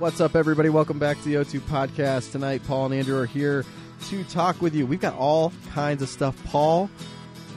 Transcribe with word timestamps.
What's 0.00 0.18
up, 0.18 0.34
everybody? 0.34 0.70
Welcome 0.70 0.98
back 0.98 1.18
to 1.18 1.24
the 1.24 1.34
O2 1.34 1.60
podcast. 1.60 2.32
Tonight, 2.32 2.62
Paul 2.66 2.86
and 2.86 2.94
Andrew 2.94 3.18
are 3.18 3.26
here 3.26 3.66
to 4.08 4.24
talk 4.24 4.62
with 4.62 4.74
you. 4.74 4.86
We've 4.86 5.00
got 5.00 5.14
all 5.14 5.52
kinds 5.74 6.00
of 6.00 6.08
stuff, 6.08 6.42
Paul. 6.46 6.88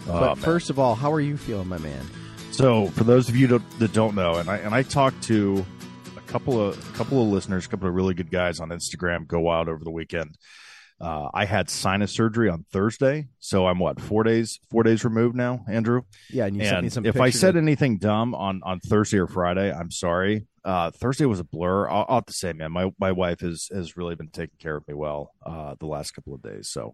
Oh, 0.07 0.19
but 0.19 0.35
man. 0.35 0.43
first 0.43 0.69
of 0.69 0.77
all, 0.77 0.93
how 0.93 1.09
are 1.13 1.21
you 1.21 1.37
feeling, 1.37 1.69
my 1.69 1.77
man? 1.77 2.05
So, 2.51 2.87
for 2.87 3.05
those 3.05 3.29
of 3.29 3.37
you 3.37 3.47
that- 3.47 3.79
that 3.79 3.93
don't 3.93 4.13
know, 4.13 4.33
and 4.35 4.49
I 4.49 4.57
and 4.57 4.75
I 4.75 4.83
talked 4.83 5.23
to 5.23 5.65
a 6.17 6.21
couple 6.29 6.59
of 6.61 6.77
a 6.77 6.97
couple 6.97 7.21
of 7.23 7.29
listeners, 7.29 7.65
a 7.65 7.69
couple 7.69 7.87
of 7.87 7.95
really 7.95 8.13
good 8.13 8.29
guys 8.29 8.59
on 8.59 8.69
Instagram. 8.69 9.25
Go 9.25 9.39
wild 9.39 9.69
over 9.69 9.83
the 9.83 9.89
weekend. 9.91 10.37
Uh, 11.03 11.29
I 11.33 11.43
had 11.43 11.69
sinus 11.69 12.13
surgery 12.13 12.47
on 12.49 12.63
Thursday, 12.71 13.27
so 13.39 13.67
I'm 13.67 13.77
what 13.77 13.99
four 13.99 14.23
days 14.23 14.61
four 14.71 14.83
days 14.83 15.03
removed 15.03 15.35
now, 15.35 15.65
Andrew. 15.67 16.03
Yeah, 16.29 16.45
and 16.45 16.55
you 16.55 16.63
sent 16.63 16.83
me 16.83 16.89
some. 16.89 17.05
if 17.05 17.19
I 17.19 17.29
said 17.29 17.57
of- 17.57 17.61
anything 17.61 17.97
dumb 17.97 18.33
on 18.33 18.61
on 18.63 18.79
Thursday 18.79 19.17
or 19.17 19.27
Friday, 19.27 19.69
I'm 19.71 19.91
sorry. 19.91 20.47
Uh, 20.63 20.91
Thursday 20.91 21.25
was 21.25 21.41
a 21.41 21.43
blur. 21.43 21.89
I'll, 21.89 22.05
I'll 22.07 22.15
have 22.15 22.25
to 22.27 22.33
say, 22.33 22.53
man, 22.53 22.71
my 22.71 22.89
my 22.97 23.11
wife 23.11 23.41
has 23.41 23.67
has 23.73 23.97
really 23.97 24.15
been 24.15 24.29
taking 24.29 24.55
care 24.59 24.77
of 24.77 24.87
me 24.87 24.93
well 24.93 25.33
uh, 25.45 25.75
the 25.77 25.87
last 25.87 26.11
couple 26.11 26.33
of 26.33 26.41
days. 26.41 26.69
So 26.69 26.93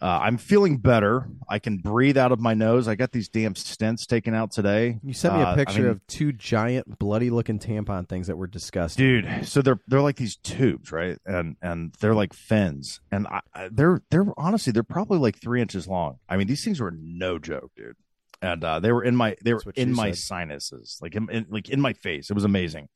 uh, 0.00 0.20
I'm 0.22 0.36
feeling 0.38 0.76
better. 0.78 1.28
I 1.48 1.58
can 1.58 1.78
breathe 1.78 2.16
out 2.16 2.32
of 2.32 2.40
my 2.40 2.54
nose. 2.54 2.86
I 2.88 2.94
got 2.94 3.12
these 3.12 3.28
damn 3.28 3.54
stents 3.54 4.06
taken 4.06 4.34
out 4.34 4.50
today. 4.52 4.98
you 5.02 5.12
sent 5.12 5.34
me 5.34 5.40
Uh, 5.42 5.46
a 5.48 5.52
I 5.52 5.54
picture 5.56 5.82
mean, 5.82 5.90
of 5.90 6.06
two 6.06 6.32
giant, 6.32 6.98
bloody-looking 6.98 7.58
tampon 7.58 8.08
things 8.08 8.26
that 8.28 8.36
were 8.36 8.46
disgusting. 8.46 9.04
dude. 9.22 9.46
So 9.48 9.62
they're 9.62 9.80
they're 9.88 10.00
like 10.00 10.16
these 10.16 10.36
tubes, 10.36 10.92
right? 10.92 11.18
And 11.26 11.56
and 11.62 11.94
they're 12.00 12.14
like 12.14 12.32
fins, 12.32 13.00
and 13.10 13.26
I, 13.26 13.40
I, 13.54 13.68
they're 13.72 14.02
they're 14.10 14.26
honestly 14.36 14.72
they're 14.72 14.82
probably 14.82 15.18
like 15.18 15.40
three 15.40 15.60
inches 15.60 15.88
long. 15.88 16.18
I 16.28 16.36
mean, 16.36 16.46
these 16.46 16.62
things 16.64 16.80
were 16.80 16.92
no 16.92 17.38
joke, 17.38 17.72
dude. 17.76 17.96
And 18.40 18.62
uh, 18.62 18.78
they 18.80 18.92
were 18.92 19.02
in 19.02 19.16
my 19.16 19.36
they 19.42 19.52
were 19.54 19.62
in 19.74 19.92
my 19.92 20.12
said. 20.12 20.18
sinuses, 20.18 20.98
like 21.02 21.16
in, 21.16 21.28
in 21.30 21.46
like 21.50 21.68
in 21.70 21.80
my 21.80 21.92
face. 21.92 22.30
It 22.30 22.34
was 22.34 22.44
amazing. 22.44 22.88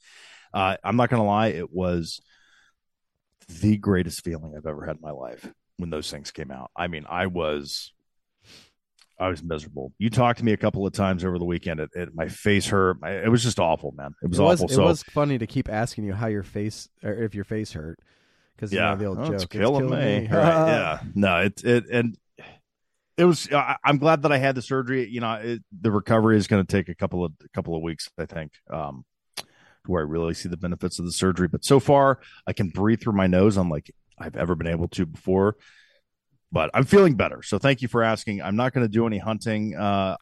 Uh, 0.55 0.77
I'm 0.85 0.97
not 0.97 1.09
gonna 1.11 1.25
lie, 1.25 1.49
it 1.49 1.73
was 1.73 2.21
the 3.61 3.77
greatest 3.77 4.23
feeling 4.23 4.55
I've 4.57 4.67
ever 4.67 4.85
had 4.87 4.97
in 4.97 5.03
my 5.03 5.11
life 5.11 5.51
when 5.83 5.91
those 5.91 6.11
things 6.11 6.31
came 6.31 6.53
out. 6.53 6.71
I 6.77 6.87
mean, 6.87 7.05
I 7.11 7.27
was 7.27 7.93
I 9.19 9.29
was 9.29 9.43
miserable. 9.43 9.93
You 9.99 10.11
talked 10.11 10.39
to 10.39 10.45
me 10.45 10.53
a 10.53 10.57
couple 10.57 10.87
of 10.87 10.93
times 10.93 11.25
over 11.25 11.39
the 11.41 11.45
weekend. 11.45 11.81
It, 11.81 11.91
it 11.95 12.15
my 12.15 12.29
face 12.29 12.67
hurt. 12.67 12.99
I, 13.03 13.17
it 13.17 13.31
was 13.31 13.43
just 13.43 13.59
awful, 13.59 13.93
man. 13.93 14.15
It 14.23 14.31
was 14.31 14.39
it 14.39 14.43
was, 14.43 14.61
awful. 14.63 14.73
it 14.73 14.77
so 14.77 14.85
was 14.85 15.03
funny 15.03 15.39
to 15.39 15.47
keep 15.47 15.69
asking 15.69 16.05
you 16.05 16.15
how 16.15 16.29
your 16.29 16.45
face, 16.45 16.89
or 17.03 17.13
if 17.13 17.35
your 17.35 17.45
face 17.45 17.73
hurt, 17.73 17.99
because 18.55 18.73
yeah, 18.73 18.93
you 18.93 18.97
know 18.97 18.97
the 18.97 19.05
old 19.07 19.19
Oh, 19.19 19.25
joke. 19.25 19.35
it's 19.35 19.45
killing, 19.47 19.91
me. 19.91 19.97
me. 19.97 20.29
Right, 20.29 20.29
yeah, 20.31 21.01
no, 21.17 21.39
it 21.39 21.65
it 21.65 21.85
and 21.91 22.17
it 23.19 23.25
was. 23.25 23.53
I, 23.53 23.77
I'm 23.85 23.99
glad 23.99 24.23
that 24.23 24.31
I 24.31 24.39
had 24.39 24.55
the 24.55 24.63
surgery. 24.63 25.09
You 25.09 25.21
know, 25.21 25.35
it, 25.35 25.63
the 25.79 25.91
recovery 25.91 26.37
is 26.37 26.47
going 26.47 26.65
to 26.65 26.73
take 26.77 26.89
a 26.89 26.95
couple 26.95 27.25
of 27.25 27.33
a 27.45 27.49
couple 27.49 27.75
of 27.75 27.83
weeks. 27.83 28.09
I 28.17 28.27
think. 28.27 28.53
Um, 28.71 29.05
where 29.87 30.01
I 30.01 30.05
really 30.05 30.33
see 30.35 30.49
the 30.49 30.57
benefits 30.57 31.01
of 31.01 31.07
the 31.07 31.11
surgery, 31.11 31.49
but 31.49 31.65
so 31.65 31.81
far 31.81 32.21
I 32.47 32.53
can 32.53 32.69
breathe 32.69 33.01
through 33.01 33.15
my 33.15 33.27
nose 33.27 33.57
unlike 33.57 33.93
I've 34.17 34.37
ever 34.37 34.55
been 34.55 34.69
able 34.69 34.89
to 34.89 35.07
before. 35.07 35.57
But 36.53 36.71
I'm 36.75 36.85
feeling 36.85 37.15
better. 37.15 37.43
So 37.43 37.59
thank 37.59 37.81
you 37.81 37.89
for 37.89 38.03
asking. 38.03 38.43
I'm 38.43 38.57
not 38.57 38.75
going 38.75 38.85
to 38.85 38.93
do 38.93 39.07
any 39.07 39.19
hunting 39.19 39.75
uh, 39.75 40.17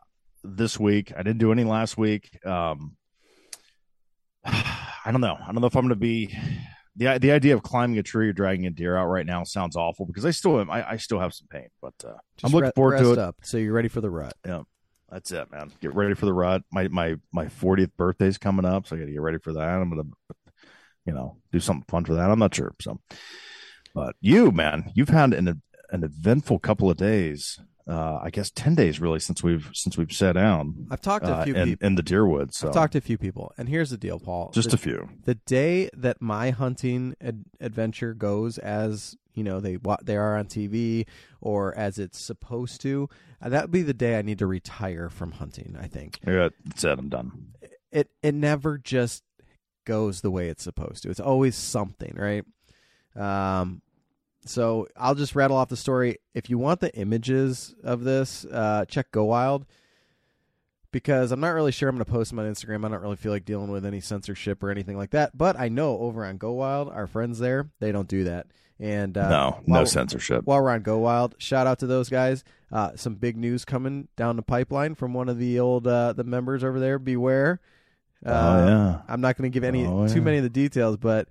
this 0.44 0.78
week. 0.78 1.12
I 1.14 1.24
didn't 1.24 1.38
do 1.38 1.50
any 1.50 1.64
last 1.64 1.98
week. 1.98 2.30
Um, 2.46 2.96
I 4.44 5.10
don't 5.10 5.20
know. 5.20 5.36
I 5.40 5.46
don't 5.46 5.60
know 5.60 5.66
if 5.66 5.76
I'm 5.76 5.82
going 5.82 5.90
to 5.90 5.96
be 5.96 6.36
the 6.96 7.18
the 7.18 7.32
idea 7.32 7.54
of 7.54 7.62
climbing 7.62 7.98
a 7.98 8.02
tree 8.02 8.28
or 8.28 8.32
dragging 8.32 8.66
a 8.66 8.70
deer 8.70 8.96
out 8.96 9.06
right 9.06 9.26
now 9.26 9.42
sounds 9.44 9.76
awful 9.76 10.06
because 10.06 10.24
I 10.24 10.30
still 10.30 10.60
am. 10.60 10.70
I, 10.70 10.92
I 10.92 10.96
still 10.96 11.18
have 11.18 11.32
some 11.32 11.48
pain, 11.48 11.68
but 11.80 11.94
uh, 12.04 12.14
I'm 12.44 12.52
looking 12.52 12.66
re- 12.66 12.72
forward 12.74 12.98
to 12.98 13.12
it. 13.12 13.18
Up, 13.18 13.36
so 13.42 13.56
you're 13.56 13.72
ready 13.72 13.88
for 13.88 14.00
the 14.00 14.10
rut. 14.10 14.34
Yeah, 14.46 14.62
that's 15.08 15.30
it, 15.32 15.50
man. 15.50 15.72
Get 15.80 15.94
ready 15.94 16.14
for 16.14 16.26
the 16.26 16.32
rut. 16.32 16.62
My 16.70 16.88
my 16.88 17.16
my 17.32 17.46
40th 17.46 17.92
birthday's 17.96 18.38
coming 18.38 18.64
up, 18.64 18.86
so 18.86 18.96
I 18.96 18.98
got 18.98 19.06
to 19.06 19.12
get 19.12 19.20
ready 19.20 19.38
for 19.38 19.52
that. 19.52 19.62
I'm 19.62 19.88
gonna, 19.88 20.08
you 21.06 21.12
know, 21.14 21.38
do 21.52 21.60
something 21.60 21.86
fun 21.88 22.04
for 22.04 22.14
that. 22.14 22.30
I'm 22.30 22.38
not 22.38 22.54
sure. 22.54 22.74
So, 22.80 23.00
but 23.94 24.14
you, 24.20 24.50
man, 24.50 24.90
you've 24.94 25.08
had 25.08 25.32
an 25.32 25.62
an 25.90 26.04
eventful 26.04 26.58
couple 26.58 26.90
of 26.90 26.96
days. 26.96 27.58
Uh, 27.88 28.20
I 28.22 28.30
guess 28.30 28.50
10 28.50 28.76
days 28.76 29.00
really 29.00 29.18
since 29.18 29.42
we've 29.42 29.68
since 29.72 29.96
we've 29.98 30.12
sat 30.12 30.34
down 30.34 30.86
I've 30.92 31.00
talked 31.00 31.24
to 31.24 31.32
a 31.32 31.36
uh, 31.38 31.44
few 31.44 31.54
in, 31.56 31.68
people. 31.70 31.86
in 31.86 31.94
the 31.96 32.02
deer 32.04 32.24
woods. 32.24 32.56
So 32.56 32.68
I've 32.68 32.74
talked 32.74 32.92
to 32.92 32.98
a 32.98 33.00
few 33.00 33.18
people, 33.18 33.52
and 33.58 33.68
here's 33.68 33.90
the 33.90 33.96
deal, 33.96 34.20
Paul. 34.20 34.50
just 34.52 34.70
the, 34.70 34.76
a 34.76 34.78
few. 34.78 35.08
the 35.24 35.34
day 35.34 35.90
that 35.96 36.22
my 36.22 36.50
hunting 36.50 37.16
ad- 37.20 37.46
adventure 37.58 38.14
goes 38.14 38.58
as 38.58 39.16
you 39.34 39.42
know 39.42 39.58
they 39.58 39.78
they 40.04 40.16
are 40.16 40.36
on 40.36 40.46
TV 40.46 41.06
or 41.40 41.76
as 41.76 41.98
it's 41.98 42.20
supposed 42.20 42.80
to, 42.82 43.08
uh, 43.42 43.48
that 43.48 43.62
would 43.64 43.70
be 43.72 43.82
the 43.82 43.94
day 43.94 44.18
I 44.18 44.22
need 44.22 44.38
to 44.38 44.46
retire 44.46 45.08
from 45.08 45.32
hunting. 45.32 45.76
I 45.80 45.88
think 45.88 46.20
Yeah, 46.24 46.50
it. 46.66 46.84
I'm 46.84 47.08
done. 47.08 47.54
it 47.90 48.10
it 48.22 48.34
never 48.34 48.78
just 48.78 49.24
goes 49.84 50.20
the 50.20 50.30
way 50.30 50.48
it's 50.48 50.62
supposed 50.62 51.02
to. 51.02 51.10
It's 51.10 51.18
always 51.18 51.56
something, 51.56 52.14
right? 52.16 52.44
Um, 53.16 53.82
so 54.44 54.88
I'll 54.96 55.14
just 55.14 55.34
rattle 55.34 55.56
off 55.56 55.68
the 55.68 55.76
story. 55.76 56.18
If 56.34 56.48
you 56.50 56.58
want 56.58 56.80
the 56.80 56.94
images 56.96 57.74
of 57.84 58.04
this, 58.04 58.44
uh, 58.46 58.84
check 58.86 59.10
Go 59.10 59.24
Wild 59.24 59.66
because 60.92 61.30
I'm 61.30 61.40
not 61.40 61.50
really 61.50 61.72
sure 61.72 61.88
I'm 61.88 61.94
going 61.96 62.04
to 62.04 62.10
post 62.10 62.30
them 62.30 62.38
on 62.40 62.46
Instagram. 62.46 62.84
I 62.84 62.88
don't 62.88 63.00
really 63.02 63.16
feel 63.16 63.32
like 63.32 63.44
dealing 63.44 63.70
with 63.70 63.86
any 63.86 64.00
censorship 64.00 64.62
or 64.62 64.70
anything 64.70 64.96
like 64.96 65.10
that. 65.10 65.36
But 65.36 65.58
I 65.58 65.68
know 65.68 65.98
over 65.98 66.24
on 66.24 66.36
Go 66.36 66.52
Wild, 66.52 66.88
our 66.88 67.06
friends 67.06 67.38
there, 67.38 67.70
they 67.78 67.92
don't 67.92 68.08
do 68.08 68.24
that. 68.24 68.46
And 68.80 69.16
uh, 69.18 69.28
no, 69.28 69.50
no 69.66 69.74
while- 69.80 69.86
censorship. 69.86 70.44
while 70.46 70.62
we're 70.62 70.70
on 70.70 70.82
Go 70.82 70.98
Wild, 70.98 71.34
shout 71.38 71.66
out 71.66 71.78
to 71.80 71.86
those 71.86 72.08
guys. 72.08 72.42
Uh, 72.72 72.92
some 72.96 73.14
big 73.16 73.36
news 73.36 73.64
coming 73.64 74.08
down 74.16 74.36
the 74.36 74.42
pipeline 74.42 74.94
from 74.94 75.12
one 75.12 75.28
of 75.28 75.38
the 75.38 75.60
old 75.60 75.86
uh, 75.86 76.12
the 76.14 76.24
members 76.24 76.64
over 76.64 76.80
there. 76.80 76.98
Beware. 76.98 77.60
Uh, 78.24 78.30
oh 78.30 78.66
yeah. 78.68 79.00
I'm 79.08 79.20
not 79.20 79.36
going 79.36 79.50
to 79.50 79.54
give 79.54 79.64
any 79.64 79.86
Oh, 79.86 80.06
too 80.08 80.14
yeah. 80.16 80.20
many 80.20 80.36
of 80.38 80.42
the 80.44 80.50
details, 80.50 80.96
but 80.96 81.28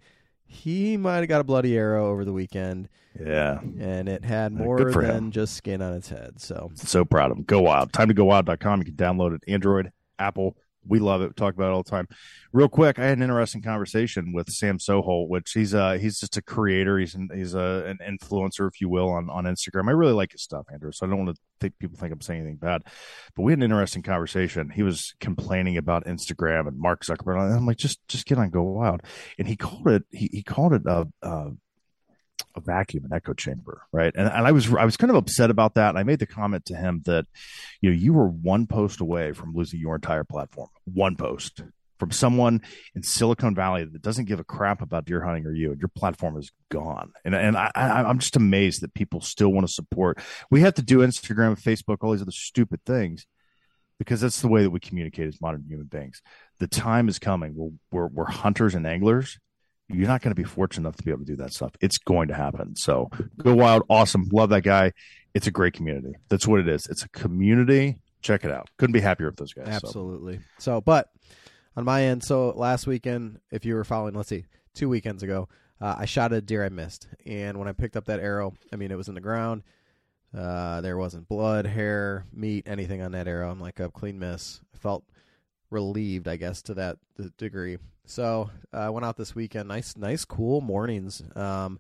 he 0.51 0.97
might 0.97 1.17
have 1.17 1.27
got 1.27 1.41
a 1.41 1.43
bloody 1.43 1.77
arrow 1.77 2.07
over 2.09 2.25
the 2.25 2.33
weekend, 2.33 2.89
Yeah. 3.19 3.59
and 3.79 4.09
it 4.09 4.25
had 4.25 4.51
more 4.51 4.83
than 4.91 5.05
him. 5.05 5.31
just 5.31 5.53
skin 5.55 5.81
on 5.81 5.93
its 5.93 6.09
head. 6.09 6.39
So 6.41 6.71
So 6.73 7.05
proud 7.05 7.29
of 7.31 7.37
him. 7.37 7.43
Go 7.43 7.61
wild. 7.61 7.93
Time 7.93 8.07
to 8.07 8.13
go 8.15 8.25
wild.com. 8.25 8.79
You 8.79 8.85
can 8.85 8.95
download 8.95 9.35
it. 9.35 9.43
Android, 9.47 9.91
Apple. 10.17 10.57
We 10.89 10.99
love 10.99 11.21
it. 11.21 11.27
We 11.27 11.33
talk 11.33 11.53
about 11.53 11.69
it 11.69 11.73
all 11.73 11.83
the 11.83 11.89
time. 11.89 12.07
Real 12.51 12.67
quick, 12.67 12.99
I 12.99 13.05
had 13.05 13.17
an 13.17 13.23
interesting 13.23 13.61
conversation 13.61 14.33
with 14.33 14.49
Sam 14.49 14.79
Sohol, 14.79 15.29
which 15.29 15.51
he's 15.53 15.73
uh 15.73 15.93
he's 15.93 16.19
just 16.19 16.35
a 16.35 16.41
creator. 16.41 16.97
He's 16.97 17.15
an, 17.15 17.29
he's 17.33 17.53
a, 17.53 17.85
an 17.85 17.99
influencer, 18.05 18.67
if 18.67 18.81
you 18.81 18.89
will, 18.89 19.09
on 19.09 19.29
on 19.29 19.45
Instagram. 19.45 19.87
I 19.87 19.91
really 19.91 20.13
like 20.13 20.31
his 20.31 20.41
stuff, 20.41 20.65
Andrew. 20.71 20.91
So 20.91 21.05
I 21.05 21.09
don't 21.09 21.23
want 21.23 21.35
to 21.35 21.41
think 21.61 21.77
people 21.79 21.97
think 21.97 22.11
I'm 22.11 22.21
saying 22.21 22.41
anything 22.41 22.57
bad, 22.57 22.81
but 23.35 23.43
we 23.43 23.51
had 23.51 23.59
an 23.59 23.63
interesting 23.63 24.01
conversation. 24.01 24.69
He 24.69 24.83
was 24.83 25.13
complaining 25.19 25.77
about 25.77 26.05
Instagram 26.05 26.67
and 26.67 26.77
Mark 26.79 27.03
Zuckerberg. 27.03 27.39
And 27.45 27.55
I'm 27.55 27.65
like, 27.65 27.77
just 27.77 27.99
just 28.07 28.25
get 28.25 28.39
on 28.39 28.49
Go 28.49 28.63
Wild, 28.63 29.01
and 29.37 29.47
he 29.47 29.55
called 29.55 29.87
it 29.87 30.03
he 30.11 30.29
he 30.31 30.43
called 30.43 30.73
it 30.73 30.81
a. 30.85 31.07
a 31.21 31.51
a 32.61 32.65
vacuum, 32.65 33.05
an 33.05 33.13
echo 33.13 33.33
chamber, 33.33 33.81
right? 33.91 34.13
And, 34.15 34.27
and 34.27 34.47
I 34.47 34.51
was 34.51 34.71
I 34.73 34.85
was 34.85 34.97
kind 34.97 35.09
of 35.09 35.17
upset 35.17 35.49
about 35.49 35.75
that. 35.75 35.89
And 35.89 35.97
I 35.97 36.03
made 36.03 36.19
the 36.19 36.27
comment 36.27 36.65
to 36.65 36.75
him 36.75 37.01
that, 37.05 37.25
you 37.81 37.89
know, 37.89 37.95
you 37.95 38.13
were 38.13 38.27
one 38.27 38.67
post 38.67 39.01
away 39.01 39.33
from 39.33 39.53
losing 39.53 39.79
your 39.79 39.95
entire 39.95 40.23
platform. 40.23 40.69
One 40.85 41.15
post 41.15 41.61
from 41.99 42.11
someone 42.11 42.61
in 42.95 43.03
Silicon 43.03 43.53
Valley 43.53 43.83
that 43.83 44.01
doesn't 44.01 44.25
give 44.25 44.39
a 44.39 44.43
crap 44.45 44.81
about 44.81 45.05
deer 45.05 45.21
hunting 45.21 45.45
or 45.45 45.53
you, 45.53 45.71
and 45.71 45.81
your 45.81 45.89
platform 45.89 46.37
is 46.37 46.51
gone. 46.69 47.11
And 47.25 47.35
and 47.35 47.57
I, 47.57 47.71
I 47.75 48.03
I'm 48.03 48.19
just 48.19 48.35
amazed 48.35 48.81
that 48.81 48.93
people 48.93 49.21
still 49.21 49.49
want 49.49 49.67
to 49.67 49.73
support. 49.73 50.19
We 50.49 50.61
have 50.61 50.75
to 50.75 50.81
do 50.81 50.99
Instagram, 50.99 51.61
Facebook, 51.61 51.97
all 52.01 52.11
these 52.11 52.21
other 52.21 52.31
stupid 52.31 52.81
things 52.85 53.25
because 53.99 54.21
that's 54.21 54.41
the 54.41 54.47
way 54.47 54.63
that 54.63 54.69
we 54.69 54.79
communicate 54.79 55.27
as 55.27 55.41
modern 55.41 55.65
human 55.67 55.85
beings. 55.85 56.21
The 56.59 56.67
time 56.67 57.09
is 57.09 57.19
coming. 57.19 57.53
We're, 57.91 58.07
we're 58.07 58.31
hunters 58.31 58.73
and 58.73 58.87
anglers. 58.87 59.37
You're 59.89 60.07
not 60.07 60.21
going 60.21 60.31
to 60.31 60.41
be 60.41 60.47
fortunate 60.47 60.87
enough 60.87 60.97
to 60.97 61.03
be 61.03 61.11
able 61.11 61.21
to 61.21 61.25
do 61.25 61.35
that 61.37 61.51
stuff. 61.51 61.71
It's 61.81 61.97
going 61.97 62.27
to 62.27 62.35
happen. 62.35 62.75
So 62.75 63.09
go 63.37 63.55
wild, 63.55 63.83
awesome, 63.89 64.29
love 64.31 64.49
that 64.49 64.61
guy. 64.61 64.93
It's 65.33 65.47
a 65.47 65.51
great 65.51 65.73
community. 65.73 66.13
That's 66.29 66.47
what 66.47 66.59
it 66.59 66.67
is. 66.67 66.87
It's 66.87 67.03
a 67.03 67.09
community. 67.09 67.99
Check 68.21 68.43
it 68.43 68.51
out. 68.51 68.69
Couldn't 68.77 68.93
be 68.93 68.99
happier 68.99 69.27
with 69.27 69.37
those 69.37 69.53
guys. 69.53 69.67
Absolutely. 69.67 70.39
So, 70.57 70.81
but 70.81 71.09
on 71.75 71.85
my 71.85 72.03
end, 72.03 72.23
so 72.23 72.49
last 72.49 72.87
weekend, 72.87 73.39
if 73.51 73.65
you 73.65 73.75
were 73.75 73.83
following, 73.83 74.13
let's 74.13 74.29
see, 74.29 74.45
two 74.73 74.89
weekends 74.89 75.23
ago, 75.23 75.47
uh, 75.81 75.95
I 75.97 76.05
shot 76.05 76.33
a 76.33 76.41
deer 76.41 76.65
I 76.65 76.69
missed, 76.69 77.07
and 77.25 77.57
when 77.57 77.69
I 77.69 77.71
picked 77.71 77.95
up 77.95 78.05
that 78.05 78.19
arrow, 78.19 78.53
I 78.73 78.75
mean, 78.75 78.91
it 78.91 78.97
was 78.97 79.07
in 79.07 79.15
the 79.15 79.21
ground. 79.21 79.63
Uh, 80.37 80.81
there 80.81 80.97
wasn't 80.97 81.27
blood, 81.27 81.65
hair, 81.65 82.25
meat, 82.33 82.67
anything 82.67 83.01
on 83.01 83.13
that 83.13 83.27
arrow. 83.27 83.49
I'm 83.49 83.61
like 83.61 83.79
a 83.79 83.89
clean 83.89 84.19
miss. 84.19 84.59
I 84.75 84.77
felt 84.77 85.05
relieved, 85.69 86.27
I 86.27 86.35
guess, 86.35 86.61
to 86.63 86.73
that 86.75 86.97
degree. 87.37 87.77
So 88.09 88.49
uh, 88.73 88.77
I 88.77 88.89
went 88.89 89.05
out 89.05 89.17
this 89.17 89.35
weekend. 89.35 89.69
Nice, 89.69 89.95
nice, 89.95 90.25
cool 90.25 90.61
mornings. 90.61 91.21
Um, 91.35 91.79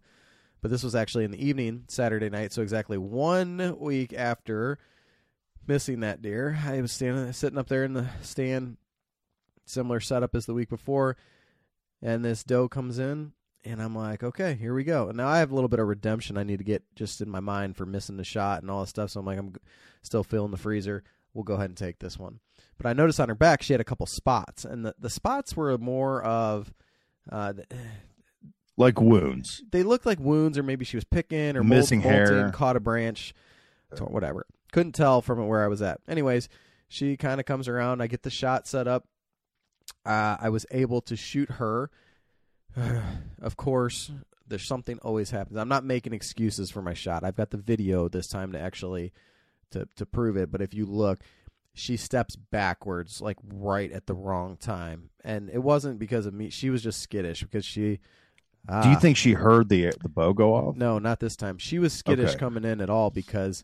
but 0.61 0.69
this 0.69 0.83
was 0.83 0.93
actually 0.93 1.23
in 1.23 1.31
the 1.31 1.43
evening, 1.43 1.85
Saturday 1.87 2.29
night. 2.29 2.53
So 2.53 2.61
exactly 2.61 2.99
one 2.99 3.75
week 3.79 4.13
after 4.13 4.77
missing 5.65 6.01
that 6.01 6.21
deer, 6.21 6.59
I 6.63 6.81
was 6.81 6.91
standing, 6.91 7.33
sitting 7.33 7.57
up 7.57 7.67
there 7.67 7.83
in 7.83 7.93
the 7.93 8.07
stand, 8.21 8.77
similar 9.65 9.99
setup 9.99 10.35
as 10.35 10.45
the 10.45 10.53
week 10.53 10.69
before, 10.69 11.17
and 12.01 12.23
this 12.23 12.43
doe 12.43 12.69
comes 12.69 12.99
in, 12.99 13.33
and 13.65 13.81
I'm 13.81 13.95
like, 13.95 14.23
okay, 14.23 14.53
here 14.53 14.75
we 14.75 14.83
go. 14.83 15.07
And 15.09 15.17
now 15.17 15.27
I 15.27 15.39
have 15.39 15.51
a 15.51 15.55
little 15.55 15.67
bit 15.67 15.79
of 15.79 15.87
redemption 15.87 16.37
I 16.37 16.43
need 16.43 16.57
to 16.57 16.63
get 16.63 16.83
just 16.95 17.21
in 17.21 17.29
my 17.29 17.39
mind 17.39 17.75
for 17.75 17.85
missing 17.85 18.17
the 18.17 18.23
shot 18.23 18.61
and 18.61 18.69
all 18.69 18.81
this 18.81 18.89
stuff. 18.91 19.09
So 19.09 19.19
I'm 19.19 19.25
like, 19.25 19.39
I'm 19.39 19.55
still 20.03 20.23
filling 20.23 20.51
the 20.51 20.57
freezer. 20.57 21.03
We'll 21.33 21.43
go 21.43 21.55
ahead 21.55 21.69
and 21.69 21.77
take 21.77 21.99
this 21.99 22.19
one. 22.19 22.39
But 22.79 22.87
I 22.89 22.93
noticed 22.93 23.19
on 23.19 23.29
her 23.29 23.35
back 23.35 23.61
she 23.61 23.73
had 23.73 23.81
a 23.81 23.85
couple 23.85 24.05
spots, 24.05 24.65
and 24.65 24.85
the 24.85 24.95
the 24.97 25.09
spots 25.09 25.55
were 25.55 25.77
more 25.77 26.23
of. 26.23 26.73
Uh, 27.31 27.53
like 28.77 28.99
wounds. 28.99 29.61
They 29.71 29.83
looked 29.83 30.05
like 30.05 30.19
wounds, 30.19 30.57
or 30.57 30.63
maybe 30.63 30.85
she 30.85 30.97
was 30.97 31.03
picking 31.03 31.57
or 31.57 31.63
Missing 31.63 31.99
molting, 31.99 32.13
hair. 32.13 32.51
caught 32.51 32.77
a 32.77 32.79
branch, 32.79 33.33
or 33.91 34.07
whatever. 34.07 34.45
Couldn't 34.71 34.93
tell 34.93 35.21
from 35.21 35.45
where 35.47 35.63
I 35.63 35.67
was 35.67 35.81
at. 35.81 35.99
Anyways, 36.07 36.47
she 36.87 37.17
kind 37.17 37.39
of 37.39 37.45
comes 37.45 37.67
around. 37.67 38.01
I 38.01 38.07
get 38.07 38.23
the 38.23 38.29
shot 38.29 38.67
set 38.67 38.87
up. 38.87 39.05
Uh, 40.05 40.37
I 40.39 40.49
was 40.49 40.65
able 40.71 41.01
to 41.01 41.15
shoot 41.15 41.51
her. 41.51 41.91
of 43.41 43.57
course, 43.57 44.11
there's 44.47 44.65
something 44.65 44.97
always 44.99 45.29
happens. 45.31 45.57
I'm 45.57 45.67
not 45.69 45.83
making 45.83 46.13
excuses 46.13 46.71
for 46.71 46.81
my 46.81 46.93
shot. 46.93 47.23
I've 47.23 47.35
got 47.35 47.49
the 47.51 47.57
video 47.57 48.07
this 48.07 48.27
time 48.27 48.53
to 48.53 48.59
actually 48.59 49.11
to 49.71 49.87
to 49.97 50.05
prove 50.05 50.37
it. 50.37 50.51
But 50.51 50.61
if 50.61 50.73
you 50.73 50.85
look, 50.85 51.19
she 51.79 51.95
steps 51.97 52.35
backwards 52.35 53.21
like 53.21 53.37
right 53.53 53.91
at 53.91 54.05
the 54.07 54.13
wrong 54.13 54.57
time, 54.57 55.09
and 55.23 55.49
it 55.49 55.59
wasn't 55.63 55.97
because 55.99 56.25
of 56.25 56.33
me. 56.33 56.49
She 56.49 56.69
was 56.69 56.83
just 56.83 57.01
skittish 57.01 57.41
because 57.43 57.65
she. 57.65 57.99
Uh, 58.67 58.83
Do 58.83 58.89
you 58.89 58.99
think 58.99 59.15
she 59.17 59.33
heard 59.33 59.69
the 59.69 59.93
the 60.01 60.09
bow 60.09 60.33
go 60.33 60.53
off? 60.53 60.75
no, 60.75 60.99
not 60.99 61.19
this 61.19 61.35
time. 61.35 61.57
She 61.57 61.79
was 61.79 61.93
skittish 61.93 62.31
Okay. 62.31 62.37
coming 62.39 62.65
in 62.65 62.81
at 62.81 62.89
all 62.89 63.09
because 63.09 63.63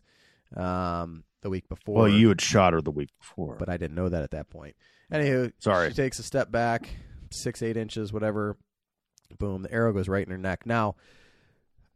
um, 0.56 1.24
the 1.42 1.50
week 1.50 1.68
before. 1.68 1.94
Well, 1.96 2.08
you 2.08 2.28
had 2.28 2.40
shot 2.40 2.72
her 2.72 2.80
the 2.80 2.90
week 2.90 3.10
before. 3.20 3.56
but 3.58 3.68
I 3.68 3.76
didn't 3.76 3.94
know 3.94 4.08
that 4.08 4.22
at 4.22 4.30
that 4.30 4.48
point. 4.48 4.74
Anywho, 5.12 5.52
Sorry. 5.58 5.90
she 5.90 5.94
takes 5.96 6.18
a 6.18 6.22
step 6.22 6.50
back, 6.50 6.88
six, 7.30 7.62
eight 7.62 7.76
inches, 7.76 8.12
whatever. 8.12 8.56
Boom, 9.38 9.62
the 9.62 9.72
arrow 9.72 9.92
goes 9.92 10.08
right 10.08 10.24
in 10.24 10.30
her 10.30 10.38
neck. 10.38 10.64
Now, 10.66 10.96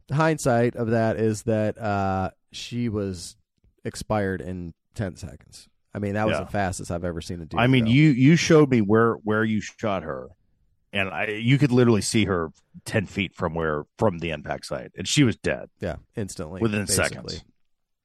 the 0.07 0.15
hindsight 0.15 0.75
of 0.75 0.91
that 0.91 1.17
is 1.17 1.43
that 1.43 1.77
uh, 1.81 2.31
she 2.51 2.87
was 2.87 3.35
expired 3.83 4.41
in 4.41 4.73
10 4.95 5.15
seconds. 5.15 5.67
I 5.93 5.99
mean, 5.99 6.13
that 6.13 6.25
was 6.27 6.37
Yeah. 6.37 6.45
the 6.45 6.51
fastest 6.51 6.89
I've 6.91 7.03
ever 7.03 7.21
seen 7.21 7.41
a 7.41 7.45
deer. 7.45 7.59
I 7.59 7.67
mean, 7.67 7.85
go. 7.85 7.91
you 7.91 8.09
you 8.09 8.35
showed 8.35 8.69
me 8.69 8.81
where 8.81 9.13
where 9.15 9.43
you 9.43 9.59
shot 9.61 10.03
her, 10.03 10.29
and 10.93 11.09
I 11.09 11.27
you 11.27 11.57
could 11.57 11.71
literally 11.71 12.01
see 12.01 12.25
her 12.25 12.51
ten 12.85 13.05
feet 13.05 13.35
from 13.35 13.53
where 13.53 13.83
from 13.97 14.19
the 14.19 14.29
impact 14.29 14.65
site, 14.67 14.91
and 14.97 15.07
she 15.07 15.23
was 15.23 15.35
dead 15.35 15.69
yeah, 15.79 15.97
instantly 16.15 16.61
within 16.61 16.85
basically. 16.85 17.35
seconds. 17.35 17.43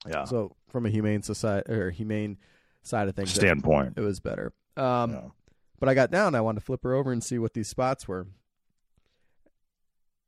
Yeah, 0.09 0.25
So, 0.25 0.55
from 0.69 0.87
a 0.87 0.89
humane 0.91 1.23
society 1.23 1.73
or 1.73 1.91
humane 1.91 2.39
side 2.83 3.09
of 3.09 3.17
things, 3.17 3.33
standpoint. 3.35 3.95
it 3.97 4.01
was 4.03 4.21
better. 4.21 4.53
Um, 4.77 5.11
Yeah. 5.13 5.21
But 5.81 5.89
I 5.89 5.95
got 5.95 6.11
down. 6.11 6.35
I 6.35 6.41
wanted 6.41 6.61
to 6.61 6.65
flip 6.65 6.83
her 6.85 6.95
over 6.95 7.13
and 7.13 7.23
see 7.23 7.39
what 7.39 7.55
these 7.55 7.69
spots 7.69 8.07
were. 8.09 8.29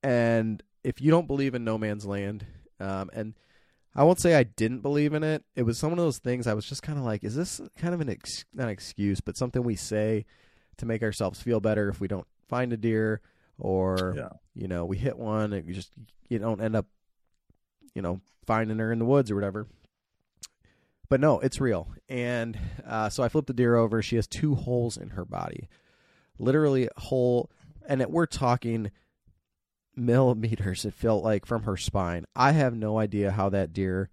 And 0.03 0.63
if 0.85 1.01
you 1.01 1.11
don't 1.11 1.27
believe 1.27 1.55
in 1.55 1.65
no 1.65 1.79
man's 1.79 2.07
land, 2.07 2.47
um, 2.81 3.11
and 3.13 3.35
I 3.99 4.05
won't 4.05 4.21
say 4.21 4.35
I 4.35 4.45
didn't 4.45 4.81
believe 4.81 5.13
in 5.13 5.25
it, 5.25 5.43
it 5.57 5.65
was 5.65 5.77
some 5.77 5.91
of 5.91 5.99
those 5.99 6.19
things 6.19 6.47
I 6.47 6.55
was 6.55 6.65
just 6.67 6.83
kind 6.83 6.99
of 6.99 7.05
like, 7.05 7.25
is 7.25 7.35
this 7.35 7.61
kind 7.77 7.95
of 7.95 8.01
an 8.01 8.09
ex- 8.09 8.45
not 8.55 8.69
excuse, 8.69 9.21
but 9.21 9.37
something 9.37 9.63
we 9.65 9.75
say 9.77 10.25
to 10.77 10.87
make 10.87 11.03
ourselves 11.03 11.43
feel 11.43 11.59
better 11.61 11.89
if 11.89 12.01
we 12.01 12.07
don't 12.09 12.27
find 12.49 12.73
a 12.73 12.77
deer 12.77 13.21
or 13.59 14.15
Yeah. 14.17 14.29
you 14.55 14.69
know 14.69 14.85
we 14.85 14.97
hit 14.99 15.19
one 15.19 15.53
and 15.53 15.67
you 15.69 15.75
just 15.75 15.91
you 16.29 16.39
don't 16.39 16.61
end 16.61 16.77
up 16.77 16.87
you 17.95 18.01
know 18.03 18.21
finding 18.47 18.79
her 18.79 18.93
in 18.93 18.99
the 19.01 19.05
woods 19.05 19.31
or 19.31 19.35
whatever. 19.35 19.67
But 21.11 21.21
no, 21.21 21.41
it's 21.41 21.61
real. 21.61 21.89
And 22.09 22.59
uh, 22.87 23.09
so 23.09 23.23
I 23.23 23.29
flipped 23.29 23.47
the 23.49 23.55
deer 23.55 23.77
over. 23.77 24.03
She 24.03 24.17
has 24.17 24.27
two 24.27 24.55
holes 24.55 24.97
in 24.97 25.11
her 25.11 25.25
body, 25.25 25.69
literally 26.39 26.87
a 26.95 27.01
hole. 27.01 27.51
And 27.89 28.01
it, 28.03 28.11
we're 28.11 28.27
talking 28.27 28.91
millimeters. 29.99 30.85
It 30.85 30.95
felt 30.95 31.23
like 31.25 31.45
from 31.47 31.65
her 31.65 31.77
spine. 31.77 32.25
I 32.37 32.53
have 32.53 32.75
no 32.75 32.99
idea 32.99 33.31
how 33.33 33.49
that 33.51 33.73
deer 33.73 34.09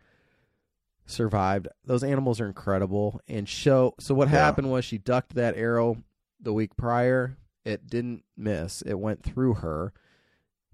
survived. 1.05 1.67
Those 1.85 2.03
animals 2.03 2.41
are 2.41 2.47
incredible. 2.47 3.21
And 3.27 3.47
show. 3.47 3.93
So 3.99 4.13
what 4.15 4.29
Yeah. 4.29 4.35
happened 4.43 4.71
was 4.71 4.83
she 4.85 4.97
ducked 4.97 5.35
that 5.35 5.55
arrow 5.55 5.97
the 6.39 6.53
week 6.53 6.75
prior. 6.75 7.37
It 7.63 7.87
didn't 7.87 8.23
miss. 8.37 8.81
It 8.83 8.95
went 8.95 9.23
through 9.23 9.55
her, 9.55 9.93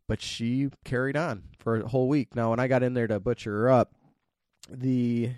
but 0.08 0.22
she 0.22 0.70
carried 0.84 1.16
on 1.18 1.44
for 1.60 1.78
a 1.78 1.88
whole 1.88 2.08
week. 2.10 2.36
Now, 2.36 2.50
when 2.50 2.60
I 2.60 2.68
got 2.68 2.84
in 2.84 2.94
there 2.94 3.08
to 3.08 3.20
butcher 3.20 3.52
her 3.52 3.70
up, 3.70 3.94
the 4.70 5.32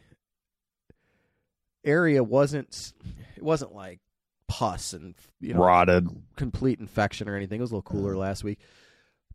area 1.84 2.24
wasn't 2.24 2.94
it 3.36 3.44
wasn't 3.44 3.74
like 3.74 4.00
pus 4.48 4.94
and 4.94 5.16
you 5.42 5.54
know 5.54 5.60
Rotted. 5.64 6.08
complete 6.36 6.80
infection 6.80 7.28
or 7.28 7.36
anything. 7.36 7.60
It 7.60 7.62
was 7.62 7.72
a 7.72 7.76
little 7.76 7.82
cooler 7.92 8.16
last 8.16 8.44
week, 8.44 8.60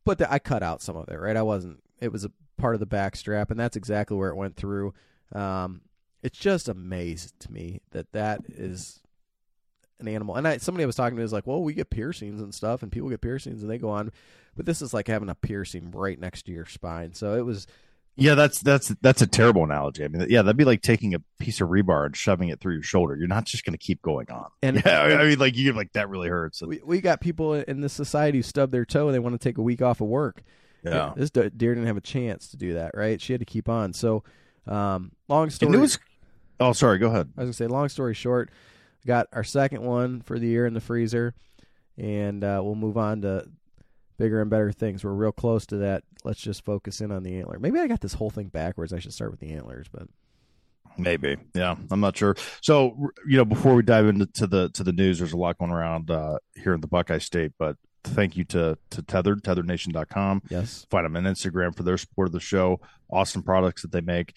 but 0.09 0.17
the, 0.17 0.33
I 0.33 0.39
cut 0.39 0.63
out 0.63 0.81
some 0.81 0.97
of 0.97 1.11
it. 1.11 1.21
Right, 1.21 1.37
I 1.37 1.43
wasn't. 1.43 1.83
It 2.01 2.11
was 2.11 2.25
a 2.25 2.33
part 2.57 2.73
of 2.73 2.81
the 2.81 2.87
back 2.87 3.15
strap, 3.15 3.51
and 3.51 3.61
that's 3.61 3.77
exactly 3.77 4.17
where 4.17 4.31
it 4.31 4.37
went 4.37 4.57
through. 4.57 4.95
Um, 5.35 5.83
it's 6.23 6.39
just 6.39 6.67
amazing 6.67 7.33
to 7.41 7.53
me 7.53 7.83
that 7.91 8.11
that 8.13 8.41
is 8.49 9.01
an 10.01 10.09
animal. 10.09 10.35
And 10.35 10.49
I, 10.49 10.57
somebody 10.57 10.85
I 10.85 10.87
was 10.87 10.97
talking 10.97 11.17
to 11.17 11.23
was 11.23 11.35
like, 11.35 11.47
"Well, 11.47 11.63
we 11.63 11.75
get 11.75 11.91
piercings 11.91 12.41
and 12.41 12.55
stuff, 12.55 12.83
and 12.83 12.91
people 12.91 13.11
get 13.11 13.21
piercings 13.21 13.61
and 13.61 13.71
they 13.71 13.77
go 13.77 13.91
on, 13.91 14.11
but 14.57 14.65
this 14.65 14.81
is 14.81 14.95
like 14.95 15.09
having 15.09 15.29
a 15.29 15.35
piercing 15.35 15.91
right 15.91 16.19
next 16.19 16.47
to 16.47 16.53
your 16.53 16.65
spine." 16.65 17.13
So 17.13 17.35
it 17.35 17.45
was 17.45 17.67
Yeah, 18.21 18.35
that's 18.35 18.61
that's 18.61 18.89
that's 19.01 19.23
a 19.23 19.27
terrible 19.27 19.65
analogy. 19.65 20.05
I 20.05 20.09
mean, 20.09 20.27
yeah, 20.29 20.43
that'd 20.43 20.57
be 20.57 20.65
like 20.65 20.83
taking 20.83 21.15
a 21.15 21.21
piece 21.39 21.61
of 21.61 21.69
rebar 21.69 22.07
and 22.07 22.17
shoving 22.17 22.49
it 22.49 22.61
through 22.61 22.75
your 22.75 22.83
shoulder. 22.83 23.17
You're 23.17 23.29
not 23.29 23.45
just 23.45 23.65
going 23.65 23.73
to 23.73 23.79
keep 23.79 24.03
going 24.03 24.29
on. 24.31 24.47
and 24.63 24.83
Yeah, 24.87 25.03
I 25.03 25.25
mean, 25.25 25.39
like 25.39 25.57
you 25.57 25.73
like 25.73 25.93
that 25.93 26.09
really 26.09 26.29
hurts. 26.29 26.61
we 26.63 26.81
we 26.85 27.01
got 27.01 27.21
people 27.21 27.55
in 27.55 27.81
this 27.81 27.93
society 27.93 28.39
who 28.39 28.43
stub 28.43 28.71
their 28.73 28.85
toe 28.85 29.07
and 29.07 29.15
they 29.15 29.19
want 29.21 29.41
to 29.41 29.49
take 29.49 29.59
a 29.59 29.63
week 29.63 29.81
off 29.83 30.01
of 30.01 30.09
work. 30.09 30.43
yeah, 30.85 31.13
This 31.17 31.31
deer 31.31 31.49
didn't 31.51 31.87
have 31.87 31.97
a 31.97 32.01
chance 32.01 32.49
to 32.49 32.57
do 32.57 32.75
that, 32.75 32.91
right? 32.95 33.21
She 33.21 33.33
had 33.33 33.41
to 33.41 33.47
keep 33.47 33.69
on. 33.69 33.93
So, 33.93 34.25
um, 34.67 35.13
long 35.29 35.51
story. 35.51 35.69
and 35.69 35.75
it 35.77 35.79
was. 35.79 35.99
Oh, 36.61 36.73
sorry. 36.73 36.99
Go 36.99 37.07
ahead. 37.07 37.29
I 37.37 37.43
was 37.43 37.47
gonna 37.47 37.53
say, 37.53 37.67
long 37.69 37.89
story 37.89 38.15
short, 38.15 38.51
got 39.07 39.29
our 39.33 39.45
second 39.45 39.83
one 39.83 40.23
for 40.23 40.39
the 40.41 40.49
year 40.49 40.67
in 40.67 40.75
the 40.75 40.81
freezer, 40.81 41.35
and 41.97 42.43
uh, 42.43 42.61
we'll 42.65 42.75
move 42.75 42.97
on 42.97 43.23
to 43.23 43.49
bigger 44.19 44.41
and 44.41 44.51
better 44.51 44.73
things. 44.73 45.05
We're 45.05 45.13
real 45.13 45.33
close 45.33 45.65
to 45.67 45.77
that. 45.79 46.03
Let's 46.25 46.41
just 46.41 46.65
focus 46.65 47.01
in 47.01 47.11
on 47.11 47.23
the 47.23 47.39
antler. 47.39 47.59
Maybe 47.59 47.79
I 47.79 47.87
got 47.87 48.01
this 48.01 48.15
whole 48.15 48.31
thing 48.31 48.49
backwards. 48.49 48.93
I 48.93 48.99
should 48.99 49.15
start 49.15 49.31
with 49.31 49.41
the 49.41 49.53
antlers, 49.53 49.87
but 49.91 50.09
Maybe, 50.99 51.37
yeah, 51.55 51.77
I'm 51.91 52.01
not 52.01 52.17
sure. 52.17 52.35
So, 52.61 53.11
you 53.27 53.37
know, 53.37 53.45
before 53.45 53.75
we 53.75 53.83
dive 53.83 54.07
into 54.07 54.27
to 54.35 54.47
the 54.49 54.69
to 54.71 54.83
the 54.83 54.93
news, 54.93 55.19
there's 55.19 55.33
a 55.33 55.37
lot 55.37 55.59
going 55.59 55.71
around 55.71 56.11
uh, 56.11 56.39
here 56.57 56.75
in 56.75 56.81
the 56.81 56.89
Buckeye 56.89 57.19
State. 57.19 57.53
But 57.57 57.77
thank 58.09 58.37
you 58.37 58.45
to 58.45 58.79
to 58.91 59.03
Tethered, 59.03 59.43
TetheredNation.com. 59.43 60.43
yes, 60.49 60.87
Find 60.91 61.05
them 61.05 61.17
on 61.17 61.25
Instagram 61.25 61.75
for 61.77 61.83
their 61.83 61.99
support 61.99 62.29
of 62.29 62.33
the 62.33 62.41
show. 62.41 62.81
Awesome 63.11 63.43
products 63.43 63.83
that 63.83 63.93
they 63.93 64.01
make. 64.01 64.35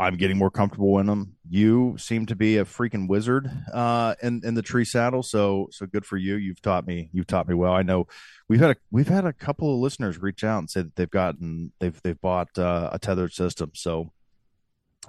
I'm 0.00 0.16
getting 0.16 0.38
more 0.38 0.50
comfortable 0.50 0.98
in 1.00 1.06
them. 1.06 1.34
You 1.48 1.96
seem 1.98 2.26
to 2.26 2.36
be 2.36 2.58
a 2.58 2.64
freaking 2.64 3.08
wizard 3.08 3.50
uh, 3.72 4.14
in 4.22 4.42
in 4.44 4.54
the 4.54 4.62
tree 4.62 4.84
saddle. 4.84 5.22
So 5.22 5.68
so 5.72 5.86
good 5.86 6.06
for 6.06 6.16
you. 6.16 6.36
You've 6.36 6.62
taught 6.62 6.86
me. 6.86 7.10
You've 7.12 7.26
taught 7.26 7.48
me 7.48 7.54
well. 7.54 7.72
I 7.72 7.82
know 7.82 8.06
we've 8.48 8.60
had 8.60 8.70
a 8.70 8.76
we've 8.92 9.08
had 9.08 9.24
a 9.24 9.32
couple 9.32 9.74
of 9.74 9.80
listeners 9.80 10.18
reach 10.22 10.44
out 10.44 10.58
and 10.58 10.70
say 10.70 10.82
that 10.82 10.94
they've 10.94 11.10
gotten 11.10 11.72
they've 11.80 12.00
they've 12.02 12.20
bought 12.20 12.56
uh, 12.56 12.90
a 12.92 12.98
tethered 12.98 13.32
system. 13.32 13.72
So 13.74 14.12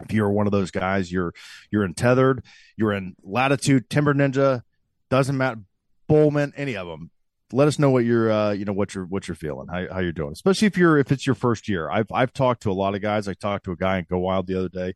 if 0.01 0.11
you're 0.11 0.31
one 0.31 0.47
of 0.47 0.51
those 0.51 0.71
guys, 0.71 1.11
you're 1.11 1.33
you're 1.69 1.85
in 1.85 1.93
tethered, 1.93 2.43
you're 2.75 2.93
in 2.93 3.15
latitude, 3.21 3.89
timber 3.89 4.15
ninja, 4.15 4.63
doesn't 5.09 5.37
matter, 5.37 5.61
Bowman, 6.07 6.53
any 6.55 6.75
of 6.75 6.87
them. 6.87 7.11
Let 7.51 7.67
us 7.67 7.79
know 7.79 7.89
what 7.89 8.05
you're 8.05 8.31
uh, 8.31 8.51
you 8.51 8.65
know 8.65 8.73
what 8.73 8.93
you're 8.93 9.05
what 9.05 9.27
you're 9.27 9.35
feeling, 9.35 9.67
how 9.67 9.85
how 9.91 9.99
you're 9.99 10.11
doing, 10.11 10.33
especially 10.33 10.67
if 10.67 10.77
you're 10.77 10.97
if 10.97 11.11
it's 11.11 11.25
your 11.25 11.35
first 11.35 11.67
year. 11.67 11.89
I've 11.89 12.11
I've 12.13 12.33
talked 12.33 12.63
to 12.63 12.71
a 12.71 12.73
lot 12.73 12.95
of 12.95 13.01
guys. 13.01 13.27
I 13.27 13.33
talked 13.33 13.65
to 13.65 13.71
a 13.71 13.75
guy 13.75 13.99
in 13.99 14.05
Go 14.09 14.19
Wild 14.19 14.47
the 14.47 14.59
other 14.59 14.69
day. 14.69 14.93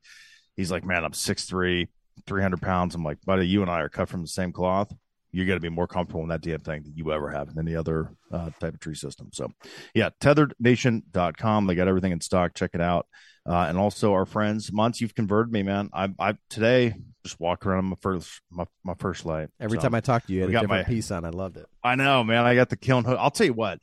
He's 0.55 0.71
like, 0.71 0.85
man, 0.85 1.03
I'm 1.03 1.13
6'3", 1.13 1.87
300 2.27 2.61
pounds. 2.61 2.93
I'm 2.95 3.03
like, 3.03 3.17
buddy, 3.25 3.47
you 3.47 3.61
and 3.61 3.71
I 3.71 3.81
are 3.81 3.89
cut 3.89 4.09
from 4.09 4.21
the 4.21 4.27
same 4.27 4.51
cloth. 4.51 4.93
You're 5.31 5.47
going 5.47 5.57
to 5.57 5.61
be 5.61 5.69
more 5.69 5.87
comfortable 5.87 6.21
in 6.21 6.29
that 6.29 6.41
damn 6.41 6.59
thing 6.59 6.83
than 6.83 6.93
you 6.95 7.11
ever 7.11 7.31
have 7.31 7.49
in 7.49 7.57
any 7.57 7.75
other 7.75 8.11
uh, 8.31 8.51
type 8.59 8.75
of 8.75 8.79
tree 8.79 8.93
system. 8.93 9.29
So, 9.33 9.49
yeah, 9.95 10.09
tetherednation.com. 10.21 11.65
They 11.65 11.73
got 11.73 11.87
everything 11.87 12.11
in 12.11 12.21
stock. 12.21 12.53
Check 12.53 12.71
it 12.75 12.81
out. 12.81 13.07
Uh, 13.49 13.65
and 13.67 13.79
also 13.79 14.13
our 14.13 14.27
friends, 14.27 14.71
months 14.71 15.01
you've 15.01 15.15
converted 15.15 15.51
me, 15.51 15.63
man. 15.63 15.89
I, 15.91 16.09
I 16.19 16.37
today 16.51 16.93
just 17.23 17.39
walk 17.39 17.65
around 17.65 17.85
my 17.85 17.95
first 18.01 18.41
my, 18.51 18.65
my 18.83 18.93
First 18.99 19.25
Lite. 19.25 19.49
every 19.59 19.77
So, 19.77 19.83
time 19.83 19.95
I 19.95 20.01
talked 20.01 20.27
to 20.27 20.33
you, 20.33 20.37
you 20.39 20.41
had 20.43 20.49
a 20.49 20.53
got 20.53 20.61
different 20.61 20.87
my- 20.87 20.93
piece 20.93 21.11
on. 21.11 21.25
I 21.25 21.29
loved 21.29 21.57
it. 21.57 21.65
I 21.83 21.95
know, 21.95 22.23
man. 22.23 22.45
I 22.45 22.55
got 22.55 22.69
the 22.69 22.77
kiln 22.77 23.03
hood. 23.05 23.17
I'll 23.19 23.31
tell 23.31 23.47
you 23.47 23.53
what. 23.53 23.79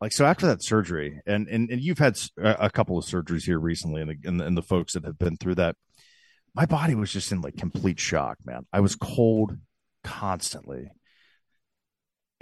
like 0.00 0.12
so 0.12 0.24
after 0.24 0.46
that 0.46 0.62
surgery, 0.62 1.20
and 1.26 1.48
and, 1.48 1.70
and 1.70 1.80
you've 1.80 1.98
had 1.98 2.16
a 2.38 2.70
couple 2.70 2.98
of 2.98 3.04
surgeries 3.04 3.44
here 3.44 3.58
recently, 3.58 4.02
and 4.02 4.10
the, 4.10 4.28
and 4.28 4.40
the 4.40 4.44
and 4.44 4.56
the 4.56 4.62
folks 4.62 4.92
that 4.92 5.04
have 5.04 5.18
been 5.18 5.36
through 5.36 5.56
that, 5.56 5.76
my 6.54 6.66
body 6.66 6.94
was 6.94 7.12
just 7.12 7.32
in 7.32 7.40
like 7.40 7.56
complete 7.56 7.98
shock, 7.98 8.38
man. 8.44 8.66
I 8.72 8.80
was 8.80 8.94
cold 8.96 9.56
constantly. 10.04 10.90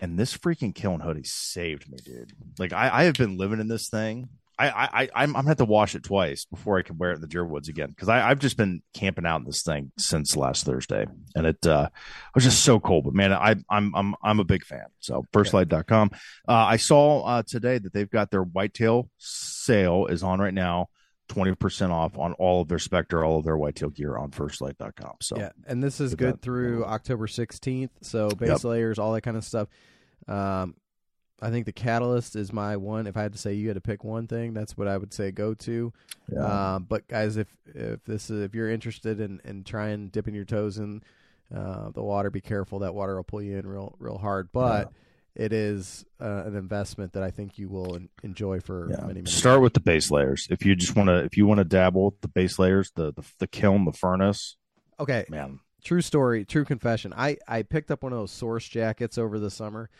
And 0.00 0.18
this 0.18 0.36
freaking 0.36 0.74
Kiln 0.74 1.00
hoodie 1.00 1.22
saved 1.24 1.88
me, 1.90 1.98
dude. 2.04 2.32
Like 2.58 2.72
I, 2.72 2.90
I 2.92 3.04
have 3.04 3.14
been 3.14 3.38
living 3.38 3.60
in 3.60 3.68
this 3.68 3.88
thing. 3.88 4.28
I, 4.58 4.68
I, 4.68 4.84
I 4.84 5.08
I'm, 5.14 5.30
I'm 5.30 5.42
gonna 5.42 5.48
have 5.48 5.56
to 5.58 5.64
wash 5.64 5.94
it 5.94 6.02
twice 6.04 6.44
before 6.44 6.78
I 6.78 6.82
can 6.82 6.96
wear 6.98 7.10
it 7.12 7.16
in 7.16 7.20
the 7.20 7.26
deer 7.26 7.44
woods 7.44 7.68
again 7.68 7.88
because 7.88 8.08
I've 8.08 8.38
just 8.38 8.56
been 8.56 8.82
camping 8.92 9.26
out 9.26 9.40
in 9.40 9.46
this 9.46 9.62
thing 9.62 9.90
since 9.98 10.36
last 10.36 10.64
Thursday, 10.64 11.06
and 11.34 11.46
it 11.46 11.66
uh, 11.66 11.88
was 12.34 12.44
just 12.44 12.62
so 12.64 12.78
cold. 12.78 13.04
But 13.04 13.14
man, 13.14 13.32
I, 13.32 13.56
I'm, 13.68 13.94
I'm, 13.94 14.14
I'm 14.22 14.40
a 14.40 14.44
big 14.44 14.64
fan. 14.64 14.86
So 15.00 15.24
firstlite.com. 15.32 16.10
Uh, 16.48 16.52
I 16.52 16.76
saw 16.76 17.24
uh, 17.24 17.42
today 17.46 17.78
that 17.78 17.92
they've 17.92 18.10
got 18.10 18.30
their 18.30 18.42
whitetail 18.42 19.10
sale 19.18 20.06
is 20.06 20.22
on 20.22 20.40
right 20.40 20.54
now, 20.54 20.88
twenty 21.28 21.54
percent 21.54 21.90
off 21.90 22.16
on 22.18 22.34
all 22.34 22.60
of 22.62 22.68
their 22.68 22.78
Spectre, 22.78 23.24
all 23.24 23.38
of 23.38 23.44
their 23.44 23.56
whitetail 23.56 23.90
gear 23.90 24.16
on 24.16 24.30
firstlite.com. 24.30 25.14
So 25.20 25.36
Yeah, 25.36 25.50
and 25.66 25.82
this 25.82 26.00
is 26.00 26.10
Good 26.10 26.18
good 26.18 26.34
that. 26.34 26.42
through 26.42 26.84
October 26.84 27.26
16th. 27.26 27.90
So 28.02 28.28
base 28.28 28.48
Yep. 28.50 28.64
layers, 28.64 28.98
all 28.98 29.12
that 29.14 29.22
kind 29.22 29.36
of 29.36 29.44
stuff. 29.44 29.68
Um, 30.28 30.74
I 31.42 31.50
think 31.50 31.66
the 31.66 31.72
Catalyst 31.72 32.36
is 32.36 32.52
my 32.52 32.76
one. 32.76 33.06
If 33.06 33.16
I 33.16 33.22
had 33.22 33.32
to 33.32 33.38
say 33.38 33.54
you 33.54 33.68
had 33.68 33.74
to 33.74 33.80
pick 33.80 34.04
one 34.04 34.26
thing, 34.26 34.54
that's 34.54 34.76
what 34.76 34.88
I 34.88 34.96
would 34.96 35.12
say 35.12 35.30
go 35.30 35.52
to. 35.54 35.92
yeah. 36.32 36.74
Um, 36.74 36.86
but 36.88 37.06
guys, 37.08 37.36
if 37.36 37.48
if 37.74 38.02
this 38.04 38.30
is 38.30 38.42
if 38.42 38.54
you're 38.54 38.70
interested 38.70 39.20
in 39.20 39.40
in 39.44 39.64
trying 39.64 40.08
dipping 40.08 40.34
your 40.34 40.44
toes 40.44 40.78
in 40.78 41.02
uh, 41.54 41.90
the 41.90 42.02
water, 42.02 42.30
be 42.30 42.40
careful. 42.40 42.78
That 42.80 42.94
water 42.94 43.16
will 43.16 43.24
pull 43.24 43.42
you 43.42 43.58
in 43.58 43.66
real 43.66 43.94
real 43.98 44.16
hard. 44.18 44.50
But 44.52 44.92
it 45.34 45.52
is 45.52 46.04
uh, 46.20 46.44
an 46.46 46.54
investment 46.56 47.12
that 47.14 47.24
I 47.24 47.30
think 47.32 47.58
you 47.58 47.68
will 47.68 47.96
en- 47.96 48.08
enjoy 48.22 48.60
for 48.60 48.88
Yeah. 48.90 49.00
many 49.02 49.14
many. 49.14 49.26
Start 49.26 49.60
with 49.60 49.74
the 49.74 49.80
base 49.80 50.10
layers. 50.12 50.46
If 50.50 50.64
you 50.64 50.76
just 50.76 50.94
want 50.94 51.08
to, 51.08 51.24
if 51.24 51.36
you 51.36 51.46
want 51.46 51.58
to 51.58 51.64
dabble 51.64 52.06
with 52.06 52.20
the 52.20 52.28
base 52.28 52.58
layers, 52.60 52.92
the, 52.94 53.12
the 53.12 53.24
the 53.40 53.48
kiln, 53.48 53.84
the 53.84 53.92
furnace, 53.92 54.56
Okay, 55.00 55.24
man. 55.28 55.58
true 55.82 56.00
story, 56.00 56.44
true 56.44 56.64
confession. 56.64 57.12
I 57.16 57.36
I 57.48 57.62
picked 57.62 57.90
up 57.90 58.04
one 58.04 58.12
of 58.12 58.18
those 58.20 58.30
source 58.30 58.66
jackets 58.68 59.18
over 59.18 59.40
the 59.40 59.50
summer. 59.50 59.90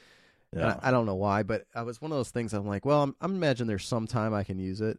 Yeah, 0.55 0.79
I, 0.83 0.89
I 0.89 0.91
don't 0.91 1.07
know 1.07 1.15
why, 1.15 1.43
but 1.43 1.65
I 1.75 1.83
was 1.83 2.01
one 2.01 2.13
of 2.13 2.19
those 2.19 2.31
things. 2.31 2.53
I'm 2.53 2.67
like, 2.67 2.85
well, 2.85 3.03
I'm, 3.03 3.15
I'm 3.21 3.35
imagine 3.35 3.67
there's 3.67 3.87
some 3.87 4.07
time 4.07 4.33
I 4.35 4.45
can 4.45 4.59
use 4.59 4.81
it, 4.81 4.99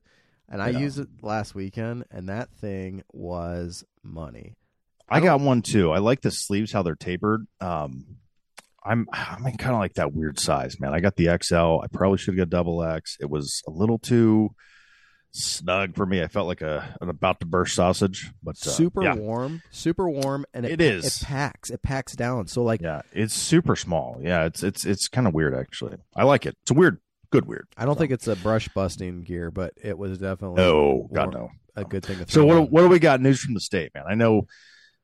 and 0.50 0.62
I 0.62 0.70
Yeah. 0.70 0.80
used 0.80 1.00
it 1.00 1.08
last 1.22 1.56
weekend, 1.56 2.06
and 2.12 2.30
that 2.30 2.50
thing 2.52 3.04
was 3.14 3.84
money. 4.04 4.56
I 5.08 5.20
got 5.20 5.40
one 5.40 5.62
too. 5.62 5.92
I 5.92 6.00
like 6.00 6.22
the 6.22 6.32
sleeves 6.32 6.72
how 6.72 6.82
they're 6.82 6.96
tapered. 6.96 7.46
Um, 7.62 8.18
I'm 8.84 9.08
I'm 9.14 9.46
in 9.46 9.58
kind 9.58 9.74
of 9.76 9.80
like 9.80 9.94
that 9.96 10.14
weird 10.14 10.40
size, 10.40 10.80
man. 10.80 10.94
I 10.94 11.00
got 11.00 11.16
the 11.16 11.36
XL. 11.42 11.82
I 11.84 11.88
probably 11.92 12.18
should 12.18 12.34
have 12.38 12.50
got 12.50 12.56
double 12.56 12.84
X. 12.84 13.18
It 13.20 13.30
was 13.30 13.62
a 13.68 13.72
little 13.72 14.00
too 14.00 14.50
snug 15.36 15.96
for 15.96 16.06
me. 16.06 16.22
I 16.24 16.28
felt 16.28 16.48
like 16.48 16.62
a 16.62 16.96
an 17.02 17.10
about 17.10 17.40
to 17.42 17.46
burst 17.46 17.76
sausage, 17.76 18.32
but 18.42 18.56
uh, 18.66 18.70
super 18.70 19.04
yeah, 19.04 19.16
warm, 19.16 19.62
super 19.72 20.10
warm, 20.10 20.46
and 20.54 20.66
it, 20.66 20.74
It 20.74 20.82
is. 20.82 21.22
It 21.22 21.26
packs. 21.26 21.70
It 21.70 21.82
packs 21.82 22.16
down. 22.16 22.48
So 22.48 22.64
like, 22.64 22.82
yeah, 22.82 23.02
it's 23.12 23.34
super 23.34 23.76
small. 23.76 24.20
Yeah, 24.22 24.46
it's 24.46 24.64
it's 24.64 24.86
it's 24.86 25.08
kind 25.08 25.28
of 25.28 25.34
weird 25.34 25.54
actually. 25.56 25.98
I 26.16 26.24
like 26.24 26.46
it. 26.46 26.56
It's 26.64 26.72
a 26.72 26.74
weird, 26.76 27.00
good 27.32 27.46
weird. 27.46 27.68
I 27.78 27.86
don't 27.86 27.96
So- 27.96 28.00
think 28.00 28.12
it's 28.12 28.28
a 28.28 28.36
brush 28.36 28.68
busting 28.70 29.24
gear, 29.24 29.52
but 29.52 29.74
it 29.84 29.98
was 29.98 30.18
definitely 30.20 30.58
No, 30.58 31.10
God 31.14 31.34
no. 31.34 31.50
a 31.76 31.84
good 31.84 32.06
thing. 32.06 32.18
To 32.24 32.32
So 32.32 32.46
what 32.46 32.58
on. 32.58 32.66
what 32.68 32.82
do 32.82 32.88
we 32.90 33.00
got 33.00 33.22
news 33.22 33.40
from 33.42 33.54
the 33.54 33.60
state, 33.62 33.92
man? 33.94 34.06
I 34.08 34.16
know. 34.16 34.48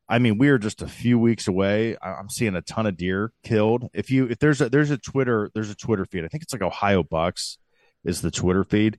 I 0.09 0.19
mean, 0.19 0.37
we 0.37 0.49
are 0.49 0.57
just 0.57 0.81
a 0.81 0.87
few 0.87 1.17
weeks 1.17 1.47
away. 1.47 1.95
I'm 2.01 2.27
seeing 2.27 2.53
a 2.55 2.61
ton 2.61 2.85
of 2.85 2.97
deer 2.97 3.31
killed. 3.45 3.87
If 3.93 4.11
you 4.11 4.25
if 4.27 4.39
there's 4.39 4.59
a 4.59 4.69
there's 4.69 4.91
a 4.91 4.97
Twitter 4.97 5.49
there's 5.53 5.69
a 5.69 5.75
Twitter 5.75 6.05
feed. 6.05 6.25
I 6.25 6.27
think 6.27 6.43
it's 6.43 6.51
like 6.51 6.61
Ohio 6.61 7.01
Bucks 7.01 7.57
is 8.03 8.21
the 8.21 8.31
Twitter 8.31 8.63
feed. 8.65 8.97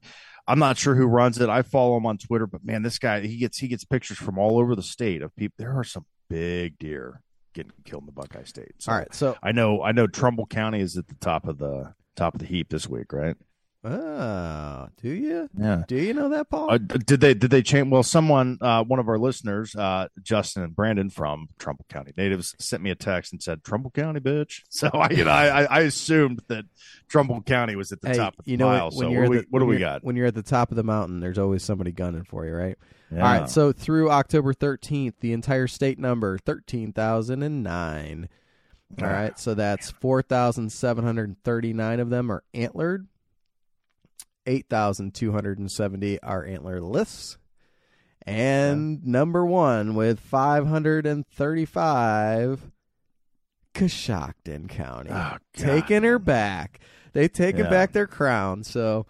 I'm 0.53 0.59
not 0.59 0.77
sure 0.77 0.95
who 0.95 1.07
runs 1.07 1.41
it. 1.41 1.49
I 1.49 1.63
follow 1.63 1.97
him 1.97 2.05
on 2.05 2.19
Twitter, 2.19 2.47
but 2.47 2.63
man, 2.63 2.83
this 2.83 2.99
guy 2.99 3.21
he 3.21 3.39
gets 3.39 3.57
he 3.57 3.69
gets 3.69 3.87
pictures 3.87 4.19
from 4.19 4.37
all 4.37 4.59
over 4.59 4.77
the 4.77 4.83
state 4.83 5.23
of 5.23 5.35
people. 5.35 5.55
There 5.57 5.73
are 5.73 5.83
some 5.83 6.05
big 6.29 6.79
deer 6.79 7.23
getting 7.55 7.73
killed 7.87 8.03
in 8.03 8.07
the 8.07 8.13
Buckeye 8.13 8.45
State. 8.45 8.75
So 8.77 8.93
All 8.93 8.99
right, 8.99 9.15
so 9.15 9.35
I 9.43 9.53
know 9.53 9.83
I 9.83 9.93
know 9.93 10.07
Trumbull 10.07 10.45
County 10.45 10.81
is 10.81 10.99
at 10.99 11.09
the 11.09 11.15
top 11.15 11.49
of 11.49 11.57
the 11.57 11.95
top 12.17 12.35
of 12.35 12.41
the 12.41 12.47
heap 12.47 12.69
this 12.69 12.87
week, 12.87 13.15
right? 13.15 13.35
Oh, 13.85 14.89
do 15.03 15.09
you 15.09 15.49
Yeah. 15.59 15.83
do 15.89 15.97
you 15.97 16.15
know 16.15 16.29
that, 16.29 16.49
Paul? 16.51 16.71
Uh, 16.73 16.79
did 16.79 17.21
they 17.21 17.35
did 17.35 17.51
they 17.51 17.63
change? 17.63 17.91
Well, 17.91 18.03
someone, 18.03 18.59
uh, 18.61 18.85
one 18.85 18.99
of 19.01 19.09
our 19.09 19.19
listeners, 19.19 19.75
uh, 19.75 20.09
Justin 20.23 20.63
and 20.63 20.77
Brandon 20.77 21.11
from 21.11 21.49
Trumbull 21.59 21.87
County 21.89 22.13
natives, 22.17 22.55
sent 22.59 22.83
me 22.83 22.91
a 22.91 22.95
text 22.95 23.33
and 23.33 23.43
said 23.43 23.65
Trumbull 23.65 23.91
County, 23.91 24.21
bitch. 24.21 24.63
So 24.71 24.89
I, 24.89 25.11
you 25.11 25.25
know, 25.25 25.31
I, 25.31 25.65
I 25.65 25.81
assumed 25.81 26.43
that 26.49 26.65
Trumbull 27.09 27.43
County 27.43 27.77
was 27.77 27.93
at 27.93 28.01
the 28.01 28.09
hey, 28.09 28.15
top 28.17 28.39
of 28.39 28.45
the 28.45 28.51
you 28.53 28.57
know 28.57 28.67
pile. 28.67 28.91
so 28.91 29.11
what, 29.11 29.25
do 29.25 29.31
we, 29.31 29.45
what 29.51 29.59
do 29.61 29.67
we 29.67 29.79
got? 29.79 30.03
When 30.05 30.17
you're 30.17 30.27
at 30.27 30.35
the 30.35 30.43
top 30.43 30.71
of 30.71 30.77
the 30.77 30.85
mountain, 30.85 31.21
there's 31.21 31.39
always 31.39 31.63
somebody 31.63 31.93
gunning 31.93 32.25
for 32.25 32.47
you, 32.47 32.55
right? 32.55 32.79
Yeah. 33.11 33.19
All 33.19 33.41
right, 33.41 33.51
so 33.51 33.73
through 33.73 34.11
October 34.11 34.55
13th, 34.55 35.15
the 35.21 35.33
entire 35.35 35.67
state 35.67 35.99
number 35.99 36.39
13,009. 36.39 38.29
All 39.01 39.09
Ah. 39.09 39.31
so 39.37 39.55
that's 39.55 39.91
4,739 39.91 42.01
of 42.01 42.11
them 42.11 42.31
are 42.31 42.43
antlered. 42.55 43.07
8,270 44.47 46.21
are 46.23 46.45
antlerless. 46.45 47.37
And 48.25 49.05
number 49.05 49.45
1 49.45 49.95
with 49.95 50.21
535 50.21 52.71
Coshocton 53.75 54.69
County. 54.69 55.11
Oh, 55.13 55.37
taking 55.55 56.03
her 56.05 56.19
back. 56.19 56.81
They've 57.13 57.33
taken 57.33 57.65
Yeah. 57.65 57.71
back 57.71 57.93
their 57.93 58.07
crown. 58.07 58.63
So 58.65 59.07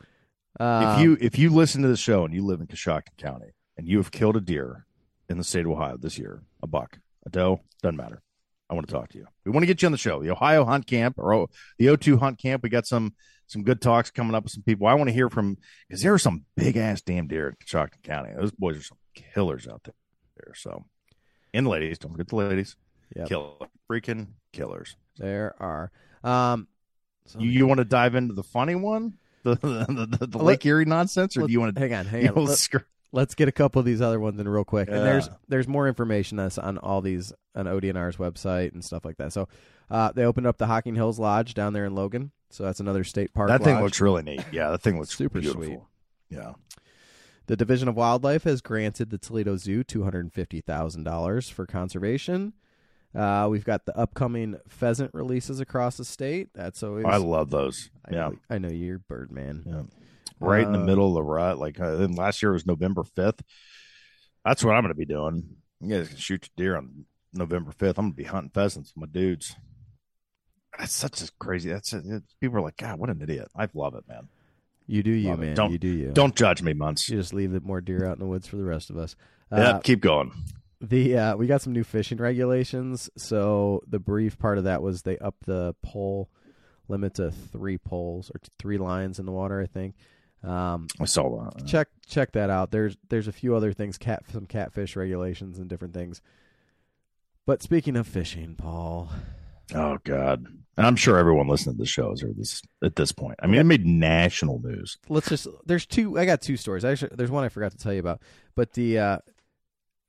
um, 0.60 0.96
if 0.98 1.02
you 1.02 1.16
if 1.20 1.38
you 1.38 1.50
listen 1.50 1.82
to 1.82 1.88
the 1.88 1.96
show 1.96 2.24
and 2.24 2.32
you 2.34 2.44
live 2.44 2.60
in 2.60 2.66
Coshocton 2.68 3.16
County 3.18 3.50
and 3.76 3.86
you 3.88 3.96
have 3.98 4.10
killed 4.10 4.36
a 4.36 4.40
deer 4.40 4.86
in 5.28 5.38
the 5.38 5.44
state 5.44 5.64
of 5.66 5.72
Ohio 5.72 5.96
this 5.96 6.18
year, 6.18 6.42
a 6.62 6.66
buck, 6.66 6.98
a 7.26 7.30
doe, 7.30 7.60
doesn't 7.82 7.96
matter. 7.96 8.22
I 8.70 8.74
want 8.74 8.86
to 8.88 8.94
talk 8.94 9.08
to 9.10 9.18
you. 9.18 9.26
We 9.44 9.50
want 9.50 9.62
to 9.62 9.66
get 9.66 9.82
you 9.82 9.86
on 9.86 9.92
the 9.92 9.98
show. 9.98 10.22
The 10.22 10.30
Ohio 10.30 10.64
Hunt 10.64 10.86
Camp 10.86 11.16
or 11.18 11.34
O- 11.34 11.50
the 11.78 11.86
O2 11.86 12.18
Hunt 12.18 12.38
Camp. 12.38 12.62
We 12.62 12.70
got 12.70 12.86
some 12.86 13.14
some 13.46 13.62
good 13.62 13.80
talks 13.80 14.10
coming 14.10 14.34
up 14.34 14.44
with 14.44 14.52
some 14.52 14.62
people. 14.62 14.86
I 14.86 14.94
want 14.94 15.08
to 15.08 15.14
hear 15.14 15.28
from 15.28 15.56
because 15.88 16.02
there 16.02 16.14
are 16.14 16.18
some 16.18 16.44
big 16.56 16.76
ass 16.76 17.02
damn 17.02 17.26
deer 17.26 17.48
in 17.48 17.56
Coshocton 17.64 18.02
County. 18.02 18.30
Those 18.36 18.52
boys 18.52 18.78
are 18.78 18.82
some 18.82 18.98
killers 19.14 19.68
out 19.68 19.82
there. 19.84 20.54
So, 20.54 20.84
and 21.54 21.66
ladies, 21.68 21.98
don't 21.98 22.12
forget 22.12 22.28
the 22.28 22.36
ladies. 22.36 22.76
Yep. 23.16 23.28
Kill 23.28 23.68
freaking 23.90 24.28
killers. 24.52 24.96
there 25.18 25.54
are. 25.60 25.90
Um, 26.24 26.68
so 27.26 27.38
You 27.40 27.50
you 27.50 27.66
want 27.66 27.78
to 27.78 27.84
dive 27.84 28.14
into 28.14 28.34
the 28.34 28.42
funny 28.42 28.74
one, 28.74 29.14
the 29.42 29.54
the, 29.56 30.16
the, 30.18 30.26
the 30.26 30.38
Lake 30.38 30.64
Erie 30.64 30.84
nonsense, 30.84 31.36
or 31.36 31.46
do 31.46 31.52
you 31.52 31.60
want 31.60 31.74
to? 31.74 31.80
hang 31.80 31.92
on, 31.94 32.06
hang 32.06 32.28
on. 32.28 32.44
Let, 32.46 32.58
scr- 32.58 32.78
us 33.14 33.34
get 33.34 33.48
a 33.48 33.52
couple 33.52 33.78
of 33.80 33.84
these 33.84 34.00
other 34.00 34.18
ones 34.18 34.40
in 34.40 34.48
real 34.48 34.64
quick. 34.64 34.88
And 34.88 34.98
there's 34.98 35.28
there's 35.48 35.68
more 35.68 35.86
information 35.86 36.38
that's 36.38 36.58
on 36.58 36.78
all 36.78 37.00
these 37.02 37.32
on 37.54 37.66
ODNR's 37.66 38.16
website 38.16 38.72
and 38.72 38.84
stuff 38.84 39.04
like 39.04 39.18
that. 39.18 39.32
So 39.32 39.48
uh, 39.90 40.12
they 40.12 40.24
opened 40.24 40.46
up 40.46 40.56
the 40.56 40.66
Hocking 40.66 40.94
Hills 40.94 41.18
Lodge 41.18 41.54
down 41.54 41.72
there 41.74 41.84
in 41.84 41.94
Logan. 41.94 42.30
So 42.52 42.64
that's 42.64 42.80
another 42.80 43.02
state 43.04 43.32
park. 43.34 43.48
that 43.48 43.62
thing 43.64 43.74
lodge. 43.74 43.82
looks 43.84 44.00
really 44.00 44.22
neat. 44.22 44.44
Yeah, 44.52 44.70
that 44.70 44.82
thing 44.82 44.98
looks 44.98 45.16
Super 45.16 45.40
beautiful. 45.40 45.62
sweet. 45.64 45.80
Yeah. 46.30 46.52
The 47.46 47.56
Division 47.56 47.88
of 47.88 47.96
Wildlife 47.96 48.44
has 48.44 48.60
granted 48.60 49.10
the 49.10 49.18
Toledo 49.18 49.56
Zoo 49.56 49.82
two 49.82 50.04
hundred 50.04 50.20
and 50.20 50.32
fifty 50.32 50.60
thousand 50.60 51.04
dollars 51.04 51.48
for 51.48 51.66
conservation. 51.66 52.52
Uh, 53.14 53.46
we've 53.50 53.64
got 53.64 53.84
the 53.84 53.96
upcoming 53.98 54.56
pheasant 54.68 55.12
releases 55.12 55.60
across 55.60 55.96
the 55.98 56.04
state. 56.04 56.48
That's 56.54 56.82
always 56.82 57.04
I 57.04 57.16
love 57.16 57.50
those. 57.50 57.90
I 58.06 58.14
yeah. 58.14 58.18
know, 58.28 58.34
I 58.48 58.58
know 58.58 58.68
you're 58.70 58.98
Birdman. 59.00 59.64
Yeah. 59.66 59.82
Right 60.40 60.64
in 60.64 60.72
the 60.72 60.80
Uh, 60.80 60.84
middle 60.84 61.08
of 61.08 61.14
the 61.14 61.22
rut. 61.22 61.58
Like 61.58 61.78
uh, 61.78 61.96
then 61.96 62.12
last 62.14 62.42
year 62.42 62.52
was 62.52 62.64
November 62.66 63.02
5th. 63.02 63.40
That's 64.44 64.64
what 64.64 64.74
I'm 64.74 64.82
going 64.82 64.94
to 64.94 64.98
be 64.98 65.04
doing. 65.04 65.56
You 65.80 65.96
guys 65.98 66.08
can 66.08 66.16
shoot 66.16 66.48
your 66.56 66.64
deer 66.66 66.76
on 66.76 67.04
November 67.34 67.70
5th. 67.72 67.98
I'm 67.98 68.06
going 68.06 68.12
to 68.12 68.16
be 68.16 68.24
hunting 68.24 68.50
pheasants 68.50 68.92
with 68.96 69.08
my 69.08 69.12
dudes. 69.12 69.54
That's 70.78 70.92
such 70.92 71.22
a 71.22 71.28
crazy. 71.38 71.70
That's 71.70 71.92
a, 71.92 71.98
it, 71.98 72.22
people 72.40 72.58
are 72.58 72.62
like, 72.62 72.76
God, 72.76 72.98
what 72.98 73.10
an 73.10 73.20
idiot. 73.22 73.48
I 73.56 73.68
love 73.74 73.94
it, 73.94 74.04
man. 74.08 74.28
You 74.86 75.02
do 75.02 75.10
you, 75.10 75.30
Love 75.30 75.38
man. 75.40 75.54
Don't- 75.54 75.72
you 75.72 75.78
do 75.78 75.88
you. 75.88 76.10
Don't 76.12 76.34
judge 76.34 76.62
me, 76.62 76.72
months. 76.72 77.08
You 77.08 77.16
just 77.18 77.32
leave 77.32 77.52
the 77.52 77.60
more 77.60 77.80
deer 77.80 78.06
out 78.06 78.14
in 78.14 78.18
the 78.18 78.26
woods 78.26 78.46
for 78.46 78.56
the 78.56 78.64
rest 78.64 78.90
of 78.90 78.96
us. 78.96 79.14
Uh, 79.50 79.56
yeah, 79.58 79.80
keep 79.82 80.00
going. 80.00 80.32
The 80.80 81.16
uh, 81.16 81.36
we 81.36 81.46
got 81.46 81.62
some 81.62 81.72
new 81.72 81.84
fishing 81.84 82.18
regulations. 82.18 83.08
So 83.16 83.82
the 83.86 84.00
brief 84.00 84.38
part 84.38 84.58
of 84.58 84.64
that 84.64 84.82
was 84.82 85.02
they 85.02 85.18
upped 85.18 85.46
the 85.46 85.74
pole 85.82 86.28
limit 86.88 87.14
to 87.14 87.30
three 87.30 87.78
poles 87.78 88.30
or 88.34 88.40
three 88.58 88.78
lines 88.78 89.18
in 89.18 89.26
the 89.26 89.32
water. 89.32 89.60
I 89.60 89.66
think. 89.66 89.94
Um, 90.42 90.88
I 91.00 91.04
saw 91.04 91.44
that. 91.44 91.66
check 91.66 91.88
check 92.08 92.32
that 92.32 92.50
out. 92.50 92.72
There's 92.72 92.96
there's 93.08 93.28
a 93.28 93.32
few 93.32 93.54
other 93.54 93.72
things, 93.72 93.96
cat 93.96 94.24
some 94.32 94.46
catfish 94.46 94.96
regulations 94.96 95.58
and 95.58 95.68
different 95.68 95.94
things. 95.94 96.20
But 97.46 97.62
speaking 97.62 97.96
of 97.96 98.08
fishing, 98.08 98.56
Paul, 98.56 99.10
Oh 99.74 99.98
God. 100.02 100.46
And 100.76 100.86
I'm 100.86 100.96
sure 100.96 101.18
everyone 101.18 101.48
listening 101.48 101.76
to 101.76 101.82
the 101.82 101.86
show 101.86 102.12
is 102.12 102.22
at 102.22 102.36
this 102.36 102.62
at 102.82 102.96
this 102.96 103.12
point. 103.12 103.38
I 103.42 103.46
mean, 103.46 103.60
it 103.60 103.64
made 103.64 103.84
national 103.86 104.60
news. 104.60 104.96
let's 105.08 105.28
just 105.28 105.46
there's 105.66 105.86
two 105.86 106.18
I 106.18 106.24
got 106.24 106.40
two 106.40 106.56
stories. 106.56 106.84
Actually 106.84 107.12
there's 107.16 107.30
one 107.30 107.44
I 107.44 107.48
forgot 107.48 107.72
to 107.72 107.78
tell 107.78 107.92
you 107.92 108.00
about. 108.00 108.22
But 108.54 108.72
the 108.72 108.98
uh 108.98 109.18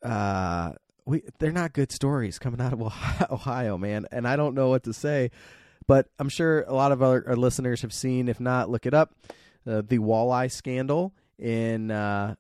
uh 0.04 0.74
we 1.06 1.24
they're 1.40 1.52
not 1.52 1.74
good 1.74 1.92
stories 1.92 2.40
coming 2.40 2.62
out 2.62 2.74
of 2.74 2.82
Ohio, 2.82 3.28
Ohio, 3.32 3.78
man, 3.78 4.06
and 4.12 4.28
I 4.28 4.36
don't 4.36 4.56
know 4.56 4.70
what 4.70 4.84
to 4.84 4.94
say. 4.94 5.32
But 5.86 6.08
I'm 6.18 6.30
sure 6.30 6.62
a 6.62 6.74
lot 6.74 6.94
of 6.94 7.04
our, 7.04 7.26
our 7.28 7.36
listeners 7.36 7.82
have 7.82 7.92
seen. 7.92 8.30
If 8.30 8.40
not, 8.40 8.70
look 8.70 8.86
it 8.86 8.94
up. 8.94 9.16
Uh, 9.68 9.82
the 9.86 9.98
walleye 9.98 10.52
scandal 10.52 11.14
in 11.38 11.92
uh, 11.92 12.36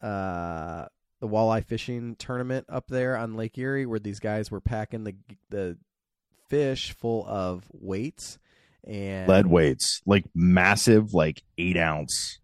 uh, 0.00 0.86
the 1.20 1.28
walleye 1.28 1.64
fishing 1.64 2.16
tournament 2.16 2.66
up 2.68 2.88
there 2.88 3.16
on 3.16 3.36
Lake 3.36 3.56
Erie, 3.56 3.86
where 3.86 4.00
these 4.00 4.18
guys 4.18 4.50
were 4.50 4.60
packing 4.60 5.04
the 5.04 5.14
the 5.50 5.78
fish 6.52 6.92
full 6.92 7.24
of 7.26 7.64
weights 7.72 8.38
and 8.86 9.26
lead 9.28 9.46
weights, 9.46 10.02
like 10.06 10.24
massive, 10.34 11.14
like 11.14 11.42
eight 11.56 11.76
ounce 11.76 12.38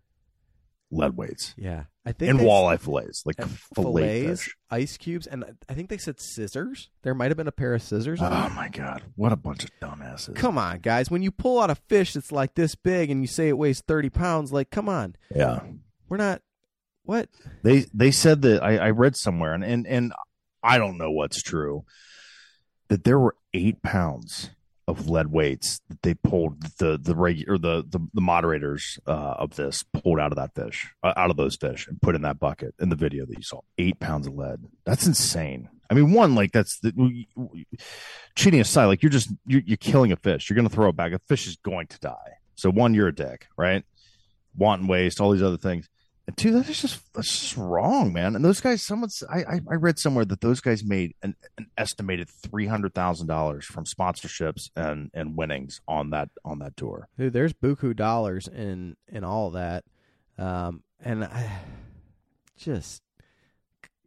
lead 0.91 1.15
weights, 1.17 1.55
Yeah, 1.59 1.85
I 2.07 2.13
think 2.13 2.31
and 2.31 2.41
walleye 2.41 2.81
fillets, 2.81 3.25
like 3.27 3.37
fillet 3.75 4.23
fillets, 4.25 4.43
fish. 4.45 4.57
ice 4.71 4.97
cubes, 4.97 5.27
and 5.27 5.45
I 5.69 5.75
think 5.75 5.91
they 5.91 5.99
said 5.99 6.21
scissors. 6.21 6.89
There 7.03 7.15
might 7.15 7.31
have 7.31 7.37
been 7.37 7.49
a 7.49 7.53
pair 7.53 7.75
of 7.75 7.83
scissors. 7.83 8.21
Oh 8.23 8.49
my 8.57 8.69
god, 8.71 9.03
what 9.17 9.33
a 9.33 9.37
bunch 9.37 9.65
of 9.65 9.71
dumbasses! 9.83 10.35
Come 10.37 10.57
on, 10.57 10.79
guys! 10.79 11.11
When 11.11 11.23
you 11.23 11.31
pull 11.31 11.61
out 11.61 11.69
a 11.71 11.75
fish 11.75 12.15
that's 12.15 12.33
like 12.33 12.55
this 12.55 12.75
big 12.75 13.11
and 13.11 13.21
you 13.21 13.27
say 13.29 13.49
it 13.49 13.59
weighs 13.59 13.83
thirty 13.83 14.09
pounds, 14.09 14.51
like, 14.53 14.71
come 14.71 14.89
on, 14.89 15.17
Yeah, 15.35 15.61
we're 16.09 16.17
not. 16.17 16.41
What? 17.03 17.29
they 17.63 17.85
they 17.93 18.11
said 18.11 18.43
that 18.43 18.63
I, 18.63 18.77
I 18.79 18.91
read 18.91 19.17
somewhere, 19.17 19.53
and, 19.55 19.65
and 19.65 19.87
and 19.87 20.13
I 20.63 20.79
don't 20.79 20.97
know 20.99 21.11
what's 21.11 21.43
true, 21.43 21.85
that 22.89 23.05
there 23.05 23.19
were 23.19 23.35
eight 23.55 23.83
pounds 23.83 24.51
of 24.89 25.11
lead 25.11 25.31
weights 25.31 25.81
that 25.89 26.01
they 26.03 26.15
pulled 26.15 26.63
the 26.79 26.99
the 27.01 27.15
regular 27.15 27.59
the, 27.59 27.85
the 27.87 27.99
the 28.15 28.21
moderators 28.23 28.99
uh, 29.07 29.35
of 29.39 29.55
this 29.57 29.83
pulled 29.83 30.19
out 30.19 30.33
of 30.33 30.37
that 30.37 30.55
fish 30.55 30.89
uh, 31.03 31.13
out 31.15 31.31
of 31.31 31.37
those 31.37 31.57
fish 31.57 31.87
and 31.87 32.01
put 32.01 32.15
in 32.15 32.23
that 32.23 32.39
bucket 32.39 32.75
in 32.81 32.89
the 32.89 32.97
video 32.97 33.27
that 33.27 33.37
you 33.37 33.43
saw. 33.43 33.61
Eight 33.77 34.01
pounds 34.01 34.27
of 34.27 34.35
lead. 34.35 34.65
That's 34.87 35.07
insane. 35.07 35.69
I 35.91 35.95
mean 35.95 36.15
one 36.15 36.35
like 36.35 36.53
that's 36.53 36.81
the 36.81 37.27
cheating 38.35 38.61
aside 38.61 38.87
like 38.87 39.03
you're 39.03 39.11
just 39.11 39.31
you're, 39.47 39.63
you're 39.67 39.77
killing 39.77 40.11
a 40.11 40.17
fish. 40.17 40.49
You're 40.49 40.61
to 40.63 40.75
throw 40.75 40.89
it 40.89 40.97
back. 40.97 41.13
A 41.13 41.19
fish 41.29 41.47
is 41.47 41.57
going 41.57 41.89
to 41.89 41.99
die. 41.99 42.39
So 42.55 42.71
one 42.71 42.95
you're 42.95 43.09
a 43.09 43.15
dick 43.15 43.47
right? 43.59 43.85
Wanton 44.57 44.89
waste 44.89 45.21
all 45.21 45.31
these 45.31 45.43
other 45.43 45.59
things 45.59 45.87
two, 46.37 46.53
that 46.53 46.69
is 46.69 46.81
just 46.81 47.13
that's 47.15 47.41
just 47.41 47.57
wrong, 47.57 48.13
man. 48.13 48.37
And 48.37 48.45
those 48.45 48.61
guys, 48.61 48.83
someone's 48.83 49.23
I 49.31 49.39
I, 49.39 49.61
I 49.71 49.75
read 49.75 49.99
somewhere 49.99 50.25
that 50.25 50.41
those 50.41 50.61
guys 50.61 50.85
made 50.85 51.15
an, 51.23 51.37
an 51.57 51.67
estimated 51.77 52.29
three 52.29 52.67
hundred 52.67 52.95
thousand 52.95 53.27
dollars 53.27 53.65
from 53.67 53.85
sponsorships 53.85 54.71
and 54.77 55.11
and 55.15 55.37
winnings 55.37 55.81
on 55.89 56.11
that 56.11 56.31
on 56.45 56.59
that 56.59 56.77
tour. 56.77 57.09
Dude, 57.19 57.33
there's 57.33 57.53
buku 57.53 57.97
dollars 57.97 58.49
in 58.49 58.97
in 59.09 59.25
all 59.25 59.51
that, 59.51 59.85
um, 60.37 60.83
and 61.01 61.25
I 61.25 61.61
just 62.57 63.03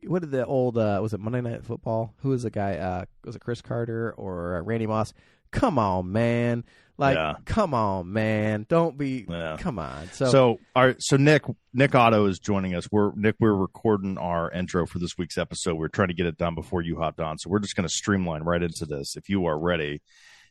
what 0.05 0.21
did 0.21 0.31
the 0.31 0.45
old 0.45 0.77
uh, 0.77 0.99
was 1.01 1.13
it 1.13 1.19
Monday 1.19 1.41
Night 1.41 1.63
Football? 1.65 2.13
Who 2.17 2.29
was 2.29 2.43
the 2.43 2.51
guy? 2.51 2.77
Uh, 2.77 3.05
was 3.23 3.35
it 3.35 3.41
Cris 3.41 3.61
Carter 3.61 4.13
or 4.17 4.57
uh, 4.57 4.61
Randy 4.61 4.87
Moss? 4.87 5.13
Come 5.51 5.77
on, 5.77 6.11
man! 6.11 6.63
Like, 7.01 7.15
Yeah. 7.15 7.33
come 7.45 7.73
on, 7.73 8.13
man! 8.13 8.67
Don't 8.69 8.95
be. 8.95 9.25
Yeah. 9.27 9.57
Come 9.59 9.79
on. 9.79 10.07
So, 10.11 10.25
So, 10.29 10.59
all 10.75 10.85
right, 10.85 10.95
so 10.99 11.17
Nick 11.17 11.41
Nick 11.73 11.95
Otto 11.95 12.27
is 12.27 12.37
joining 12.37 12.75
us. 12.75 12.87
We're 12.91 13.11
Nick. 13.15 13.37
We're 13.39 13.55
recording 13.55 14.19
our 14.19 14.51
intro 14.51 14.85
for 14.85 14.99
this 14.99 15.17
week's 15.17 15.35
episode. 15.37 15.75
We're 15.77 15.87
trying 15.87 16.09
to 16.09 16.13
get 16.13 16.27
it 16.27 16.37
done 16.37 16.53
before 16.53 16.83
you 16.83 16.97
hopped 16.99 17.19
on, 17.19 17.39
so 17.39 17.49
we're 17.49 17.57
just 17.59 17.75
going 17.75 17.87
to 17.87 17.93
streamline 17.93 18.43
right 18.43 18.61
into 18.61 18.85
this. 18.85 19.15
If 19.17 19.29
you 19.29 19.47
are 19.47 19.57
ready, 19.57 20.01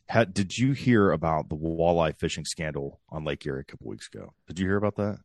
ha 0.09 0.25
did 0.25 0.57
you 0.57 0.73
hear 0.73 1.11
about 1.11 1.47
the 1.47 1.55
walleye 1.55 2.17
fishing 2.17 2.43
scandal 2.43 2.99
on 3.09 3.23
Lake 3.23 3.45
Erie 3.45 3.61
a 3.61 3.63
couple 3.63 3.87
weeks 3.87 4.09
ago? 4.13 4.33
Did 4.47 4.59
you 4.59 4.65
hear 4.67 4.75
about 4.77 4.97
that? 4.97 5.19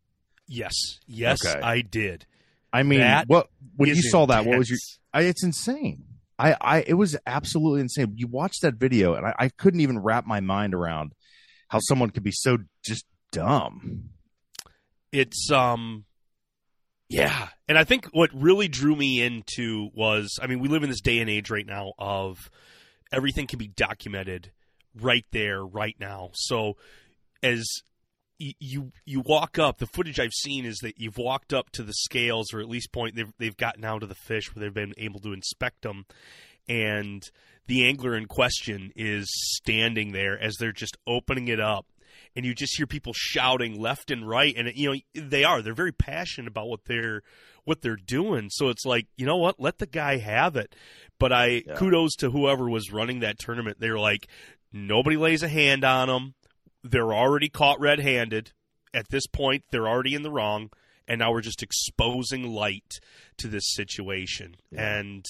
Yes, 0.46 0.74
yes, 1.08 1.44
Okay. 1.44 1.60
I 1.60 1.80
did. 1.80 2.24
I 2.72 2.84
mean, 2.84 3.00
That 3.00 3.26
what 3.26 3.48
when 3.74 3.88
you 3.88 3.94
is 3.96 4.12
saw 4.12 4.26
that? 4.26 4.46
What 4.46 4.58
was 4.58 4.70
your. 4.70 4.78
I, 5.12 5.22
it's 5.22 5.42
insane. 5.42 6.04
I, 6.38 6.56
I, 6.60 6.84
it 6.86 6.94
was 6.94 7.16
absolutely 7.26 7.80
insane. 7.80 8.14
You 8.16 8.26
watched 8.26 8.62
that 8.62 8.74
video, 8.74 9.14
and 9.14 9.26
I, 9.26 9.34
I 9.38 9.48
couldn't 9.48 9.80
even 9.80 9.98
wrap 9.98 10.26
my 10.26 10.40
mind 10.40 10.74
around 10.74 11.12
how 11.68 11.78
someone 11.80 12.10
could 12.10 12.22
be 12.22 12.32
so 12.32 12.58
just 12.84 13.04
dumb. 13.32 14.10
It's 15.12 15.50
um, 15.50 16.04
yeah, 17.08 17.48
and 17.68 17.78
I 17.78 17.84
think 17.84 18.06
what 18.06 18.30
really 18.34 18.68
drew 18.68 18.96
me 18.96 19.22
into 19.22 19.88
was, 19.94 20.38
I 20.42 20.46
mean, 20.46 20.60
we 20.60 20.68
live 20.68 20.82
in 20.82 20.90
this 20.90 21.00
day 21.00 21.20
and 21.20 21.30
age 21.30 21.50
right 21.50 21.66
now 21.66 21.92
of 21.98 22.50
everything 23.12 23.46
can 23.46 23.58
be 23.58 23.68
documented 23.68 24.50
right 25.00 25.24
there, 25.30 25.64
right 25.64 25.96
now. 25.98 26.30
So 26.34 26.76
as 27.42 27.64
you 28.38 28.92
you 29.04 29.20
walk 29.20 29.58
up, 29.58 29.78
the 29.78 29.86
footage 29.86 30.20
I've 30.20 30.32
seen 30.32 30.64
is 30.64 30.78
that 30.78 31.00
you've 31.00 31.18
walked 31.18 31.52
up 31.52 31.70
to 31.72 31.82
the 31.82 31.92
scales, 31.94 32.52
or 32.52 32.60
at 32.60 32.68
least 32.68 32.92
point 32.92 33.16
they've 33.16 33.32
they've 33.38 33.56
gotten 33.56 33.84
out 33.84 34.02
of 34.02 34.08
the 34.08 34.14
fish 34.14 34.54
where 34.54 34.60
they've 34.62 34.74
been 34.74 34.94
able 34.98 35.20
to 35.20 35.32
inspect 35.32 35.82
them, 35.82 36.04
and 36.68 37.30
the 37.66 37.86
angler 37.86 38.14
in 38.16 38.26
question 38.26 38.92
is 38.94 39.26
standing 39.56 40.12
there 40.12 40.38
as 40.38 40.56
they're 40.58 40.72
just 40.72 40.96
opening 41.06 41.48
it 41.48 41.60
up. 41.60 41.86
And 42.34 42.46
you 42.46 42.54
just 42.54 42.76
hear 42.76 42.86
people 42.86 43.12
shouting 43.14 43.80
left 43.80 44.10
and 44.10 44.26
right, 44.28 44.54
and 44.56 44.70
you 44.74 44.90
know 44.92 45.22
they 45.22 45.44
are. 45.44 45.62
They're 45.62 45.74
very 45.74 45.92
passionate 45.92 46.48
about 46.48 46.68
what 46.68 46.84
they're 46.84 47.22
what 47.64 47.82
they're 47.82 47.96
doing. 47.96 48.48
So 48.50 48.68
it's 48.68 48.84
like, 48.86 49.06
you 49.16 49.26
know 49.26 49.36
what? 49.38 49.58
Let 49.58 49.78
the 49.78 49.86
guy 49.86 50.18
have 50.18 50.56
it. 50.56 50.74
But 51.18 51.32
I 51.32 51.62
Yeah. 51.66 51.74
kudos 51.74 52.14
to 52.16 52.30
whoever 52.30 52.70
was 52.70 52.92
running 52.92 53.20
that 53.20 53.38
tournament. 53.38 53.78
They're 53.80 53.98
like, 53.98 54.28
nobody 54.72 55.16
lays 55.16 55.42
a 55.42 55.48
hand 55.48 55.84
on 55.84 56.08
them. 56.08 56.34
They're 56.90 57.14
already 57.14 57.48
caught 57.48 57.80
red-handed. 57.80 58.52
At 58.94 59.08
this 59.10 59.26
point, 59.26 59.64
they're 59.70 59.88
already 59.88 60.14
in 60.14 60.22
the 60.22 60.30
wrong, 60.30 60.70
and 61.06 61.18
now 61.18 61.32
we're 61.32 61.42
just 61.42 61.62
exposing 61.62 62.44
light 62.52 63.00
to 63.38 63.48
this 63.48 63.64
situation. 63.74 64.56
Yeah. 64.70 64.98
And 64.98 65.24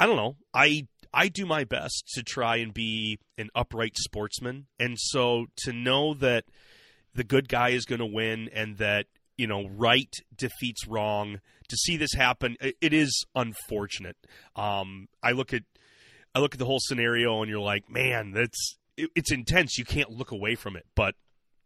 I 0.00 0.06
don't 0.06 0.16
know. 0.16 0.36
I 0.52 0.86
I 1.12 1.28
do 1.28 1.46
my 1.46 1.64
best 1.64 2.08
to 2.14 2.22
try 2.22 2.56
and 2.56 2.74
be 2.74 3.18
an 3.38 3.50
upright 3.54 3.96
sportsman, 3.96 4.66
and 4.80 4.96
so 4.98 5.46
to 5.64 5.72
know 5.72 6.14
that 6.14 6.44
the 7.14 7.24
good 7.24 7.48
guy 7.48 7.70
is 7.70 7.84
going 7.84 8.00
to 8.00 8.06
win 8.06 8.48
and 8.52 8.78
that 8.78 9.06
you 9.36 9.46
know 9.46 9.68
right 9.68 10.12
defeats 10.36 10.86
wrong 10.86 11.40
to 11.68 11.76
see 11.76 11.96
this 11.96 12.12
happen 12.14 12.56
it, 12.60 12.76
it 12.80 12.92
is 12.92 13.24
unfortunate 13.34 14.16
um 14.56 15.08
i 15.22 15.32
look 15.32 15.52
at 15.52 15.62
i 16.34 16.38
look 16.38 16.54
at 16.54 16.58
the 16.58 16.64
whole 16.64 16.80
scenario 16.80 17.40
and 17.40 17.50
you're 17.50 17.60
like 17.60 17.88
man 17.90 18.32
that's 18.32 18.76
it, 18.96 19.10
it's 19.14 19.30
intense 19.32 19.78
you 19.78 19.84
can't 19.84 20.10
look 20.10 20.30
away 20.30 20.54
from 20.54 20.76
it 20.76 20.84
but 20.94 21.14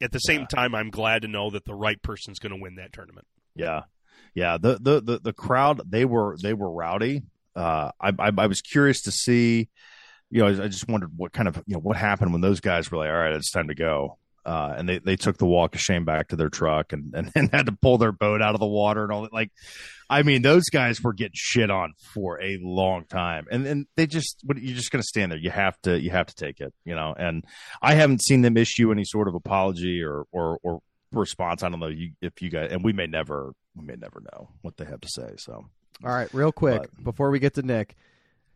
at 0.01 0.13
the 0.13 0.19
same 0.21 0.41
Yeah. 0.43 0.47
time 0.47 0.75
i'm 0.75 0.91
glad 0.91 1.23
to 1.23 1.29
know 1.29 1.51
that 1.51 1.65
the 1.65 1.75
right 1.75 2.01
person's 2.03 2.39
going 2.39 2.55
to 2.55 2.61
win 2.61 2.77
that 2.77 2.93
tournament 2.93 3.27
Yeah, 3.55 3.83
yeah. 4.35 4.57
The 4.59 4.79
the 4.81 5.01
the, 5.01 5.19
the 5.21 5.33
crowd 5.33 5.81
they 5.91 6.05
were 6.05 6.37
they 6.41 6.55
were 6.55 6.71
rowdy. 6.71 7.23
Uh, 7.57 7.91
I, 8.01 8.11
I 8.19 8.31
I 8.39 8.47
was 8.47 8.63
curious 8.63 9.03
to 9.03 9.11
see. 9.11 9.69
You 10.31 10.41
know, 10.43 10.47
I, 10.47 10.65
I 10.65 10.69
just 10.69 10.87
wondered 10.89 11.11
what 11.17 11.33
kind 11.33 11.49
of 11.49 11.57
you 11.67 11.75
know 11.75 11.81
what 11.81 11.97
happened 11.97 12.33
when 12.33 12.41
those 12.41 12.61
guys 12.61 12.91
were 12.91 12.99
like, 12.99 13.09
"All 13.11 13.17
right, 13.17 13.33
it's 13.33 13.51
time 13.51 13.67
to 13.69 13.75
go." 13.75 14.19
Uh, 14.49 14.75
and 14.79 14.89
they, 14.89 14.99
they 14.99 15.15
took 15.15 15.37
the 15.37 15.45
walk 15.45 15.75
of 15.75 15.81
shame 15.83 16.07
back 16.07 16.29
to 16.29 16.37
their 16.37 16.49
truck 16.49 16.95
and, 16.95 17.13
and, 17.15 17.31
and 17.37 17.51
had 17.53 17.67
to 17.67 17.73
pull 17.73 17.99
their 17.99 18.13
boat 18.13 18.41
out 18.41 18.55
of 18.55 18.61
the 18.61 18.67
water 18.67 19.03
and 19.03 19.13
all 19.13 19.21
that. 19.21 19.33
Like, 19.33 19.51
I 20.09 20.23
mean, 20.23 20.41
those 20.41 20.71
guys 20.71 21.03
were 21.03 21.13
getting 21.13 21.35
shit 21.35 21.71
on 21.71 21.93
for 22.15 22.41
a 22.43 22.59
long 22.63 23.05
time, 23.05 23.47
and 23.51 23.67
and 23.67 23.87
they 23.95 24.07
just 24.07 24.41
what 24.45 24.57
you're 24.57 24.75
just 24.75 24.91
going 24.91 25.03
to 25.03 25.07
stand 25.07 25.31
there. 25.31 25.39
You 25.39 25.51
have 25.51 25.79
to 25.83 26.01
you 26.01 26.09
have 26.09 26.29
to 26.29 26.35
take 26.35 26.61
it, 26.61 26.73
you 26.87 26.95
know. 26.95 27.15
And 27.15 27.45
I 27.83 27.93
haven't 27.93 28.23
seen 28.23 28.41
them 28.41 28.57
issue 28.57 28.91
any 28.91 29.05
sort 29.05 29.29
of 29.29 29.35
apology 29.35 30.03
or 30.03 30.25
or 30.33 30.59
or 30.63 30.81
response. 31.13 31.63
I 31.63 31.69
don't 31.69 31.81
know 31.81 31.89
you, 31.89 32.13
if 32.23 32.41
you 32.41 32.49
guys, 32.49 32.71
and 32.73 32.83
we 32.83 32.95
may 32.95 33.07
never 33.07 33.53
we 33.77 33.85
may 33.85 33.97
never 33.97 34.23
know 34.33 34.49
what 34.63 34.79
they 34.79 34.87
have 34.87 35.03
to 35.03 35.09
say. 35.11 35.35
So 35.37 35.67
all 36.03 36.11
right, 36.11 36.33
real 36.33 36.53
quick 36.53 36.81
But- 36.81 37.05
before 37.05 37.31
we 37.31 37.39
get 37.39 37.53
to 37.57 37.63
Nick, 37.63 37.97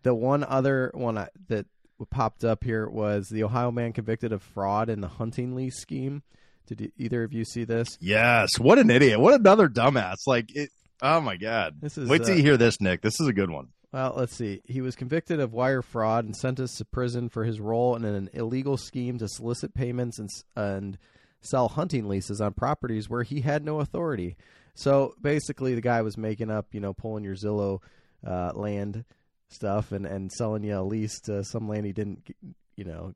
the 0.05 0.15
one 0.15 0.43
other 0.43 0.91
one 0.95 1.19
I, 1.19 1.29
that 1.49 1.67
popped 2.11 2.45
up 2.45 2.65
here 2.65 2.89
was 2.89 3.29
the 3.29 3.45
Ohio 3.45 3.71
man 3.71 3.93
convicted 3.93 4.33
of 4.33 4.43
fraud 4.43 4.89
in 4.89 5.01
the 5.01 5.09
hunting 5.09 5.55
lease 5.55 5.79
scheme. 5.79 6.23
Did 6.67 6.81
you, 6.81 6.93
either 6.97 7.25
of 7.25 7.33
you 7.33 7.45
see 7.45 7.65
this? 7.65 7.99
yes, 8.01 8.51
what 8.59 8.79
an 8.79 8.91
idiot! 8.91 9.21
What 9.21 9.35
another 9.35 9.69
dumbass! 9.69 10.17
Like 10.27 10.55
it. 10.55 10.71
Oh 11.01 11.21
my 11.21 11.37
god! 11.37 11.77
This 11.81 11.99
is 11.99 12.09
Wait 12.09 12.23
till 12.23 12.35
uh, 12.35 12.37
you 12.37 12.43
hear 12.43 12.57
this, 12.57 12.81
Nick. 12.81 13.03
This 13.03 13.21
is 13.21 13.27
a 13.27 13.33
good 13.33 13.51
one. 13.51 13.69
Well, 13.93 14.15
let's 14.17 14.35
see. 14.35 14.63
He 14.65 14.81
was 14.81 14.97
convicted 14.97 15.39
of 15.39 15.53
wire 15.53 15.83
fraud 15.83 16.25
and 16.25 16.35
sentenced 16.35 16.79
to 16.79 16.85
prison 16.87 17.29
for 17.29 17.45
his 17.45 17.61
role 17.61 17.95
in 17.95 18.05
an 18.05 18.31
illegal 18.33 18.79
scheme 18.79 19.19
to 19.19 19.29
solicit 19.29 19.75
payments 19.75 20.19
and 20.19 20.31
and 20.57 20.99
sell 21.43 21.69
hunting 21.69 22.09
leases 22.09 22.41
on 22.41 22.55
properties 22.55 23.11
where 23.11 23.25
he 23.25 23.41
had 23.41 23.65
no 23.65 23.81
authority. 23.81 24.37
So 24.75 25.15
basically, 25.21 25.75
the 25.75 25.81
guy 25.81 26.01
was 26.03 26.17
making 26.17 26.51
up, 26.51 26.69
you 26.73 26.81
know, 26.81 26.95
pulling 26.95 27.25
your 27.25 27.35
Zillow 27.35 27.81
uh, 28.27 28.53
land 28.55 29.05
stuff 29.53 29.93
and 29.93 30.07
and 30.07 30.31
selling 30.33 30.65
you 30.65 30.79
a 30.79 30.83
lease 30.83 31.21
to 31.21 31.45
some 31.45 31.69
land 31.69 31.87
he 31.87 31.93
didn't, 31.93 32.35
you 32.77 32.85
know, 32.85 33.15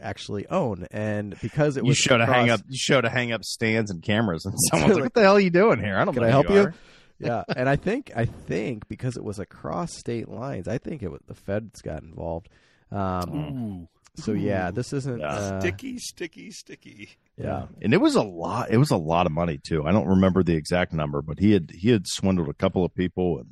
actually 0.00 0.46
own. 0.48 0.86
And 0.90 1.36
because 1.40 1.76
it 1.76 1.84
You 1.84 1.88
was 1.88 1.98
show 1.98 2.18
to 2.18 2.26
hang 2.26 2.50
up. 2.50 2.60
You 2.68 2.78
show 2.78 3.00
to 3.00 3.08
hang 3.10 3.32
up 3.32 3.44
stands 3.44 3.90
and 3.90 4.02
cameras, 4.02 4.44
and 4.44 4.54
someone's 4.70 4.90
like, 4.92 4.96
Like, 4.96 5.04
"What 5.04 5.14
the 5.14 5.22
hell 5.22 5.36
are 5.36 5.40
you 5.40 5.50
doing 5.50 5.78
here? 5.78 5.96
I 5.96 6.04
don't 6.04 6.14
Can 6.14 6.22
know. 6.22 6.28
I 6.28 6.32
help 6.32 6.50
you? 6.50 6.60
are." 6.60 6.74
yeah, 7.18 7.44
and 7.54 7.68
I 7.68 7.76
think 7.76 8.10
I 8.16 8.24
think 8.24 8.88
because 8.88 9.16
it 9.16 9.24
was 9.24 9.38
across 9.38 9.96
state 9.96 10.28
lines, 10.28 10.68
I 10.68 10.78
think 10.78 11.02
it 11.02 11.10
was 11.10 11.20
the 11.26 11.34
feds 11.34 11.80
got 11.82 12.02
involved. 12.02 12.48
Um, 12.90 13.34
ooh 13.34 13.88
so 14.16 14.32
yeah, 14.32 14.70
this 14.70 14.92
isn't. 14.92 15.20
Yeah. 15.20 15.28
Uh, 15.28 15.60
sticky 15.60 15.98
sticky 15.98 16.50
sticky 16.50 17.10
yeah, 17.36 17.66
and 17.80 17.94
it 17.94 18.00
was 18.00 18.16
a 18.16 18.22
lot. 18.22 18.70
It 18.70 18.76
was 18.76 18.90
a 18.90 18.96
lot 18.96 19.26
of 19.26 19.32
money 19.32 19.58
too. 19.58 19.86
I 19.86 19.92
don't 19.92 20.06
remember 20.06 20.42
the 20.42 20.54
exact 20.54 20.92
number, 20.92 21.22
but 21.22 21.38
he 21.38 21.52
had 21.52 21.70
he 21.70 21.90
had 21.90 22.06
swindled 22.06 22.48
a 22.48 22.54
couple 22.54 22.84
of 22.84 22.94
people, 22.94 23.38
and 23.38 23.48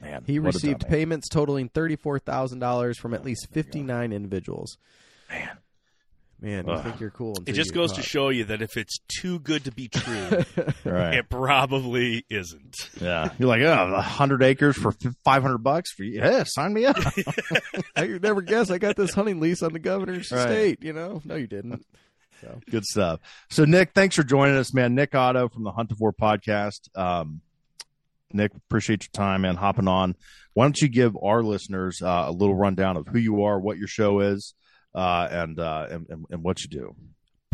man, 0.00 0.22
he 0.26 0.38
received 0.38 0.86
payments 0.88 1.28
totaling 1.28 1.68
thirty 1.68 1.96
four 1.96 2.18
thousand 2.18 2.58
dollars 2.60 2.98
from 2.98 3.14
at 3.14 3.24
least 3.24 3.48
fifty 3.52 3.82
nine 3.82 4.12
individuals. 4.12 4.78
Man, 5.30 5.58
Man, 6.38 6.66
you 6.68 6.78
think 6.82 7.00
you're 7.00 7.10
cool. 7.10 7.34
It 7.46 7.54
just 7.54 7.72
goes 7.72 7.92
get 7.92 8.02
to 8.02 8.08
show 8.08 8.28
you 8.28 8.44
that 8.44 8.60
if 8.60 8.76
it's 8.76 8.98
too 9.20 9.38
good 9.38 9.64
to 9.64 9.72
be 9.72 9.88
true, 9.92 10.44
Right. 10.84 11.14
it 11.14 11.30
probably 11.30 12.26
isn't. 12.28 12.74
Yeah. 13.00 13.30
You're 13.38 13.48
like, 13.48 13.62
oh, 13.62 13.94
a 13.94 14.02
hundred 14.02 14.42
acres 14.42 14.76
for 14.76 14.92
five 15.24 15.42
hundred 15.42 15.58
bucks 15.64 15.92
for 15.92 16.02
you. 16.04 16.18
Yeah, 16.20 16.44
sign 16.46 16.74
me 16.74 16.84
up. 16.84 16.96
I 17.96 18.06
could 18.06 18.22
never 18.22 18.42
guess 18.42 18.70
I 18.70 18.76
got 18.78 18.96
this 18.96 19.14
hunting 19.14 19.40
lease 19.40 19.62
on 19.62 19.72
the 19.72 19.78
governor's 19.78 20.30
Right. 20.30 20.40
estate. 20.40 20.82
You 20.82 20.92
know, 20.92 21.22
no, 21.24 21.36
you 21.36 21.46
didn't. 21.46 21.84
So 22.42 22.60
Good 22.70 22.84
stuff. 22.84 23.20
So, 23.48 23.64
Nick, 23.64 23.92
thanks 23.94 24.14
for 24.14 24.22
joining 24.22 24.56
us, 24.56 24.74
man. 24.74 24.94
Nick 24.94 25.14
Otto 25.14 25.48
from 25.48 25.64
the 25.64 25.72
Huntivore 25.72 26.12
podcast. 26.14 26.94
Um, 26.94 27.40
Nick, 28.36 28.54
appreciate 28.54 29.04
your 29.04 29.10
time, 29.12 29.44
and 29.44 29.58
hopping 29.58 29.88
on. 29.88 30.16
Why 30.54 30.64
don't 30.64 30.80
you 30.80 30.88
give 30.88 31.16
our 31.22 31.42
listeners 31.42 32.00
uh, 32.02 32.24
a 32.28 32.32
little 32.32 32.54
rundown 32.54 32.96
of 32.96 33.06
who 33.08 33.18
you 33.18 33.42
are, 33.42 33.58
what 33.58 33.78
your 33.78 33.88
show 33.88 34.20
is, 34.20 34.54
uh, 34.94 35.28
and, 35.30 35.58
uh, 35.58 35.86
and, 35.90 36.06
and 36.08 36.24
and 36.30 36.42
what 36.42 36.62
you 36.62 36.68
do? 36.68 36.94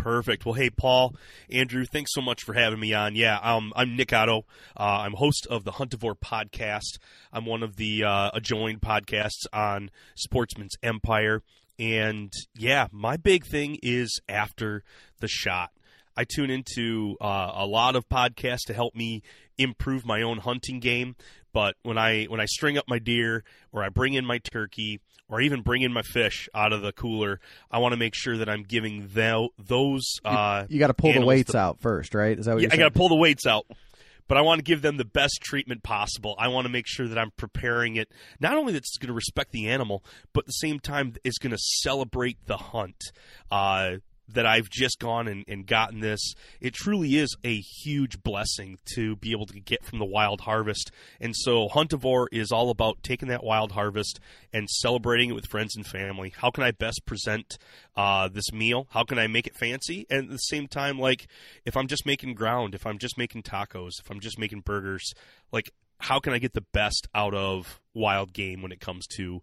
Perfect. 0.02 0.44
Well, 0.44 0.54
hey, 0.54 0.68
Paul, 0.68 1.14
Andrew, 1.48 1.84
thanks 1.84 2.10
so 2.12 2.20
much 2.20 2.42
for 2.42 2.54
having 2.54 2.80
me 2.80 2.92
on. 2.92 3.14
Yeah, 3.14 3.38
um, 3.40 3.72
I'm 3.76 3.94
Nick 3.94 4.12
Otto. 4.12 4.46
Uh, 4.76 4.82
I'm 4.82 5.12
host 5.12 5.46
of 5.48 5.62
the 5.62 5.70
Huntivore 5.70 6.16
podcast. 6.18 6.98
I'm 7.32 7.46
one 7.46 7.62
of 7.62 7.76
the 7.76 8.02
uh, 8.02 8.30
adjoined 8.34 8.80
podcasts 8.80 9.46
on 9.52 9.92
Sportsman's 10.16 10.74
Empire. 10.82 11.42
And 11.78 12.32
yeah, 12.56 12.88
my 12.90 13.16
big 13.16 13.46
thing 13.46 13.78
is 13.80 14.20
after 14.28 14.82
the 15.20 15.28
shot. 15.28 15.70
I 16.16 16.24
tune 16.24 16.50
into 16.50 17.16
uh, 17.20 17.52
a 17.54 17.66
lot 17.66 17.94
of 17.94 18.08
podcasts 18.08 18.66
to 18.66 18.74
help 18.74 18.96
me 18.96 19.22
improve 19.62 20.04
my 20.04 20.22
own 20.22 20.38
hunting 20.38 20.80
game. 20.80 21.16
But 21.52 21.76
when 21.82 21.98
I 21.98 22.24
when 22.24 22.40
I 22.40 22.46
string 22.46 22.78
up 22.78 22.84
my 22.88 22.98
deer, 22.98 23.44
or 23.72 23.84
I 23.84 23.90
bring 23.90 24.14
in 24.14 24.24
my 24.24 24.38
turkey, 24.38 25.00
or 25.28 25.40
even 25.40 25.62
bring 25.62 25.82
in 25.82 25.92
my 25.92 26.02
fish 26.02 26.48
out 26.54 26.72
of 26.72 26.82
the 26.82 26.92
cooler, 26.92 27.40
I 27.70 27.78
want 27.78 27.92
to 27.92 27.98
make 27.98 28.14
sure 28.14 28.38
that 28.38 28.48
I'm 28.48 28.62
giving 28.62 29.08
tho- 29.12 29.50
those. 29.58 30.18
Uh, 30.24 30.64
you 30.68 30.78
got 30.78 30.88
to 30.88 30.94
pull 30.94 31.12
the 31.12 31.24
weights 31.24 31.52
to- 31.52 31.58
out 31.58 31.80
first, 31.80 32.14
right? 32.14 32.38
Is 32.38 32.46
that 32.46 32.54
what 32.54 32.62
yeah, 32.62 32.70
I 32.72 32.76
got 32.76 32.92
to 32.92 32.98
pull 32.98 33.08
the 33.08 33.16
weights 33.16 33.46
out, 33.46 33.66
but 34.28 34.38
I 34.38 34.40
want 34.40 34.60
to 34.60 34.62
give 34.62 34.80
them 34.82 34.96
the 34.96 35.04
best 35.04 35.40
treatment 35.42 35.82
possible. 35.82 36.34
I 36.38 36.48
want 36.48 36.64
to 36.66 36.70
make 36.70 36.86
sure 36.86 37.06
that 37.06 37.18
I'm 37.18 37.32
preparing 37.36 37.96
it 37.96 38.08
not 38.40 38.56
only 38.56 38.72
that 38.72 38.78
it's 38.78 38.96
going 38.96 39.08
to 39.08 39.14
respect 39.14 39.52
the 39.52 39.68
animal, 39.68 40.02
but 40.32 40.40
at 40.40 40.46
the 40.46 40.52
same 40.52 40.80
time 40.80 41.14
is 41.24 41.38
going 41.38 41.52
to 41.52 41.58
celebrate 41.58 42.38
the 42.46 42.56
hunt. 42.56 43.02
Uh, 43.50 43.96
that 44.32 44.46
I've 44.46 44.68
just 44.70 44.98
gone 44.98 45.28
and, 45.28 45.44
and 45.48 45.66
gotten 45.66 46.00
this. 46.00 46.34
It 46.60 46.74
truly 46.74 47.16
is 47.16 47.34
a 47.44 47.60
huge 47.60 48.22
blessing 48.22 48.78
to 48.94 49.16
be 49.16 49.32
able 49.32 49.46
to 49.46 49.60
get 49.60 49.84
from 49.84 49.98
the 49.98 50.04
wild 50.04 50.42
harvest. 50.42 50.90
And 51.20 51.34
so 51.36 51.68
Huntivore 51.68 52.26
is 52.32 52.50
all 52.50 52.70
about 52.70 53.02
taking 53.02 53.28
that 53.28 53.44
wild 53.44 53.72
harvest 53.72 54.20
and 54.52 54.68
celebrating 54.68 55.30
it 55.30 55.34
with 55.34 55.46
friends 55.46 55.76
and 55.76 55.86
family. 55.86 56.32
How 56.36 56.50
can 56.50 56.64
I 56.64 56.70
best 56.70 57.02
present 57.06 57.58
uh, 57.96 58.28
this 58.28 58.52
meal? 58.52 58.86
How 58.90 59.04
can 59.04 59.18
I 59.18 59.26
make 59.26 59.46
it 59.46 59.56
fancy? 59.56 60.06
And 60.10 60.24
at 60.24 60.30
the 60.30 60.38
same 60.38 60.68
time, 60.68 60.98
like 60.98 61.26
if 61.64 61.76
I'm 61.76 61.86
just 61.86 62.06
making 62.06 62.34
ground, 62.34 62.74
if 62.74 62.86
I'm 62.86 62.98
just 62.98 63.18
making 63.18 63.42
tacos, 63.42 63.92
if 64.00 64.10
I'm 64.10 64.20
just 64.20 64.38
making 64.38 64.60
burgers, 64.60 65.12
like 65.52 65.72
how 65.98 66.18
can 66.18 66.32
I 66.32 66.38
get 66.38 66.52
the 66.52 66.64
best 66.72 67.06
out 67.14 67.34
of 67.34 67.80
wild 67.94 68.32
game 68.32 68.60
when 68.62 68.72
it 68.72 68.80
comes 68.80 69.06
to 69.16 69.40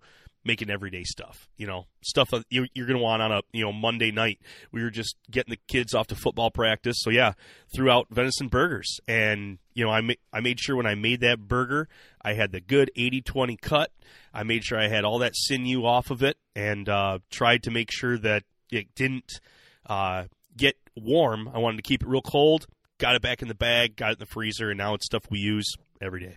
making 0.49 0.71
everyday 0.71 1.03
stuff. 1.03 1.47
You 1.57 1.67
know, 1.67 1.85
stuff 2.01 2.31
that 2.31 2.43
you- 2.49 2.67
you're 2.73 2.87
going 2.87 2.97
to 2.97 3.03
want 3.03 3.21
on 3.21 3.31
a 3.31 3.41
you 3.53 3.63
know 3.63 3.71
Monday 3.71 4.09
night. 4.11 4.39
We 4.71 4.81
were 4.81 4.89
just 4.89 5.15
getting 5.29 5.51
the 5.51 5.59
kids 5.67 5.93
off 5.93 6.07
to 6.07 6.15
football 6.15 6.49
practice, 6.49 6.97
so 6.99 7.11
yeah, 7.11 7.33
threw 7.73 7.91
out 7.91 8.07
venison 8.09 8.47
burgers, 8.47 8.99
and 9.07 9.59
you 9.75 9.85
know 9.85 9.91
I 9.91 10.01
ma- 10.01 10.13
I 10.33 10.39
made 10.39 10.59
sure 10.59 10.75
when 10.75 10.87
I 10.87 10.95
made 10.95 11.19
that 11.21 11.47
burger, 11.47 11.87
I 12.23 12.33
had 12.33 12.51
the 12.51 12.59
good 12.61 12.89
80-20 12.97 13.55
cut. 13.61 13.91
I 14.33 14.41
made 14.43 14.63
sure 14.63 14.79
I 14.79 14.87
had 14.87 15.05
all 15.05 15.19
that 15.19 15.35
sinew 15.35 15.85
off 15.85 16.09
of 16.09 16.23
it, 16.23 16.37
and 16.55 16.89
uh, 16.89 17.19
tried 17.29 17.61
to 17.63 17.71
make 17.71 17.91
sure 17.91 18.17
that 18.17 18.43
it 18.71 18.93
didn't 18.95 19.39
uh, 19.85 20.25
get 20.57 20.75
warm. 20.95 21.47
I 21.53 21.59
wanted 21.59 21.77
to 21.77 21.83
keep 21.83 22.01
it 22.01 22.07
real 22.07 22.21
cold. 22.23 22.65
Got 22.97 23.15
it 23.15 23.21
back 23.21 23.41
in 23.41 23.47
the 23.47 23.55
bag, 23.55 23.95
got 23.95 24.09
it 24.09 24.13
in 24.13 24.19
the 24.19 24.25
freezer, 24.25 24.69
and 24.71 24.77
now 24.77 24.93
it's 24.95 25.05
stuff 25.05 25.23
we 25.29 25.39
use 25.39 25.71
every 26.01 26.19
day. 26.21 26.35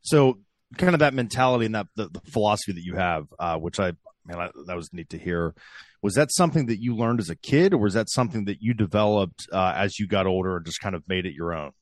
So, 0.00 0.38
kind 0.76 0.94
of 0.94 1.00
that 1.00 1.14
mentality 1.14 1.66
and 1.66 1.74
that 1.74 1.86
the, 1.96 2.08
the 2.08 2.20
philosophy 2.30 2.72
that 2.72 2.84
you 2.84 2.96
have, 2.96 3.26
uh, 3.38 3.56
which 3.56 3.80
I 3.80 3.92
man, 4.26 4.38
I, 4.38 4.50
that 4.66 4.76
was 4.76 4.92
neat 4.92 5.10
to 5.10 5.18
hear. 5.18 5.54
Was 6.02 6.14
that 6.14 6.30
something 6.32 6.66
that 6.66 6.80
you 6.80 6.94
learned 6.94 7.20
as 7.20 7.30
a 7.30 7.36
kid, 7.36 7.74
or 7.74 7.78
was 7.78 7.94
that 7.94 8.08
something 8.08 8.44
that 8.44 8.58
you 8.60 8.74
developed 8.74 9.48
uh, 9.52 9.72
as 9.74 9.98
you 9.98 10.06
got 10.06 10.26
older 10.26 10.56
and 10.56 10.66
just 10.66 10.80
kind 10.80 10.94
of 10.94 11.02
made 11.08 11.26
it 11.26 11.34
your 11.34 11.52
own? 11.52 11.72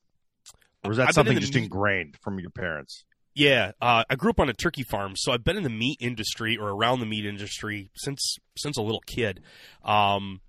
Or 0.84 0.88
was 0.88 0.96
that 0.96 1.08
I've 1.08 1.14
something 1.14 1.36
in 1.36 1.40
just 1.40 1.54
meat- 1.54 1.64
ingrained 1.64 2.16
from 2.22 2.38
your 2.38 2.50
parents? 2.50 3.04
Yeah, 3.34 3.72
uh, 3.82 4.04
I 4.08 4.14
grew 4.14 4.30
up 4.30 4.40
on 4.40 4.48
a 4.48 4.54
turkey 4.54 4.82
farm, 4.82 5.12
so 5.14 5.30
I've 5.30 5.44
been 5.44 5.58
in 5.58 5.62
the 5.62 5.68
meat 5.68 5.98
industry 6.00 6.56
or 6.56 6.70
around 6.70 7.00
the 7.00 7.06
meat 7.06 7.26
industry 7.26 7.90
since 7.94 8.38
since 8.56 8.78
a 8.78 8.82
little 8.82 9.02
kid. 9.06 9.42
Um, 9.84 10.40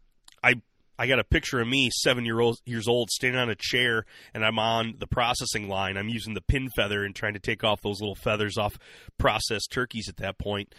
I 0.98 1.08
got 1.08 1.20
a 1.20 1.24
picture 1.24 1.60
of 1.60 1.68
me, 1.68 1.90
seven 1.92 2.26
year 2.26 2.40
old 2.40 2.60
years 2.66 2.88
old, 2.88 3.10
standing 3.10 3.40
on 3.40 3.50
a 3.50 3.56
chair, 3.56 4.06
and 4.34 4.44
I'm 4.44 4.60
on 4.60 4.96
the 5.00 5.08
processing 5.08 5.68
line. 5.68 5.98
I'm 5.98 6.10
using 6.10 6.34
the 6.34 6.42
pin 6.42 6.70
feather 6.70 7.04
and 7.04 7.16
trying 7.16 7.34
to 7.34 7.40
take 7.40 7.64
off 7.64 7.82
those 7.82 8.00
little 8.00 8.16
feathers 8.16 8.58
off 8.58 8.78
processed 9.18 9.72
turkeys 9.72 10.10
at 10.10 10.18
that 10.18 10.38
point. 10.38 10.74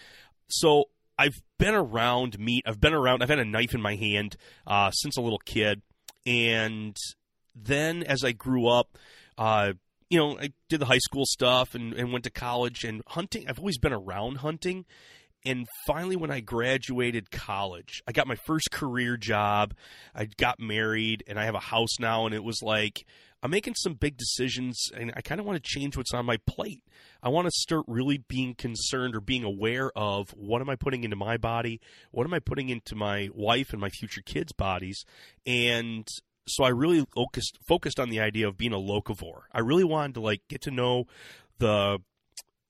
So 0.48 0.84
I've 1.18 1.40
been 1.58 1.74
around 1.74 2.38
meat. 2.38 2.64
I've 2.66 2.80
been 2.80 2.94
around. 2.94 3.22
I've 3.22 3.28
had 3.28 3.38
a 3.38 3.44
knife 3.44 3.74
in 3.74 3.80
my 3.80 3.96
hand 3.96 4.36
uh, 4.66 4.90
since 4.90 5.16
a 5.16 5.20
little 5.20 5.40
kid, 5.44 5.82
and 6.26 6.96
then 7.54 8.02
as 8.02 8.24
I 8.24 8.32
grew 8.32 8.68
up, 8.68 8.98
uh, 9.36 9.72
you 10.10 10.18
know, 10.18 10.38
I 10.38 10.52
did 10.68 10.80
the 10.80 10.86
high 10.86 10.98
school 10.98 11.26
stuff 11.26 11.74
and, 11.74 11.92
and 11.92 12.12
went 12.12 12.24
to 12.24 12.30
college 12.30 12.84
and 12.84 13.02
hunting. 13.06 13.46
I've 13.48 13.58
always 13.58 13.78
been 13.78 13.92
around 13.92 14.38
hunting. 14.38 14.86
And 15.48 15.66
finally, 15.86 16.14
when 16.14 16.30
I 16.30 16.40
graduated 16.40 17.30
college, 17.30 18.02
I 18.06 18.12
got 18.12 18.26
my 18.26 18.36
first 18.46 18.70
career 18.70 19.16
job. 19.16 19.72
I 20.14 20.26
got 20.26 20.60
married 20.60 21.24
and 21.26 21.40
I 21.40 21.46
have 21.46 21.54
a 21.54 21.58
house 21.58 21.98
now. 21.98 22.26
And 22.26 22.34
it 22.34 22.44
was 22.44 22.60
like, 22.62 23.06
I'm 23.42 23.50
making 23.50 23.74
some 23.76 23.94
big 23.94 24.18
decisions 24.18 24.90
and 24.94 25.10
I 25.16 25.22
kind 25.22 25.40
of 25.40 25.46
want 25.46 25.56
to 25.56 25.66
change 25.66 25.96
what's 25.96 26.12
on 26.12 26.26
my 26.26 26.36
plate. 26.46 26.82
I 27.22 27.30
want 27.30 27.46
to 27.46 27.50
start 27.50 27.86
really 27.88 28.18
being 28.28 28.56
concerned 28.56 29.16
or 29.16 29.22
being 29.22 29.42
aware 29.42 29.90
of 29.96 30.28
what 30.32 30.60
am 30.60 30.68
I 30.68 30.76
putting 30.76 31.02
into 31.02 31.16
my 31.16 31.38
body? 31.38 31.80
What 32.10 32.26
am 32.26 32.34
I 32.34 32.40
putting 32.40 32.68
into 32.68 32.94
my 32.94 33.30
wife 33.34 33.72
and 33.72 33.80
my 33.80 33.88
future 33.88 34.20
kids' 34.20 34.52
bodies? 34.52 35.02
And 35.46 36.06
so 36.46 36.64
I 36.64 36.68
really 36.68 37.06
focused 37.14 37.56
focused 37.66 37.98
on 37.98 38.10
the 38.10 38.20
idea 38.20 38.46
of 38.46 38.58
being 38.58 38.74
a 38.74 38.76
locavore. 38.76 39.44
I 39.50 39.60
really 39.60 39.84
wanted 39.84 40.12
to 40.14 40.20
like 40.20 40.42
get 40.48 40.60
to 40.62 40.70
know 40.70 41.06
the 41.58 42.00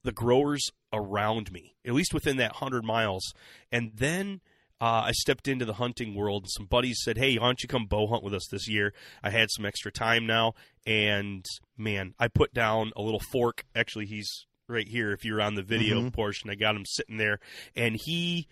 the 0.09 0.13
growers 0.13 0.71
around 0.91 1.51
me, 1.51 1.75
at 1.85 1.93
least 1.93 2.13
within 2.15 2.37
that 2.37 2.53
hundred 2.53 2.83
miles, 2.83 3.33
and 3.71 3.91
then. 3.93 4.41
Uh, 4.81 5.03
I 5.07 5.11
stepped 5.11 5.49
into 5.49 5.65
the 5.65 5.73
hunting 5.73 6.15
world, 6.15 6.43
and 6.43 6.51
some 6.51 6.65
buddies 6.65 7.01
said, 7.03 7.17
"Hey, 7.17 7.35
why 7.37 7.47
don't 7.47 7.61
you 7.61 7.67
come 7.67 7.85
bow 7.85 8.07
hunt 8.07 8.23
with 8.23 8.33
us 8.33 8.47
this 8.49 8.69
year?" 8.69 8.93
I 9.21 9.29
had 9.29 9.49
some 9.51 9.65
extra 9.65 9.91
time 9.91 10.25
now, 10.25 10.53
and 10.85 11.43
man, 11.77 12.13
I 12.17 12.29
put 12.29 12.53
down 12.53 12.93
a 12.95 13.01
little 13.01 13.19
fork. 13.33 13.65
Actually, 13.75 14.05
he's 14.05 14.45
right 14.69 14.87
here. 14.87 15.11
If 15.11 15.25
you're 15.25 15.41
on 15.41 15.55
the 15.55 15.63
video 15.63 15.99
Mhm. 16.01 16.13
portion, 16.13 16.49
I 16.49 16.55
got 16.55 16.77
him 16.77 16.85
sitting 16.85 17.17
there, 17.17 17.41
and 17.75 17.97
he, 18.05 18.47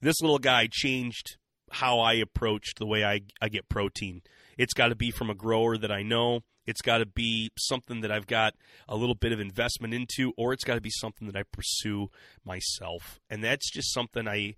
this 0.00 0.22
little 0.22 0.38
guy, 0.38 0.66
changed 0.72 1.36
how 1.72 2.00
I 2.00 2.14
approached 2.14 2.78
the 2.78 2.86
way 2.86 3.04
I 3.04 3.20
I 3.42 3.50
get 3.50 3.68
protein. 3.68 4.22
It's 4.60 4.74
got 4.74 4.88
to 4.88 4.94
be 4.94 5.10
from 5.10 5.30
a 5.30 5.34
grower 5.34 5.78
that 5.78 5.90
I 5.90 6.02
know. 6.02 6.40
It's 6.66 6.82
got 6.82 6.98
to 6.98 7.06
be 7.06 7.48
something 7.58 8.02
that 8.02 8.12
I've 8.12 8.26
got 8.26 8.52
a 8.86 8.94
little 8.94 9.14
bit 9.14 9.32
of 9.32 9.40
investment 9.40 9.94
into, 9.94 10.34
or 10.36 10.52
it's 10.52 10.64
got 10.64 10.74
to 10.74 10.82
be 10.82 10.90
something 10.90 11.26
that 11.28 11.34
I 11.34 11.44
pursue 11.50 12.10
myself. 12.44 13.18
And 13.30 13.42
that's 13.42 13.70
just 13.70 13.90
something 13.94 14.28
I 14.28 14.56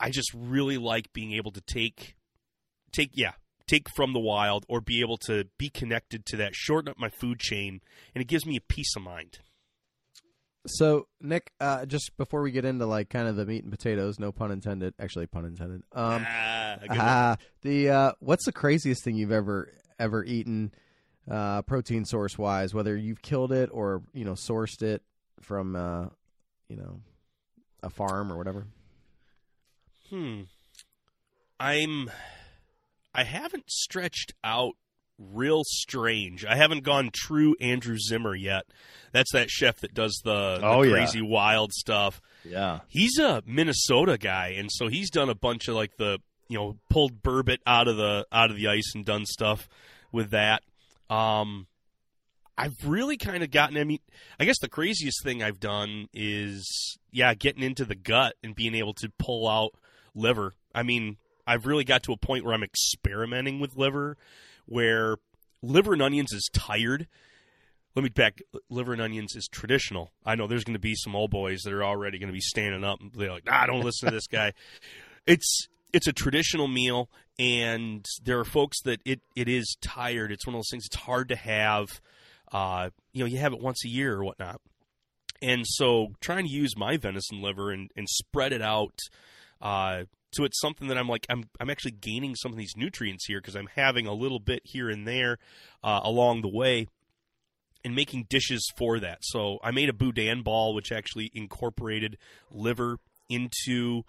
I 0.00 0.10
just 0.10 0.32
really 0.34 0.76
like 0.76 1.12
being 1.12 1.34
able 1.34 1.52
to 1.52 1.60
take 1.60 2.16
take 2.90 3.10
yeah, 3.12 3.34
take 3.68 3.88
from 3.94 4.12
the 4.12 4.18
wild 4.18 4.66
or 4.68 4.80
be 4.80 5.00
able 5.02 5.18
to 5.18 5.44
be 5.56 5.68
connected 5.68 6.26
to 6.26 6.36
that, 6.38 6.56
shorten 6.56 6.90
up 6.90 6.98
my 6.98 7.08
food 7.08 7.38
chain, 7.38 7.82
and 8.12 8.20
it 8.20 8.26
gives 8.26 8.44
me 8.44 8.56
a 8.56 8.60
peace 8.60 8.92
of 8.96 9.04
mind. 9.04 9.38
So, 10.66 11.06
Nick, 11.20 11.52
uh, 11.60 11.86
just 11.86 12.16
before 12.16 12.42
we 12.42 12.50
get 12.50 12.64
into 12.64 12.86
like 12.86 13.08
kind 13.08 13.28
of 13.28 13.36
the 13.36 13.46
meat 13.46 13.62
and 13.62 13.70
potatoes, 13.70 14.18
no 14.18 14.32
pun 14.32 14.50
intended. 14.50 14.94
Actually, 14.98 15.26
pun 15.26 15.44
intended. 15.44 15.82
Um, 15.92 16.26
ah, 16.28 16.74
a 16.74 16.78
good 16.80 16.88
one. 16.96 16.98
uh, 16.98 17.36
the 17.62 17.90
uh, 17.90 18.12
what's 18.20 18.44
the 18.44 18.52
craziest 18.52 19.04
thing 19.04 19.16
you've 19.16 19.32
ever 19.32 19.72
ever 19.98 20.24
eaten, 20.24 20.72
uh, 21.30 21.62
protein 21.62 22.04
source 22.04 22.36
wise? 22.36 22.74
Whether 22.74 22.96
you've 22.96 23.22
killed 23.22 23.52
it 23.52 23.70
or 23.72 24.02
you 24.12 24.24
know 24.24 24.32
sourced 24.34 24.82
it 24.82 25.02
from, 25.40 25.76
uh, 25.76 26.06
you 26.68 26.76
know, 26.76 27.00
a 27.82 27.90
farm 27.90 28.32
or 28.32 28.36
whatever. 28.36 28.66
Hmm. 30.10 30.42
I'm. 31.58 32.10
I 33.14 33.24
haven't 33.24 33.70
stretched 33.70 34.34
out 34.44 34.74
real 35.18 35.62
strange. 35.64 36.44
I 36.44 36.56
haven't 36.56 36.82
gone 36.84 37.10
true 37.12 37.54
Andrew 37.60 37.96
Zimmern 37.98 38.40
yet. 38.40 38.64
That's 39.12 39.32
that 39.32 39.50
chef 39.50 39.80
that 39.80 39.94
does 39.94 40.20
the, 40.24 40.58
the 40.60 40.66
Oh, 40.66 40.82
yeah. 40.82 40.92
crazy 40.92 41.22
wild 41.22 41.72
stuff. 41.72 42.20
Yeah. 42.44 42.80
He's 42.88 43.18
a 43.18 43.42
Minnesota 43.46 44.18
guy, 44.18 44.54
and 44.58 44.70
so 44.70 44.88
he's 44.88 45.10
done 45.10 45.28
a 45.30 45.34
bunch 45.34 45.68
of 45.68 45.74
like 45.74 45.96
the 45.96 46.18
you 46.48 46.58
know 46.58 46.76
pulled 46.90 47.22
burbot 47.22 47.58
out 47.66 47.88
of 47.88 47.96
the 47.96 48.26
out 48.30 48.50
of 48.50 48.56
the 48.56 48.68
ice 48.68 48.92
and 48.94 49.04
done 49.04 49.24
stuff 49.26 49.68
with 50.12 50.30
that. 50.30 50.62
Um, 51.10 51.66
I've 52.58 52.76
really 52.84 53.16
kind 53.16 53.42
of 53.42 53.50
gotten. 53.50 53.76
I 53.76 53.84
mean, 53.84 53.98
I 54.40 54.44
guess 54.44 54.58
the 54.60 54.68
craziest 54.68 55.22
thing 55.22 55.42
I've 55.42 55.60
done 55.60 56.08
is 56.12 56.98
yeah, 57.10 57.34
getting 57.34 57.62
into 57.62 57.84
the 57.84 57.94
gut 57.94 58.34
and 58.42 58.54
being 58.54 58.74
able 58.74 58.94
to 58.94 59.10
pull 59.18 59.48
out 59.48 59.72
liver. 60.14 60.52
I 60.74 60.82
mean, 60.82 61.16
I've 61.46 61.66
really 61.66 61.84
got 61.84 62.02
to 62.04 62.12
a 62.12 62.16
point 62.16 62.44
where 62.44 62.52
I'm 62.54 62.62
experimenting 62.62 63.60
with 63.60 63.76
liver, 63.76 64.16
where 64.66 65.16
liver 65.62 65.92
and 65.92 66.02
onions 66.02 66.32
is 66.32 66.48
tired. 66.52 67.08
Let 67.94 68.02
me 68.02 68.10
back. 68.10 68.42
Liver 68.68 68.92
and 68.92 69.00
onions 69.00 69.34
is 69.34 69.48
traditional. 69.48 70.10
I 70.24 70.34
know 70.34 70.46
there's 70.46 70.64
going 70.64 70.74
to 70.74 70.80
be 70.80 70.94
some 70.94 71.16
old 71.16 71.30
boys 71.30 71.62
that 71.62 71.72
are 71.72 71.84
already 71.84 72.18
going 72.18 72.28
to 72.28 72.34
be 72.34 72.40
standing 72.40 72.84
up 72.84 73.00
and 73.00 73.10
they're 73.12 73.32
like, 73.32 73.46
"Nah, 73.46 73.66
don't 73.66 73.84
listen 73.84 74.08
to 74.08 74.14
this 74.14 74.26
guy." 74.26 74.52
It's 75.28 75.66
it's 75.92 76.06
a 76.06 76.12
traditional 76.12 76.68
meal, 76.68 77.10
and 77.36 78.06
there 78.22 78.38
are 78.38 78.44
folks 78.44 78.80
that 78.82 79.00
it 79.04 79.22
it 79.34 79.48
is 79.48 79.76
tired. 79.80 80.30
It's 80.30 80.46
one 80.46 80.54
of 80.54 80.60
those 80.60 80.70
things. 80.70 80.86
It's 80.86 80.94
hard 80.94 81.30
to 81.30 81.36
have. 81.36 82.00
Uh, 82.52 82.90
you 83.12 83.24
know, 83.24 83.26
you 83.26 83.38
have 83.38 83.52
it 83.52 83.60
once 83.60 83.84
a 83.84 83.88
year 83.88 84.14
or 84.14 84.24
whatnot. 84.24 84.60
And 85.42 85.66
so 85.66 86.12
trying 86.20 86.44
to 86.44 86.50
use 86.50 86.76
my 86.76 86.96
venison 86.96 87.42
liver 87.42 87.70
and, 87.70 87.90
and 87.96 88.08
spread 88.08 88.52
it 88.52 88.62
out 88.62 88.98
uh, 89.60 90.04
so 90.32 90.44
it's 90.44 90.60
something 90.60 90.88
that 90.88 90.98
I'm 90.98 91.08
like 91.08 91.26
I'm 91.30 91.48
I'm 91.60 91.70
actually 91.70 91.92
gaining 91.92 92.34
some 92.34 92.52
of 92.52 92.58
these 92.58 92.74
nutrients 92.76 93.26
here 93.26 93.40
because 93.40 93.56
I'm 93.56 93.68
having 93.74 94.06
a 94.06 94.12
little 94.12 94.40
bit 94.40 94.62
here 94.64 94.90
and 94.90 95.06
there 95.06 95.38
uh, 95.82 96.00
along 96.02 96.42
the 96.42 96.48
way 96.48 96.88
and 97.84 97.94
making 97.94 98.26
dishes 98.28 98.68
for 98.76 98.98
that. 98.98 99.18
So 99.22 99.58
I 99.62 99.70
made 99.70 99.88
a 99.88 99.92
boudin 99.92 100.42
ball 100.42 100.74
which 100.74 100.90
actually 100.90 101.30
incorporated 101.34 102.18
liver 102.50 102.98
into 103.28 104.02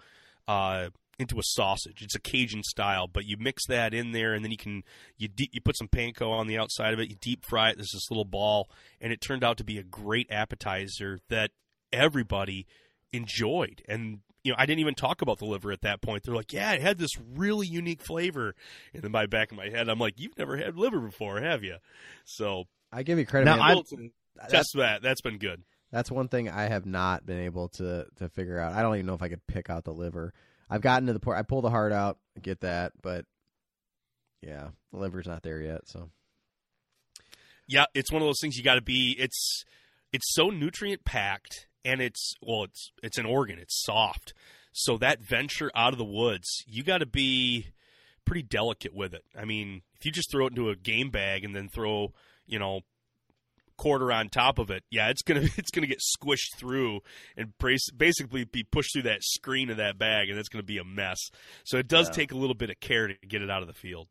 uh, 0.47 0.89
into 1.19 1.39
a 1.39 1.43
sausage. 1.43 2.01
It's 2.01 2.15
a 2.15 2.19
Cajun 2.19 2.63
style, 2.63 3.07
but 3.07 3.25
you 3.25 3.37
mix 3.37 3.65
that 3.67 3.93
in 3.93 4.11
there, 4.11 4.33
and 4.33 4.43
then 4.43 4.51
you 4.51 4.57
can 4.57 4.83
you 5.17 5.27
de- 5.27 5.49
you 5.51 5.61
put 5.61 5.77
some 5.77 5.87
panko 5.87 6.29
on 6.29 6.47
the 6.47 6.57
outside 6.57 6.93
of 6.93 6.99
it. 6.99 7.09
You 7.09 7.15
deep 7.19 7.45
fry 7.45 7.69
it. 7.69 7.77
There's 7.77 7.91
this 7.93 8.09
little 8.09 8.25
ball, 8.25 8.69
and 9.01 9.11
it 9.11 9.21
turned 9.21 9.43
out 9.43 9.57
to 9.57 9.63
be 9.63 9.77
a 9.77 9.83
great 9.83 10.27
appetizer 10.31 11.19
that 11.29 11.51
everybody 11.91 12.67
enjoyed. 13.11 13.81
And 13.87 14.19
you 14.47 14.53
know, 14.53 14.57
I 14.57 14.65
didn't 14.65 14.79
even 14.79 14.95
talk 14.95 15.21
about 15.21 15.39
the 15.39 15.45
liver 15.45 15.73
at 15.73 15.81
that 15.81 16.01
point. 16.01 16.23
They're 16.23 16.33
like, 16.33 16.53
"Yeah, 16.53 16.71
it 16.71 16.81
had 16.81 16.97
this 16.97 17.11
really 17.35 17.67
unique 17.67 18.01
flavor." 18.01 18.55
And 18.93 19.03
in 19.03 19.11
my 19.11 19.25
back 19.25 19.51
of 19.51 19.57
my 19.57 19.67
head, 19.69 19.89
I'm 19.89 19.99
like, 19.99 20.13
"You've 20.17 20.37
never 20.37 20.55
had 20.55 20.77
liver 20.77 21.01
before, 21.01 21.41
have 21.41 21.63
you?" 21.65 21.75
So 22.23 22.63
I 22.91 23.03
give 23.03 23.19
you 23.19 23.25
credit. 23.25 23.45
Now, 23.45 23.57
man. 23.57 24.11
I- 24.41 24.47
just 24.49 24.69
that 24.75 25.01
that's 25.01 25.19
been 25.21 25.37
good. 25.37 25.63
That's 25.91 26.09
one 26.09 26.27
thing 26.29 26.49
I 26.49 26.69
have 26.69 26.85
not 26.85 27.25
been 27.25 27.39
able 27.39 27.67
to 27.69 28.05
to 28.17 28.29
figure 28.29 28.57
out. 28.57 28.73
I 28.73 28.81
don't 28.81 28.95
even 28.95 29.05
know 29.05 29.15
if 29.15 29.21
I 29.21 29.29
could 29.29 29.45
pick 29.47 29.69
out 29.69 29.83
the 29.83 29.93
liver. 29.93 30.33
I've 30.69 30.81
gotten 30.81 31.07
to 31.07 31.13
the 31.13 31.19
point. 31.19 31.37
I 31.37 31.41
pull 31.41 31.61
the 31.61 31.69
heart 31.69 31.91
out, 31.91 32.19
get 32.41 32.61
that, 32.61 32.93
but 33.01 33.25
yeah, 34.41 34.69
the 34.93 34.99
liver's 34.99 35.27
not 35.27 35.43
there 35.43 35.59
yet. 35.61 35.87
So 35.87 36.09
Yeah, 37.67 37.85
it's 37.93 38.11
one 38.11 38.21
of 38.21 38.27
those 38.27 38.39
things 38.41 38.57
you 38.57 38.63
got 38.63 38.75
to 38.75 38.81
be. 38.81 39.15
It's 39.19 39.63
it's 40.13 40.33
so 40.33 40.49
nutrient 40.49 41.03
packed, 41.03 41.67
and 41.87 42.01
it's 42.01 42.33
well, 42.41 42.63
it's 42.65 42.91
it's 43.01 43.17
an 43.17 43.25
organ. 43.25 43.57
It's 43.59 43.81
soft, 43.83 44.33
so 44.73 44.97
that 44.97 45.21
venture 45.21 45.71
out 45.73 45.93
of 45.93 45.97
the 45.97 46.05
woods, 46.05 46.63
you 46.67 46.83
got 46.83 46.99
to 46.99 47.05
be 47.05 47.67
pretty 48.25 48.43
delicate 48.43 48.93
with 48.93 49.13
it. 49.13 49.23
I 49.39 49.45
mean, 49.45 49.81
if 49.95 50.05
you 50.05 50.11
just 50.11 50.29
throw 50.29 50.45
it 50.47 50.51
into 50.51 50.69
a 50.69 50.75
game 50.75 51.09
bag 51.09 51.43
and 51.45 51.55
then 51.55 51.69
throw, 51.69 52.13
you 52.45 52.59
know, 52.59 52.81
quarter 53.77 54.11
on 54.11 54.27
top 54.27 54.59
of 54.59 54.69
it, 54.71 54.83
yeah, 54.89 55.09
it's 55.09 55.21
gonna 55.21 55.41
it's 55.57 55.71
gonna 55.71 55.87
get 55.87 55.99
squished 55.99 56.55
through 56.57 56.99
and 57.37 57.53
basically 57.97 58.43
be 58.43 58.63
pushed 58.63 58.93
through 58.93 59.03
that 59.03 59.23
screen 59.23 59.69
of 59.69 59.77
that 59.77 59.97
bag, 59.97 60.29
and 60.29 60.37
that's 60.37 60.49
gonna 60.49 60.63
be 60.63 60.77
a 60.77 60.83
mess. 60.83 61.19
So 61.63 61.77
it 61.77 61.87
does 61.87 62.07
Yeah. 62.09 62.13
take 62.15 62.31
a 62.31 62.37
little 62.37 62.55
bit 62.55 62.69
of 62.69 62.79
care 62.79 63.07
to 63.07 63.13
get 63.27 63.41
it 63.41 63.49
out 63.49 63.61
of 63.61 63.67
the 63.67 63.73
field. 63.73 64.07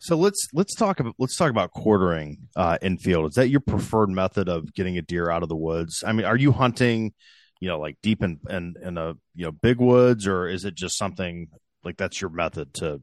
So 0.00 0.16
let's 0.16 0.48
let's 0.54 0.74
talk 0.74 0.98
about 0.98 1.14
let's 1.18 1.36
talk 1.36 1.50
about 1.50 1.72
quartering 1.72 2.48
uh, 2.56 2.78
in 2.80 2.96
field. 2.96 3.30
Is 3.30 3.34
that 3.34 3.50
your 3.50 3.60
preferred 3.60 4.08
method 4.08 4.48
of 4.48 4.72
getting 4.74 4.96
a 4.96 5.02
deer 5.02 5.30
out 5.30 5.42
of 5.42 5.50
the 5.50 5.56
woods? 5.56 6.02
I 6.06 6.12
mean, 6.12 6.24
are 6.24 6.36
you 6.36 6.52
hunting, 6.52 7.12
you 7.60 7.68
know, 7.68 7.78
like 7.78 7.98
deep 8.02 8.22
in 8.22 8.40
in, 8.48 8.74
in 8.82 8.96
a 8.96 9.12
you 9.34 9.44
know 9.44 9.52
big 9.52 9.78
woods, 9.78 10.26
or 10.26 10.48
is 10.48 10.64
it 10.64 10.74
just 10.74 10.96
something 10.96 11.48
like 11.84 11.98
that's 11.98 12.20
your 12.20 12.30
method 12.30 12.72
to 12.74 13.02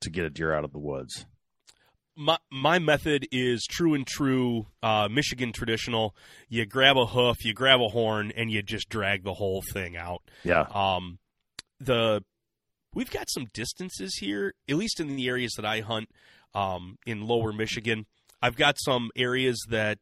to 0.00 0.10
get 0.10 0.24
a 0.24 0.30
deer 0.30 0.54
out 0.54 0.64
of 0.64 0.72
the 0.72 0.78
woods? 0.78 1.26
my 2.16 2.38
my 2.50 2.78
method 2.78 3.26
is 3.32 3.66
true 3.68 3.94
and 3.94 4.06
true 4.06 4.66
uh, 4.82 5.08
Michigan 5.10 5.52
traditional. 5.52 6.14
You 6.48 6.64
grab 6.64 6.96
a 6.96 7.06
hoof, 7.06 7.44
you 7.44 7.52
grab 7.52 7.80
a 7.80 7.88
horn, 7.88 8.32
and 8.36 8.50
you 8.50 8.62
just 8.62 8.88
drag 8.88 9.24
the 9.24 9.34
whole 9.34 9.62
thing 9.72 9.96
out. 9.96 10.22
Yeah, 10.42 10.62
Um, 10.72 11.18
the 11.80 12.22
we've 12.94 13.10
got 13.10 13.30
some 13.30 13.46
distances 13.52 14.16
here, 14.16 14.54
at 14.68 14.76
least 14.76 15.00
in 15.00 15.16
the 15.16 15.28
areas 15.28 15.52
that 15.56 15.64
I 15.64 15.80
hunt 15.80 16.08
um, 16.54 16.98
in 17.06 17.26
Lower 17.26 17.52
Michigan. 17.52 18.06
I've 18.40 18.56
got 18.56 18.76
some 18.78 19.10
areas 19.16 19.58
that. 19.70 19.98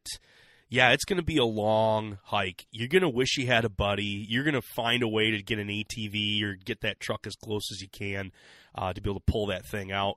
Yeah, 0.69 0.89
it's 0.89 1.05
going 1.05 1.17
to 1.17 1.23
be 1.23 1.37
a 1.37 1.45
long 1.45 2.17
hike. 2.23 2.65
You're 2.71 2.87
going 2.87 3.03
to 3.03 3.09
wish 3.09 3.37
you 3.37 3.45
had 3.45 3.63
a 3.63 3.69
buddy. 3.69 4.25
You're 4.27 4.43
going 4.43 4.55
to 4.55 4.67
find 4.75 5.03
a 5.03 5.07
way 5.07 5.29
to 5.29 5.43
get 5.43 5.59
an 5.59 5.67
ATV 5.67 6.41
or 6.41 6.55
get 6.55 6.81
that 6.81 6.99
truck 6.99 7.27
as 7.27 7.35
close 7.35 7.71
as 7.71 7.79
you 7.79 7.89
can 7.89 8.31
uh, 8.73 8.91
to 8.91 8.99
be 8.99 9.07
able 9.07 9.19
to 9.19 9.31
pull 9.31 9.45
that 9.47 9.67
thing 9.67 9.91
out. 9.91 10.15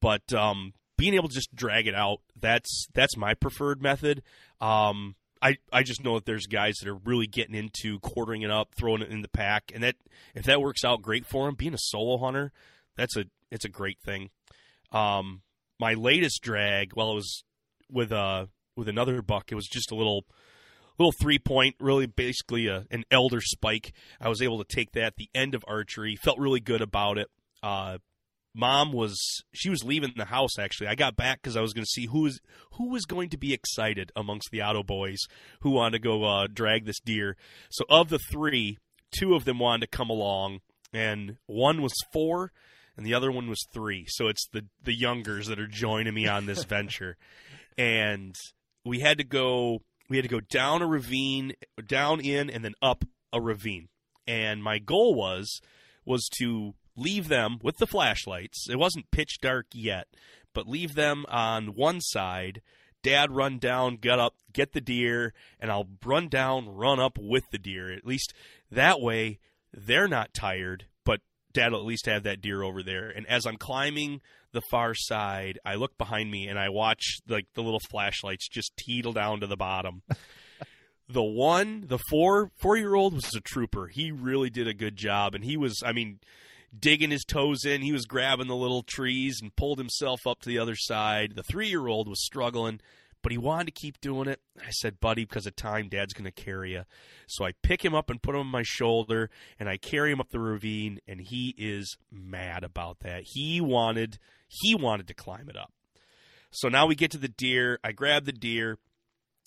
But 0.00 0.32
um, 0.32 0.72
being 1.02 1.14
able 1.14 1.28
to 1.28 1.34
just 1.34 1.54
drag 1.54 1.86
it 1.86 1.94
out 1.94 2.20
that's 2.40 2.86
that's 2.94 3.16
my 3.16 3.34
preferred 3.34 3.82
method 3.82 4.22
um 4.60 5.16
I, 5.42 5.56
I 5.72 5.82
just 5.82 6.04
know 6.04 6.14
that 6.14 6.24
there's 6.24 6.46
guys 6.46 6.76
that 6.80 6.88
are 6.88 6.94
really 7.04 7.26
getting 7.26 7.56
into 7.56 7.98
quartering 7.98 8.42
it 8.42 8.50
up, 8.50 8.74
throwing 8.76 9.02
it 9.02 9.10
in 9.10 9.22
the 9.22 9.28
pack, 9.28 9.72
and 9.74 9.82
that 9.82 9.96
if 10.34 10.44
that 10.44 10.60
works 10.60 10.84
out 10.84 11.02
great 11.02 11.26
for 11.26 11.46
them, 11.46 11.56
being 11.56 11.74
a 11.74 11.78
solo 11.78 12.16
hunter, 12.18 12.52
that's 12.96 13.16
a 13.16 13.24
it's 13.50 13.64
a 13.64 13.68
great 13.68 13.98
thing. 14.00 14.30
Um, 14.92 15.42
my 15.80 15.94
latest 15.94 16.42
drag, 16.42 16.92
well, 16.94 17.10
it 17.10 17.16
was 17.16 17.44
with 17.90 18.12
uh 18.12 18.46
with 18.76 18.88
another 18.88 19.20
buck. 19.20 19.50
It 19.50 19.56
was 19.56 19.66
just 19.66 19.90
a 19.90 19.96
little 19.96 20.24
little 20.98 21.12
three 21.20 21.38
point, 21.38 21.74
really 21.80 22.06
basically 22.06 22.68
a, 22.68 22.86
an 22.90 23.04
elder 23.10 23.40
spike. 23.40 23.92
I 24.20 24.28
was 24.28 24.40
able 24.42 24.62
to 24.62 24.76
take 24.76 24.92
that 24.92 25.02
at 25.04 25.16
the 25.16 25.28
end 25.34 25.54
of 25.54 25.64
archery. 25.66 26.16
Felt 26.16 26.38
really 26.38 26.60
good 26.60 26.82
about 26.82 27.18
it. 27.18 27.28
Uh, 27.62 27.98
mom 28.54 28.92
was 28.92 29.18
she 29.52 29.70
was 29.70 29.84
leaving 29.84 30.12
the 30.16 30.26
house 30.26 30.58
actually. 30.58 30.88
I 30.88 30.94
got 30.94 31.16
back 31.16 31.42
because 31.42 31.56
i 31.56 31.60
was 31.60 31.72
going 31.72 31.84
to 31.84 31.90
see 31.90 32.06
who 32.06 32.22
was 32.22 32.40
who 32.72 32.90
was 32.90 33.04
going 33.04 33.30
to 33.30 33.38
be 33.38 33.52
excited 33.52 34.12
amongst 34.14 34.50
the 34.50 34.60
Otto 34.60 34.82
boys 34.82 35.20
who 35.60 35.70
wanted 35.70 35.98
to 35.98 36.08
go 36.08 36.24
uh, 36.24 36.46
drag 36.52 36.84
this 36.84 37.00
deer. 37.00 37.36
So 37.70 37.84
of 37.88 38.08
the 38.08 38.18
three 38.18 38.78
two 39.10 39.34
of 39.34 39.44
them 39.44 39.58
wanted 39.58 39.90
to 39.90 39.96
come 39.96 40.10
along 40.10 40.60
and 40.92 41.36
one 41.46 41.82
was 41.82 41.94
four 42.12 42.52
and 42.96 43.06
the 43.06 43.14
other 43.14 43.32
one 43.32 43.48
was 43.48 43.66
three. 43.72 44.04
So 44.08 44.28
it's 44.28 44.46
the 44.52 44.66
the 44.82 44.94
youngers 44.94 45.46
that 45.46 45.58
are 45.58 45.66
joining 45.66 46.14
me 46.14 46.26
on 46.26 46.46
this 46.46 46.64
venture. 46.64 47.16
And 47.78 48.34
we 48.84 49.00
had 49.00 49.18
to 49.18 49.24
go 49.24 49.82
we 50.08 50.16
had 50.16 50.24
to 50.24 50.28
go 50.28 50.40
down 50.40 50.82
a 50.82 50.86
ravine 50.86 51.54
down 51.86 52.20
in 52.20 52.50
and 52.50 52.64
then 52.64 52.74
up 52.82 53.04
a 53.32 53.40
ravine. 53.40 53.88
And 54.26 54.62
my 54.62 54.78
goal 54.78 55.14
was 55.14 55.60
was 56.04 56.28
to 56.38 56.74
leave 56.96 57.28
them 57.28 57.58
with 57.62 57.78
the 57.78 57.86
flashlights. 57.86 58.68
It 58.68 58.78
wasn't 58.78 59.10
pitch 59.10 59.38
dark 59.40 59.66
yet, 59.72 60.08
but 60.54 60.68
leave 60.68 60.94
them 60.94 61.24
on 61.28 61.74
one 61.74 62.00
side. 62.00 62.62
Dad 63.02 63.32
run 63.32 63.58
down, 63.58 63.96
get 63.96 64.18
up, 64.18 64.34
get 64.52 64.72
the 64.72 64.80
deer, 64.80 65.32
and 65.58 65.70
I'll 65.70 65.88
run 66.04 66.28
down, 66.28 66.68
run 66.68 67.00
up 67.00 67.18
with 67.18 67.44
the 67.50 67.58
deer. 67.58 67.92
At 67.92 68.06
least 68.06 68.32
that 68.70 69.00
way 69.00 69.38
they're 69.72 70.08
not 70.08 70.34
tired, 70.34 70.86
but 71.04 71.20
Dad 71.52 71.72
will 71.72 71.80
at 71.80 71.86
least 71.86 72.06
have 72.06 72.22
that 72.22 72.40
deer 72.40 72.62
over 72.62 72.82
there. 72.82 73.08
And 73.08 73.26
as 73.26 73.46
I'm 73.46 73.56
climbing 73.56 74.20
the 74.52 74.62
far 74.70 74.94
side, 74.94 75.58
I 75.64 75.74
look 75.74 75.98
behind 75.98 76.30
me 76.30 76.46
and 76.46 76.58
I 76.58 76.68
watch 76.68 77.18
like 77.28 77.46
the 77.54 77.62
little 77.62 77.80
flashlights 77.90 78.48
just 78.48 78.76
teetle 78.76 79.12
down 79.12 79.40
to 79.40 79.46
the 79.46 79.56
bottom. 79.56 80.02
the 81.08 81.22
one, 81.22 81.84
the 81.88 81.98
four 82.10 82.50
four 82.60 82.76
year 82.76 82.94
old 82.94 83.14
was 83.14 83.34
a 83.34 83.40
trooper. 83.40 83.88
He 83.88 84.12
really 84.12 84.50
did 84.50 84.68
a 84.68 84.74
good 84.74 84.96
job, 84.96 85.34
and 85.34 85.44
he 85.44 85.56
was, 85.56 85.82
I 85.84 85.92
mean, 85.92 86.20
digging 86.76 87.10
his 87.10 87.24
toes 87.24 87.64
in. 87.64 87.82
He 87.82 87.92
was 87.92 88.06
grabbing 88.06 88.48
the 88.48 88.56
little 88.56 88.82
trees 88.82 89.40
and 89.40 89.54
pulled 89.54 89.78
himself 89.78 90.26
up 90.26 90.40
to 90.40 90.48
the 90.48 90.58
other 90.58 90.76
side. 90.76 91.34
The 91.34 91.42
three 91.42 91.68
year 91.68 91.86
old 91.86 92.08
was 92.08 92.24
struggling, 92.24 92.80
but 93.22 93.32
he 93.32 93.38
wanted 93.38 93.66
to 93.66 93.80
keep 93.80 94.00
doing 94.00 94.28
it. 94.28 94.40
I 94.58 94.70
said, 94.70 95.00
buddy, 95.00 95.24
because 95.24 95.46
of 95.46 95.56
time, 95.56 95.88
Dad's 95.88 96.14
going 96.14 96.24
to 96.24 96.32
carry 96.32 96.72
you. 96.72 96.84
So 97.26 97.44
I 97.44 97.52
pick 97.62 97.84
him 97.84 97.94
up 97.94 98.10
and 98.10 98.22
put 98.22 98.34
him 98.34 98.40
on 98.40 98.46
my 98.46 98.64
shoulder, 98.64 99.30
and 99.58 99.68
I 99.68 99.76
carry 99.76 100.10
him 100.10 100.20
up 100.20 100.30
the 100.30 100.40
ravine, 100.40 100.98
and 101.06 101.20
he 101.20 101.54
is 101.56 101.96
mad 102.10 102.64
about 102.64 103.00
that. 103.00 103.22
He 103.26 103.60
wanted 103.60 104.18
he 104.48 104.74
wanted 104.74 105.08
to 105.08 105.14
climb 105.14 105.48
it 105.48 105.56
up. 105.56 105.72
So 106.50 106.68
now 106.68 106.86
we 106.86 106.94
get 106.94 107.10
to 107.12 107.18
the 107.18 107.28
deer. 107.28 107.78
I 107.82 107.92
grab 107.92 108.26
the 108.26 108.32
deer 108.32 108.78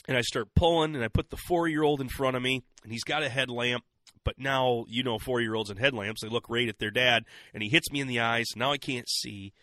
and 0.08 0.18
I 0.18 0.22
start 0.22 0.54
pulling, 0.56 0.96
and 0.96 1.04
I 1.04 1.08
put 1.08 1.30
the 1.30 1.38
four 1.38 1.68
year 1.68 1.84
old 1.84 2.02
in 2.02 2.10
front 2.10 2.36
of 2.36 2.44
me, 2.44 2.64
and 2.84 2.92
he's 2.92 3.04
got 3.04 3.24
a 3.24 3.30
headlamp. 3.30 3.84
But 4.26 4.38
now, 4.38 4.84
you 4.90 5.04
know, 5.04 5.18
four 5.18 5.40
year 5.40 5.56
olds 5.56 5.70
and 5.70 5.80
headlamps, 5.80 6.22
they 6.22 6.28
look 6.28 6.50
right 6.50 6.68
at 6.68 6.80
their 6.80 6.92
dad, 6.92 7.24
and 7.54 7.64
he 7.64 7.70
hits 7.70 7.90
me 7.92 8.02
in 8.02 8.08
the 8.08 8.20
eyes. 8.20 8.48
Now 8.58 8.74
I 8.74 8.78
can't 8.78 9.08
see. 9.08 9.54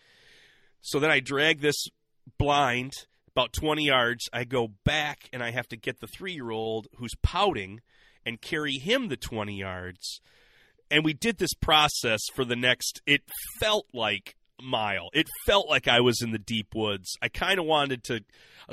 So 0.81 0.99
then 0.99 1.11
I 1.11 1.21
drag 1.21 1.61
this 1.61 1.87
blind 2.39 2.93
about 3.29 3.53
20 3.53 3.85
yards. 3.85 4.29
I 4.33 4.45
go 4.45 4.69
back, 4.85 5.29
and 5.33 5.43
I 5.43 5.51
have 5.51 5.69
to 5.69 5.77
get 5.77 6.01
the 6.01 6.07
three 6.07 6.33
year 6.33 6.51
old 6.51 6.89
who's 6.97 7.15
pouting 7.23 7.81
and 8.25 8.41
carry 8.41 8.75
him 8.75 9.09
the 9.09 9.17
20 9.17 9.55
yards. 9.59 10.21
And 10.91 11.05
we 11.05 11.13
did 11.13 11.39
this 11.39 11.55
process 11.55 12.21
for 12.35 12.45
the 12.45 12.57
next, 12.57 13.03
it 13.07 13.23
felt 13.59 13.87
like 13.93 14.37
mile. 14.63 15.09
It 15.13 15.27
felt 15.47 15.69
like 15.69 15.89
I 15.89 16.01
was 16.01 16.21
in 16.23 16.31
the 16.31 16.39
deep 16.39 16.75
woods. 16.75 17.17
I 17.21 17.29
kind 17.29 17.59
of 17.59 17.65
wanted 17.65 18.05
to, 18.05 18.21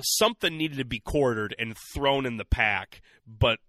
something 0.01 0.55
needed 0.55 0.77
to 0.77 0.85
be 0.85 0.99
quartered 0.99 1.55
and 1.57 1.75
thrown 1.95 2.25
in 2.25 2.37
the 2.37 2.45
pack. 2.45 3.01
But 3.25 3.59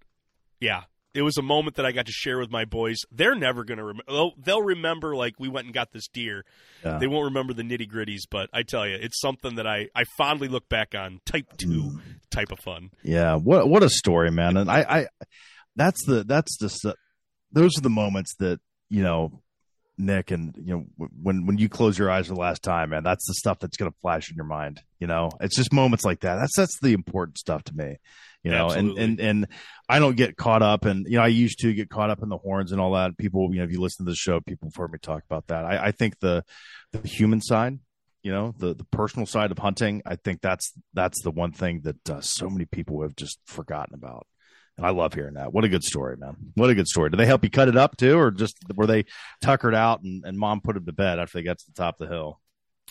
yeah, 0.61 0.83
it 1.15 1.23
was 1.23 1.37
a 1.39 1.43
moment 1.43 1.77
that 1.77 1.85
I 1.87 1.93
got 1.93 2.07
to 2.07 2.13
share 2.13 2.39
with 2.39 2.51
my 2.51 2.65
boys. 2.65 2.99
They're 3.11 3.35
never 3.35 3.65
going 3.65 3.79
to 3.79 3.85
remember. 3.85 4.05
They'll, 4.09 4.33
they'll 4.39 4.63
remember 4.63 5.17
like 5.17 5.35
we 5.39 5.49
went 5.49 5.65
and 5.67 5.75
got 5.75 5.93
this 5.93 6.07
deer. 6.09 6.45
Yeah. 6.85 6.99
They 6.99 7.07
won't 7.09 7.25
remember 7.27 7.53
the 7.53 7.63
nitty 7.65 7.91
gritties, 7.91 8.21
but 8.31 8.49
I 8.53 8.63
tell 8.63 8.87
you, 8.87 8.97
it's 9.01 9.21
something 9.21 9.57
that 9.57 9.67
I, 9.67 9.89
I 9.95 10.05
fondly 10.17 10.49
look 10.49 10.69
back 10.69 10.95
on. 10.95 11.21
Type 11.27 11.57
two 11.57 11.67
Mm. 11.69 12.01
type 12.31 12.53
of 12.53 12.61
fun. 12.61 12.91
Yeah, 13.03 13.35
what 13.37 13.69
what 13.69 13.83
a 13.83 13.89
story, 13.91 14.31
man. 14.31 14.57
And 14.57 14.71
I, 14.71 14.81
I 14.83 15.07
that's 15.77 16.05
the 16.07 16.23
that's 16.25 16.57
just 16.59 16.79
the, 16.83 16.95
those 17.53 17.77
are 17.77 17.83
the 17.83 17.91
moments 17.91 18.35
that 18.39 18.61
you 18.89 19.03
know, 19.03 19.43
Nick, 19.99 20.31
and 20.31 20.55
you 20.57 20.75
know 20.99 21.09
when 21.21 21.47
when 21.47 21.59
you 21.59 21.69
close 21.69 21.99
your 21.99 22.11
eyes 22.11 22.29
for 22.29 22.35
the 22.35 22.41
last 22.41 22.63
time, 22.63 22.91
man, 22.91 23.03
that's 23.03 23.27
the 23.27 23.35
stuff 23.35 23.59
that's 23.59 23.77
gonna 23.77 23.91
flash 24.01 24.31
in 24.31 24.37
your 24.37 24.45
mind. 24.47 24.81
You 24.99 25.07
know, 25.09 25.31
it's 25.41 25.57
just 25.57 25.73
moments 25.73 26.05
like 26.05 26.21
that. 26.21 26.37
That's 26.37 26.57
that's 26.57 26.79
the 26.81 26.93
important 26.93 27.39
stuff 27.39 27.65
to 27.65 27.75
me. 27.77 27.97
You 28.43 28.53
know, 28.53 28.67
Absolutely. 28.67 29.03
and 29.03 29.21
and 29.21 29.29
and 29.29 29.49
I 29.89 29.99
don't 29.99 30.17
get 30.17 30.37
caught 30.37 30.63
up, 30.63 30.87
and 30.87 31.07
you 31.07 31.19
know, 31.19 31.23
I 31.23 31.29
used 31.29 31.61
to 31.61 31.75
get 31.75 31.91
caught 31.91 32.11
up 32.11 32.23
in 32.23 32.29
the 32.29 32.39
horns 32.39 32.73
and 32.73 32.81
all 32.81 32.93
that. 32.93 33.19
People, 33.19 33.51
you 33.53 33.59
know, 33.59 33.65
if 33.65 33.71
you 33.71 33.81
listen 33.81 34.07
to 34.07 34.11
the 34.11 34.17
show, 34.17 34.41
people 34.41 34.69
have 34.69 34.77
heard 34.77 34.93
me 34.93 34.99
talk 34.99 35.23
about 35.29 35.47
that. 35.49 35.65
I, 35.65 35.89
I 35.89 35.93
think 35.93 36.19
the 36.21 36.45
the 36.93 37.07
human 37.07 37.41
side 37.41 37.79
you 38.23 38.33
know 38.33 38.55
the 38.59 38.75
the 38.75 38.85
personal 38.85 39.27
side 39.27 39.51
of 39.51 39.59
hunting 39.59 40.03
i 40.05 40.17
think 40.17 40.41
that's 40.41 40.73
that's 40.93 41.23
the 41.23 41.31
one 41.31 41.53
thing 41.53 41.81
that 41.85 42.11
uh, 42.11 42.21
so 42.21 42.49
many 42.49 42.65
people 42.65 43.03
have 43.03 43.17
just 43.17 43.39
forgotten 43.47 43.95
about 43.95 44.27
and 44.77 44.87
i 44.87 44.91
love 44.91 45.15
hearing 45.15 45.35
that 45.35 45.53
what 45.53 45.65
a 45.65 45.69
good 45.69 45.83
story 45.83 46.17
man 46.17 46.37
what 46.55 46.71
a 46.71 46.75
good 46.75 46.87
story 46.87 47.09
did 47.11 47.19
they 47.19 47.27
help 47.27 47.43
you 47.43 47.51
cut 47.51 47.69
it 47.69 47.77
up 47.77 47.97
too 47.97 48.19
or 48.19 48.31
just 48.31 48.57
were 48.75 48.87
they 48.87 49.05
tuckered 49.41 49.75
out 49.75 50.03
and, 50.03 50.25
and 50.25 50.37
mom 50.37 50.61
put 50.61 50.77
him 50.77 50.85
to 50.85 50.93
bed 50.93 51.19
after 51.19 51.39
they 51.39 51.43
got 51.43 51.59
to 51.59 51.65
the 51.67 51.73
top 51.73 52.01
of 52.01 52.09
the 52.09 52.15
hill 52.15 52.41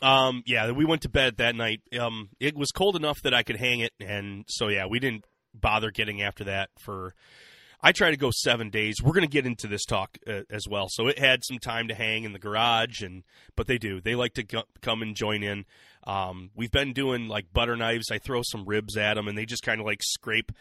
Um, 0.02 0.44
yeah, 0.46 0.72
we 0.72 0.86
went 0.86 1.02
to 1.02 1.10
bed 1.10 1.38
that 1.38 1.56
night. 1.56 1.82
Um, 2.00 2.30
it 2.40 2.56
was 2.56 2.72
cold 2.72 2.96
enough 2.96 3.22
that 3.24 3.34
I 3.34 3.44
could 3.44 3.58
hang 3.58 3.82
it, 3.82 3.92
and 4.00 4.46
so 4.48 4.70
yeah, 4.70 4.86
we 4.86 5.00
didn't 5.00 5.26
bother 5.62 5.92
getting 5.92 6.22
after 6.22 6.44
that 6.46 6.70
for. 6.80 7.14
I 7.82 7.94
try 7.94 8.12
to 8.12 8.18
go 8.18 8.30
seven 8.30 8.70
days. 8.70 9.02
We're 9.02 9.14
going 9.14 9.22
to 9.26 9.32
get 9.32 9.46
into 9.46 9.66
this 9.68 9.86
talk 9.86 10.18
uh, 10.28 10.42
as 10.50 10.68
well. 10.70 10.88
So 10.90 11.08
it 11.08 11.18
had 11.18 11.46
some 11.46 11.60
time 11.60 11.88
to 11.88 11.96
hang 11.96 12.26
in 12.26 12.34
the 12.34 12.40
garage, 12.40 13.02
and 13.02 13.24
but 13.56 13.68
they 13.68 13.78
do. 13.78 14.02
They 14.02 14.16
like 14.16 14.34
to 14.34 14.44
co- 14.44 14.64
come 14.82 15.02
and 15.02 15.16
join 15.16 15.44
in. 15.44 15.66
Um, 16.06 16.50
we've 16.56 16.72
been 16.72 16.92
doing 16.92 17.30
like 17.30 17.54
butter 17.54 17.78
knives. 17.78 18.12
I 18.12 18.18
throw 18.18 18.42
some 18.44 18.66
ribs 18.66 18.98
at 18.98 19.14
them, 19.14 19.30
and 19.30 19.38
they 19.38 19.46
just 19.46 19.64
kind 19.64 19.80
of 19.80 19.86
like 19.86 20.02
scrape. 20.04 20.52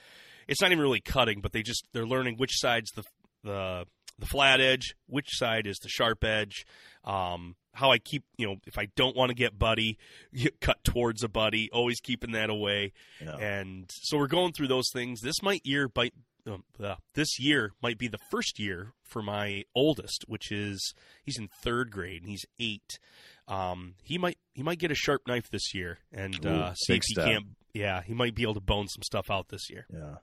It's 0.46 0.62
not 0.62 0.70
even 0.70 0.82
really 0.82 1.00
cutting, 1.00 1.40
but 1.40 1.52
they 1.52 1.62
just 1.62 1.88
they're 1.92 2.06
learning 2.06 2.36
which 2.36 2.52
side's 2.54 2.90
the 2.92 3.02
the 3.42 3.84
the 4.18 4.26
flat 4.26 4.60
edge, 4.60 4.94
which 5.06 5.28
side 5.30 5.66
is 5.66 5.78
the 5.78 5.88
sharp 5.88 6.22
edge. 6.24 6.66
Um, 7.04 7.56
how 7.78 7.92
I 7.92 7.98
keep, 7.98 8.24
you 8.36 8.46
know, 8.46 8.56
if 8.66 8.76
I 8.78 8.88
don't 8.96 9.16
want 9.16 9.30
to 9.30 9.34
get 9.34 9.58
buddy, 9.58 9.98
cut 10.60 10.82
towards 10.84 11.22
a 11.22 11.28
buddy, 11.28 11.70
always 11.72 12.00
keeping 12.00 12.32
that 12.32 12.50
away. 12.50 12.92
know 13.24 13.36
And 13.38 13.90
so 13.90 14.18
we're 14.18 14.26
going 14.26 14.52
through 14.52 14.68
those 14.68 14.90
things. 14.92 15.20
This 15.20 15.42
might 15.42 15.64
year, 15.64 15.88
might, 15.94 16.12
um, 16.46 16.64
uh, 16.82 16.96
this 17.14 17.38
year 17.38 17.72
might 17.82 17.98
be 17.98 18.08
the 18.08 18.18
first 18.30 18.58
year 18.58 18.92
for 19.04 19.22
my 19.22 19.64
oldest, 19.74 20.24
which 20.26 20.50
is 20.50 20.92
he's 21.22 21.38
in 21.38 21.48
third 21.62 21.90
grade 21.90 22.22
and 22.22 22.30
he's 22.30 22.44
eight. 22.58 22.98
Um, 23.46 23.94
he 24.02 24.18
might 24.18 24.38
he 24.54 24.62
might 24.62 24.78
get 24.78 24.90
a 24.90 24.94
sharp 24.94 25.22
knife 25.26 25.48
this 25.50 25.72
year 25.74 25.98
and 26.12 26.44
Ooh, 26.44 26.48
uh, 26.50 26.74
see 26.74 26.94
if 26.94 27.02
he 27.06 27.14
step. 27.14 27.24
can't. 27.26 27.44
Yeah, 27.72 28.02
he 28.02 28.12
might 28.12 28.34
be 28.34 28.42
able 28.42 28.54
to 28.54 28.60
bone 28.60 28.88
some 28.88 29.02
stuff 29.02 29.30
out 29.30 29.48
this 29.48 29.70
year. 29.70 29.86
yeah 29.92 30.16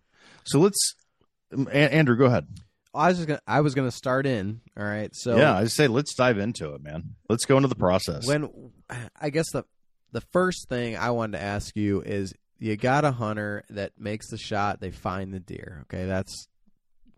so 0.43 0.59
let's 0.59 0.95
andrew 1.71 2.17
go 2.17 2.25
ahead 2.25 2.47
I 2.95 3.09
was 3.09 3.17
just 3.17 3.27
gonna 3.27 3.41
I 3.45 3.61
was 3.61 3.75
gonna 3.75 3.91
start 3.91 4.25
in. 4.25 4.61
All 4.77 4.83
right. 4.83 5.09
So 5.13 5.35
yeah 5.37 5.55
i 5.55 5.65
say 5.65 5.87
let's 5.87 6.15
dive 6.15 6.37
into 6.37 6.73
it 6.73 6.81
man 6.83 7.15
let's 7.29 7.45
go 7.45 7.57
into 7.57 7.67
the 7.67 7.75
process 7.75 8.27
when 8.27 8.49
I 9.19 9.29
guess 9.29 9.51
the 9.51 9.65
the 10.11 10.21
first 10.21 10.69
thing 10.69 10.95
I 10.95 11.11
wanted 11.11 11.37
to 11.37 11.43
ask 11.43 11.75
you 11.75 12.01
is 12.01 12.33
you 12.57 12.77
got 12.77 13.03
a 13.03 13.11
hunter 13.11 13.63
that 13.69 13.99
makes 13.99 14.29
the 14.29 14.37
shot, 14.37 14.79
they 14.79 14.91
find 14.91 15.33
the 15.33 15.39
deer. 15.41 15.83
Okay, 15.83 16.05
that's 16.05 16.47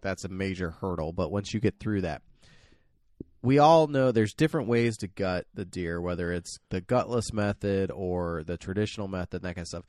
that's 0.01 0.23
a 0.25 0.29
major 0.29 0.71
hurdle. 0.71 1.13
But 1.13 1.31
once 1.31 1.53
you 1.53 1.59
get 1.59 1.79
through 1.79 2.01
that, 2.01 2.21
we 3.41 3.59
all 3.59 3.87
know 3.87 4.11
there's 4.11 4.33
different 4.33 4.67
ways 4.67 4.97
to 4.97 5.07
gut 5.07 5.45
the 5.53 5.65
deer, 5.65 6.01
whether 6.01 6.31
it's 6.31 6.57
the 6.69 6.81
gutless 6.81 7.31
method 7.33 7.91
or 7.91 8.43
the 8.43 8.57
traditional 8.57 9.07
method, 9.07 9.37
and 9.37 9.43
that 9.43 9.55
kind 9.55 9.63
of 9.63 9.67
stuff. 9.67 9.85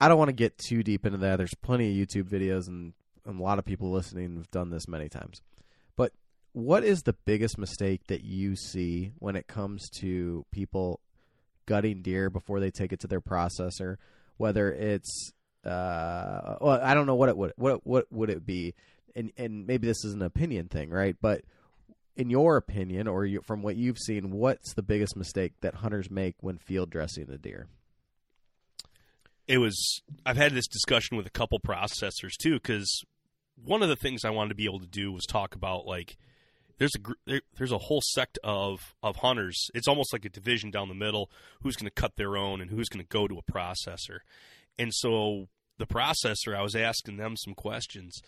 I 0.00 0.08
don't 0.08 0.18
want 0.18 0.30
to 0.30 0.34
get 0.34 0.58
too 0.58 0.82
deep 0.82 1.06
into 1.06 1.18
that. 1.18 1.36
There's 1.36 1.54
plenty 1.62 1.90
of 2.00 2.08
YouTube 2.08 2.24
videos 2.24 2.66
and, 2.66 2.92
and 3.24 3.38
a 3.38 3.42
lot 3.42 3.58
of 3.58 3.64
people 3.64 3.90
listening 3.90 4.36
have 4.36 4.50
done 4.50 4.70
this 4.70 4.88
many 4.88 5.08
times. 5.08 5.40
But 5.96 6.12
what 6.52 6.84
is 6.84 7.02
the 7.02 7.12
biggest 7.12 7.58
mistake 7.58 8.06
that 8.08 8.24
you 8.24 8.56
see 8.56 9.12
when 9.18 9.36
it 9.36 9.46
comes 9.46 9.88
to 10.00 10.44
people 10.50 11.00
gutting 11.66 12.02
deer 12.02 12.30
before 12.30 12.60
they 12.60 12.70
take 12.70 12.92
it 12.92 13.00
to 13.00 13.06
their 13.06 13.20
processor? 13.20 13.96
Whether 14.36 14.72
it's 14.72 15.32
uh, 15.64 16.56
well, 16.60 16.80
I 16.82 16.94
don't 16.94 17.06
know 17.06 17.14
what 17.14 17.28
it 17.28 17.36
would 17.36 17.52
what 17.56 17.86
what 17.86 18.10
would 18.10 18.30
it 18.30 18.44
be, 18.44 18.74
and 19.14 19.30
and 19.36 19.66
maybe 19.66 19.86
this 19.86 20.04
is 20.04 20.14
an 20.14 20.22
opinion 20.22 20.68
thing, 20.68 20.90
right? 20.90 21.16
But 21.20 21.42
in 22.16 22.28
your 22.28 22.56
opinion, 22.56 23.06
or 23.06 23.24
you, 23.24 23.40
from 23.40 23.62
what 23.62 23.76
you've 23.76 23.98
seen, 23.98 24.32
what's 24.32 24.74
the 24.74 24.82
biggest 24.82 25.16
mistake 25.16 25.52
that 25.60 25.76
hunters 25.76 26.10
make 26.10 26.34
when 26.40 26.58
field 26.58 26.90
dressing 26.90 27.30
a 27.30 27.38
deer? 27.38 27.68
it 29.48 29.58
was 29.58 30.02
I've 30.24 30.36
had 30.36 30.52
this 30.52 30.66
discussion 30.66 31.16
with 31.16 31.26
a 31.26 31.30
couple 31.30 31.60
processors 31.60 32.36
too 32.40 32.54
because 32.54 33.04
one 33.64 33.82
of 33.82 33.88
the 33.88 33.96
things 33.96 34.24
I 34.24 34.30
wanted 34.30 34.50
to 34.50 34.54
be 34.54 34.64
able 34.64 34.80
to 34.80 34.86
do 34.86 35.12
was 35.12 35.24
talk 35.26 35.54
about 35.54 35.86
like 35.86 36.16
there's 36.78 36.94
a 36.96 37.12
there, 37.26 37.40
there's 37.56 37.72
a 37.72 37.78
whole 37.78 38.02
sect 38.02 38.38
of 38.42 38.80
of 39.02 39.16
hunters. 39.16 39.70
It's 39.74 39.88
almost 39.88 40.12
like 40.12 40.24
a 40.24 40.30
division 40.30 40.70
down 40.70 40.88
the 40.88 40.94
middle 40.94 41.30
who's 41.62 41.76
going 41.76 41.88
to 41.88 42.00
cut 42.00 42.16
their 42.16 42.36
own 42.36 42.60
and 42.60 42.70
who's 42.70 42.88
going 42.88 43.04
to 43.04 43.08
go 43.08 43.28
to 43.28 43.38
a 43.38 43.52
processor. 43.52 44.18
And 44.78 44.92
so 44.92 45.48
the 45.78 45.86
processor, 45.86 46.56
I 46.56 46.62
was 46.62 46.74
asking 46.74 47.16
them 47.16 47.36
some 47.36 47.54
questions 47.54 48.20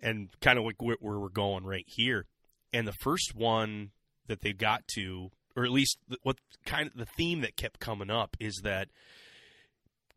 and 0.00 0.28
kind 0.40 0.58
of 0.58 0.64
like 0.64 0.80
where, 0.80 0.96
where 1.00 1.18
we're 1.18 1.28
going 1.28 1.64
right 1.64 1.84
here. 1.86 2.26
And 2.72 2.86
the 2.86 2.92
first 2.92 3.34
one 3.34 3.90
that 4.26 4.40
they 4.40 4.52
got 4.52 4.86
to, 4.94 5.30
or 5.56 5.64
at 5.64 5.70
least 5.70 5.98
what 6.22 6.38
kind 6.64 6.86
of 6.86 6.96
the 6.96 7.06
theme 7.16 7.40
that 7.42 7.56
kept 7.56 7.80
coming 7.80 8.10
up 8.10 8.36
is 8.40 8.60
that 8.64 8.88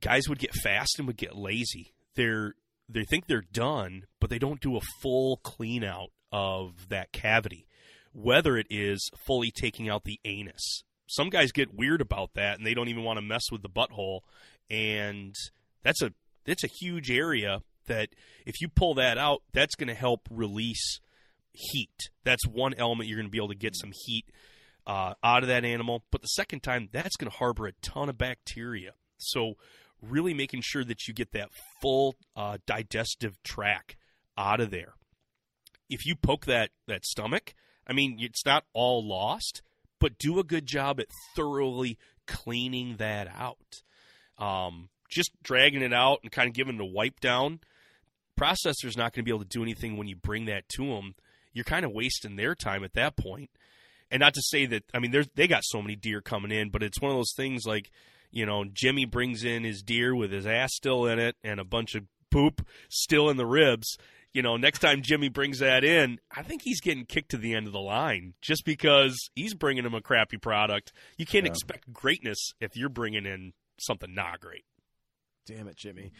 guys 0.01 0.29
would 0.29 0.39
get 0.39 0.53
fast 0.53 0.99
and 0.99 1.07
would 1.07 1.17
get 1.17 1.35
lazy. 1.35 1.93
They're 2.15 2.53
they 2.89 3.03
think 3.03 3.27
they're 3.27 3.41
done, 3.41 4.03
but 4.19 4.29
they 4.29 4.39
don't 4.39 4.61
do 4.61 4.77
a 4.77 4.81
full 5.01 5.37
clean 5.37 5.83
out 5.83 6.09
of 6.31 6.89
that 6.89 7.11
cavity. 7.11 7.65
Whether 8.13 8.57
it 8.57 8.67
is 8.69 9.09
fully 9.25 9.51
taking 9.51 9.89
out 9.89 10.03
the 10.03 10.19
anus. 10.23 10.83
Some 11.07 11.29
guys 11.29 11.51
get 11.51 11.73
weird 11.73 12.01
about 12.01 12.31
that 12.35 12.57
and 12.57 12.65
they 12.65 12.73
don't 12.73 12.89
even 12.89 13.03
want 13.03 13.17
to 13.17 13.21
mess 13.25 13.51
with 13.51 13.61
the 13.61 13.69
butthole 13.69 14.19
and 14.69 15.35
that's 15.83 16.01
a 16.01 16.13
that's 16.45 16.63
a 16.63 16.67
huge 16.67 17.11
area 17.11 17.61
that 17.87 18.09
if 18.45 18.61
you 18.61 18.67
pull 18.67 18.95
that 18.95 19.17
out, 19.17 19.41
that's 19.53 19.75
going 19.75 19.87
to 19.87 19.93
help 19.93 20.21
release 20.29 20.99
heat. 21.53 22.09
That's 22.23 22.45
one 22.47 22.73
element 22.77 23.09
you're 23.09 23.17
going 23.17 23.27
to 23.27 23.31
be 23.31 23.37
able 23.37 23.49
to 23.49 23.55
get 23.55 23.75
some 23.75 23.91
heat 24.05 24.25
uh, 24.87 25.13
out 25.23 25.43
of 25.43 25.49
that 25.49 25.65
animal. 25.65 26.03
But 26.11 26.21
the 26.21 26.27
second 26.27 26.61
time, 26.63 26.89
that's 26.91 27.15
going 27.15 27.31
to 27.31 27.37
harbor 27.37 27.67
a 27.67 27.73
ton 27.81 28.09
of 28.09 28.17
bacteria. 28.17 28.93
So 29.17 29.53
really 30.09 30.33
making 30.33 30.61
sure 30.61 30.83
that 30.83 31.07
you 31.07 31.13
get 31.13 31.31
that 31.31 31.49
full 31.81 32.15
uh, 32.35 32.57
digestive 32.65 33.41
tract 33.43 33.95
out 34.37 34.59
of 34.59 34.71
there. 34.71 34.93
If 35.89 36.05
you 36.05 36.15
poke 36.15 36.45
that 36.45 36.71
that 36.87 37.05
stomach, 37.05 37.53
I 37.87 37.93
mean, 37.93 38.17
it's 38.19 38.45
not 38.45 38.65
all 38.73 39.05
lost, 39.05 39.61
but 39.99 40.17
do 40.17 40.39
a 40.39 40.43
good 40.43 40.65
job 40.65 40.99
at 40.99 41.07
thoroughly 41.35 41.97
cleaning 42.27 42.97
that 42.97 43.27
out. 43.27 43.83
Um, 44.37 44.89
just 45.09 45.31
dragging 45.43 45.81
it 45.81 45.93
out 45.93 46.19
and 46.23 46.31
kind 46.31 46.47
of 46.47 46.53
giving 46.53 46.75
it 46.75 46.81
a 46.81 46.85
wipe 46.85 47.19
down. 47.19 47.59
Processor's 48.39 48.97
not 48.97 49.13
going 49.13 49.23
to 49.23 49.23
be 49.23 49.31
able 49.31 49.43
to 49.43 49.45
do 49.45 49.61
anything 49.61 49.95
when 49.95 50.07
you 50.07 50.15
bring 50.15 50.45
that 50.45 50.67
to 50.69 50.87
them. 50.87 51.15
You're 51.53 51.63
kind 51.63 51.85
of 51.85 51.91
wasting 51.91 52.35
their 52.35 52.55
time 52.55 52.83
at 52.83 52.93
that 52.93 53.15
point. 53.15 53.51
And 54.09 54.21
not 54.21 54.33
to 54.33 54.41
say 54.41 54.65
that 54.67 54.83
I 54.93 54.99
mean, 54.99 55.13
they 55.35 55.47
got 55.47 55.63
so 55.63 55.81
many 55.81 55.95
deer 55.95 56.21
coming 56.21 56.51
in, 56.51 56.69
but 56.69 56.83
it's 56.83 57.01
one 57.01 57.11
of 57.11 57.17
those 57.17 57.33
things 57.35 57.65
like 57.65 57.91
you 58.33 58.45
know, 58.45 58.65
Jimmy 58.65 59.05
brings 59.05 59.43
in 59.45 59.63
his 59.63 59.81
deer 59.81 60.13
with 60.15 60.31
his 60.31 60.45
ass 60.45 60.73
still 60.73 61.05
in 61.05 61.19
it 61.19 61.35
and 61.43 61.59
a 61.59 61.63
bunch 61.63 61.95
of 61.95 62.03
poop 62.31 62.65
still 62.89 63.29
in 63.29 63.37
the 63.37 63.45
ribs. 63.45 63.97
You 64.33 64.41
know, 64.41 64.57
next 64.57 64.79
time 64.79 65.03
Jimmy 65.03 65.29
brings 65.29 65.59
that 65.59 65.83
in, 65.83 66.19
I 66.35 66.41
think 66.41 66.63
he's 66.63 66.81
getting 66.81 67.05
kicked 67.05 67.29
to 67.31 67.37
the 67.37 67.53
end 67.53 67.67
of 67.67 67.73
the 67.73 67.79
line 67.79 68.33
just 68.41 68.65
because 68.65 69.29
he's 69.35 69.53
bringing 69.53 69.85
him 69.85 69.93
a 69.93 70.01
crappy 70.01 70.37
product. 70.37 70.91
You 71.17 71.27
can't 71.27 71.45
Yeah. 71.45 71.51
expect 71.51 71.93
greatness 71.93 72.53
if 72.59 72.75
you're 72.75 72.89
bringing 72.89 73.27
in 73.27 73.53
something 73.79 74.13
not 74.13 74.39
great. 74.39 74.65
Damn 75.45 75.67
it, 75.67 75.75
Jimmy. 75.77 76.11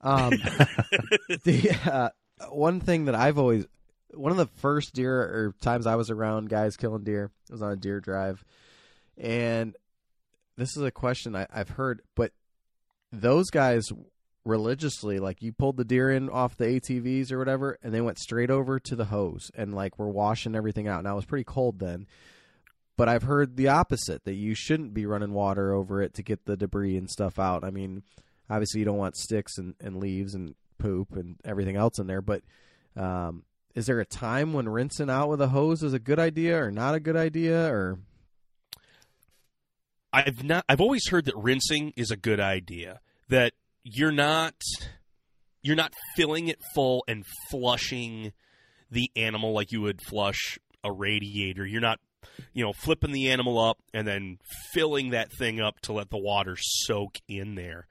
Um, 0.00 0.30
the 1.44 1.76
uh, 1.84 2.08
one 2.50 2.80
thing 2.80 3.04
that 3.04 3.14
I've 3.14 3.36
always 3.38 3.66
one 4.14 4.32
of 4.32 4.38
the 4.38 4.46
first 4.46 4.94
deer 4.94 5.20
or 5.20 5.54
times 5.60 5.86
I 5.86 5.96
was 5.96 6.10
around 6.10 6.48
guys 6.48 6.76
killing 6.78 7.04
deer 7.04 7.30
was 7.50 7.60
on 7.62 7.72
a 7.72 7.76
deer 7.76 8.00
drive, 8.00 8.42
and 9.18 9.76
this 10.56 10.76
is 10.76 10.82
a 10.82 10.90
question 10.90 11.34
I, 11.36 11.46
I've 11.52 11.70
heard, 11.70 12.02
but 12.14 12.32
those 13.12 13.50
guys 13.50 13.88
religiously 14.44 15.18
like 15.18 15.42
you 15.42 15.52
pulled 15.52 15.76
the 15.76 15.84
deer 15.84 16.10
in 16.10 16.30
off 16.30 16.56
the 16.56 16.64
ATVs 16.64 17.30
or 17.32 17.38
whatever, 17.38 17.78
and 17.82 17.92
they 17.92 18.00
went 18.00 18.18
straight 18.18 18.50
over 18.50 18.78
to 18.80 18.96
the 18.96 19.06
hose 19.06 19.50
and 19.54 19.74
like 19.74 19.98
were 19.98 20.08
washing 20.08 20.54
everything 20.54 20.88
out. 20.88 21.04
Now 21.04 21.12
it 21.12 21.16
was 21.16 21.24
pretty 21.24 21.44
cold 21.44 21.78
then. 21.78 22.06
But 22.96 23.08
I've 23.08 23.22
heard 23.22 23.56
the 23.56 23.68
opposite 23.68 24.24
that 24.24 24.34
you 24.34 24.54
shouldn't 24.54 24.92
be 24.92 25.06
running 25.06 25.32
water 25.32 25.72
over 25.72 26.02
it 26.02 26.12
to 26.14 26.22
get 26.22 26.44
the 26.44 26.56
debris 26.56 26.98
and 26.98 27.08
stuff 27.08 27.38
out. 27.38 27.64
I 27.64 27.70
mean, 27.70 28.02
obviously 28.50 28.80
you 28.80 28.84
don't 28.84 28.98
want 28.98 29.16
sticks 29.16 29.56
and, 29.56 29.74
and 29.80 29.96
leaves 29.96 30.34
and 30.34 30.54
poop 30.78 31.16
and 31.16 31.36
everything 31.44 31.76
else 31.76 31.98
in 31.98 32.06
there 32.06 32.22
but 32.22 32.42
um, 32.96 33.44
is 33.74 33.86
there 33.86 34.00
a 34.00 34.04
time 34.04 34.52
when 34.52 34.68
rinsing 34.68 35.08
out 35.08 35.28
with 35.28 35.40
a 35.40 35.48
hose 35.48 35.82
is 35.82 35.92
a 35.92 35.98
good 35.98 36.18
idea 36.18 36.60
or 36.60 36.70
not 36.70 36.94
a 36.94 37.00
good 37.00 37.16
idea 37.16 37.72
or 37.72 37.98
I've 40.12 40.42
not 40.44 40.64
I've 40.68 40.80
always 40.80 41.08
heard 41.08 41.26
that 41.26 41.36
rinsing 41.36 41.92
is 41.96 42.10
a 42.10 42.16
good 42.16 42.40
idea. 42.40 43.00
That 43.28 43.52
you're 43.84 44.12
not 44.12 44.54
you're 45.62 45.76
not 45.76 45.94
filling 46.16 46.48
it 46.48 46.60
full 46.74 47.04
and 47.06 47.24
flushing 47.50 48.32
the 48.90 49.10
animal 49.14 49.52
like 49.52 49.72
you 49.72 49.82
would 49.82 50.00
flush 50.02 50.58
a 50.82 50.90
radiator. 50.90 51.64
You're 51.64 51.80
not 51.80 52.00
you 52.52 52.64
know 52.64 52.72
flipping 52.72 53.12
the 53.12 53.30
animal 53.30 53.58
up 53.58 53.78
and 53.94 54.06
then 54.06 54.38
filling 54.72 55.10
that 55.10 55.32
thing 55.32 55.60
up 55.60 55.80
to 55.80 55.92
let 55.92 56.10
the 56.10 56.18
water 56.18 56.56
soak 56.58 57.18
in 57.28 57.54
there. 57.54 57.86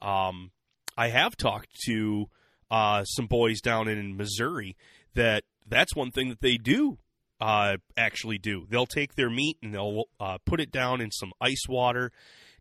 Um, 0.00 0.50
I 0.96 1.08
have 1.08 1.36
talked 1.36 1.68
to 1.86 2.28
uh, 2.70 3.04
some 3.04 3.26
boys 3.26 3.60
down 3.60 3.88
in 3.88 4.16
Missouri 4.16 4.76
that 5.14 5.44
that's 5.66 5.94
one 5.94 6.10
thing 6.10 6.28
that 6.28 6.40
they 6.40 6.56
do 6.56 6.98
uh, 7.42 7.76
actually 7.96 8.38
do. 8.38 8.66
They'll 8.70 8.86
take 8.86 9.16
their 9.16 9.28
meat 9.28 9.58
and 9.62 9.74
they'll 9.74 10.04
uh, 10.20 10.38
put 10.46 10.60
it 10.60 10.70
down 10.70 11.00
in 11.00 11.10
some 11.10 11.32
ice 11.40 11.66
water 11.68 12.12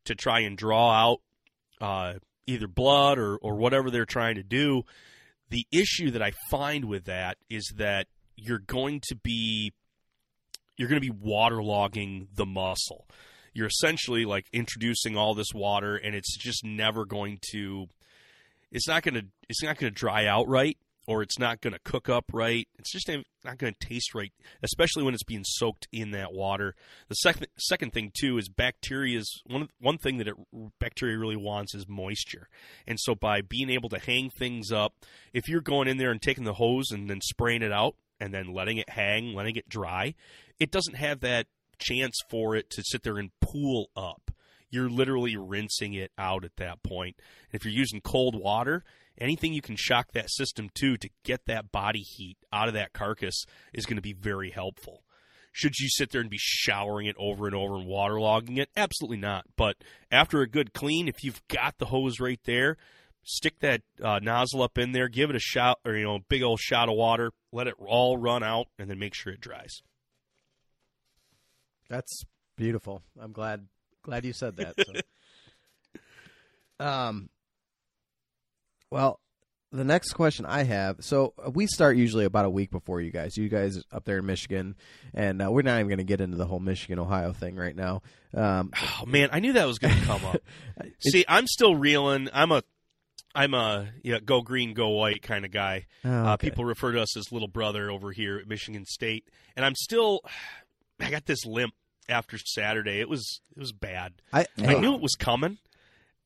to 0.05 0.15
try 0.15 0.39
and 0.39 0.57
draw 0.57 0.91
out 0.91 1.21
uh, 1.79 2.13
either 2.47 2.67
blood 2.67 3.19
or, 3.19 3.37
or 3.37 3.55
whatever 3.55 3.91
they're 3.91 4.05
trying 4.05 4.35
to 4.35 4.43
do. 4.43 4.81
The 5.49 5.67
issue 5.71 6.09
that 6.11 6.23
I 6.23 6.31
find 6.49 6.85
with 6.85 7.05
that 7.05 7.37
is 7.47 7.71
that 7.77 8.07
you're 8.35 8.57
going 8.57 9.01
to 9.09 9.15
be 9.15 9.71
you're 10.77 10.89
going 10.89 10.99
to 10.99 11.13
be 11.13 11.15
waterlogging 11.15 12.29
the 12.33 12.45
muscle. 12.47 13.05
You're 13.53 13.67
essentially 13.67 14.25
like 14.25 14.47
introducing 14.51 15.15
all 15.15 15.35
this 15.35 15.53
water, 15.53 15.95
and 15.95 16.15
it's 16.15 16.35
just 16.35 16.65
never 16.65 17.05
going 17.05 17.37
to. 17.51 17.85
It's 18.71 18.87
not 18.87 19.03
going 19.03 19.13
to. 19.13 19.25
It's 19.47 19.61
not 19.61 19.77
going 19.77 19.93
to 19.93 19.95
dry 19.99 20.25
out 20.25 20.47
right 20.47 20.77
or 21.07 21.21
it's 21.21 21.39
not 21.39 21.61
going 21.61 21.73
to 21.73 21.79
cook 21.83 22.09
up 22.09 22.25
right. 22.31 22.67
It's 22.77 22.91
just 22.91 23.09
not 23.43 23.57
going 23.57 23.73
to 23.73 23.87
taste 23.87 24.13
right, 24.13 24.31
especially 24.61 25.03
when 25.03 25.13
it's 25.13 25.23
being 25.23 25.43
soaked 25.43 25.87
in 25.91 26.11
that 26.11 26.33
water. 26.33 26.75
The 27.09 27.15
second 27.15 27.47
second 27.57 27.91
thing 27.93 28.11
too 28.13 28.37
is 28.37 28.49
bacteria 28.49 29.19
is 29.19 29.41
one 29.47 29.69
one 29.79 29.97
thing 29.97 30.17
that 30.17 30.27
it, 30.27 30.35
bacteria 30.79 31.17
really 31.17 31.35
wants 31.35 31.73
is 31.73 31.87
moisture, 31.87 32.47
and 32.87 32.99
so 32.99 33.15
by 33.15 33.41
being 33.41 33.69
able 33.69 33.89
to 33.89 33.99
hang 33.99 34.29
things 34.29 34.71
up, 34.71 34.93
if 35.33 35.47
you're 35.47 35.61
going 35.61 35.87
in 35.87 35.97
there 35.97 36.11
and 36.11 36.21
taking 36.21 36.43
the 36.43 36.53
hose 36.53 36.91
and 36.91 37.09
then 37.09 37.21
spraying 37.21 37.63
it 37.63 37.71
out 37.71 37.95
and 38.19 38.33
then 38.33 38.53
letting 38.53 38.77
it 38.77 38.89
hang, 38.89 39.33
letting 39.33 39.55
it 39.55 39.67
dry, 39.67 40.13
it 40.59 40.71
doesn't 40.71 40.97
have 40.97 41.21
that 41.21 41.47
chance 41.79 42.15
for 42.29 42.55
it 42.55 42.69
to 42.69 42.83
sit 42.85 43.03
there 43.03 43.17
and 43.17 43.31
pool 43.41 43.89
up. 43.95 44.31
You're 44.69 44.89
literally 44.89 45.35
rinsing 45.35 45.93
it 45.93 46.11
out 46.17 46.45
at 46.45 46.55
that 46.57 46.81
point. 46.81 47.17
And 47.51 47.59
if 47.59 47.65
you're 47.65 47.73
using 47.73 47.99
cold 47.99 48.35
water, 48.35 48.85
anything 49.17 49.53
you 49.53 49.61
can 49.61 49.75
shock 49.75 50.11
that 50.11 50.29
system 50.29 50.69
to 50.75 50.97
to 50.97 51.09
get 51.23 51.45
that 51.45 51.71
body 51.71 52.01
heat 52.01 52.37
out 52.51 52.67
of 52.67 52.73
that 52.73 52.93
carcass 52.93 53.45
is 53.73 53.85
going 53.85 53.97
to 53.97 54.01
be 54.01 54.13
very 54.13 54.51
helpful. 54.51 55.03
Should 55.53 55.77
you 55.79 55.89
sit 55.89 56.11
there 56.11 56.21
and 56.21 56.29
be 56.29 56.37
showering 56.39 57.07
it 57.07 57.15
over 57.19 57.45
and 57.45 57.55
over 57.55 57.75
and 57.75 57.85
waterlogging 57.87 58.57
it? 58.57 58.69
Absolutely 58.75 59.17
not. 59.17 59.45
But 59.57 59.75
after 60.09 60.41
a 60.41 60.47
good 60.47 60.73
clean, 60.73 61.09
if 61.09 61.23
you've 61.23 61.45
got 61.49 61.77
the 61.77 61.87
hose 61.87 62.21
right 62.21 62.39
there, 62.45 62.77
stick 63.23 63.59
that 63.59 63.81
uh, 64.01 64.19
nozzle 64.19 64.63
up 64.63 64.77
in 64.77 64.93
there, 64.93 65.09
give 65.09 65.29
it 65.29 65.35
a 65.35 65.39
shot 65.39 65.79
or 65.85 65.95
you 65.95 66.05
know, 66.05 66.15
a 66.15 66.19
big 66.29 66.41
old 66.41 66.59
shot 66.59 66.87
of 66.87 66.95
water, 66.95 67.31
let 67.51 67.67
it 67.67 67.75
all 67.85 68.17
run 68.17 68.43
out, 68.43 68.67
and 68.79 68.89
then 68.89 68.97
make 68.97 69.13
sure 69.13 69.33
it 69.33 69.41
dries. 69.41 69.81
That's 71.89 72.23
beautiful. 72.55 73.03
I'm 73.19 73.33
glad 73.33 73.67
glad 74.03 74.23
you 74.23 74.31
said 74.31 74.55
that. 74.55 74.75
So. 76.79 76.85
um, 76.85 77.29
well, 78.91 79.19
the 79.71 79.83
next 79.83 80.13
question 80.13 80.45
I 80.45 80.63
have. 80.63 80.97
So 80.99 81.33
uh, 81.43 81.49
we 81.49 81.65
start 81.65 81.95
usually 81.95 82.25
about 82.25 82.45
a 82.45 82.49
week 82.49 82.71
before 82.71 83.01
you 83.01 83.11
guys. 83.11 83.37
You 83.37 83.49
guys 83.49 83.81
up 83.91 84.03
there 84.03 84.17
in 84.17 84.25
Michigan, 84.25 84.75
and 85.13 85.41
uh, 85.41 85.49
we're 85.49 85.61
not 85.61 85.75
even 85.75 85.87
going 85.87 85.97
to 85.99 86.03
get 86.03 86.21
into 86.21 86.37
the 86.37 86.45
whole 86.45 86.59
Michigan 86.59 86.99
Ohio 86.99 87.33
thing 87.33 87.55
right 87.55 87.75
now. 87.75 88.01
Um, 88.33 88.71
oh 89.01 89.05
man, 89.05 89.29
I 89.31 89.39
knew 89.39 89.53
that 89.53 89.65
was 89.65 89.79
going 89.79 89.97
to 89.97 90.05
come 90.05 90.25
up. 90.25 90.41
See, 90.99 91.25
I'm 91.27 91.47
still 91.47 91.75
reeling. 91.75 92.29
I'm 92.33 92.51
a 92.51 92.63
I'm 93.33 93.53
a 93.53 93.87
yeah, 94.03 94.19
go 94.19 94.41
green, 94.41 94.73
go 94.73 94.89
white 94.89 95.21
kind 95.21 95.45
of 95.45 95.51
guy. 95.51 95.87
Oh, 96.03 96.09
okay. 96.09 96.29
uh, 96.29 96.37
people 96.37 96.65
refer 96.65 96.91
to 96.91 97.01
us 97.01 97.15
as 97.15 97.31
little 97.31 97.47
brother 97.47 97.89
over 97.89 98.11
here 98.11 98.37
at 98.37 98.47
Michigan 98.47 98.85
State, 98.85 99.27
and 99.55 99.65
I'm 99.65 99.75
still. 99.75 100.21
I 100.99 101.09
got 101.09 101.25
this 101.25 101.47
limp 101.47 101.73
after 102.07 102.37
Saturday. 102.37 102.99
It 102.99 103.09
was 103.09 103.41
it 103.55 103.59
was 103.59 103.71
bad. 103.71 104.13
I, 104.31 104.45
I 104.59 104.75
knew 104.75 104.93
it 104.93 105.01
was 105.01 105.15
coming. 105.15 105.57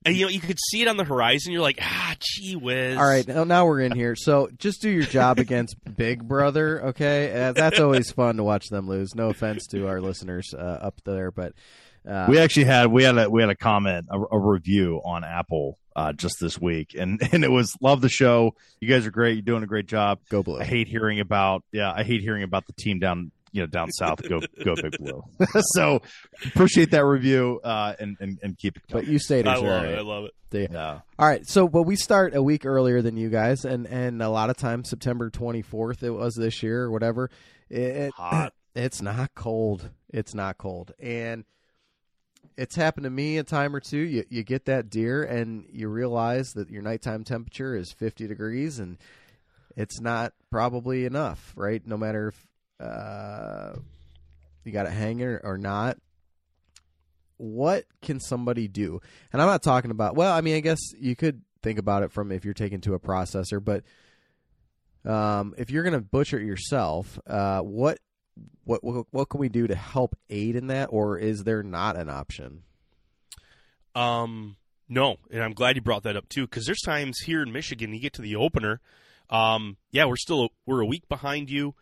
And 0.06 0.16
you 0.16 0.26
know, 0.26 0.30
you 0.30 0.40
could 0.40 0.60
see 0.70 0.84
it 0.84 0.88
on 0.88 0.98
the 0.98 1.04
horizon. 1.04 1.52
You're 1.52 1.62
like, 1.62 1.80
ah, 1.82 2.16
gee 2.20 2.56
whiz. 2.56 2.96
All 2.98 3.04
right, 3.04 3.28
now, 3.28 3.44
now 3.44 3.66
we're 3.66 3.82
in 3.82 3.92
here. 3.92 4.16
So 4.16 4.50
just 4.58 4.82
do 4.82 4.90
your 4.90 5.04
job 5.04 5.40
against 5.40 5.76
Big 5.98 6.28
Brother, 6.28 6.88
okay? 6.88 7.48
Uh, 7.48 7.54
that's 7.54 7.80
always 7.80 8.12
fun 8.12 8.38
to 8.38 8.44
watch 8.44 8.68
them 8.70 8.88
lose. 8.88 9.16
No 9.16 9.30
offense 9.30 9.66
to 9.68 9.88
our 9.88 10.00
listeners 10.00 10.54
uh, 10.56 10.62
up 10.62 11.02
there, 11.06 11.32
but 11.32 11.54
uh, 12.08 12.28
we 12.30 12.38
actually 12.38 12.66
had 12.66 12.88
we 12.92 13.04
had 13.04 13.18
a 13.18 13.30
we 13.30 13.42
had 13.42 13.50
a 13.50 13.56
comment 13.56 14.06
a, 14.12 14.20
a 14.20 14.40
review 14.40 15.02
on 15.04 15.24
Apple 15.24 15.80
uh, 15.96 16.14
just 16.14 16.36
this 16.40 16.60
week, 16.60 16.96
and 16.98 17.20
and 17.32 17.44
it 17.44 17.52
was 17.52 17.76
love 17.82 18.02
the 18.02 18.10
show. 18.10 18.54
You 18.80 18.88
guys 18.88 19.06
are 19.06 19.12
great. 19.12 19.34
You're 19.34 19.42
doing 19.42 19.64
a 19.64 19.68
great 19.68 19.88
job. 19.88 20.20
Go 20.30 20.44
blue. 20.44 20.60
I 20.60 20.66
hate 20.66 20.88
hearing 20.88 21.20
about 21.20 21.64
yeah. 21.72 21.92
I 21.92 22.04
hate 22.04 22.22
hearing 22.22 22.44
about 22.44 22.68
the 22.68 22.74
team 22.74 23.00
down 23.00 23.32
you 23.56 23.62
know 23.62 23.68
down 23.68 23.90
south 23.90 24.22
go 24.28 24.42
go 24.64 24.76
big 24.76 24.98
blue. 25.00 25.24
So 25.74 26.02
appreciate 26.46 26.92
that 26.92 27.06
review 27.06 27.62
uh, 27.64 27.94
and, 27.98 28.18
and 28.20 28.38
and 28.44 28.58
keep 28.58 28.76
it 28.76 28.84
but 28.90 29.08
you 29.08 29.18
stayed 29.18 29.48
I 29.48 29.56
love 29.56 29.64
right. 29.64 29.86
it. 29.86 29.98
I 29.98 30.02
love 30.02 30.26
it. 30.26 30.32
The, 30.50 30.68
yeah. 30.72 31.00
all 31.18 31.28
right. 31.28 31.42
So 31.48 31.70
but 31.70 31.84
we 31.84 31.96
start 31.96 32.36
a 32.36 32.44
week 32.44 32.66
earlier 32.66 33.02
than 33.02 33.16
you 33.16 33.30
guys 33.30 33.64
and 33.64 33.88
and 33.88 34.22
a 34.22 34.30
lot 34.30 34.50
of 34.50 34.58
times 34.58 34.90
September 34.90 35.30
24th 35.30 36.04
it 36.04 36.12
was 36.12 36.36
this 36.36 36.62
year 36.62 36.84
or 36.84 36.92
whatever. 36.92 37.32
It, 37.70 38.12
Hot. 38.16 38.54
it's 38.76 39.02
not 39.02 39.34
cold. 39.36 39.90
It's 40.10 40.36
not 40.36 40.58
cold. 40.58 40.92
And 41.00 41.46
it's 42.58 42.76
happened 42.76 43.06
to 43.06 43.10
me 43.10 43.38
a 43.38 43.44
time 43.44 43.74
or 43.74 43.80
two. 43.80 44.00
You 44.00 44.26
you 44.30 44.44
get 44.44 44.66
that 44.66 44.90
deer 44.90 45.24
and 45.24 45.66
you 45.72 45.88
realize 45.88 46.52
that 46.56 46.70
your 46.70 46.82
nighttime 46.82 47.24
temperature 47.24 47.74
is 47.74 47.94
50 47.94 48.28
degrees 48.28 48.80
and 48.80 48.98
it's 49.78 50.02
not 50.02 50.34
probably 50.52 51.06
enough 51.06 51.54
right? 51.56 51.82
No 51.88 51.96
matter 51.96 52.28
if 52.28 52.48
uh, 52.80 53.74
you 54.64 54.72
got 54.72 54.86
it 54.86 54.94
hanging 54.94 55.40
or 55.44 55.58
not. 55.58 55.98
What 57.38 57.86
can 58.02 58.20
somebody 58.20 58.68
do? 58.68 59.02
And 59.34 59.42
I'm 59.42 59.48
not 59.48 59.64
talking 59.64 59.92
about. 59.92 60.16
Well, 60.16 60.34
I 60.34 60.42
mean, 60.42 60.56
I 60.56 60.62
guess 60.62 60.80
you 60.98 61.16
could 61.16 61.42
think 61.62 61.80
about 61.80 62.04
it 62.04 62.12
from 62.12 62.32
if 62.32 62.46
you're 62.46 62.54
taking 62.54 62.82
to 62.82 62.94
a 62.94 63.00
processor, 63.00 63.64
but 63.64 63.84
um, 65.10 65.54
if 65.58 65.70
you're 65.70 65.84
going 65.84 65.94
to 65.94 66.02
butcher 66.02 66.40
it 66.40 66.46
yourself, 66.46 67.20
uh, 67.28 67.60
what 67.60 68.00
what 68.64 68.84
what 68.84 69.06
what 69.12 69.30
can 69.30 69.40
we 69.40 69.50
do 69.50 69.68
to 69.68 69.76
help 69.76 70.16
aid 70.30 70.56
in 70.56 70.68
that, 70.68 70.88
or 70.92 71.18
is 71.18 71.44
there 71.44 71.64
not 71.64 71.98
an 71.98 72.10
option? 72.10 72.64
Um, 73.94 74.58
no, 74.90 75.18
and 75.32 75.44
I'm 75.44 75.54
glad 75.54 75.76
you 75.76 75.82
brought 75.82 76.04
that 76.04 76.18
up 76.18 76.30
too, 76.30 76.46
because 76.48 76.66
there's 76.66 76.82
times 76.82 77.20
here 77.26 77.42
in 77.42 77.52
Michigan 77.52 77.94
you 77.94 78.00
get 78.00 78.14
to 78.14 78.22
the 78.22 78.36
opener. 78.36 78.82
Um, 79.30 79.78
yeah, 79.92 80.06
we're 80.06 80.18
still 80.18 80.50
we're 80.66 80.82
a 80.82 80.86
week 80.86 81.08
behind 81.08 81.50
you. 81.50 81.76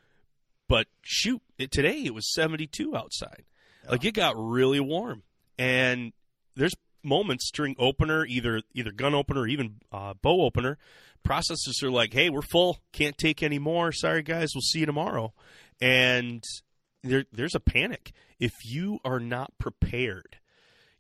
But 0.74 0.88
shoot, 1.04 1.40
it, 1.60 1.72
today 1.72 2.02
it 2.04 2.16
was 2.16 2.34
72 2.34 2.96
outside. 2.96 3.44
Like 3.88 4.04
it 4.06 4.16
got 4.16 4.34
really 4.36 4.80
warm, 4.80 5.22
and 5.60 6.14
there's 6.56 6.74
moments 7.04 7.52
during 7.52 7.76
opener, 7.78 8.26
either 8.26 8.64
either 8.74 8.92
gun 8.92 9.14
opener 9.14 9.42
or 9.42 9.48
even 9.48 9.82
uh, 9.92 10.16
bow 10.20 10.42
opener. 10.42 10.80
Processors 11.24 11.84
are 11.84 11.92
like, 11.92 12.12
"Hey, 12.12 12.32
we're 12.32 12.42
full, 12.42 12.80
can't 12.92 13.16
take 13.20 13.44
any 13.44 13.60
more. 13.60 13.92
Sorry, 13.92 14.24
guys, 14.24 14.50
we'll 14.56 14.64
see 14.64 14.80
you 14.80 14.88
tomorrow." 14.88 15.36
And 15.80 16.44
there, 17.04 17.26
there's 17.32 17.54
a 17.54 17.60
panic 17.60 18.12
if 18.40 18.54
you 18.66 18.98
are 19.06 19.20
not 19.20 19.56
prepared. 19.60 20.38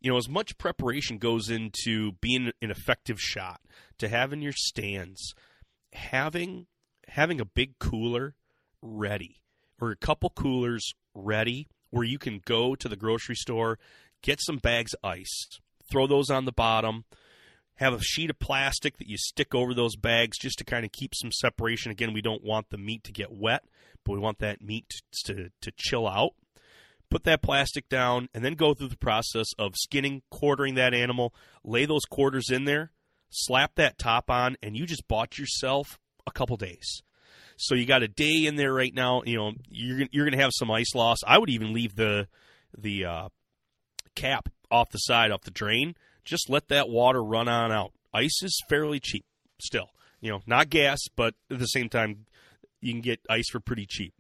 You 0.02 0.12
know, 0.12 0.18
as 0.20 0.30
much 0.30 0.60
preparation 0.60 1.18
goes 1.18 1.50
into 1.50 2.12
being 2.22 2.52
an 2.62 2.70
effective 2.70 3.20
shot, 3.20 3.60
to 3.98 4.08
having 4.08 4.44
your 4.44 4.54
stands, 4.54 5.34
having 5.94 6.68
having 7.08 7.42
a 7.42 7.46
big 7.46 7.80
cooler 7.80 8.36
ready 8.80 9.40
or 9.80 9.92
a 9.92 9.96
couple 9.96 10.30
coolers 10.30 10.94
ready 11.14 11.68
where 11.90 12.04
you 12.04 12.18
can 12.18 12.42
go 12.46 12.76
to 12.76 12.90
the 12.90 12.96
grocery 12.96 13.36
store, 13.36 13.78
get 14.22 14.40
some 14.42 14.58
bags 14.58 14.94
of 14.94 15.10
iced, 15.10 15.62
throw 15.92 16.08
those 16.08 16.30
on 16.30 16.46
the 16.46 16.52
bottom, 16.52 17.06
have 17.76 17.94
a 17.94 18.02
sheet 18.02 18.30
of 18.30 18.40
plastic 18.40 18.98
that 18.98 19.08
you 19.08 19.18
stick 19.18 19.54
over 19.54 19.74
those 19.74 19.96
bags 19.96 20.38
just 20.38 20.58
to 20.58 20.64
kind 20.64 20.86
of 20.86 20.92
keep 20.92 21.14
some 21.16 21.32
separation. 21.32 21.92
Again, 21.92 22.14
we 22.14 22.22
don't 22.22 22.44
want 22.44 22.70
the 22.70 22.78
meat 22.78 23.04
to 23.04 23.12
get 23.12 23.32
wet, 23.32 23.64
but 24.04 24.14
we 24.14 24.20
want 24.20 24.40
that 24.40 24.62
meat 24.62 24.86
to, 25.26 25.50
to 25.62 25.72
chill 25.76 26.08
out. 26.08 26.34
Put 27.10 27.26
that 27.26 27.44
plastic 27.44 27.90
down 27.90 28.30
and 28.34 28.44
then 28.44 28.56
go 28.56 28.74
through 28.74 28.88
the 28.88 28.98
process 28.98 29.48
of 29.60 29.76
skinning, 29.76 30.24
quartering 30.32 30.76
that 30.76 30.94
animal, 30.94 31.34
lay 31.64 31.86
those 31.86 32.06
quarters 32.06 32.50
in 32.50 32.66
there, 32.66 32.92
slap 33.30 33.76
that 33.76 34.00
top 34.00 34.32
on, 34.32 34.56
and 34.64 34.76
you 34.76 34.86
just 34.86 35.08
bought 35.08 35.38
yourself 35.38 36.00
a 36.26 36.32
couple 36.32 36.58
days. 36.58 37.04
So 37.58 37.76
you 37.76 37.86
got 37.86 38.04
a 38.04 38.08
day 38.08 38.46
in 38.46 38.56
there 38.56 38.74
right 38.74 38.94
now. 38.94 39.22
You 39.26 39.38
know 39.38 39.52
you're 39.70 40.08
you're 40.12 40.26
going 40.26 40.38
to 40.38 40.44
have 40.44 40.52
some 40.54 40.72
ice 40.72 40.94
loss. 40.96 41.18
I 41.26 41.38
would 41.38 41.50
even 41.50 41.74
leave 41.74 41.96
the 41.96 42.28
the 42.78 43.06
uh, 43.06 43.30
cap 44.16 44.50
off 44.72 44.90
the 44.90 44.98
side, 44.98 45.32
off 45.32 45.42
the 45.42 45.52
drain. 45.52 45.96
Just 46.26 46.50
let 46.50 46.70
that 46.70 46.90
water 46.90 47.24
run 47.24 47.48
on 47.48 47.72
out. 47.72 47.92
Ice 48.14 48.42
is 48.44 48.62
fairly 48.70 49.00
cheap 49.00 49.26
still. 49.60 49.90
You 50.22 50.32
know, 50.32 50.42
not 50.48 50.70
gas, 50.70 51.00
but 51.16 51.36
at 51.52 51.60
the 51.60 51.66
same 51.66 51.90
time, 51.90 52.26
you 52.80 52.94
can 52.94 53.02
get 53.02 53.20
ice 53.30 53.50
for 53.50 53.60
pretty 53.60 53.86
cheap. 53.86 54.14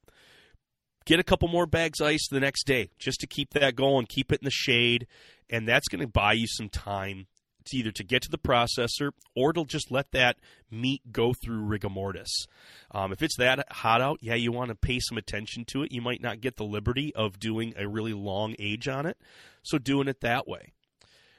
Get 1.05 1.19
a 1.19 1.23
couple 1.23 1.47
more 1.47 1.65
bags 1.65 1.99
of 1.99 2.07
ice 2.07 2.27
the 2.29 2.39
next 2.39 2.65
day 2.65 2.91
just 2.97 3.19
to 3.21 3.27
keep 3.27 3.51
that 3.53 3.75
going, 3.75 4.05
keep 4.07 4.31
it 4.31 4.41
in 4.41 4.45
the 4.45 4.51
shade, 4.51 5.07
and 5.49 5.67
that's 5.67 5.87
going 5.87 6.01
to 6.01 6.07
buy 6.07 6.33
you 6.33 6.47
some 6.47 6.69
time 6.69 7.27
to 7.65 7.77
either 7.77 7.91
to 7.91 8.03
get 8.03 8.21
to 8.23 8.29
the 8.29 8.37
processor 8.37 9.11
or 9.35 9.53
to 9.53 9.65
just 9.65 9.91
let 9.91 10.11
that 10.11 10.37
meat 10.69 11.01
go 11.11 11.33
through 11.33 11.63
rigor 11.63 11.89
mortis. 11.89 12.45
Um, 12.91 13.11
if 13.11 13.21
it's 13.21 13.37
that 13.37 13.65
hot 13.71 14.01
out, 14.01 14.19
yeah, 14.21 14.35
you 14.35 14.51
want 14.51 14.69
to 14.69 14.75
pay 14.75 14.99
some 14.99 15.17
attention 15.17 15.65
to 15.65 15.83
it. 15.83 15.91
You 15.91 16.01
might 16.01 16.21
not 16.21 16.41
get 16.41 16.57
the 16.57 16.63
liberty 16.63 17.13
of 17.15 17.39
doing 17.39 17.73
a 17.77 17.87
really 17.87 18.13
long 18.13 18.55
age 18.59 18.87
on 18.87 19.05
it, 19.05 19.17
so 19.61 19.77
doing 19.77 20.07
it 20.07 20.21
that 20.21 20.47
way. 20.47 20.73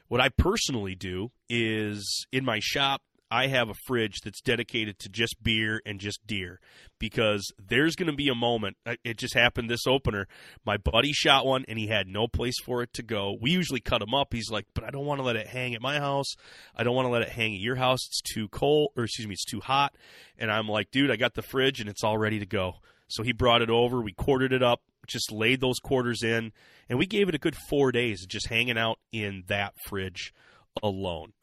What 0.07 0.21
I 0.21 0.29
personally 0.29 0.95
do 0.95 1.31
is 1.49 2.27
in 2.31 2.45
my 2.45 2.59
shop, 2.61 3.01
I 3.31 3.47
have 3.47 3.69
a 3.69 3.73
fridge 3.87 4.21
that's 4.23 4.41
dedicated 4.41 4.99
to 4.99 5.09
just 5.09 5.41
beer 5.41 5.81
and 5.85 5.99
just 5.99 6.25
deer 6.27 6.59
because 6.99 7.51
there's 7.57 7.95
going 7.95 8.09
to 8.09 8.15
be 8.15 8.29
a 8.29 8.35
moment. 8.35 8.77
uh, 8.85 8.95
It 9.03 9.17
just 9.17 9.33
happened 9.33 9.69
this 9.69 9.87
opener. 9.87 10.27
My 10.65 10.77
buddy 10.77 11.11
shot 11.11 11.45
one 11.45 11.65
and 11.67 11.79
he 11.79 11.87
had 11.87 12.07
no 12.07 12.27
place 12.27 12.59
for 12.63 12.83
it 12.83 12.93
to 12.93 13.03
go. 13.03 13.35
We 13.41 13.51
usually 13.51 13.79
cut 13.81 14.01
him 14.01 14.13
up. 14.13 14.33
He's 14.33 14.49
like, 14.51 14.65
but 14.75 14.83
I 14.83 14.91
don't 14.91 15.05
want 15.05 15.19
to 15.19 15.25
let 15.25 15.35
it 15.35 15.47
hang 15.47 15.73
at 15.73 15.81
my 15.81 15.99
house. 15.99 16.35
I 16.75 16.83
don't 16.83 16.95
want 16.95 17.07
to 17.07 17.11
let 17.11 17.23
it 17.23 17.29
hang 17.29 17.53
at 17.55 17.59
your 17.61 17.75
house. 17.75 18.05
It's 18.07 18.21
too 18.21 18.47
cold, 18.49 18.91
or 18.95 19.05
excuse 19.05 19.27
me, 19.27 19.33
it's 19.33 19.45
too 19.45 19.59
hot. 19.61 19.95
And 20.37 20.51
I'm 20.51 20.67
like, 20.67 20.91
dude, 20.91 21.11
I 21.11 21.15
got 21.15 21.33
the 21.33 21.41
fridge 21.41 21.79
and 21.79 21.89
it's 21.89 22.03
all 22.03 22.17
ready 22.17 22.39
to 22.39 22.45
go. 22.45 22.75
So 23.07 23.23
he 23.23 23.33
brought 23.33 23.61
it 23.61 23.69
over. 23.69 24.01
We 24.01 24.13
quartered 24.13 24.53
it 24.53 24.63
up, 24.63 24.81
just 25.07 25.31
laid 25.31 25.61
those 25.61 25.79
quarters 25.79 26.23
in, 26.23 26.51
and 26.89 26.97
we 26.99 27.05
gave 27.05 27.29
it 27.29 27.35
a 27.35 27.39
good 27.39 27.55
four 27.69 27.91
days 27.91 28.25
just 28.25 28.47
hanging 28.49 28.77
out 28.77 28.99
in 29.11 29.43
that 29.47 29.73
fridge 29.87 30.33
alone. 30.81 31.33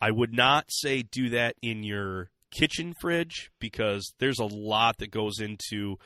I 0.00 0.10
would 0.10 0.32
not 0.32 0.66
say 0.68 1.02
do 1.02 1.30
that 1.30 1.56
in 1.62 1.82
your 1.82 2.30
kitchen 2.50 2.94
fridge 3.00 3.50
because 3.60 4.12
there's 4.18 4.38
a 4.38 4.44
lot 4.46 4.98
that 4.98 5.10
goes 5.10 5.38
into 5.40 5.96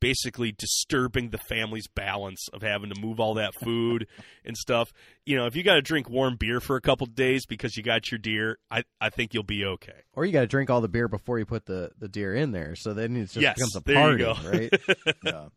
basically 0.00 0.50
disturbing 0.50 1.28
the 1.28 1.36
family's 1.36 1.86
balance 1.86 2.48
of 2.54 2.62
having 2.62 2.90
to 2.90 2.98
move 2.98 3.20
all 3.20 3.34
that 3.34 3.52
food 3.62 4.06
and 4.46 4.56
stuff. 4.56 4.92
You 5.26 5.36
know, 5.36 5.44
if 5.44 5.54
you 5.54 5.62
got 5.62 5.74
to 5.74 5.82
drink 5.82 6.08
warm 6.08 6.36
beer 6.36 6.58
for 6.58 6.76
a 6.76 6.80
couple 6.80 7.06
days 7.06 7.44
because 7.44 7.76
you 7.76 7.82
got 7.82 8.10
your 8.10 8.18
deer, 8.18 8.58
I, 8.70 8.84
I 8.98 9.10
think 9.10 9.34
you'll 9.34 9.42
be 9.42 9.62
okay. 9.64 9.92
Or 10.14 10.24
you 10.24 10.32
got 10.32 10.40
to 10.40 10.46
drink 10.46 10.70
all 10.70 10.80
the 10.80 10.88
beer 10.88 11.06
before 11.06 11.38
you 11.38 11.44
put 11.44 11.66
the, 11.66 11.90
the 11.98 12.08
deer 12.08 12.34
in 12.34 12.52
there. 12.52 12.74
So 12.76 12.94
then 12.94 13.14
it 13.14 13.24
just 13.24 13.36
Yes, 13.36 13.56
becomes 13.56 13.76
a 13.76 13.82
you 13.86 13.94
party, 13.94 14.24
go. 14.24 14.34
right? 14.50 15.14
yeah. 15.22 15.48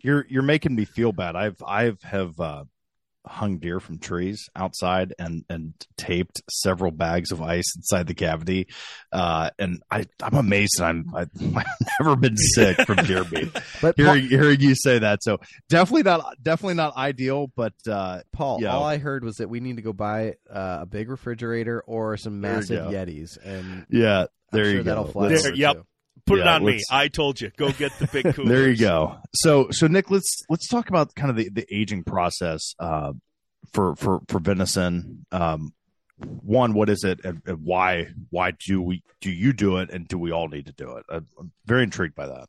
You're 0.00 0.24
you're 0.28 0.42
making 0.44 0.76
me 0.76 0.84
feel 0.84 1.10
bad. 1.12 1.34
I've 1.34 1.60
I've 1.66 2.00
have 2.02 2.38
uh, 2.38 2.64
hung 3.28 3.58
deer 3.58 3.78
from 3.80 3.98
trees 3.98 4.48
outside 4.56 5.14
and 5.18 5.44
and 5.48 5.74
taped 5.96 6.42
several 6.50 6.90
bags 6.90 7.30
of 7.30 7.40
ice 7.42 7.64
inside 7.76 8.06
the 8.06 8.14
cavity. 8.14 8.66
Uh, 9.12 9.50
and 9.58 9.82
I 9.90 10.06
I'm 10.22 10.34
amazed 10.34 10.80
I'm 10.80 11.04
I've, 11.14 11.30
I've 11.56 11.66
never 12.00 12.16
been 12.16 12.36
sick 12.36 12.80
from 12.86 12.96
deer 13.04 13.24
meat. 13.30 13.50
But 13.80 13.96
Paul, 13.96 14.06
hearing 14.06 14.28
hearing 14.28 14.60
you 14.60 14.74
say 14.74 14.98
that, 15.00 15.22
so 15.22 15.38
definitely 15.68 16.02
not 16.02 16.34
definitely 16.42 16.74
not 16.74 16.96
ideal, 16.96 17.52
but 17.54 17.74
uh, 17.88 18.20
Paul 18.32 18.58
Yeah. 18.60 18.74
all 18.74 18.82
I 18.84 18.98
heard 18.98 19.22
was 19.24 19.36
that 19.36 19.48
we 19.48 19.60
need 19.60 19.76
to 19.76 19.82
go 19.82 19.92
buy 19.92 20.34
uh, 20.50 20.78
a 20.82 20.86
big 20.86 21.08
refrigerator 21.08 21.80
or 21.86 22.16
some 22.16 22.40
massive. 22.40 22.86
Yetis, 22.86 23.36
and 23.44 23.86
yeah, 23.90 24.22
I'm 24.22 24.26
there 24.52 24.64
sure 24.64 24.72
you 24.72 24.78
go. 24.78 24.82
that'll 24.84 25.04
fly 25.06 25.28
Let's- 25.28 25.50
Yep. 25.56 25.74
too. 25.76 25.84
Put 26.28 26.38
it 26.40 26.46
on 26.46 26.64
me. 26.64 26.80
I 26.90 27.08
told 27.08 27.40
you. 27.40 27.50
Go 27.56 27.72
get 27.72 27.92
the 27.98 28.06
big 28.06 28.34
cooler. 28.34 28.48
there 28.48 28.70
you 28.70 28.76
go. 28.76 29.16
So 29.34 29.68
so 29.70 29.86
Nick, 29.86 30.10
let's 30.10 30.42
let's 30.48 30.68
talk 30.68 30.88
about 30.88 31.14
kind 31.14 31.30
of 31.30 31.36
the, 31.36 31.48
the 31.48 31.66
aging 31.74 32.04
process 32.04 32.74
uh, 32.78 33.12
for 33.72 33.96
for 33.96 34.20
for 34.28 34.38
venison. 34.38 35.26
Um, 35.32 35.72
one, 36.18 36.74
what 36.74 36.88
is 36.88 37.04
it, 37.04 37.20
and, 37.24 37.42
and 37.46 37.64
why 37.64 38.08
why 38.30 38.52
do 38.66 38.82
we 38.82 39.02
do 39.20 39.30
you 39.30 39.52
do 39.52 39.78
it, 39.78 39.90
and 39.90 40.06
do 40.08 40.18
we 40.18 40.32
all 40.32 40.48
need 40.48 40.66
to 40.66 40.72
do 40.72 40.96
it? 40.96 41.04
I'm, 41.08 41.26
I'm 41.38 41.52
very 41.64 41.84
intrigued 41.84 42.14
by 42.14 42.26
that. 42.26 42.48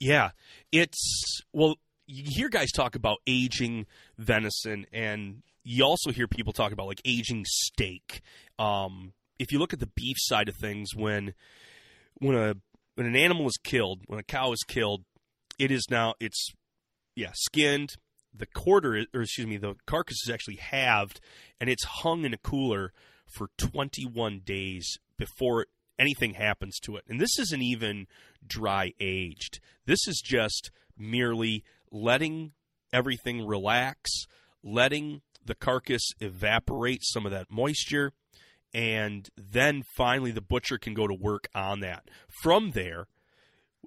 Yeah, 0.00 0.30
it's 0.70 1.42
well. 1.52 1.76
You 2.06 2.24
hear 2.26 2.48
guys 2.48 2.72
talk 2.72 2.94
about 2.94 3.18
aging 3.26 3.86
venison, 4.18 4.86
and 4.92 5.42
you 5.62 5.84
also 5.84 6.10
hear 6.10 6.26
people 6.26 6.52
talk 6.52 6.72
about 6.72 6.86
like 6.86 7.00
aging 7.04 7.44
steak. 7.46 8.22
Um, 8.58 9.12
if 9.38 9.52
you 9.52 9.58
look 9.58 9.72
at 9.72 9.80
the 9.80 9.90
beef 9.94 10.16
side 10.18 10.48
of 10.48 10.56
things, 10.56 10.94
when 10.94 11.34
when 12.18 12.36
a 12.36 12.56
when 12.94 13.06
an 13.06 13.16
animal 13.16 13.46
is 13.46 13.58
killed, 13.62 14.02
when 14.06 14.18
a 14.18 14.24
cow 14.24 14.52
is 14.52 14.62
killed, 14.66 15.04
it 15.58 15.70
is 15.70 15.86
now 15.90 16.14
it's 16.20 16.50
yeah 17.14 17.32
skinned. 17.34 17.94
The 18.34 18.46
quarter, 18.46 19.04
or 19.12 19.22
excuse 19.22 19.46
me, 19.46 19.58
the 19.58 19.74
carcass 19.86 20.26
is 20.26 20.32
actually 20.32 20.56
halved, 20.56 21.20
and 21.60 21.68
it's 21.68 21.84
hung 21.84 22.24
in 22.24 22.32
a 22.32 22.38
cooler 22.38 22.92
for 23.26 23.48
21 23.58 24.40
days 24.42 24.98
before 25.18 25.66
anything 25.98 26.34
happens 26.34 26.78
to 26.80 26.96
it. 26.96 27.04
And 27.06 27.20
this 27.20 27.38
isn't 27.38 27.62
even 27.62 28.06
dry 28.46 28.92
aged. 28.98 29.60
This 29.84 30.08
is 30.08 30.22
just 30.24 30.70
merely 30.96 31.62
letting 31.90 32.52
everything 32.90 33.46
relax, 33.46 34.10
letting 34.62 35.20
the 35.44 35.54
carcass 35.54 36.02
evaporate 36.20 37.02
some 37.02 37.26
of 37.26 37.32
that 37.32 37.50
moisture, 37.50 38.12
and 38.74 39.28
then 39.36 39.82
finally 39.96 40.30
the 40.30 40.40
butcher 40.40 40.78
can 40.78 40.94
go 40.94 41.06
to 41.06 41.14
work 41.14 41.48
on 41.54 41.80
that. 41.80 42.08
From 42.42 42.72
there, 42.72 43.06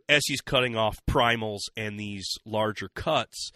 as 0.08 0.24
he's 0.26 0.42
cutting 0.42 0.76
off 0.76 0.98
primals 1.10 1.62
and 1.76 2.00
these 2.00 2.28
larger 2.46 2.90
cuts, 2.90 3.52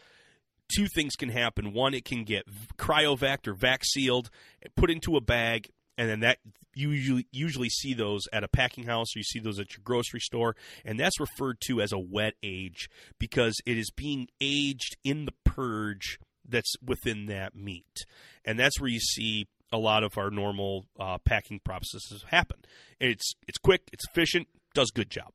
two 0.75 0.87
things 0.87 1.15
can 1.15 1.29
happen. 1.29 1.73
One, 1.73 1.93
it 1.93 2.05
can 2.05 2.23
get 2.23 2.45
cryovac 2.77 3.47
or 3.47 3.53
vac 3.53 3.83
sealed, 3.83 4.29
put 4.75 4.89
into 4.89 5.15
a 5.15 5.21
bag, 5.21 5.69
and 5.97 6.09
then 6.09 6.21
that 6.21 6.37
you 6.75 6.91
usually 6.91 7.27
usually 7.31 7.69
see 7.69 7.93
those 7.93 8.21
at 8.31 8.43
a 8.43 8.47
packing 8.47 8.85
house 8.85 9.15
or 9.15 9.19
you 9.19 9.23
see 9.23 9.39
those 9.39 9.59
at 9.59 9.73
your 9.73 9.81
grocery 9.83 10.21
store, 10.21 10.55
and 10.85 10.99
that's 10.99 11.19
referred 11.19 11.59
to 11.61 11.81
as 11.81 11.91
a 11.91 11.99
wet 11.99 12.35
age 12.41 12.89
because 13.19 13.55
it 13.65 13.77
is 13.77 13.91
being 13.91 14.27
aged 14.39 14.97
in 15.03 15.25
the 15.25 15.33
purge 15.43 16.19
that's 16.47 16.73
within 16.83 17.25
that 17.27 17.55
meat, 17.55 18.05
and 18.45 18.57
that's 18.57 18.79
where 18.79 18.89
you 18.89 18.99
see 18.99 19.47
a 19.71 19.77
lot 19.77 20.03
of 20.03 20.17
our 20.17 20.29
normal 20.31 20.85
uh, 20.99 21.17
packing 21.19 21.59
processes 21.63 22.25
happen. 22.27 22.59
It's 22.99 23.33
it's 23.47 23.57
quick, 23.57 23.89
it's 23.93 24.05
efficient, 24.09 24.47
does 24.73 24.91
good 24.91 25.09
job. 25.09 25.31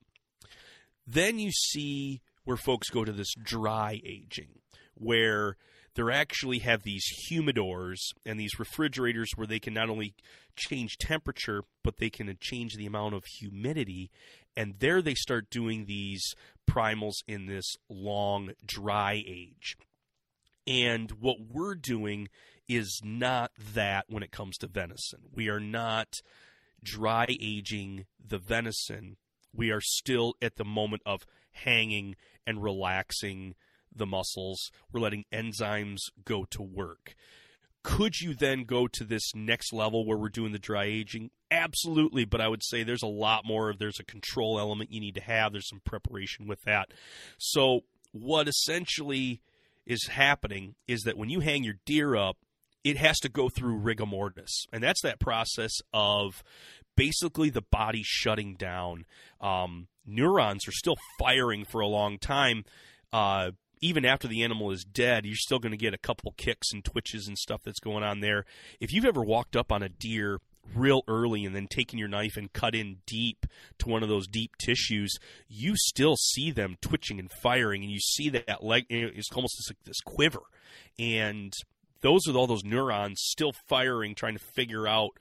Then 1.07 1.39
you 1.39 1.51
see 1.53 2.23
where 2.45 2.57
folks 2.57 2.89
go 2.91 3.05
to 3.05 3.13
this 3.13 3.35
dry 3.43 4.01
aging, 4.05 4.61
where 4.95 5.57
they 5.95 6.03
actually 6.13 6.59
have 6.59 6.83
these 6.83 7.05
humidors 7.31 7.99
and 8.27 8.39
these 8.39 8.59
refrigerators 8.59 9.31
where 9.37 9.47
they 9.47 9.61
can 9.61 9.75
not 9.75 9.89
only 9.89 10.15
change 10.57 10.99
temperature, 10.99 11.63
but 11.83 11.99
they 11.99 12.11
can 12.11 12.37
change 12.41 12.75
the 12.75 12.87
amount 12.87 13.15
of 13.15 13.25
humidity. 13.39 14.11
And 14.57 14.75
there 14.79 15.03
they 15.03 15.15
start 15.15 15.51
doing 15.51 15.85
these 15.87 16.35
primals 16.69 17.15
in 17.29 17.47
this 17.47 17.77
long 17.89 18.51
dry 18.67 19.23
age. 19.27 19.77
And 20.67 21.11
what 21.21 21.37
we're 21.53 21.75
doing 21.75 22.29
is 22.69 23.01
not 23.05 23.51
that 23.75 24.07
when 24.09 24.23
it 24.23 24.33
comes 24.33 24.57
to 24.59 24.67
venison. 24.67 25.21
We 25.33 25.49
are 25.49 25.61
not 25.61 26.21
dry 26.83 27.27
aging 27.29 28.07
the 28.25 28.39
venison. 28.39 29.17
We 29.53 29.71
are 29.71 29.81
still 29.81 30.35
at 30.43 30.57
the 30.57 30.65
moment 30.65 31.03
of 31.07 31.27
hanging 31.53 32.17
and 32.47 32.63
relaxing 32.63 33.55
the 33.95 34.07
muscles. 34.07 34.71
We're 34.93 35.01
letting 35.01 35.25
enzymes 35.33 36.01
go 36.25 36.45
to 36.51 36.63
work. 36.63 37.15
Could 37.83 38.21
you 38.21 38.35
then 38.35 38.65
go 38.65 38.89
to 38.89 39.05
this 39.05 39.35
next 39.35 39.73
level 39.73 40.07
where 40.07 40.17
we're 40.17 40.31
doing 40.31 40.53
the 40.53 40.59
dry 40.59 40.85
aging? 40.85 41.31
Absolutely, 41.51 42.25
but 42.25 42.41
I 42.41 42.49
would 42.49 42.65
say 42.65 42.83
there's 42.83 43.03
a 43.03 43.07
lot 43.07 43.45
more 43.45 43.75
there's 43.79 44.01
a 44.01 44.05
control 44.05 44.59
element 44.59 44.91
you 44.91 45.01
need 45.01 45.15
to 45.17 45.21
have. 45.21 45.53
There's 45.53 45.69
some 45.69 45.83
preparation 45.85 46.47
with 46.47 46.63
that. 46.63 46.93
So 47.39 47.83
what 48.13 48.49
essentially 48.49 49.43
is 49.87 50.07
happening 50.07 50.77
is 50.89 51.03
that 51.03 51.19
when 51.19 51.29
you 51.29 51.41
hang 51.41 51.63
your 51.63 51.77
deer 51.85 52.17
up, 52.17 52.39
it 52.85 52.99
has 52.99 53.19
to 53.21 53.29
go 53.29 53.49
through 53.49 53.77
rigor 53.77 54.07
mortis, 54.07 54.67
and 54.73 54.83
that's 54.83 55.03
that 55.03 55.19
process 55.19 55.73
of 55.93 56.45
basically 56.97 57.51
the 57.51 57.63
body 57.63 58.03
shutting 58.05 58.55
down. 58.55 59.07
Um, 59.41 59.89
neurons 60.07 60.69
are 60.69 60.73
still 60.73 60.97
firing 61.19 61.65
for 61.65 61.81
a 61.81 61.89
long 61.89 62.19
time. 62.19 62.65
Uh, 63.13 63.53
even 63.81 64.05
after 64.05 64.29
the 64.29 64.43
animal 64.43 64.71
is 64.71 64.85
dead, 64.85 65.27
you're 65.27 65.35
still 65.37 65.59
going 65.59 65.73
to 65.73 65.79
get 65.79 65.95
a 65.95 65.99
couple 65.99 66.33
kicks 66.37 66.73
and 66.73 66.85
twitches 66.85 67.27
and 67.27 67.37
stuff 67.37 67.63
that's 67.65 67.81
going 67.81 68.05
on 68.05 68.21
there. 68.21 68.45
If 68.81 68.93
you've 68.93 69.05
ever 69.05 69.23
walked 69.23 69.57
up 69.57 69.73
on 69.73 69.83
a 69.83 69.89
deer 69.89 70.41
real 70.75 71.03
early 71.07 71.45
and 71.45 71.55
then 71.55 71.67
taken 71.67 71.99
your 71.99 72.09
knife 72.09 72.37
and 72.37 72.53
cut 72.53 72.75
in 72.75 72.97
deep 73.07 73.47
to 73.79 73.89
one 73.89 74.03
of 74.03 74.09
those 74.09 74.27
deep 74.27 74.57
tissues, 74.59 75.15
you 75.49 75.75
still 75.77 76.17
see 76.17 76.51
them 76.51 76.77
twitching 76.81 77.19
and 77.19 77.31
firing, 77.43 77.83
and 77.83 77.93
you 77.93 78.01
see 78.01 78.31
that 78.31 78.65
leg. 78.65 78.87
It's 78.89 79.31
almost 79.35 79.71
like 79.71 79.85
this 79.85 80.01
quiver, 80.01 80.41
and 80.99 81.53
those 82.05 82.29
are 82.29 82.37
all 82.37 82.47
those 82.47 82.65
neurons 82.65 83.19
still 83.19 83.53
firing, 83.67 84.15
trying 84.15 84.37
to 84.37 84.45
figure 84.45 84.87
out 84.87 85.19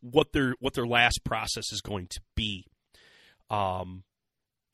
what 0.00 0.32
their 0.32 0.54
what 0.58 0.72
their 0.72 0.86
last 0.86 1.20
process 1.22 1.70
is 1.70 1.82
going 1.82 2.06
to 2.08 2.20
be. 2.34 2.64
Um, 3.50 4.04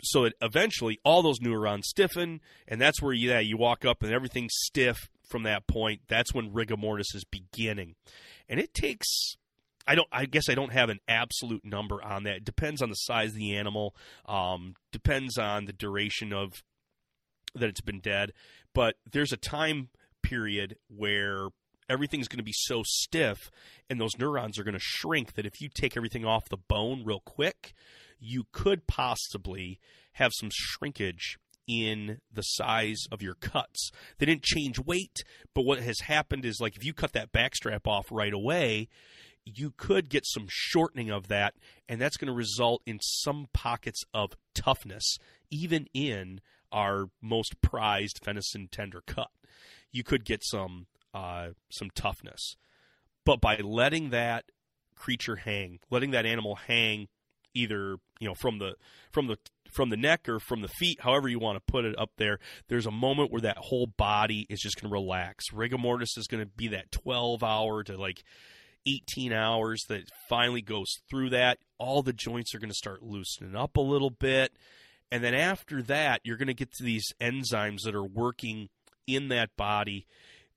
so 0.00 0.24
it 0.24 0.34
eventually 0.40 1.00
all 1.04 1.22
those 1.22 1.40
neurons 1.40 1.88
stiffen, 1.88 2.40
and 2.68 2.80
that's 2.80 3.02
where 3.02 3.12
yeah, 3.12 3.40
you 3.40 3.56
walk 3.56 3.84
up 3.84 4.04
and 4.04 4.12
everything's 4.12 4.54
stiff 4.54 5.08
from 5.28 5.42
that 5.42 5.66
point. 5.66 6.02
That's 6.08 6.32
when 6.32 6.52
rigor 6.52 6.76
mortis 6.76 7.12
is 7.16 7.24
beginning, 7.24 7.96
and 8.48 8.60
it 8.60 8.72
takes 8.72 9.34
I 9.88 9.96
don't. 9.96 10.08
I 10.12 10.26
guess 10.26 10.48
I 10.48 10.54
don't 10.54 10.72
have 10.72 10.88
an 10.88 11.00
absolute 11.08 11.64
number 11.64 12.00
on 12.00 12.22
that. 12.24 12.36
It 12.36 12.44
depends 12.44 12.80
on 12.80 12.90
the 12.90 12.94
size 12.94 13.30
of 13.30 13.36
the 13.38 13.56
animal. 13.56 13.96
Um, 14.24 14.76
depends 14.92 15.36
on 15.36 15.64
the 15.64 15.72
duration 15.72 16.32
of 16.32 16.62
that 17.56 17.68
it's 17.68 17.80
been 17.80 18.00
dead. 18.00 18.30
But 18.72 18.94
there's 19.10 19.32
a 19.32 19.36
time 19.36 19.88
period 20.24 20.76
where 20.88 21.48
everything's 21.88 22.28
going 22.28 22.38
to 22.38 22.44
be 22.44 22.54
so 22.54 22.82
stiff 22.84 23.50
and 23.88 24.00
those 24.00 24.18
neurons 24.18 24.58
are 24.58 24.64
going 24.64 24.74
to 24.74 24.80
shrink 24.80 25.34
that 25.34 25.46
if 25.46 25.60
you 25.60 25.68
take 25.68 25.96
everything 25.96 26.24
off 26.24 26.48
the 26.48 26.56
bone 26.56 27.02
real 27.04 27.20
quick, 27.20 27.74
you 28.18 28.44
could 28.52 28.86
possibly 28.86 29.78
have 30.14 30.32
some 30.34 30.48
shrinkage 30.52 31.38
in 31.66 32.18
the 32.32 32.42
size 32.42 33.04
of 33.10 33.22
your 33.22 33.34
cuts. 33.34 33.90
They 34.18 34.26
didn't 34.26 34.42
change 34.42 34.78
weight, 34.78 35.24
but 35.54 35.64
what 35.64 35.80
has 35.80 36.00
happened 36.00 36.44
is 36.44 36.60
like 36.60 36.76
if 36.76 36.84
you 36.84 36.92
cut 36.92 37.12
that 37.12 37.32
backstrap 37.32 37.86
off 37.86 38.06
right 38.10 38.32
away, 38.32 38.88
you 39.44 39.72
could 39.76 40.08
get 40.08 40.24
some 40.26 40.46
shortening 40.48 41.10
of 41.10 41.28
that, 41.28 41.54
and 41.88 42.00
that's 42.00 42.16
going 42.16 42.28
to 42.28 42.34
result 42.34 42.82
in 42.86 42.98
some 43.00 43.48
pockets 43.52 44.02
of 44.14 44.32
toughness, 44.54 45.18
even 45.50 45.86
in 45.92 46.40
our 46.72 47.06
most 47.20 47.60
prized 47.60 48.20
venison 48.24 48.68
tender 48.70 49.02
cut. 49.06 49.28
You 49.94 50.04
could 50.04 50.26
get 50.26 50.44
some 50.44 50.86
uh, 51.14 51.50
some 51.70 51.88
toughness, 51.94 52.56
but 53.24 53.40
by 53.40 53.56
letting 53.56 54.10
that 54.10 54.44
creature 54.96 55.36
hang, 55.36 55.78
letting 55.90 56.10
that 56.10 56.26
animal 56.26 56.56
hang, 56.56 57.08
either 57.54 57.96
you 58.20 58.28
know 58.28 58.34
from 58.34 58.58
the 58.58 58.74
from 59.12 59.28
the 59.28 59.36
from 59.72 59.90
the 59.90 59.96
neck 59.96 60.28
or 60.28 60.38
from 60.38 60.60
the 60.62 60.68
feet, 60.68 61.00
however 61.00 61.28
you 61.28 61.38
want 61.38 61.56
to 61.56 61.72
put 61.72 61.84
it 61.84 61.98
up 61.98 62.10
there, 62.16 62.38
there's 62.68 62.86
a 62.86 62.92
moment 62.92 63.32
where 63.32 63.40
that 63.40 63.58
whole 63.58 63.86
body 63.86 64.46
is 64.48 64.60
just 64.60 64.80
going 64.80 64.88
to 64.88 64.92
relax. 64.92 65.52
Rigor 65.52 65.78
mortis 65.78 66.16
is 66.16 66.26
going 66.26 66.42
to 66.42 66.50
be 66.50 66.68
that 66.68 66.92
12 66.92 67.42
hour 67.42 67.82
to 67.84 67.96
like 67.96 68.22
18 68.86 69.32
hours 69.32 69.84
that 69.88 70.02
finally 70.28 70.62
goes 70.62 70.86
through 71.10 71.30
that. 71.30 71.58
All 71.78 72.02
the 72.02 72.12
joints 72.12 72.54
are 72.54 72.58
going 72.58 72.70
to 72.70 72.74
start 72.74 73.02
loosening 73.02 73.56
up 73.56 73.76
a 73.76 73.80
little 73.80 74.10
bit. 74.10 74.52
And 75.10 75.22
then 75.22 75.34
after 75.34 75.82
that, 75.82 76.20
you're 76.24 76.36
going 76.36 76.48
to 76.48 76.54
get 76.54 76.72
to 76.74 76.84
these 76.84 77.12
enzymes 77.20 77.82
that 77.84 77.94
are 77.94 78.04
working 78.04 78.68
in 79.06 79.28
that 79.28 79.56
body. 79.56 80.06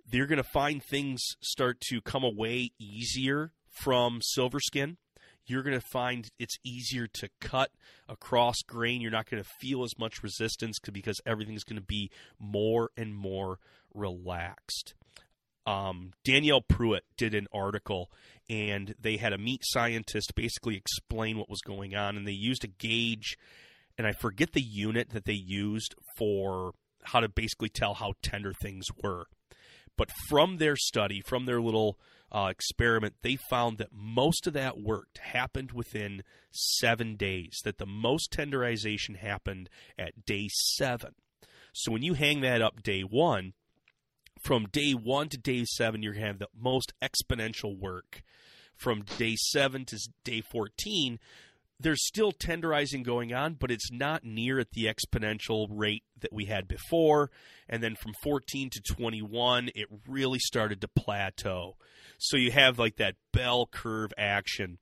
They're 0.10 0.28
going 0.28 0.38
to 0.38 0.44
find 0.44 0.82
things 0.82 1.22
start 1.42 1.82
to 1.90 2.02
come 2.02 2.24
away 2.24 2.72
easier 2.80 3.52
from 3.70 4.20
silver 4.22 4.60
skin. 4.60 4.98
You're 5.46 5.64
going 5.64 5.80
to 5.80 5.88
find 5.92 6.28
it's 6.40 6.58
easier 6.64 7.08
to 7.08 7.30
cut 7.40 7.72
across 8.10 8.58
grain. 8.66 9.02
You're 9.02 9.12
not 9.12 9.30
going 9.30 9.42
to 9.42 9.50
feel 9.62 9.84
as 9.84 9.98
much 9.98 10.24
resistance 10.24 10.78
because 10.80 11.22
everything's 11.26 11.64
going 11.64 11.80
to 11.80 11.86
be 11.86 12.12
more 12.40 12.90
and 12.98 13.16
more 13.16 13.60
relaxed 13.94 14.94
um, 15.68 16.14
Danielle 16.24 16.62
Prewett 16.62 17.04
did 17.18 17.36
an 17.36 17.48
article, 17.54 18.10
and 18.50 18.96
they 19.00 19.18
had 19.18 19.34
a 19.34 19.38
meat 19.38 19.62
scientist 19.66 20.34
basically 20.34 20.78
explain 20.78 21.38
what 21.38 21.50
was 21.50 21.60
going 21.62 21.94
on, 21.94 22.16
and 22.16 22.26
they 22.26 22.32
used 22.32 22.64
a 22.64 22.68
gauge, 22.68 23.38
and 23.98 24.08
I 24.08 24.14
forget 24.14 24.54
the 24.54 24.62
unit 24.62 25.10
that 25.10 25.26
they 25.26 25.34
used 25.34 25.94
for 26.16 26.72
how 27.08 27.20
to 27.20 27.30
basically 27.30 27.70
tell 27.70 27.96
how 27.96 28.14
tender 28.22 28.54
things 28.54 28.86
were. 29.04 29.26
But 29.98 30.12
from 30.30 30.58
their 30.58 30.76
study, 30.76 31.22
from 31.22 31.46
their 31.46 31.62
little 31.62 31.98
uh, 32.32 32.50
experiment, 32.52 33.16
they 33.24 33.38
found 33.50 33.78
that 33.78 33.90
most 33.92 34.46
of 34.46 34.54
that 34.54 34.80
work 34.80 35.08
happened 35.20 35.72
within 35.72 36.24
seven 36.52 37.16
days, 37.16 37.60
that 37.64 37.78
the 37.78 37.86
most 37.86 38.32
tenderization 38.32 39.18
happened 39.18 39.70
at 39.98 40.26
day 40.26 40.48
seven. 40.52 41.16
So 41.74 41.92
when 41.92 42.04
you 42.04 42.14
hang 42.14 42.42
that 42.42 42.62
up 42.62 42.84
day 42.84 43.02
one, 43.02 43.54
from 44.44 44.68
day 44.72 44.92
one 44.92 45.30
to 45.30 45.38
day 45.38 45.64
seven, 45.66 46.04
you're 46.04 46.14
going 46.14 46.24
to 46.24 46.28
have 46.28 46.40
the 46.40 46.48
most 46.56 46.94
exponential 47.02 47.78
work. 47.78 48.22
From 48.76 49.04
day 49.18 49.36
seven 49.36 49.86
to 49.86 49.98
day 50.24 50.42
14, 50.52 51.18
there's 51.80 52.06
still 52.06 52.32
tenderizing 52.32 53.04
going 53.04 53.34
on, 53.34 53.54
but 53.54 53.72
it's 53.72 53.92
not 53.92 54.24
near 54.24 54.60
at 54.60 54.72
the 54.72 54.86
exponential 54.86 55.68
rate 55.70 56.04
that 56.20 56.34
we 56.34 56.46
had 56.46 56.68
before. 56.68 57.30
And 57.70 57.84
then 57.84 57.96
from 57.96 58.14
14 58.24 58.70
to 58.72 58.82
21, 58.82 59.70
it 59.76 59.88
really 60.08 60.40
started 60.40 60.82
to 60.82 60.88
plateau. 60.88 61.76
So 62.18 62.38
you 62.38 62.52
have 62.52 62.80
like 62.80 62.98
that 62.98 63.16
bell 63.32 63.68
curve 63.72 64.12
action. 64.18 64.80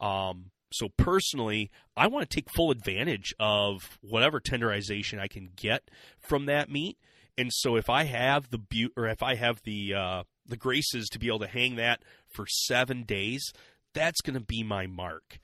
Um, 0.00 0.46
so 0.72 0.88
personally, 0.96 1.70
I 1.96 2.06
want 2.06 2.28
to 2.28 2.34
take 2.34 2.50
full 2.50 2.70
advantage 2.70 3.34
of 3.38 3.98
whatever 4.00 4.40
tenderization 4.40 5.18
I 5.18 5.28
can 5.28 5.50
get 5.56 5.90
from 6.20 6.46
that 6.46 6.70
meat 6.70 6.96
and 7.38 7.52
so 7.52 7.76
if 7.76 7.88
I 7.88 8.02
have 8.02 8.50
the 8.50 8.58
bu- 8.58 8.90
or 8.96 9.06
if 9.06 9.22
I 9.22 9.36
have 9.36 9.62
the 9.62 9.94
uh, 9.94 10.22
the 10.46 10.56
graces 10.56 11.08
to 11.10 11.20
be 11.20 11.28
able 11.28 11.38
to 11.38 11.46
hang 11.46 11.76
that 11.76 12.02
for 12.26 12.46
seven 12.46 13.04
days, 13.04 13.52
that's 13.94 14.20
going 14.20 14.34
to 14.34 14.44
be 14.44 14.64
my 14.64 14.88
mark. 14.88 15.38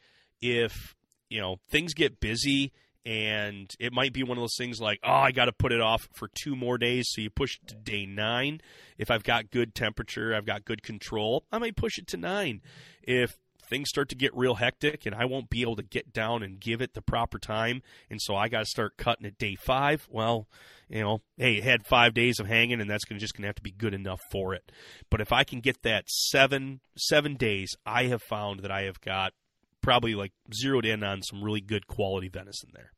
If 0.46 0.94
you 1.30 1.40
know 1.40 1.56
things 1.70 1.94
get 1.94 2.20
busy 2.20 2.72
and 3.06 3.74
it 3.78 3.92
might 3.92 4.12
be 4.12 4.22
one 4.22 4.36
of 4.36 4.42
those 4.42 4.56
things 4.56 4.80
like, 4.80 4.98
oh, 5.02 5.12
I 5.12 5.32
got 5.32 5.46
to 5.46 5.52
put 5.52 5.72
it 5.72 5.80
off 5.80 6.08
for 6.14 6.28
two 6.34 6.54
more 6.54 6.78
days, 6.78 7.06
so 7.08 7.20
you 7.20 7.30
push 7.30 7.58
it 7.62 7.68
to 7.68 7.74
day 7.74 8.06
nine. 8.06 8.60
If 8.98 9.10
I've 9.10 9.24
got 9.24 9.50
good 9.50 9.74
temperature, 9.74 10.34
I've 10.34 10.46
got 10.46 10.64
good 10.64 10.82
control, 10.82 11.44
I 11.50 11.58
might 11.58 11.76
push 11.76 11.98
it 11.98 12.06
to 12.08 12.16
nine. 12.16 12.60
If 13.02 13.36
things 13.68 13.88
start 13.88 14.08
to 14.10 14.14
get 14.14 14.36
real 14.36 14.56
hectic 14.56 15.06
and 15.06 15.14
I 15.14 15.24
won't 15.24 15.50
be 15.50 15.62
able 15.62 15.76
to 15.76 15.82
get 15.82 16.12
down 16.12 16.42
and 16.42 16.60
give 16.60 16.80
it 16.80 16.94
the 16.94 17.02
proper 17.02 17.38
time, 17.38 17.82
and 18.10 18.20
so 18.20 18.36
I 18.36 18.48
got 18.48 18.60
to 18.60 18.66
start 18.66 18.96
cutting 18.96 19.26
at 19.26 19.38
day 19.38 19.54
five. 19.54 20.06
Well, 20.10 20.46
you 20.88 21.00
know, 21.00 21.22
hey, 21.36 21.56
it 21.56 21.64
had 21.64 21.86
five 21.86 22.14
days 22.14 22.38
of 22.38 22.46
hanging, 22.46 22.80
and 22.80 22.88
that's 22.88 23.04
gonna, 23.04 23.20
just 23.20 23.34
going 23.34 23.42
to 23.42 23.48
have 23.48 23.56
to 23.56 23.62
be 23.62 23.72
good 23.72 23.94
enough 23.94 24.20
for 24.30 24.54
it. 24.54 24.70
But 25.10 25.20
if 25.20 25.32
I 25.32 25.44
can 25.44 25.60
get 25.60 25.82
that 25.82 26.08
seven 26.08 26.80
seven 26.96 27.34
days, 27.36 27.74
I 27.84 28.04
have 28.04 28.22
found 28.22 28.60
that 28.60 28.70
I 28.70 28.82
have 28.82 29.00
got 29.00 29.32
probably 29.84 30.14
like 30.14 30.32
zeroed 30.52 30.86
in 30.86 31.04
on 31.04 31.22
some 31.22 31.42
really 31.42 31.60
good 31.60 31.86
quality 31.86 32.28
venison 32.28 32.70
there. 32.74 32.90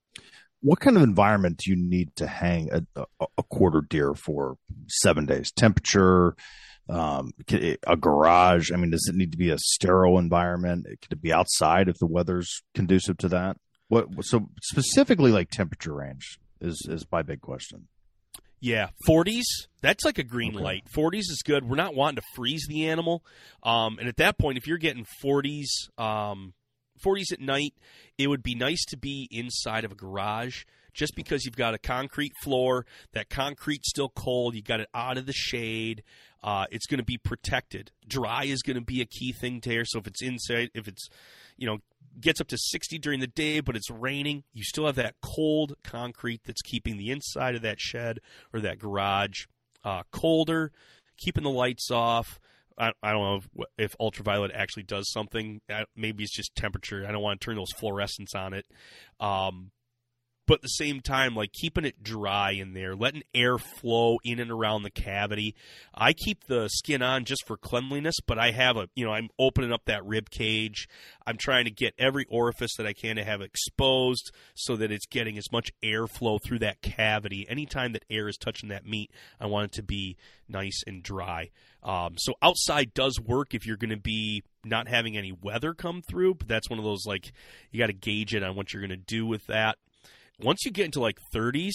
What 0.60 0.80
kind 0.80 0.96
of 0.96 1.02
environment 1.02 1.58
do 1.58 1.70
you 1.70 1.76
need 1.76 2.16
to 2.16 2.26
hang 2.26 2.70
a, 2.72 3.04
a, 3.20 3.42
quarter 3.42 3.82
deer 3.82 4.14
for 4.14 4.56
seven 4.88 5.26
days? 5.26 5.52
Temperature, 5.52 6.34
um, 6.88 7.32
a 7.86 7.96
garage. 7.96 8.72
I 8.72 8.76
mean, 8.76 8.90
does 8.90 9.06
it 9.08 9.16
need 9.16 9.32
to 9.32 9.38
be 9.38 9.50
a 9.50 9.58
sterile 9.58 10.18
environment? 10.18 10.86
Could 10.86 11.12
it 11.12 11.22
be 11.22 11.32
outside 11.32 11.88
if 11.88 11.98
the 11.98 12.06
weather's 12.06 12.62
conducive 12.74 13.18
to 13.18 13.28
that? 13.28 13.58
What 13.88 14.08
so 14.22 14.48
specifically 14.62 15.30
like 15.30 15.50
temperature 15.50 15.94
range 15.94 16.38
is 16.60 16.86
is 16.88 17.06
my 17.12 17.22
big 17.22 17.40
question. 17.40 17.88
Yeah, 18.58 18.88
40s. 19.06 19.44
That's 19.82 20.04
like 20.04 20.18
a 20.18 20.24
green 20.24 20.56
okay. 20.56 20.64
light. 20.64 20.84
40s 20.90 21.18
is 21.18 21.42
good. 21.44 21.68
We're 21.68 21.76
not 21.76 21.94
wanting 21.94 22.16
to 22.16 22.22
freeze 22.34 22.66
the 22.68 22.88
animal, 22.88 23.22
um, 23.62 23.98
and 23.98 24.08
at 24.08 24.16
that 24.16 24.38
point, 24.38 24.58
if 24.58 24.66
you're 24.66 24.78
getting 24.78 25.06
40s, 25.22 25.66
um, 25.98 26.54
40s 27.04 27.32
at 27.32 27.40
night, 27.40 27.74
it 28.18 28.28
would 28.28 28.42
be 28.42 28.54
nice 28.54 28.84
to 28.86 28.96
be 28.96 29.28
inside 29.30 29.84
of 29.84 29.92
a 29.92 29.96
garage 29.96 30.64
just 30.96 31.14
because 31.14 31.44
you've 31.44 31.56
got 31.56 31.74
a 31.74 31.78
concrete 31.78 32.32
floor, 32.42 32.86
that 33.12 33.28
concrete's 33.28 33.90
still 33.90 34.08
cold, 34.08 34.54
you 34.54 34.62
got 34.62 34.80
it 34.80 34.88
out 34.94 35.18
of 35.18 35.26
the 35.26 35.32
shade. 35.32 36.02
Uh, 36.42 36.64
it's 36.70 36.86
going 36.86 36.98
to 36.98 37.04
be 37.04 37.18
protected. 37.18 37.92
Dry 38.08 38.44
is 38.44 38.62
going 38.62 38.76
to 38.76 38.84
be 38.84 39.00
a 39.00 39.04
key 39.04 39.32
thing 39.32 39.60
there. 39.62 39.84
So 39.84 39.98
if 39.98 40.06
it's 40.06 40.22
inside, 40.22 40.70
if 40.74 40.88
it's, 40.88 41.08
you 41.56 41.66
know, 41.66 41.78
gets 42.20 42.40
up 42.40 42.48
to 42.48 42.56
60 42.58 42.98
during 42.98 43.20
the 43.20 43.26
day, 43.26 43.60
but 43.60 43.76
it's 43.76 43.90
raining, 43.90 44.44
you 44.52 44.64
still 44.64 44.86
have 44.86 44.96
that 44.96 45.16
cold 45.22 45.74
concrete 45.84 46.42
that's 46.44 46.62
keeping 46.62 46.96
the 46.96 47.10
inside 47.10 47.54
of 47.54 47.62
that 47.62 47.78
shed 47.78 48.20
or 48.54 48.60
that 48.60 48.78
garage 48.78 49.46
uh, 49.84 50.02
colder, 50.10 50.72
keeping 51.18 51.44
the 51.44 51.50
lights 51.50 51.90
off. 51.90 52.40
I, 52.78 52.92
I 53.02 53.12
don't 53.12 53.22
know 53.22 53.36
if, 53.36 53.66
if, 53.78 53.96
ultraviolet 54.00 54.50
actually 54.54 54.82
does 54.82 55.10
something. 55.10 55.60
Maybe 55.96 56.24
it's 56.24 56.34
just 56.34 56.54
temperature. 56.54 57.06
I 57.08 57.12
don't 57.12 57.22
want 57.22 57.40
to 57.40 57.44
turn 57.44 57.56
those 57.56 57.72
fluorescents 57.72 58.34
on 58.34 58.52
it. 58.52 58.66
Um, 59.18 59.70
but 60.46 60.54
at 60.54 60.62
the 60.62 60.68
same 60.68 61.00
time, 61.00 61.34
like 61.34 61.52
keeping 61.52 61.84
it 61.84 62.02
dry 62.02 62.52
in 62.52 62.72
there, 62.72 62.94
letting 62.94 63.22
air 63.34 63.58
flow 63.58 64.18
in 64.24 64.38
and 64.38 64.50
around 64.50 64.82
the 64.82 64.90
cavity. 64.90 65.54
I 65.94 66.12
keep 66.12 66.44
the 66.44 66.68
skin 66.68 67.02
on 67.02 67.24
just 67.24 67.46
for 67.46 67.56
cleanliness, 67.56 68.16
but 68.26 68.38
I 68.38 68.52
have 68.52 68.76
a, 68.76 68.88
you 68.94 69.04
know, 69.04 69.12
I'm 69.12 69.28
opening 69.38 69.72
up 69.72 69.84
that 69.86 70.04
rib 70.04 70.30
cage. 70.30 70.88
I'm 71.26 71.36
trying 71.36 71.64
to 71.64 71.70
get 71.70 71.94
every 71.98 72.26
orifice 72.30 72.76
that 72.76 72.86
I 72.86 72.92
can 72.92 73.16
to 73.16 73.24
have 73.24 73.40
exposed 73.40 74.30
so 74.54 74.76
that 74.76 74.92
it's 74.92 75.06
getting 75.06 75.36
as 75.36 75.50
much 75.50 75.72
airflow 75.82 76.38
through 76.42 76.60
that 76.60 76.80
cavity. 76.80 77.46
Anytime 77.48 77.92
that 77.92 78.04
air 78.08 78.28
is 78.28 78.36
touching 78.36 78.68
that 78.68 78.86
meat, 78.86 79.10
I 79.40 79.46
want 79.46 79.66
it 79.66 79.72
to 79.72 79.82
be 79.82 80.16
nice 80.48 80.82
and 80.86 81.02
dry. 81.02 81.50
Um, 81.82 82.14
so 82.16 82.34
outside 82.42 82.94
does 82.94 83.20
work 83.20 83.54
if 83.54 83.66
you're 83.66 83.76
going 83.76 83.90
to 83.90 83.96
be 83.96 84.42
not 84.64 84.88
having 84.88 85.16
any 85.16 85.32
weather 85.32 85.74
come 85.74 86.02
through, 86.02 86.34
but 86.34 86.48
that's 86.48 86.68
one 86.68 86.78
of 86.78 86.84
those 86.84 87.04
like 87.06 87.32
you 87.70 87.78
got 87.78 87.86
to 87.86 87.92
gauge 87.92 88.34
it 88.34 88.42
on 88.42 88.56
what 88.56 88.72
you're 88.72 88.82
going 88.82 88.90
to 88.90 88.96
do 88.96 89.26
with 89.26 89.46
that 89.46 89.78
once 90.40 90.64
you 90.64 90.70
get 90.70 90.86
into 90.86 91.00
like 91.00 91.18
30s 91.34 91.74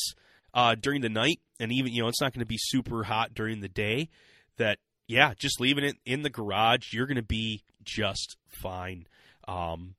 uh, 0.54 0.76
during 0.76 1.02
the 1.02 1.10
night, 1.10 1.40
and 1.60 1.72
even 1.72 1.94
you 1.94 2.02
know 2.02 2.08
it's 2.08 2.22
not 2.22 2.34
going 2.34 2.42
to 2.42 2.46
be 2.46 2.58
super 2.60 3.04
hot 3.04 3.34
during 3.34 3.62
the 3.62 3.70
day, 3.70 4.10
that 4.58 4.80
yeah, 5.08 5.34
just 5.38 5.60
leaving 5.60 5.84
it 5.84 5.98
in 6.06 6.22
the 6.22 6.30
garage, 6.30 6.94
you're 6.94 7.06
going 7.06 7.16
to 7.16 7.22
be 7.22 7.64
just 7.84 8.38
fine. 8.48 9.08
Um, 9.48 9.96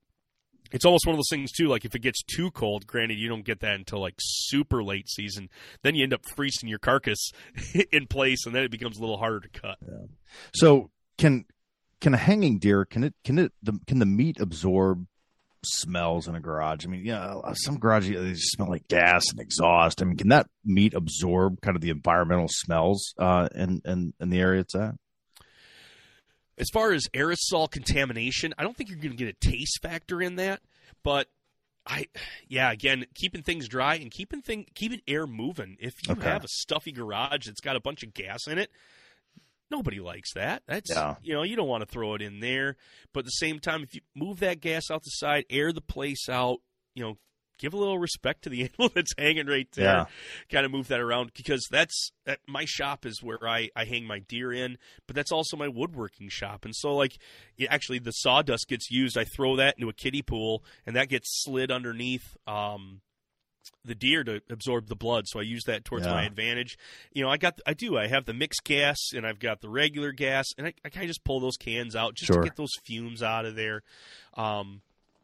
it's 0.71 0.85
almost 0.85 1.05
one 1.05 1.13
of 1.13 1.17
those 1.17 1.29
things 1.29 1.51
too. 1.51 1.67
Like 1.67 1.85
if 1.85 1.93
it 1.93 1.99
gets 1.99 2.23
too 2.23 2.49
cold, 2.51 2.87
granted 2.87 3.19
you 3.19 3.29
don't 3.29 3.45
get 3.45 3.59
that 3.59 3.75
until 3.75 3.99
like 3.99 4.15
super 4.19 4.83
late 4.83 5.07
season, 5.07 5.49
then 5.83 5.95
you 5.95 6.03
end 6.03 6.13
up 6.13 6.25
freezing 6.35 6.67
your 6.67 6.79
carcass 6.79 7.31
in 7.91 8.07
place, 8.07 8.45
and 8.45 8.55
then 8.55 8.63
it 8.63 8.71
becomes 8.71 8.97
a 8.97 9.01
little 9.01 9.17
harder 9.17 9.39
to 9.39 9.49
cut. 9.49 9.77
Yeah. 9.81 10.07
So 10.55 10.89
can 11.17 11.45
can 12.01 12.13
a 12.13 12.17
hanging 12.17 12.57
deer 12.57 12.83
can 12.83 13.03
it 13.03 13.13
can 13.23 13.39
it 13.39 13.53
the, 13.61 13.79
can 13.87 13.99
the 13.99 14.05
meat 14.05 14.39
absorb 14.39 15.05
smells 15.65 16.27
in 16.27 16.35
a 16.35 16.39
garage? 16.39 16.85
I 16.85 16.89
mean, 16.89 17.05
yeah, 17.05 17.35
some 17.53 17.77
garages 17.77 18.21
they 18.21 18.33
smell 18.35 18.69
like 18.69 18.87
gas 18.87 19.29
and 19.31 19.39
exhaust. 19.39 20.01
I 20.01 20.05
mean, 20.05 20.17
can 20.17 20.29
that 20.29 20.47
meat 20.65 20.93
absorb 20.93 21.61
kind 21.61 21.75
of 21.75 21.81
the 21.81 21.89
environmental 21.89 22.47
smells 22.49 23.13
uh, 23.17 23.49
in 23.55 23.81
in 23.85 24.13
in 24.19 24.29
the 24.29 24.39
area 24.39 24.61
it's 24.61 24.75
at? 24.75 24.95
As 26.57 26.69
far 26.71 26.91
as 26.91 27.07
aerosol 27.13 27.69
contamination, 27.69 28.53
I 28.57 28.63
don't 28.63 28.77
think 28.77 28.89
you're 28.89 28.99
going 28.99 29.11
to 29.11 29.17
get 29.17 29.27
a 29.35 29.49
taste 29.49 29.81
factor 29.81 30.21
in 30.21 30.35
that, 30.35 30.61
but 31.03 31.27
I, 31.85 32.05
yeah, 32.47 32.71
again, 32.71 33.05
keeping 33.15 33.41
things 33.41 33.67
dry 33.67 33.95
and 33.95 34.11
keeping 34.11 34.41
thing 34.41 34.67
keeping 34.75 35.01
air 35.07 35.25
moving. 35.25 35.77
If 35.79 35.95
you 36.07 36.15
Okay. 36.15 36.29
have 36.29 36.43
a 36.43 36.47
stuffy 36.47 36.91
garage 36.91 37.47
that's 37.47 37.59
got 37.59 37.75
a 37.75 37.81
bunch 37.81 38.03
of 38.03 38.13
gas 38.13 38.47
in 38.47 38.57
it, 38.59 38.69
nobody 39.73 39.99
likes 39.99 40.33
that. 40.35 40.63
That's 40.67 40.89
Yeah. 40.91 41.15
you 41.21 41.33
know 41.33 41.43
you 41.43 41.55
don't 41.57 41.67
want 41.67 41.81
to 41.81 41.91
throw 41.91 42.13
it 42.15 42.21
in 42.21 42.39
there. 42.39 42.77
But 43.13 43.21
at 43.21 43.25
the 43.25 43.31
same 43.31 43.59
time, 43.59 43.83
if 43.83 43.93
you 43.93 44.01
move 44.15 44.39
that 44.39 44.61
gas 44.61 44.89
out 44.89 45.03
the 45.03 45.09
side, 45.09 45.45
air 45.49 45.73
the 45.73 45.81
place 45.81 46.29
out, 46.29 46.59
you 46.95 47.03
know, 47.03 47.17
give 47.59 47.73
a 47.73 47.77
little 47.77 47.99
respect 47.99 48.43
to 48.43 48.49
the 48.49 48.61
animal 48.79 48.89
that's 48.93 49.13
hanging 49.17 49.47
right 49.47 49.67
there. 49.73 49.85
Yeah. 49.85 50.05
Kind 50.51 50.65
of 50.65 50.71
move 50.71 50.87
that 50.87 50.99
around 50.99 51.31
because 51.35 51.67
that's 51.69 52.11
that, 52.25 52.39
my 52.47 52.65
shop 52.65 53.05
is 53.05 53.21
where 53.21 53.47
I 53.47 53.69
I 53.75 53.85
hang 53.85 54.05
my 54.05 54.19
deer 54.19 54.51
in, 54.53 54.77
but 55.07 55.15
that's 55.15 55.31
also 55.31 55.57
my 55.57 55.67
woodworking 55.67 56.29
shop. 56.29 56.65
And 56.65 56.75
so 56.75 56.95
like 56.95 57.17
actually 57.69 57.99
the 57.99 58.11
sawdust 58.11 58.67
gets 58.67 58.89
used. 58.91 59.17
I 59.17 59.25
throw 59.25 59.55
that 59.57 59.75
into 59.77 59.89
a 59.89 59.93
kiddie 59.93 60.21
pool, 60.23 60.63
and 60.85 60.95
that 60.95 61.09
gets 61.09 61.43
slid 61.43 61.71
underneath. 61.71 62.37
Um, 62.47 63.01
the 63.85 63.95
deer 63.95 64.23
to 64.23 64.41
absorb 64.49 64.87
the 64.87 64.95
blood, 64.95 65.25
so 65.27 65.39
I 65.39 65.43
use 65.43 65.63
that 65.65 65.85
towards 65.85 66.05
Yeah. 66.05 66.13
my 66.13 66.25
advantage. 66.25 66.77
You 67.13 67.23
know, 67.23 67.29
I 67.29 67.37
got, 67.37 67.59
I 67.65 67.73
do, 67.73 67.97
I 67.97 68.07
have 68.07 68.25
the 68.25 68.33
mixed 68.33 68.63
gas 68.63 68.97
and 69.15 69.25
I've 69.25 69.39
got 69.39 69.61
the 69.61 69.69
regular 69.69 70.11
gas, 70.11 70.45
and 70.57 70.67
I, 70.67 70.73
I 70.85 70.89
kind 70.89 71.03
of 71.03 71.09
just 71.09 71.23
pull 71.23 71.39
those 71.39 71.57
cans 71.57 71.95
out 71.95 72.15
just 72.15 72.27
Sure. 72.31 72.41
to 72.41 72.47
get 72.47 72.55
those 72.55 72.71
fumes 72.85 73.21
out 73.23 73.45
of 73.45 73.55
there. 73.55 73.83
Um, 74.35 74.81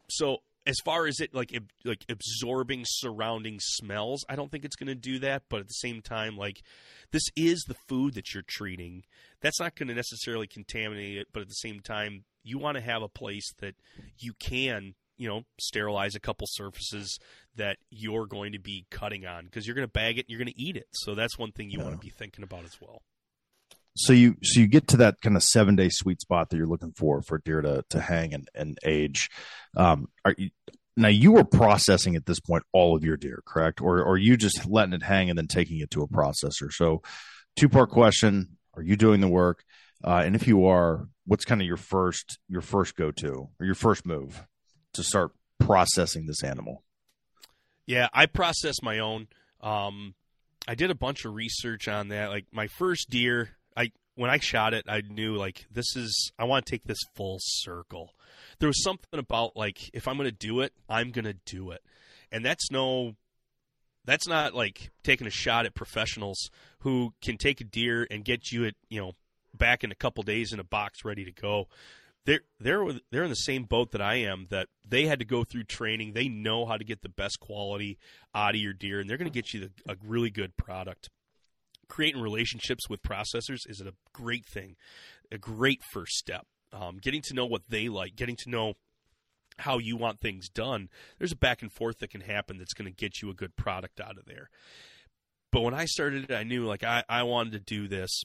so 0.09 0.37
as 0.67 0.75
far 0.85 1.07
as 1.07 1.19
it 1.19 1.33
like 1.33 1.53
ab- 1.55 1.71
like 1.83 2.05
absorbing 2.09 2.83
surrounding 2.85 3.57
smells, 3.59 4.23
I 4.29 4.35
don't 4.35 4.51
think 4.51 4.65
it's 4.65 4.75
going 4.75 4.87
to 4.87 4.95
do 4.95 5.19
that. 5.19 5.43
But 5.49 5.61
at 5.61 5.67
the 5.67 5.73
same 5.73 6.01
time, 6.01 6.37
like 6.37 6.61
this 7.11 7.23
is 7.35 7.63
the 7.67 7.75
food 7.87 8.13
that 8.15 8.33
you're 8.33 8.43
treating. 8.45 9.03
That's 9.41 9.59
not 9.59 9.75
going 9.75 9.87
to 9.87 9.95
necessarily 9.95 10.47
contaminate 10.47 11.17
it, 11.17 11.27
but 11.33 11.41
at 11.41 11.47
the 11.47 11.53
same 11.55 11.79
time, 11.79 12.25
you 12.43 12.57
want 12.59 12.75
to 12.75 12.81
have 12.81 13.01
a 13.01 13.07
place 13.07 13.51
that 13.59 13.75
you 14.19 14.33
can, 14.33 14.93
you 15.19 15.27
know, 15.27 15.43
sterilize 15.59 16.15
a 16.15 16.19
couple 16.19 16.47
surfaces 16.49 17.19
that 17.55 17.77
you're 17.91 18.25
going 18.25 18.53
to 18.53 18.59
be 18.59 18.87
cutting 18.89 19.25
on 19.25 19.45
because 19.45 19.67
you're 19.67 19.75
going 19.75 19.87
to 19.87 19.91
bag 19.91 20.17
it, 20.17 20.21
and 20.21 20.29
you're 20.29 20.39
going 20.39 20.51
to 20.51 20.59
eat 20.59 20.75
it. 20.77 20.87
So 20.93 21.13
that's 21.13 21.37
one 21.37 21.51
thing 21.51 21.69
you 21.69 21.77
Yeah. 21.77 21.85
want 21.85 22.01
to 22.01 22.05
be 22.05 22.09
thinking 22.09 22.43
about 22.43 22.63
as 22.63 22.77
well. 22.81 23.01
So 23.95 24.13
you 24.13 24.37
so 24.41 24.61
you 24.61 24.67
get 24.67 24.87
to 24.89 24.97
that 24.97 25.19
kind 25.21 25.35
of 25.35 25.43
seven 25.43 25.75
day 25.75 25.89
sweet 25.91 26.21
spot 26.21 26.49
that 26.49 26.57
you're 26.57 26.67
looking 26.67 26.93
for 26.93 27.21
for 27.21 27.39
deer 27.39 27.61
to 27.61 27.83
to 27.89 27.99
hang 27.99 28.33
and, 28.33 28.47
and 28.55 28.77
age. 28.85 29.29
Um, 29.75 30.07
are 30.23 30.33
you 30.37 30.51
now 30.95 31.09
you 31.09 31.33
were 31.33 31.43
processing 31.43 32.15
at 32.15 32.25
this 32.25 32.39
point 32.39 32.63
all 32.71 32.95
of 32.95 33.03
your 33.03 33.17
deer, 33.17 33.41
correct? 33.45 33.81
Or 33.81 33.99
or 33.99 34.13
are 34.13 34.17
you 34.17 34.37
just 34.37 34.65
letting 34.65 34.93
it 34.93 35.03
hang 35.03 35.29
and 35.29 35.37
then 35.37 35.47
taking 35.47 35.79
it 35.79 35.91
to 35.91 36.01
a 36.01 36.07
processor? 36.07 36.71
So 36.71 37.01
two 37.57 37.67
part 37.67 37.89
question: 37.89 38.57
Are 38.75 38.83
you 38.83 38.95
doing 38.95 39.19
the 39.19 39.27
work? 39.27 39.63
Uh, 40.01 40.21
and 40.25 40.33
if 40.33 40.47
you 40.47 40.65
are, 40.65 41.09
what's 41.25 41.43
kind 41.43 41.59
of 41.59 41.67
your 41.67 41.75
first 41.77 42.39
your 42.47 42.61
first 42.61 42.95
go 42.95 43.11
to 43.11 43.49
or 43.59 43.65
your 43.65 43.75
first 43.75 44.05
move 44.05 44.45
to 44.93 45.03
start 45.03 45.31
processing 45.59 46.25
this 46.25 46.43
animal? 46.43 46.83
Yeah, 47.85 48.07
I 48.13 48.25
process 48.25 48.75
my 48.81 48.99
own. 48.99 49.27
Um, 49.61 50.13
I 50.67 50.75
did 50.75 50.91
a 50.91 50.95
bunch 50.95 51.25
of 51.25 51.33
research 51.33 51.87
on 51.87 52.09
that. 52.09 52.29
Like 52.29 52.45
my 52.51 52.67
first 52.67 53.09
deer, 53.09 53.57
I 53.75 53.91
when 54.15 54.29
I 54.29 54.37
shot 54.37 54.73
it, 54.73 54.85
I 54.87 55.01
knew 55.01 55.35
like 55.35 55.65
this 55.71 55.95
is 55.95 56.31
I 56.37 56.43
want 56.43 56.65
to 56.65 56.71
take 56.71 56.83
this 56.83 56.99
full 57.15 57.37
circle. 57.39 58.13
There 58.59 58.67
was 58.67 58.83
something 58.83 59.19
about 59.19 59.55
like 59.55 59.89
if 59.93 60.07
I'm 60.07 60.17
going 60.17 60.29
to 60.29 60.35
do 60.35 60.61
it, 60.61 60.73
I'm 60.87 61.11
going 61.11 61.25
to 61.25 61.37
do 61.45 61.71
it, 61.71 61.81
and 62.31 62.45
that's 62.45 62.69
no. 62.71 63.15
That's 64.05 64.27
not 64.27 64.55
like 64.55 64.91
taking 65.03 65.27
a 65.27 65.31
shot 65.31 65.65
at 65.65 65.75
professionals 65.75 66.49
who 66.79 67.13
can 67.21 67.37
take 67.37 67.61
a 67.61 67.63
deer 67.63 68.07
and 68.09 68.25
get 68.25 68.51
you 68.51 68.65
at 68.65 68.73
you 68.89 68.99
know 68.99 69.13
back 69.55 69.83
in 69.83 69.91
a 69.91 69.95
couple 69.95 70.23
days 70.23 70.53
in 70.53 70.59
a 70.59 70.63
box 70.63 71.03
ready 71.03 71.25
to 71.25 71.31
go 71.31 71.67
they're 72.25 72.41
they're 72.59 72.85
they're 73.11 73.23
in 73.23 73.29
the 73.29 73.35
same 73.35 73.63
boat 73.63 73.91
that 73.91 74.01
I 74.01 74.15
am. 74.15 74.47
That 74.49 74.67
they 74.87 75.05
had 75.05 75.19
to 75.19 75.25
go 75.25 75.43
through 75.43 75.63
training. 75.63 76.13
They 76.13 76.27
know 76.27 76.65
how 76.65 76.77
to 76.77 76.83
get 76.83 77.01
the 77.01 77.09
best 77.09 77.39
quality 77.39 77.97
out 78.35 78.55
of 78.55 78.61
your 78.61 78.73
deer, 78.73 78.99
and 78.99 79.09
they're 79.09 79.17
going 79.17 79.31
to 79.31 79.33
get 79.33 79.53
you 79.53 79.61
the, 79.61 79.71
a 79.91 79.95
really 80.05 80.29
good 80.29 80.57
product. 80.57 81.09
Creating 81.87 82.21
relationships 82.21 82.87
with 82.87 83.01
processors 83.01 83.67
is 83.67 83.81
a 83.81 83.93
great 84.13 84.45
thing, 84.45 84.75
a 85.31 85.37
great 85.37 85.81
first 85.91 86.13
step. 86.13 86.45
Um, 86.71 86.99
getting 87.01 87.23
to 87.23 87.33
know 87.33 87.47
what 87.47 87.63
they 87.67 87.89
like, 87.89 88.15
getting 88.15 88.35
to 88.43 88.49
know 88.49 88.73
how 89.57 89.79
you 89.79 89.97
want 89.97 90.19
things 90.19 90.49
done. 90.49 90.89
There's 91.17 91.31
a 91.31 91.37
back 91.37 91.61
and 91.61 91.71
forth 91.71 91.99
that 91.99 92.11
can 92.11 92.21
happen 92.21 92.57
that's 92.57 92.73
going 92.73 92.89
to 92.89 92.95
get 92.95 93.21
you 93.21 93.29
a 93.29 93.33
good 93.33 93.55
product 93.55 93.99
out 93.99 94.17
of 94.17 94.25
there. 94.25 94.49
But 95.51 95.61
when 95.61 95.73
I 95.73 95.85
started, 95.85 96.31
I 96.31 96.43
knew 96.43 96.65
like 96.65 96.83
I, 96.83 97.03
I 97.09 97.23
wanted 97.23 97.53
to 97.53 97.59
do 97.59 97.87
this, 97.87 98.21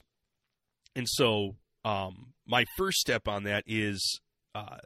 and 0.95 1.07
so 1.09 1.55
um, 1.85 2.33
my 2.47 2.65
first 2.77 2.97
step 2.97 3.27
on 3.27 3.43
that 3.43 3.63
is, 3.67 4.19
uh, 4.55 4.77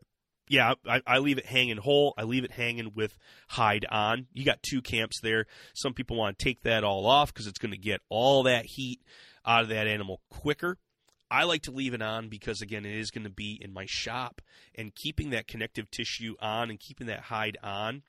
yeah, 0.50 0.74
I, 0.86 1.02
I 1.08 1.20
leave 1.20 1.38
it 1.38 1.46
hanging 1.46 1.78
whole. 1.78 2.14
I 2.18 2.24
leave 2.24 2.44
it 2.44 2.52
hanging 2.52 2.92
with 2.94 3.18
hide 3.48 3.86
on. 3.90 4.28
You 4.34 4.44
got 4.44 4.62
two 4.62 4.82
camps 4.82 5.20
there. 5.22 5.46
Some 5.74 5.94
people 5.94 6.18
want 6.18 6.38
to 6.38 6.44
take 6.44 6.64
that 6.64 6.84
all 6.84 7.06
off 7.06 7.34
because 7.34 7.48
it's 7.48 7.60
going 7.60 7.72
to 7.72 7.78
get 7.78 8.02
all 8.10 8.44
that 8.44 8.66
heat 8.66 9.00
out 9.46 9.64
of 9.64 9.70
that 9.70 9.88
animal 9.88 10.22
quicker. 10.30 10.78
I 11.32 11.44
like 11.44 11.62
to 11.64 11.72
leave 11.72 11.94
it 11.94 12.02
on 12.02 12.28
because 12.28 12.62
again, 12.62 12.86
it 12.86 12.96
is 12.96 13.12
going 13.12 13.24
to 13.24 13.30
be 13.30 13.60
in 13.62 13.72
my 13.72 13.86
shop, 13.88 14.42
and 14.76 14.94
keeping 14.94 15.30
that 15.30 15.48
connective 15.48 15.90
tissue 15.92 16.36
on 16.42 16.70
and 16.70 16.80
keeping 16.80 17.08
that 17.08 17.22
hide 17.22 17.58
on. 17.64 18.02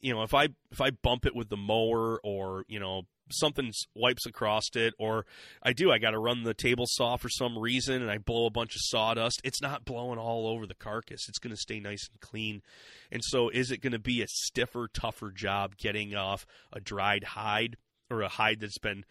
You 0.00 0.14
know, 0.14 0.22
if 0.22 0.34
I 0.34 0.48
if 0.70 0.80
I 0.80 0.90
bump 0.90 1.26
it 1.26 1.36
with 1.36 1.48
the 1.48 1.56
mower 1.56 2.18
or 2.24 2.64
you 2.66 2.80
know 2.80 3.02
something 3.32 3.72
wipes 3.94 4.26
across 4.26 4.64
it, 4.74 4.94
or 4.98 5.26
I 5.62 5.72
do, 5.72 5.90
I 5.90 5.98
got 5.98 6.10
to 6.10 6.18
run 6.18 6.42
the 6.42 6.54
table 6.54 6.84
saw 6.86 7.16
for 7.16 7.28
some 7.28 7.58
reason, 7.58 8.02
and 8.02 8.10
I 8.10 8.18
blow 8.18 8.46
a 8.46 8.50
bunch 8.50 8.74
of 8.74 8.80
sawdust. 8.82 9.40
It's 9.44 9.62
not 9.62 9.84
blowing 9.84 10.18
all 10.18 10.46
over 10.46 10.66
the 10.66 10.74
carcass. 10.74 11.28
It's 11.28 11.38
going 11.38 11.54
to 11.54 11.60
stay 11.60 11.80
nice 11.80 12.08
and 12.10 12.20
clean. 12.20 12.62
And 13.10 13.22
so, 13.24 13.48
is 13.48 13.70
it 13.70 13.82
going 13.82 13.92
to 13.92 13.98
be 13.98 14.22
a 14.22 14.28
stiffer, 14.28 14.88
tougher 14.92 15.30
job 15.30 15.76
getting 15.76 16.14
off 16.14 16.46
a 16.72 16.80
dried 16.80 17.24
hide 17.24 17.76
or 18.10 18.22
a 18.22 18.28
hide 18.28 18.60
that's 18.60 18.78
been 18.78 19.04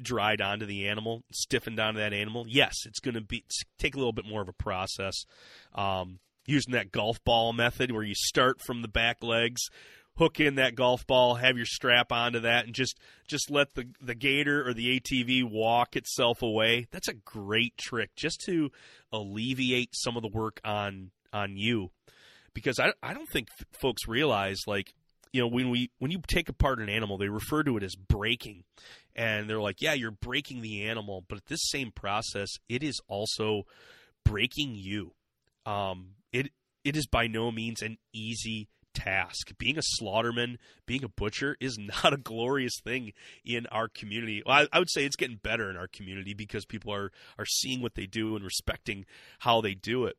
dried 0.00 0.40
onto 0.40 0.66
the 0.66 0.88
animal, 0.88 1.22
stiffened 1.32 1.80
onto 1.80 2.00
that 2.00 2.12
animal? 2.12 2.46
Yes, 2.48 2.74
it's 2.86 3.00
going 3.00 3.14
to 3.14 3.20
be 3.20 3.44
take 3.78 3.94
a 3.94 3.98
little 3.98 4.12
bit 4.12 4.26
more 4.26 4.42
of 4.42 4.48
a 4.48 4.52
process. 4.52 5.24
Um, 5.74 6.18
using 6.46 6.72
that 6.74 6.92
golf 6.92 7.22
ball 7.24 7.52
method, 7.52 7.90
where 7.90 8.02
you 8.02 8.14
start 8.14 8.60
from 8.60 8.82
the 8.82 8.88
back 8.88 9.22
legs, 9.22 9.62
hook 10.16 10.40
in 10.40 10.54
that 10.56 10.74
golf 10.74 11.06
ball, 11.06 11.34
have 11.36 11.56
your 11.56 11.66
strap 11.66 12.12
onto 12.12 12.40
that, 12.40 12.66
and 12.66 12.74
just 12.74 12.98
just 13.26 13.50
let 13.50 13.74
the 13.74 13.88
the 14.00 14.14
gator 14.14 14.66
or 14.66 14.74
the 14.74 15.00
ATV 15.00 15.44
walk 15.44 15.96
itself 15.96 16.42
away. 16.42 16.86
That's 16.90 17.08
a 17.08 17.14
great 17.14 17.76
trick, 17.76 18.14
just 18.16 18.40
to 18.46 18.70
alleviate 19.12 19.90
some 19.92 20.16
of 20.16 20.22
the 20.22 20.28
work 20.28 20.60
on 20.64 21.10
on 21.32 21.56
you, 21.56 21.90
because 22.54 22.78
I 22.78 22.92
I 23.02 23.14
don't 23.14 23.28
think 23.28 23.48
folks 23.72 24.06
realize 24.06 24.60
like 24.66 24.94
you 25.32 25.40
know 25.40 25.48
when 25.48 25.70
we 25.70 25.90
when 25.98 26.10
you 26.10 26.20
take 26.26 26.48
apart 26.48 26.78
an 26.78 26.88
animal, 26.88 27.18
they 27.18 27.28
refer 27.28 27.62
to 27.64 27.76
it 27.76 27.82
as 27.82 27.96
breaking, 27.96 28.64
and 29.16 29.50
they're 29.50 29.60
like, 29.60 29.80
yeah, 29.80 29.94
you're 29.94 30.10
breaking 30.10 30.62
the 30.62 30.84
animal, 30.84 31.24
but 31.28 31.46
this 31.46 31.68
same 31.70 31.90
process, 31.90 32.48
it 32.68 32.82
is 32.82 33.00
also 33.08 33.64
breaking 34.24 34.74
you. 34.76 35.12
Um, 35.66 36.10
it 36.32 36.50
it 36.84 36.96
is 36.96 37.06
by 37.06 37.26
no 37.26 37.50
means 37.50 37.82
an 37.82 37.98
easy 38.12 38.68
task. 38.94 39.52
Being 39.58 39.78
a 39.78 39.82
slaughterman, 40.00 40.56
being 40.86 41.04
a 41.04 41.08
butcher 41.08 41.56
is 41.60 41.78
not 42.04 42.12
a 42.12 42.18
glorious 42.18 42.80
thing 42.82 43.12
in 43.44 43.66
our 43.66 43.88
community. 43.88 44.42
Well, 44.44 44.66
I, 44.72 44.76
I 44.76 44.78
would 44.78 44.90
say 44.90 45.04
it's 45.04 45.16
getting 45.16 45.38
better 45.42 45.70
in 45.70 45.76
our 45.76 45.88
community 45.88 46.34
because 46.34 46.64
people 46.64 46.92
are 46.92 47.10
are 47.38 47.46
seeing 47.46 47.82
what 47.82 47.94
they 47.94 48.06
do 48.06 48.36
and 48.36 48.44
respecting 48.44 49.04
how 49.40 49.60
they 49.60 49.74
do 49.74 50.06
it. 50.06 50.16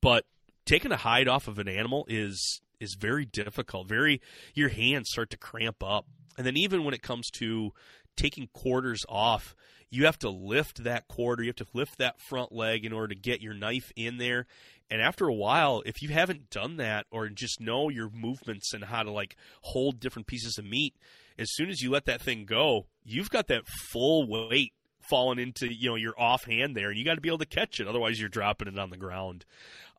But 0.00 0.24
taking 0.66 0.92
a 0.92 0.96
hide 0.96 1.28
off 1.28 1.48
of 1.48 1.58
an 1.58 1.68
animal 1.68 2.06
is 2.08 2.60
is 2.80 2.96
very 2.98 3.24
difficult. 3.24 3.88
Very 3.88 4.20
your 4.54 4.68
hands 4.68 5.08
start 5.10 5.30
to 5.30 5.36
cramp 5.36 5.82
up. 5.82 6.06
And 6.36 6.46
then 6.46 6.56
even 6.56 6.84
when 6.84 6.94
it 6.94 7.02
comes 7.02 7.28
to 7.38 7.72
taking 8.16 8.48
quarters 8.52 9.04
off, 9.08 9.56
you 9.90 10.04
have 10.04 10.18
to 10.20 10.30
lift 10.30 10.84
that 10.84 11.08
quarter, 11.08 11.42
you 11.42 11.48
have 11.48 11.56
to 11.56 11.66
lift 11.72 11.98
that 11.98 12.20
front 12.28 12.52
leg 12.52 12.84
in 12.84 12.92
order 12.92 13.08
to 13.08 13.20
get 13.20 13.40
your 13.40 13.54
knife 13.54 13.92
in 13.96 14.18
there. 14.18 14.46
And 14.90 15.02
after 15.02 15.26
a 15.26 15.34
while, 15.34 15.82
if 15.84 16.00
you 16.02 16.08
haven't 16.08 16.50
done 16.50 16.76
that 16.76 17.06
or 17.10 17.28
just 17.28 17.60
know 17.60 17.88
your 17.88 18.10
movements 18.10 18.72
and 18.72 18.84
how 18.84 19.02
to 19.02 19.10
like 19.10 19.36
hold 19.62 20.00
different 20.00 20.26
pieces 20.26 20.56
of 20.58 20.64
meat, 20.64 20.94
as 21.38 21.48
soon 21.52 21.68
as 21.68 21.80
you 21.80 21.90
let 21.90 22.06
that 22.06 22.22
thing 22.22 22.44
go, 22.46 22.86
you've 23.04 23.30
got 23.30 23.48
that 23.48 23.66
full 23.92 24.26
weight 24.26 24.72
falling 25.08 25.38
into 25.38 25.72
you 25.72 25.88
know 25.88 25.94
your 25.94 26.18
offhand 26.18 26.76
there, 26.76 26.90
and 26.90 26.98
you 26.98 27.04
got 27.04 27.14
to 27.14 27.20
be 27.20 27.28
able 27.28 27.38
to 27.38 27.46
catch 27.46 27.80
it. 27.80 27.88
Otherwise, 27.88 28.18
you're 28.18 28.28
dropping 28.28 28.68
it 28.68 28.78
on 28.78 28.90
the 28.90 28.96
ground. 28.96 29.44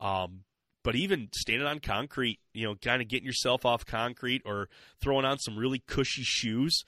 Um, 0.01 0.41
but 0.83 0.95
even 0.95 1.29
standing 1.35 1.67
on 1.67 1.79
concrete, 1.79 2.39
you 2.53 2.65
know, 2.65 2.75
kind 2.75 3.01
of 3.01 3.07
getting 3.07 3.25
yourself 3.25 3.65
off 3.65 3.85
concrete 3.85 4.41
or 4.45 4.69
throwing 5.01 5.25
on 5.25 5.37
some 5.37 5.57
really 5.57 5.79
cushy 5.79 6.23
shoes. 6.23 6.83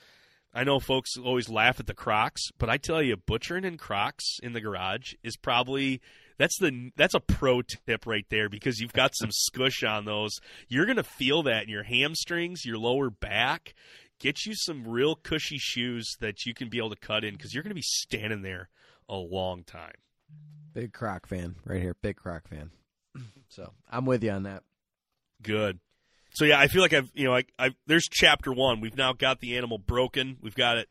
I 0.53 0.63
know 0.63 0.79
folks 0.79 1.15
always 1.17 1.49
laugh 1.49 1.79
at 1.79 1.87
the 1.87 1.93
Crocs, 1.93 2.41
but 2.57 2.69
I 2.69 2.77
tell 2.77 3.01
you, 3.01 3.15
butchering 3.15 3.63
in 3.63 3.77
Crocs 3.77 4.37
in 4.43 4.51
the 4.53 4.59
garage 4.61 5.13
is 5.23 5.37
probably 5.37 6.01
That's 6.37 6.57
the 6.59 6.91
that's 6.97 7.13
a 7.13 7.19
pro 7.19 7.61
tip 7.61 8.05
right 8.05 8.25
there 8.29 8.49
because 8.49 8.79
you've 8.79 8.93
got 8.93 9.11
some 9.15 9.29
squish 9.31 9.83
on 9.83 10.05
those. 10.05 10.39
You're 10.67 10.85
gonna 10.85 11.03
feel 11.03 11.43
that 11.43 11.63
in 11.63 11.69
your 11.69 11.83
hamstrings, 11.83 12.65
your 12.65 12.77
lower 12.77 13.09
back. 13.09 13.73
Get 14.19 14.45
you 14.45 14.53
some 14.55 14.87
real 14.87 15.15
cushy 15.15 15.57
shoes 15.57 16.15
that 16.19 16.45
you 16.45 16.53
can 16.53 16.69
be 16.69 16.77
able 16.77 16.91
to 16.91 16.95
cut 16.95 17.23
in 17.23 17.33
because 17.33 17.53
you're 17.53 17.63
gonna 17.63 17.73
be 17.75 17.81
standing 17.81 18.41
there 18.41 18.69
a 19.07 19.15
long 19.15 19.63
time. 19.63 19.95
Big 20.73 20.93
Croc 20.93 21.27
fan 21.27 21.55
right 21.65 21.81
here. 21.81 21.95
Big 22.01 22.17
Croc 22.17 22.47
fan. 22.47 22.71
So 23.49 23.73
I'm 23.91 24.05
with 24.05 24.23
you 24.23 24.31
on 24.31 24.43
that. 24.43 24.63
Good. 25.41 25.79
So 26.33 26.45
yeah, 26.45 26.59
I 26.59 26.67
feel 26.67 26.81
like 26.81 26.93
I've 26.93 27.11
you 27.13 27.25
know 27.25 27.35
I, 27.35 27.43
I 27.59 27.71
there's 27.87 28.07
chapter 28.09 28.51
one. 28.53 28.81
We've 28.81 28.97
now 28.97 29.13
got 29.13 29.39
the 29.39 29.57
animal 29.57 29.77
broken. 29.77 30.37
We've 30.41 30.55
got 30.55 30.77
it 30.77 30.89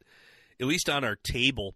at 0.61 0.66
least 0.66 0.88
on 0.88 1.05
our 1.05 1.16
table. 1.16 1.74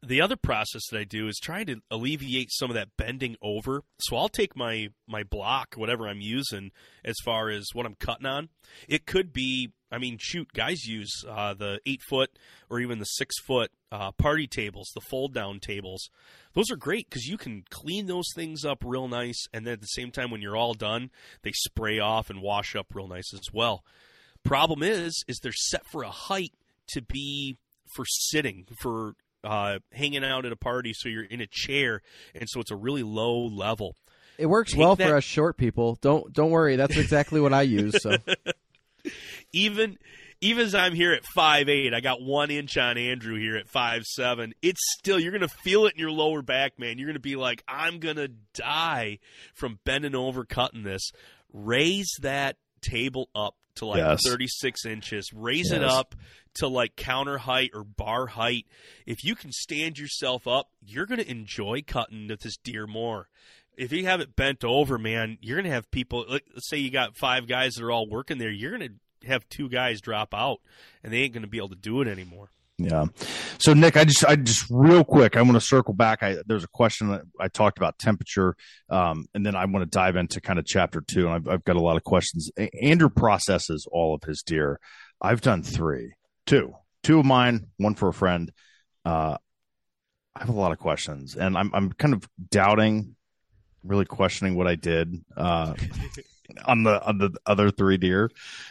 The 0.00 0.20
other 0.20 0.36
process 0.36 0.82
that 0.90 0.98
I 0.98 1.04
do 1.04 1.26
is 1.26 1.38
try 1.42 1.64
to 1.64 1.80
alleviate 1.90 2.52
some 2.52 2.70
of 2.70 2.74
that 2.74 2.96
bending 2.96 3.36
over. 3.42 3.82
So 3.98 4.16
I'll 4.16 4.28
take 4.28 4.56
my 4.56 4.88
my 5.06 5.24
block, 5.24 5.74
whatever 5.74 6.08
I'm 6.08 6.20
using, 6.20 6.70
as 7.04 7.16
far 7.24 7.50
as 7.50 7.66
what 7.72 7.84
I'm 7.84 7.96
cutting 7.96 8.26
on. 8.26 8.48
It 8.88 9.06
could 9.06 9.32
be, 9.32 9.72
I 9.90 9.98
mean, 9.98 10.18
shoot, 10.20 10.52
guys 10.52 10.84
use 10.84 11.24
uh, 11.28 11.54
the 11.54 11.80
eight 11.86 12.00
foot 12.08 12.30
or 12.68 12.80
even 12.80 12.98
the 12.98 13.04
six 13.04 13.34
foot 13.46 13.70
uh, 13.90 14.12
party 14.12 14.46
tables, 14.46 14.90
the 14.94 15.00
fold 15.00 15.32
down 15.32 15.60
tables. 15.60 16.10
Those 16.54 16.70
are 16.70 16.76
great 16.76 17.08
because 17.08 17.26
you 17.26 17.38
can 17.38 17.64
clean 17.70 18.06
those 18.06 18.28
things 18.34 18.64
up 18.64 18.82
real 18.84 19.08
nice, 19.08 19.46
and 19.52 19.66
then 19.66 19.74
at 19.74 19.80
the 19.80 19.86
same 19.86 20.10
time, 20.10 20.30
when 20.30 20.42
you're 20.42 20.56
all 20.56 20.74
done, 20.74 21.10
they 21.42 21.52
spray 21.52 21.98
off 21.98 22.28
and 22.30 22.42
wash 22.42 22.76
up 22.76 22.88
real 22.94 23.08
nice 23.08 23.32
as 23.32 23.52
well. 23.52 23.82
Problem 24.44 24.82
is, 24.82 25.24
is 25.26 25.38
they're 25.42 25.52
set 25.52 25.82
for 25.90 26.02
a 26.02 26.10
height 26.10 26.52
to 26.88 27.02
be 27.02 27.56
for 27.94 28.04
sitting 28.06 28.66
for 28.80 29.14
uh, 29.44 29.78
hanging 29.92 30.24
out 30.24 30.44
at 30.44 30.52
a 30.52 30.56
party, 30.56 30.92
so 30.94 31.08
you're 31.08 31.24
in 31.24 31.40
a 31.40 31.46
chair, 31.50 32.02
and 32.34 32.48
so 32.48 32.60
it's 32.60 32.70
a 32.70 32.76
really 32.76 33.02
low 33.02 33.46
level. 33.46 33.96
It 34.36 34.46
works 34.46 34.72
Take 34.72 34.80
well 34.80 34.96
that- 34.96 35.08
for 35.08 35.16
us 35.16 35.24
short 35.24 35.56
people. 35.56 35.98
Don't 36.00 36.32
don't 36.32 36.50
worry. 36.50 36.76
That's 36.76 36.96
exactly 36.96 37.40
what 37.40 37.52
I 37.52 37.62
use. 37.62 38.00
So 38.02 38.16
even 39.52 39.98
even 40.40 40.66
as 40.66 40.74
I'm 40.74 40.94
here 40.94 41.12
at 41.12 41.24
five 41.34 41.68
eight, 41.68 41.92
I 41.92 42.00
got 42.00 42.22
one 42.22 42.50
inch 42.50 42.76
on 42.76 42.96
Andrew 42.96 43.36
here 43.38 43.56
at 43.56 43.68
five 43.68 44.02
seven. 44.04 44.54
It's 44.62 44.80
still 44.98 45.18
you're 45.18 45.32
gonna 45.32 45.48
feel 45.48 45.86
it 45.86 45.94
in 45.94 45.98
your 46.00 46.10
lower 46.12 46.42
back, 46.42 46.78
man. 46.78 46.98
You're 46.98 47.08
gonna 47.08 47.18
be 47.18 47.36
like, 47.36 47.62
I'm 47.66 47.98
gonna 47.98 48.28
die 48.54 49.18
from 49.54 49.78
bending 49.84 50.14
over 50.14 50.44
cutting 50.44 50.82
this. 50.84 51.10
Raise 51.52 52.10
that 52.22 52.56
table 52.80 53.28
up 53.34 53.54
to 53.76 53.86
like 53.86 53.98
Yes. 53.98 54.20
36 54.24 54.84
inches. 54.86 55.32
Raise 55.32 55.72
it 55.72 55.82
up 55.82 56.14
to 56.56 56.68
like 56.68 56.96
counter 56.96 57.38
height 57.38 57.70
or 57.74 57.84
bar 57.84 58.26
height. 58.26 58.66
If 59.06 59.24
you 59.24 59.34
can 59.34 59.50
stand 59.52 59.98
yourself 59.98 60.46
up, 60.46 60.68
you're 60.80 61.06
gonna 61.06 61.22
enjoy 61.22 61.82
cutting 61.86 62.28
this 62.28 62.56
deer 62.58 62.86
more. 62.86 63.28
If 63.78 63.92
you 63.92 64.04
have 64.06 64.20
it 64.20 64.36
bent 64.36 64.64
over, 64.64 64.98
man, 64.98 65.38
you're 65.40 65.56
gonna 65.56 65.74
have 65.74 65.90
people. 65.90 66.26
Let's 66.28 66.68
say 66.68 66.78
you 66.78 66.90
got 66.90 67.16
five 67.16 67.46
guys 67.46 67.76
that 67.76 67.84
are 67.84 67.92
all 67.92 68.08
working 68.08 68.38
there. 68.38 68.50
You're 68.50 68.72
gonna 68.72 68.90
have 69.24 69.48
two 69.48 69.68
guys 69.68 70.00
drop 70.00 70.34
out, 70.34 70.58
and 71.02 71.12
they 71.12 71.18
ain't 71.18 71.32
gonna 71.32 71.46
be 71.46 71.58
able 71.58 71.70
to 71.70 71.76
do 71.76 72.00
it 72.00 72.08
anymore. 72.08 72.50
Yeah. 72.78 73.06
So 73.58 73.74
Nick, 73.74 73.96
I 73.96 74.04
just 74.04 74.24
I 74.24 74.36
just 74.36 74.66
real 74.70 75.02
quick, 75.04 75.36
I 75.36 75.42
want 75.42 75.54
to 75.54 75.60
circle 75.60 75.94
back. 75.94 76.22
I 76.22 76.36
there's 76.46 76.62
a 76.62 76.68
question 76.68 77.08
that 77.08 77.22
I 77.40 77.48
talked 77.48 77.78
about 77.78 77.98
temperature, 77.98 78.56
um, 78.88 79.26
and 79.34 79.44
then 79.44 79.56
I 79.56 79.64
want 79.64 79.82
to 79.82 79.90
dive 79.90 80.14
into 80.14 80.40
kind 80.40 80.60
of 80.60 80.64
chapter 80.64 81.00
two, 81.00 81.26
and 81.26 81.34
I've, 81.34 81.48
I've 81.48 81.64
got 81.64 81.76
a 81.76 81.80
lot 81.80 81.96
of 81.96 82.04
questions. 82.04 82.50
Andrew 82.80 83.08
processes 83.08 83.86
all 83.90 84.14
of 84.14 84.22
his 84.22 84.42
deer. 84.42 84.78
I've 85.20 85.40
done 85.40 85.64
three, 85.64 86.14
two, 86.46 86.74
two 87.02 87.18
of 87.18 87.26
mine, 87.26 87.66
one 87.78 87.96
for 87.96 88.08
a 88.08 88.12
friend. 88.12 88.52
Uh, 89.04 89.36
I 90.36 90.40
have 90.40 90.50
a 90.50 90.52
lot 90.52 90.70
of 90.70 90.78
questions, 90.78 91.34
and 91.34 91.58
I'm 91.58 91.72
I'm 91.74 91.92
kind 91.92 92.14
of 92.14 92.28
doubting, 92.48 93.16
really 93.84 94.04
questioning 94.04 94.54
what 94.56 94.66
I 94.66 94.74
did. 94.74 95.24
Uh, 95.36 95.74
on 96.64 96.82
the 96.82 97.02
on 97.06 97.18
the 97.18 97.30
other 97.46 97.70
three 97.70 97.98
deer, 97.98 98.30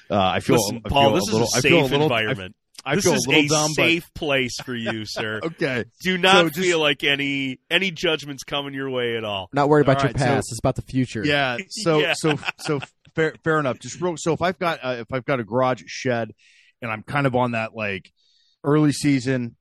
uh, 0.09 0.15
I 0.19 0.39
feel 0.39 0.55
Listen, 0.57 0.81
I 0.85 0.89
Paul, 0.89 1.03
feel 1.09 1.13
this 1.15 1.27
a 1.29 1.31
little, 1.31 1.47
is 1.47 1.53
a 1.53 1.57
I 1.57 1.59
safe 1.61 1.71
feel 1.71 1.79
a 1.81 1.87
little, 1.87 2.13
I- 2.13 2.19
environment. 2.21 2.55
I, 2.85 2.95
this 2.95 3.03
feel 3.03 3.13
is 3.15 3.25
a 3.25 3.29
little 3.29 3.43
a 3.45 3.47
dumb, 3.49 3.71
safe 3.73 4.13
place 4.13 4.55
for 4.63 4.73
you, 4.73 5.03
sir. 5.05 5.41
okay. 5.43 5.83
Do 6.03 6.17
not 6.17 6.35
So 6.35 6.49
just- 6.49 6.59
feel 6.61 6.79
like 6.79 7.03
any 7.03 7.59
any 7.69 7.91
judgments 7.91 8.43
coming 8.43 8.73
your 8.73 8.89
way 8.89 9.17
at 9.17 9.25
all. 9.25 9.49
not 9.51 9.67
worried 9.67 9.81
about 9.85 9.97
All 9.97 10.03
your 10.03 10.07
right, 10.13 10.19
so- 10.19 10.25
past. 10.25 10.47
it's 10.51 10.59
about 10.59 10.75
the 10.75 10.81
future. 10.83 11.23
Yeah. 11.25 11.57
So 11.69 11.99
Yeah. 11.99 12.13
so 12.15 12.39
so 12.59 12.79
fair 13.13 13.35
fair 13.43 13.59
enough. 13.59 13.79
Just 13.79 13.99
real. 13.99 14.15
So 14.17 14.31
if 14.33 14.41
I've 14.41 14.57
got 14.57 14.79
uh, 14.81 14.95
if 14.99 15.11
I've 15.11 15.25
got 15.25 15.39
a 15.41 15.43
garage 15.43 15.83
shed, 15.87 16.33
and 16.81 16.89
I'm 16.89 17.03
kind 17.03 17.27
of 17.27 17.35
on 17.35 17.51
that 17.51 17.75
like 17.75 18.11
early 18.63 18.93
season 18.93 19.56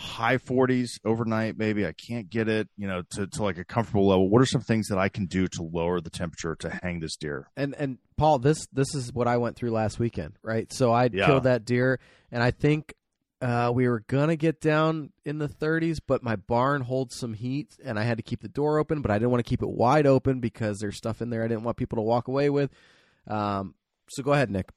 high 0.00 0.38
40s 0.38 0.88
overnight 1.04 1.58
maybe 1.58 1.86
i 1.86 1.92
can't 1.92 2.30
get 2.30 2.48
it 2.48 2.68
you 2.78 2.86
know 2.86 3.02
to, 3.10 3.26
to 3.26 3.42
like 3.42 3.58
a 3.58 3.64
comfortable 3.64 4.06
level 4.08 4.30
what 4.30 4.40
are 4.40 4.46
some 4.46 4.62
things 4.62 4.88
that 4.88 4.96
i 4.98 5.08
can 5.10 5.26
do 5.26 5.46
to 5.46 5.62
lower 5.62 6.00
the 6.00 6.08
temperature 6.08 6.56
to 6.56 6.70
hang 6.82 7.00
this 7.00 7.16
deer 7.16 7.48
and 7.56 7.74
and 7.78 7.98
Paul, 8.16 8.38
this 8.38 8.66
this 8.70 8.94
is 8.94 9.14
what 9.14 9.26
I 9.26 9.38
went 9.38 9.56
through 9.56 9.70
last 9.70 9.98
weekend, 9.98 10.34
right? 10.42 10.70
So 10.70 10.92
I 10.92 11.08
Yeah. 11.10 11.24
killed 11.24 11.44
that 11.44 11.64
deer, 11.64 11.98
and 12.30 12.42
I 12.42 12.50
think 12.50 12.92
uh, 13.40 13.72
we 13.74 13.88
were 13.88 14.00
gonna 14.08 14.36
get 14.36 14.60
down 14.60 15.10
in 15.24 15.38
the 15.38 15.48
30s, 15.48 16.00
but 16.06 16.22
my 16.22 16.36
barn 16.36 16.82
holds 16.82 17.16
some 17.16 17.32
heat, 17.32 17.78
and 17.82 17.98
I 17.98 18.02
had 18.02 18.18
to 18.18 18.22
keep 18.22 18.42
the 18.42 18.48
door 18.48 18.78
open, 18.78 19.00
but 19.00 19.10
I 19.10 19.14
didn't 19.18 19.30
want 19.30 19.42
to 19.42 19.48
keep 19.48 19.62
it 19.62 19.70
wide 19.70 20.06
open 20.06 20.38
because 20.40 20.80
there's 20.80 20.98
stuff 20.98 21.22
in 21.22 21.30
there 21.30 21.42
I 21.42 21.48
didn't 21.48 21.62
want 21.64 21.78
people 21.78 21.96
to 21.96 22.02
walk 22.02 22.28
away 22.28 22.50
with. 22.50 22.70
Um, 23.26 23.74
so 24.10 24.22
go 24.22 24.34
ahead, 24.34 24.50
Nick. 24.50 24.68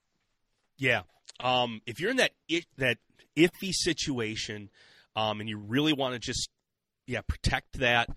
Yeah. 0.77 1.01
Um, 1.41 1.81
if 1.85 1.99
you're 1.99 2.11
in 2.11 2.17
that 2.17 2.31
i- 2.49 2.63
that 2.77 2.97
iffy 3.35 3.71
situation, 3.73 4.69
um, 5.15 5.39
and 5.39 5.49
you 5.49 5.57
really 5.57 5.93
want 5.93 6.13
to 6.13 6.19
just 6.19 6.49
yeah 7.07 7.21
protect 7.27 7.79
that 7.79 8.09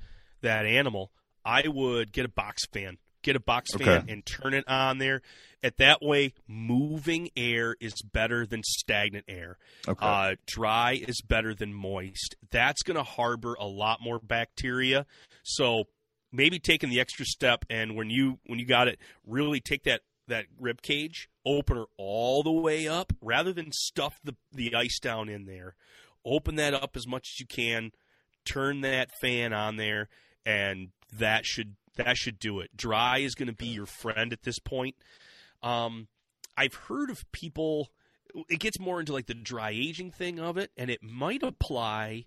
that 0.42 0.66
animal, 0.66 1.10
I 1.44 1.64
would 1.68 2.12
get 2.12 2.24
a 2.24 2.28
box 2.30 2.66
fan. 2.72 2.98
Get 3.22 3.34
a 3.34 3.40
box 3.40 3.74
Okay. 3.74 3.84
fan 3.84 4.04
and 4.08 4.24
turn 4.24 4.54
it 4.54 4.68
on 4.68 4.98
there. 4.98 5.20
At 5.60 5.78
that 5.78 6.00
way, 6.00 6.32
moving 6.46 7.30
air 7.36 7.74
is 7.80 7.94
better 8.02 8.46
than 8.46 8.62
stagnant 8.62 9.24
air. 9.26 9.58
okay 9.88 10.06
Uh, 10.06 10.34
dry 10.46 10.92
is 10.92 11.20
better 11.26 11.52
than 11.52 11.74
moist. 11.74 12.36
That's 12.52 12.82
going 12.82 12.96
to 12.96 13.02
harbor 13.02 13.54
a 13.58 13.66
lot 13.66 13.98
more 14.00 14.20
bacteria. 14.20 15.06
So 15.42 15.84
maybe 16.30 16.60
taking 16.60 16.88
the 16.90 17.00
extra 17.00 17.24
step 17.24 17.64
and 17.68 17.96
when 17.96 18.10
you 18.10 18.38
when 18.46 18.58
you 18.60 18.66
got 18.66 18.86
it, 18.86 19.00
really 19.26 19.58
take 19.60 19.82
that 19.84 20.02
that 20.28 20.46
rib 20.60 20.82
cage 20.82 21.28
opener 21.44 21.84
all 21.96 22.42
the 22.44 22.52
way 22.52 22.86
up 22.86 23.12
rather 23.20 23.52
than 23.52 23.72
stuff 23.72 24.20
the 24.22 24.36
the 24.52 24.72
ice 24.74 25.00
down 25.00 25.28
in 25.28 25.46
there. 25.46 25.74
Open 26.26 26.56
that 26.56 26.74
up 26.74 26.96
as 26.96 27.06
much 27.06 27.30
as 27.34 27.40
you 27.40 27.46
can. 27.46 27.92
Turn 28.44 28.80
that 28.80 29.10
fan 29.20 29.52
on 29.52 29.76
there, 29.76 30.08
and 30.44 30.88
that 31.12 31.46
should 31.46 31.76
that 31.96 32.16
should 32.16 32.38
do 32.38 32.60
it. 32.60 32.76
Dry 32.76 33.18
is 33.18 33.34
going 33.34 33.48
to 33.48 33.54
be 33.54 33.68
your 33.68 33.86
friend 33.86 34.32
at 34.32 34.42
this 34.42 34.58
point. 34.58 34.96
Um, 35.62 36.08
I've 36.56 36.74
heard 36.74 37.10
of 37.10 37.30
people. 37.32 37.88
It 38.48 38.60
gets 38.60 38.78
more 38.78 39.00
into 39.00 39.12
like 39.12 39.26
the 39.26 39.34
dry 39.34 39.70
aging 39.70 40.10
thing 40.10 40.38
of 40.38 40.58
it, 40.58 40.70
and 40.76 40.90
it 40.90 41.02
might 41.02 41.42
apply 41.42 42.26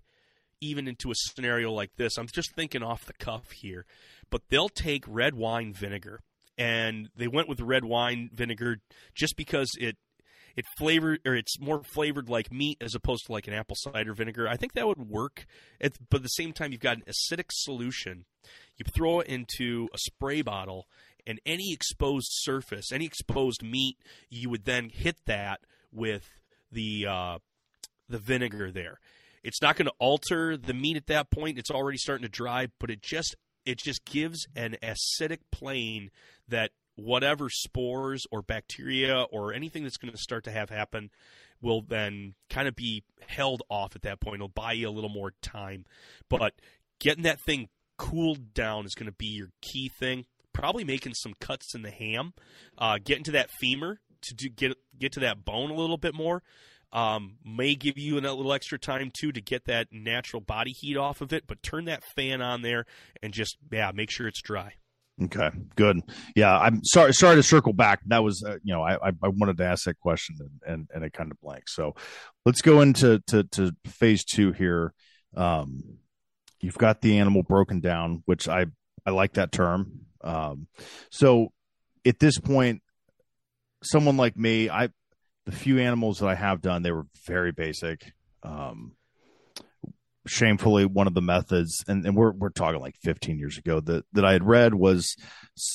even 0.60 0.88
into 0.88 1.10
a 1.10 1.14
scenario 1.14 1.70
like 1.72 1.96
this. 1.96 2.18
I'm 2.18 2.26
just 2.26 2.54
thinking 2.54 2.82
off 2.82 3.06
the 3.06 3.12
cuff 3.14 3.52
here, 3.52 3.86
but 4.30 4.42
they'll 4.48 4.68
take 4.68 5.04
red 5.06 5.34
wine 5.34 5.72
vinegar, 5.72 6.20
and 6.58 7.08
they 7.16 7.28
went 7.28 7.48
with 7.48 7.60
red 7.60 7.84
wine 7.84 8.30
vinegar 8.32 8.78
just 9.14 9.36
because 9.36 9.70
it 9.78 9.96
it 10.56 10.64
flavored 10.78 11.20
or 11.26 11.34
it's 11.34 11.58
more 11.60 11.82
flavored 11.82 12.28
like 12.28 12.52
meat 12.52 12.78
as 12.80 12.94
opposed 12.94 13.26
to 13.26 13.32
like 13.32 13.46
an 13.46 13.54
apple 13.54 13.76
cider 13.78 14.14
vinegar. 14.14 14.48
I 14.48 14.56
think 14.56 14.72
that 14.74 14.86
would 14.86 15.08
work. 15.08 15.46
But 15.80 16.16
at 16.16 16.22
the 16.22 16.28
same 16.28 16.52
time, 16.52 16.72
you've 16.72 16.80
got 16.80 16.98
an 16.98 17.04
acidic 17.08 17.50
solution. 17.50 18.24
You 18.76 18.84
throw 18.94 19.20
it 19.20 19.26
into 19.26 19.88
a 19.92 19.98
spray 19.98 20.42
bottle, 20.42 20.86
and 21.26 21.40
any 21.44 21.72
exposed 21.72 22.28
surface, 22.30 22.92
any 22.92 23.04
exposed 23.04 23.62
meat, 23.62 23.96
you 24.28 24.48
would 24.50 24.64
then 24.64 24.88
hit 24.88 25.16
that 25.26 25.60
with 25.92 26.28
the 26.72 27.06
uh, 27.06 27.38
the 28.08 28.18
vinegar 28.18 28.70
there. 28.70 28.98
It's 29.42 29.62
not 29.62 29.76
going 29.76 29.86
to 29.86 29.94
alter 29.98 30.56
the 30.56 30.74
meat 30.74 30.96
at 30.96 31.06
that 31.06 31.30
point. 31.30 31.58
It's 31.58 31.70
already 31.70 31.98
starting 31.98 32.24
to 32.24 32.30
dry, 32.30 32.68
but 32.78 32.90
it 32.90 33.02
just 33.02 33.36
it 33.64 33.78
just 33.78 34.04
gives 34.04 34.46
an 34.56 34.76
acidic 34.82 35.40
plane 35.52 36.10
that 36.48 36.70
whatever 36.96 37.48
spores 37.48 38.26
or 38.30 38.42
bacteria 38.42 39.22
or 39.30 39.52
anything 39.52 39.82
that's 39.82 39.96
going 39.96 40.12
to 40.12 40.18
start 40.18 40.44
to 40.44 40.50
have 40.50 40.70
happen 40.70 41.10
will 41.62 41.82
then 41.82 42.34
kind 42.48 42.68
of 42.68 42.74
be 42.74 43.04
held 43.26 43.62
off 43.68 43.94
at 43.94 44.02
that 44.02 44.20
point. 44.20 44.36
It'll 44.36 44.48
buy 44.48 44.72
you 44.72 44.88
a 44.88 44.90
little 44.90 45.10
more 45.10 45.32
time, 45.42 45.84
but 46.28 46.54
getting 46.98 47.24
that 47.24 47.40
thing 47.40 47.68
cooled 47.96 48.54
down 48.54 48.86
is 48.86 48.94
going 48.94 49.10
to 49.10 49.16
be 49.16 49.26
your 49.26 49.50
key 49.60 49.90
thing. 49.98 50.24
Probably 50.52 50.84
making 50.84 51.14
some 51.14 51.34
cuts 51.40 51.74
in 51.74 51.82
the 51.82 51.90
ham, 51.90 52.32
uh, 52.76 52.98
getting 53.02 53.24
to 53.24 53.32
that 53.32 53.50
femur 53.60 54.00
to 54.22 54.34
do, 54.34 54.48
get 54.48 54.76
get 54.98 55.12
to 55.12 55.20
that 55.20 55.44
bone 55.44 55.70
a 55.70 55.74
little 55.74 55.96
bit 55.96 56.14
more. 56.14 56.42
Um, 56.92 57.36
may 57.44 57.76
give 57.76 57.96
you 57.96 58.18
a 58.18 58.20
little 58.20 58.52
extra 58.52 58.78
time 58.78 59.12
too 59.16 59.30
to 59.30 59.40
get 59.40 59.66
that 59.66 59.88
natural 59.92 60.40
body 60.40 60.72
heat 60.72 60.96
off 60.96 61.20
of 61.20 61.32
it, 61.32 61.46
but 61.46 61.62
turn 61.62 61.84
that 61.84 62.02
fan 62.16 62.42
on 62.42 62.62
there 62.62 62.84
and 63.22 63.32
just 63.32 63.58
yeah, 63.70 63.92
make 63.94 64.10
sure 64.10 64.26
it's 64.26 64.42
dry. 64.42 64.74
Okay, 65.22 65.50
good. 65.76 66.00
Yeah, 66.34 66.58
I'm 66.58 66.80
sorry. 66.82 67.12
Sorry 67.12 67.36
to 67.36 67.42
circle 67.42 67.74
back. 67.74 68.00
That 68.06 68.22
was, 68.22 68.42
uh, 68.42 68.56
you 68.62 68.72
know, 68.72 68.82
I, 68.82 68.96
I 69.08 69.28
wanted 69.28 69.58
to 69.58 69.64
ask 69.64 69.84
that 69.84 70.00
question 70.00 70.36
and 70.40 70.72
and, 70.72 70.88
and 70.94 71.04
it 71.04 71.12
kind 71.12 71.30
of 71.30 71.40
blank. 71.40 71.68
So 71.68 71.94
let's 72.46 72.62
go 72.62 72.80
into 72.80 73.22
to, 73.26 73.44
to 73.44 73.76
phase 73.84 74.24
two 74.24 74.52
here. 74.52 74.94
Um, 75.36 75.98
you've 76.60 76.78
got 76.78 77.02
the 77.02 77.18
animal 77.18 77.42
broken 77.42 77.80
down, 77.80 78.22
which 78.24 78.48
I 78.48 78.66
I 79.04 79.10
like 79.10 79.34
that 79.34 79.52
term. 79.52 80.06
Um, 80.22 80.68
so 81.10 81.52
at 82.06 82.18
this 82.18 82.38
point, 82.38 82.82
someone 83.82 84.16
like 84.16 84.36
me, 84.36 84.70
I 84.70 84.88
the 85.44 85.52
few 85.52 85.78
animals 85.78 86.20
that 86.20 86.28
I 86.28 86.34
have 86.34 86.60
done, 86.60 86.82
they 86.82 86.92
were 86.92 87.06
very 87.26 87.52
basic. 87.52 88.12
Um, 88.42 88.92
shamefully, 90.30 90.84
one 90.84 91.08
of 91.08 91.14
the 91.14 91.20
methods, 91.20 91.84
and, 91.88 92.06
and 92.06 92.16
we're 92.16 92.30
we're 92.30 92.50
talking 92.50 92.80
like 92.80 92.94
15 93.02 93.38
years 93.38 93.58
ago 93.58 93.80
that 93.80 94.04
that 94.12 94.24
I 94.24 94.32
had 94.32 94.46
read 94.46 94.74
was, 94.74 95.16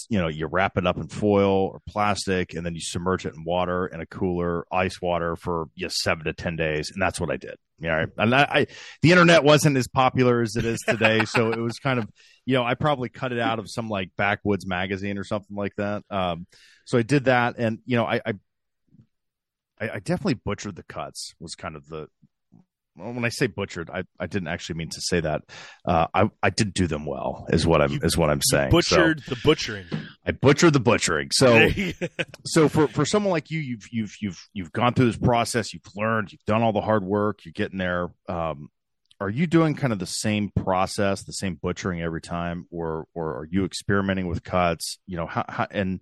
you 0.09 0.17
know, 0.17 0.29
you 0.29 0.47
wrap 0.47 0.77
it 0.77 0.87
up 0.87 0.95
in 0.97 1.09
foil 1.09 1.69
or 1.73 1.81
plastic, 1.87 2.53
and 2.53 2.65
then 2.65 2.73
you 2.73 2.79
submerge 2.79 3.25
it 3.25 3.33
in 3.35 3.43
water 3.43 3.85
in 3.87 3.99
a 3.99 4.05
cooler, 4.05 4.65
ice 4.71 5.01
water 5.01 5.35
for 5.35 5.65
you 5.75 5.85
know, 5.85 5.89
seven 5.89 6.23
to 6.25 6.33
ten 6.33 6.55
days, 6.55 6.89
and 6.91 7.01
that's 7.01 7.19
what 7.19 7.29
I 7.29 7.37
did. 7.37 7.55
Yeah, 7.79 8.05
and 8.17 8.33
I, 8.33 8.47
I 8.49 8.67
the 9.01 9.11
internet 9.11 9.43
wasn't 9.43 9.75
as 9.75 9.89
popular 9.89 10.41
as 10.41 10.55
it 10.55 10.63
is 10.63 10.79
today, 10.87 11.25
so 11.25 11.51
it 11.51 11.59
was 11.59 11.77
kind 11.77 11.99
of, 11.99 12.07
you 12.45 12.55
know, 12.55 12.63
I 12.63 12.75
probably 12.75 13.09
cut 13.09 13.33
it 13.33 13.39
out 13.39 13.59
of 13.59 13.69
some 13.69 13.89
like 13.89 14.11
backwoods 14.17 14.65
magazine 14.65 15.17
or 15.17 15.25
something 15.25 15.57
like 15.57 15.75
that. 15.75 16.03
Um, 16.09 16.47
so 16.85 16.97
I 16.97 17.01
did 17.01 17.25
that, 17.25 17.55
and 17.57 17.79
you 17.85 17.97
know, 17.97 18.05
I, 18.05 18.21
I 18.25 18.33
I, 19.77 19.99
definitely 19.99 20.35
butchered 20.35 20.77
the 20.77 20.83
cuts. 20.83 21.35
Was 21.41 21.55
kind 21.55 21.75
of 21.75 21.89
the 21.89 22.07
when 22.95 23.25
I 23.25 23.29
say 23.29 23.47
butchered, 23.47 23.89
I, 23.89 24.03
I 24.19 24.27
didn't 24.27 24.47
actually 24.47 24.77
mean 24.77 24.89
to 24.89 25.01
say 25.01 25.19
that. 25.19 25.41
Uh, 25.85 26.07
I 26.13 26.29
I 26.41 26.49
did 26.49 26.73
do 26.73 26.87
them 26.87 27.05
well, 27.05 27.45
is 27.49 27.67
what 27.67 27.81
I'm 27.81 27.91
you, 27.91 27.99
is 28.03 28.17
what 28.17 28.29
I'm 28.29 28.41
saying. 28.41 28.71
Butchered 28.71 29.21
so, 29.21 29.35
the 29.35 29.41
butchering. 29.43 29.85
I 30.25 30.31
butchered 30.31 30.73
the 30.73 30.79
butchering. 30.79 31.29
So 31.31 31.69
so 32.45 32.69
for 32.69 32.87
for 32.87 33.05
someone 33.05 33.31
like 33.31 33.51
you, 33.51 33.59
you've 33.59 33.87
you've 33.91 34.15
you've 34.21 34.49
you've 34.53 34.71
gone 34.71 34.93
through 34.93 35.07
this 35.07 35.17
process. 35.17 35.73
You've 35.73 35.83
learned. 35.95 36.31
You've 36.31 36.45
done 36.45 36.63
all 36.63 36.73
the 36.73 36.81
hard 36.81 37.03
work. 37.03 37.43
You're 37.43 37.53
getting 37.53 37.77
there. 37.77 38.09
Um, 38.29 38.69
are 39.19 39.29
you 39.29 39.47
doing 39.47 39.75
kind 39.75 39.93
of 39.93 39.99
the 39.99 40.05
same 40.05 40.51
process, 40.55 41.23
the 41.23 41.33
same 41.33 41.55
butchering 41.55 42.01
every 42.01 42.21
time, 42.21 42.65
or 42.71 43.07
or 43.13 43.39
are 43.39 43.47
you 43.49 43.65
experimenting 43.65 44.27
with 44.27 44.43
cuts? 44.43 44.99
You 45.05 45.17
know, 45.17 45.25
how, 45.25 45.45
how 45.47 45.67
and 45.69 45.99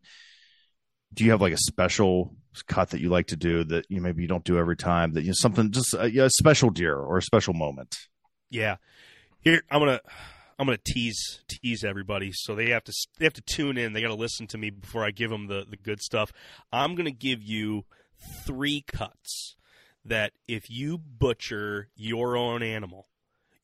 do 1.13 1.23
you 1.23 1.31
have 1.31 1.41
like 1.41 1.53
a 1.53 1.57
special 1.57 2.35
cut 2.61 2.91
that 2.91 3.01
you 3.01 3.09
like 3.09 3.27
to 3.27 3.35
do 3.35 3.63
that 3.65 3.85
you 3.89 4.01
maybe 4.01 4.21
you 4.21 4.27
don't 4.27 4.43
do 4.43 4.57
every 4.57 4.77
time 4.77 5.13
that 5.13 5.21
you 5.21 5.29
know 5.29 5.33
something 5.35 5.71
just 5.71 5.93
a, 5.93 6.25
a 6.25 6.29
special 6.29 6.69
deer 6.69 6.95
or 6.95 7.17
a 7.17 7.21
special 7.21 7.53
moment. 7.53 7.95
Yeah. 8.49 8.77
Here 9.41 9.63
i'm 9.71 9.79
gonna 9.79 10.01
i'm 10.59 10.67
gonna 10.67 10.77
tease 10.77 11.41
tease 11.47 11.83
everybody. 11.83 12.31
So 12.33 12.55
they 12.55 12.69
have 12.69 12.83
to 12.85 12.93
they 13.17 13.25
have 13.25 13.33
to 13.33 13.41
tune 13.41 13.77
in. 13.77 13.93
They 13.93 14.01
got 14.01 14.09
to 14.09 14.15
listen 14.15 14.47
to 14.47 14.57
me 14.57 14.69
before 14.69 15.03
i 15.03 15.11
give 15.11 15.31
them 15.31 15.47
the 15.47 15.65
the 15.69 15.77
good 15.77 16.01
stuff. 16.01 16.31
I'm 16.71 16.95
gonna 16.95 17.11
give 17.11 17.41
you 17.41 17.85
three 18.45 18.83
cuts 18.87 19.55
that 20.05 20.33
if 20.47 20.69
you 20.69 20.97
butcher 20.97 21.89
your 21.95 22.37
own 22.37 22.61
animal 22.61 23.07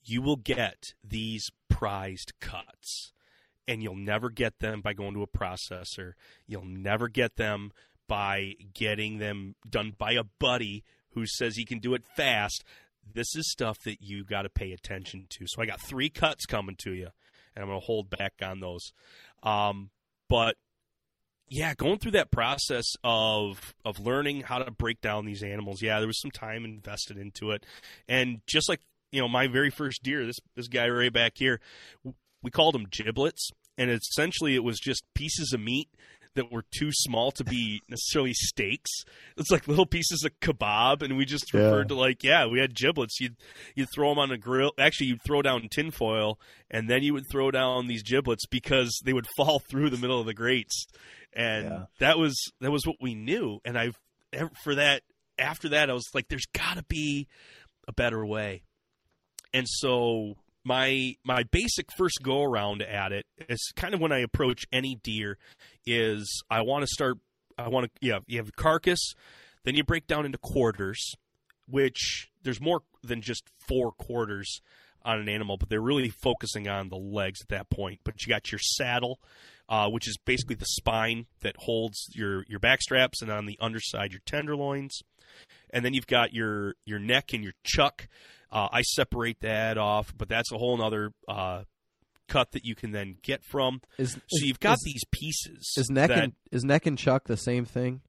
you 0.09 0.21
will 0.21 0.37
get 0.37 0.93
these 1.03 1.51
prized 1.69 2.33
cuts. 2.39 3.13
And 3.67 3.83
you'll 3.83 3.95
never 3.95 4.31
get 4.31 4.59
them 4.59 4.81
by 4.81 4.93
going 4.93 5.13
to 5.13 5.21
a 5.21 5.27
processor. 5.27 6.13
You'll 6.47 6.65
never 6.65 7.07
get 7.07 7.35
them 7.35 7.71
by 8.09 8.55
getting 8.73 9.19
them 9.19 9.55
done 9.69 9.93
by 9.97 10.13
a 10.13 10.23
buddy 10.39 10.83
who 11.11 11.25
says 11.25 11.55
he 11.55 11.63
can 11.63 11.79
do 11.79 11.93
it 11.93 12.03
fast. 12.17 12.65
This 13.13 13.35
is 13.35 13.49
stuff 13.49 13.77
that 13.85 14.01
you 14.01 14.25
got 14.25 14.41
to 14.41 14.49
pay 14.49 14.73
attention 14.73 15.27
to. 15.29 15.45
So 15.47 15.61
I 15.61 15.65
got 15.65 15.79
three 15.79 16.09
cuts 16.09 16.45
coming 16.45 16.75
to 16.79 16.91
you, 16.91 17.09
and 17.55 17.63
I'm 17.63 17.69
going 17.69 17.79
to 17.79 17.85
hold 17.85 18.09
back 18.09 18.33
on 18.43 18.59
those. 18.59 18.91
Um, 19.43 19.91
but 20.27 20.55
yeah, 21.47 21.73
going 21.75 21.99
through 21.99 22.11
that 22.11 22.31
process 22.31 22.85
of 23.03 23.73
of 23.85 23.99
learning 23.99 24.41
how 24.41 24.57
to 24.57 24.71
break 24.71 25.01
down 25.01 25.25
these 25.25 25.43
animals. 25.43 25.81
Yeah, 25.81 25.99
there 25.99 26.07
was 26.07 26.19
some 26.19 26.31
time 26.31 26.65
invested 26.65 27.17
into 27.17 27.51
it, 27.51 27.65
and 28.07 28.41
just 28.45 28.67
like 28.67 28.81
you 29.11 29.21
know, 29.21 29.27
my 29.27 29.47
very 29.47 29.69
first 29.69 30.03
deer, 30.03 30.25
this 30.25 30.37
this 30.55 30.67
guy 30.67 30.87
right 30.89 31.13
back 31.13 31.33
here, 31.35 31.59
we 32.43 32.51
called 32.51 32.75
them 32.75 32.85
giblets 32.91 33.49
and 33.79 33.89
essentially 33.89 34.55
it 34.55 34.63
was 34.63 34.77
just 34.77 35.03
pieces 35.15 35.53
of 35.53 35.61
meat 35.61 35.89
that 36.39 36.51
were 36.51 36.63
too 36.71 36.89
small 36.93 37.31
to 37.31 37.43
be 37.43 37.81
necessarily 37.89 38.33
steaks. 38.33 38.89
It's 39.35 39.51
like 39.51 39.67
little 39.67 39.85
pieces 39.85 40.23
of 40.23 40.39
kebab, 40.39 41.01
and 41.01 41.17
we 41.17 41.25
just 41.25 41.53
yeah. 41.53 41.63
referred 41.63 41.89
to 41.89 41.95
like, 41.95 42.23
yeah, 42.23 42.45
we 42.45 42.59
had 42.59 42.73
giblets. 42.73 43.19
You'd 43.19 43.35
you'd 43.75 43.89
throw 43.93 44.09
them 44.09 44.19
on 44.19 44.31
a 44.31 44.37
grill. 44.37 44.71
Actually, 44.79 45.07
you'd 45.07 45.23
throw 45.23 45.41
down 45.41 45.67
tinfoil, 45.69 46.39
and 46.71 46.89
then 46.89 47.03
you 47.03 47.13
would 47.13 47.25
throw 47.29 47.51
down 47.51 47.87
these 47.87 48.03
giblets 48.03 48.45
because 48.45 48.97
they 49.03 49.11
would 49.11 49.27
fall 49.37 49.59
through 49.59 49.89
the 49.89 49.97
middle 49.97 50.19
of 50.19 50.25
the 50.25 50.33
grates, 50.33 50.85
and 51.33 51.65
yeah. 51.65 51.85
that 51.99 52.17
was 52.17 52.39
that 52.61 52.71
was 52.71 52.87
what 52.87 52.97
we 53.01 53.15
knew. 53.15 53.59
And 53.65 53.77
I, 53.77 53.91
for 54.63 54.75
that, 54.75 55.03
after 55.37 55.69
that, 55.69 55.89
I 55.89 55.93
was 55.93 56.07
like, 56.13 56.29
there's 56.29 56.47
got 56.53 56.77
to 56.77 56.83
be 56.83 57.27
a 57.87 57.91
better 57.91 58.25
way, 58.25 58.63
and 59.53 59.67
so 59.67 60.35
my 60.63 61.15
my 61.23 61.43
basic 61.43 61.91
first 61.97 62.19
go 62.21 62.43
around 62.43 62.81
at 62.81 63.11
it 63.11 63.25
is 63.47 63.71
kind 63.75 63.93
of 63.93 63.99
when 63.99 64.11
I 64.11 64.19
approach 64.19 64.65
any 64.71 64.95
deer 64.95 65.37
is 65.85 66.43
I 66.49 66.61
want 66.61 66.83
to 66.83 66.87
start 66.87 67.17
I 67.57 67.69
want 67.69 67.85
to 67.85 67.91
yeah 68.01 68.19
you 68.27 68.37
have 68.37 68.55
carcass 68.55 69.13
then 69.63 69.75
you 69.75 69.83
break 69.83 70.07
down 70.07 70.25
into 70.25 70.37
quarters 70.37 71.13
which 71.67 72.29
there's 72.43 72.61
more 72.61 72.81
than 73.03 73.21
just 73.21 73.43
four 73.67 73.91
quarters 73.91 74.61
on 75.03 75.19
an 75.19 75.29
animal 75.29 75.57
but 75.57 75.69
they're 75.69 75.81
really 75.81 76.09
focusing 76.09 76.67
on 76.67 76.89
the 76.89 76.97
legs 76.97 77.41
at 77.41 77.49
that 77.49 77.69
point. 77.69 77.99
But 78.03 78.21
you 78.21 78.27
got 78.29 78.51
your 78.51 78.59
saddle 78.59 79.19
uh, 79.69 79.87
which 79.87 80.07
is 80.07 80.17
basically 80.17 80.55
the 80.55 80.65
spine 80.65 81.27
that 81.41 81.55
holds 81.57 82.09
your 82.13 82.43
your 82.47 82.59
back 82.59 82.81
straps 82.81 83.21
and 83.21 83.31
on 83.31 83.45
the 83.45 83.57
underside 83.61 84.11
your 84.11 84.21
tenderloins. 84.25 84.99
And 85.69 85.85
then 85.85 85.93
you've 85.93 86.07
got 86.07 86.33
your 86.33 86.73
your 86.85 86.99
neck 86.99 87.33
and 87.33 87.43
your 87.43 87.53
chuck 87.63 88.07
uh, 88.51 88.67
I 88.71 88.81
separate 88.81 89.41
that 89.41 89.77
off, 89.77 90.13
but 90.17 90.29
that's 90.29 90.51
a 90.51 90.57
whole 90.57 90.81
other 90.81 91.11
uh, 91.27 91.63
cut 92.27 92.51
that 92.53 92.65
you 92.65 92.75
can 92.75 92.91
then 92.91 93.17
get 93.21 93.43
from. 93.43 93.81
Is, 93.97 94.13
so 94.27 94.45
you've 94.45 94.59
got 94.59 94.75
is, 94.75 94.83
these 94.85 95.03
pieces. 95.11 95.73
Is 95.77 95.89
neck 95.89 96.09
that, 96.09 96.23
and 96.23 96.33
is 96.51 96.63
neck 96.63 96.85
and 96.85 96.97
chuck 96.97 97.25
the 97.25 97.37
same 97.37 97.65
thing? 97.65 98.01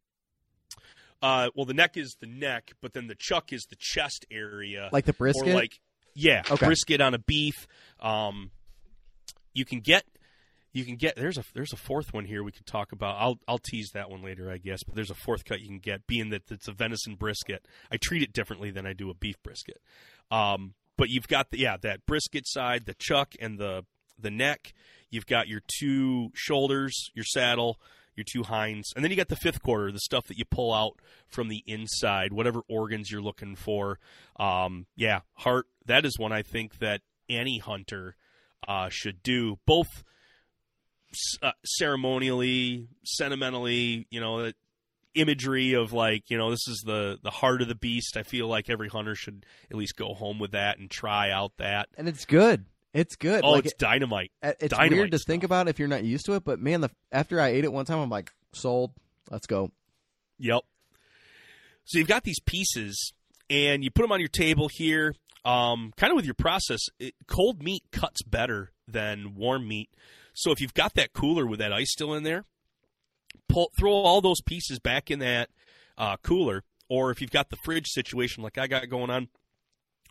Uh, 1.22 1.50
well, 1.54 1.66
the 1.66 1.74
neck 1.74 1.96
is 1.96 2.16
the 2.20 2.26
neck, 2.26 2.72
but 2.80 2.94
then 2.94 3.06
the 3.06 3.14
chuck 3.14 3.52
is 3.52 3.66
the 3.68 3.76
chest 3.78 4.24
area, 4.30 4.88
like 4.92 5.04
the 5.04 5.12
brisket. 5.12 5.54
like 5.54 5.78
yeah, 6.14 6.42
okay. 6.50 6.66
brisket 6.66 7.00
on 7.00 7.14
a 7.14 7.18
beef. 7.18 7.66
Um, 8.00 8.50
you 9.52 9.64
can 9.64 9.80
get 9.80 10.04
you 10.72 10.84
can 10.84 10.96
get 10.96 11.16
there's 11.16 11.38
a 11.38 11.44
there's 11.54 11.72
a 11.72 11.76
fourth 11.76 12.12
one 12.12 12.24
here 12.24 12.42
we 12.42 12.52
could 12.52 12.66
talk 12.66 12.92
about. 12.92 13.16
I'll 13.18 13.38
I'll 13.48 13.58
tease 13.58 13.90
that 13.94 14.10
one 14.10 14.22
later, 14.22 14.50
I 14.50 14.58
guess. 14.58 14.82
But 14.84 14.94
there's 14.94 15.10
a 15.10 15.14
fourth 15.14 15.44
cut 15.44 15.60
you 15.60 15.68
can 15.68 15.78
get, 15.78 16.06
being 16.06 16.30
that 16.30 16.50
it's 16.50 16.68
a 16.68 16.72
venison 16.72 17.16
brisket. 17.16 17.66
I 17.90 17.96
treat 17.96 18.22
it 18.22 18.32
differently 18.32 18.70
than 18.70 18.86
I 18.86 18.92
do 18.92 19.10
a 19.10 19.14
beef 19.14 19.36
brisket. 19.42 19.80
Um, 20.30 20.74
but 20.96 21.08
you've 21.08 21.28
got 21.28 21.50
the 21.50 21.58
yeah 21.58 21.76
that 21.82 22.06
brisket 22.06 22.46
side, 22.46 22.86
the 22.86 22.94
chuck 22.94 23.34
and 23.40 23.58
the 23.58 23.84
the 24.18 24.30
neck. 24.30 24.72
You've 25.10 25.26
got 25.26 25.48
your 25.48 25.62
two 25.78 26.30
shoulders, 26.34 27.10
your 27.14 27.24
saddle, 27.24 27.80
your 28.14 28.24
two 28.30 28.44
hinds, 28.44 28.92
and 28.94 29.02
then 29.02 29.10
you 29.10 29.16
got 29.16 29.28
the 29.28 29.36
fifth 29.36 29.62
quarter, 29.62 29.90
the 29.90 29.98
stuff 29.98 30.26
that 30.26 30.38
you 30.38 30.44
pull 30.44 30.72
out 30.72 31.00
from 31.26 31.48
the 31.48 31.64
inside, 31.66 32.32
whatever 32.32 32.60
organs 32.68 33.10
you're 33.10 33.22
looking 33.22 33.56
for. 33.56 33.98
Um, 34.38 34.86
yeah, 34.94 35.20
heart. 35.34 35.66
That 35.86 36.04
is 36.04 36.16
one 36.16 36.32
I 36.32 36.42
think 36.42 36.78
that 36.78 37.00
any 37.28 37.58
hunter 37.58 38.14
uh, 38.68 38.88
should 38.88 39.22
do, 39.22 39.58
both 39.66 40.04
uh, 41.42 41.52
ceremonially, 41.64 42.88
sentimentally. 43.04 44.06
You 44.10 44.20
know, 44.20 44.52
imagery 45.14 45.74
of 45.74 45.92
like 45.92 46.30
you 46.30 46.38
know 46.38 46.50
this 46.50 46.66
is 46.68 46.82
the 46.84 47.18
the 47.22 47.30
heart 47.30 47.62
of 47.62 47.68
the 47.68 47.74
beast. 47.74 48.16
I 48.16 48.22
feel 48.22 48.46
like 48.46 48.70
every 48.70 48.88
hunter 48.88 49.14
should 49.14 49.44
at 49.70 49.76
least 49.76 49.96
go 49.96 50.14
home 50.14 50.38
with 50.38 50.52
that 50.52 50.78
and 50.78 50.90
try 50.90 51.30
out 51.30 51.52
that. 51.58 51.88
And 51.96 52.08
it's 52.08 52.24
good. 52.24 52.66
It's 52.92 53.16
good. 53.16 53.44
Oh 53.44 53.52
like 53.52 53.66
it's 53.66 53.74
dynamite. 53.74 54.32
it's 54.42 54.68
dynamite 54.74 54.92
weird 54.92 55.10
to 55.12 55.18
stuff. 55.18 55.26
think 55.26 55.44
about 55.44 55.68
if 55.68 55.78
you're 55.78 55.88
not 55.88 56.02
used 56.02 56.26
to 56.26 56.32
it 56.34 56.42
but 56.42 56.58
man 56.58 56.80
the 56.80 56.90
after 57.12 57.40
i 57.40 57.50
ate 57.50 57.62
it 57.62 57.72
one 57.72 57.84
time 57.84 57.98
i'm 58.00 58.10
like 58.10 58.32
sold. 58.52 58.92
Let's 59.30 59.46
go. 59.46 59.70
Yep. 60.38 60.62
So 61.84 61.98
you've 61.98 62.08
got 62.08 62.24
these 62.24 62.40
pieces 62.40 63.12
and 63.48 63.84
you 63.84 63.90
put 63.90 64.02
them 64.02 64.12
on 64.12 64.20
your 64.20 64.28
table 64.28 64.68
here 64.72 65.14
um, 65.44 65.92
kind 65.96 66.10
of 66.10 66.16
with 66.16 66.24
your 66.24 66.34
process. 66.34 66.80
It, 66.98 67.14
cold 67.26 67.62
meat 67.62 67.84
cuts 67.92 68.22
better 68.22 68.72
than 68.86 69.34
warm 69.34 69.68
meat 69.68 69.90
so 70.34 70.52
if 70.52 70.60
you've 70.60 70.74
got 70.74 70.94
that 70.94 71.12
cooler 71.12 71.46
with 71.46 71.58
that 71.58 71.72
ice 71.72 71.90
still 71.92 72.14
in 72.14 72.22
there 72.22 72.44
pull, 73.48 73.70
throw 73.78 73.92
all 73.92 74.20
those 74.20 74.40
pieces 74.40 74.78
back 74.78 75.10
in 75.10 75.18
that 75.18 75.50
uh, 75.98 76.16
cooler, 76.22 76.64
or 76.88 77.10
if 77.10 77.20
you've 77.20 77.30
got 77.30 77.50
the 77.50 77.56
fridge 77.64 77.88
situation 77.88 78.42
like 78.42 78.58
I 78.58 78.66
got 78.66 78.88
going 78.88 79.10
on, 79.10 79.28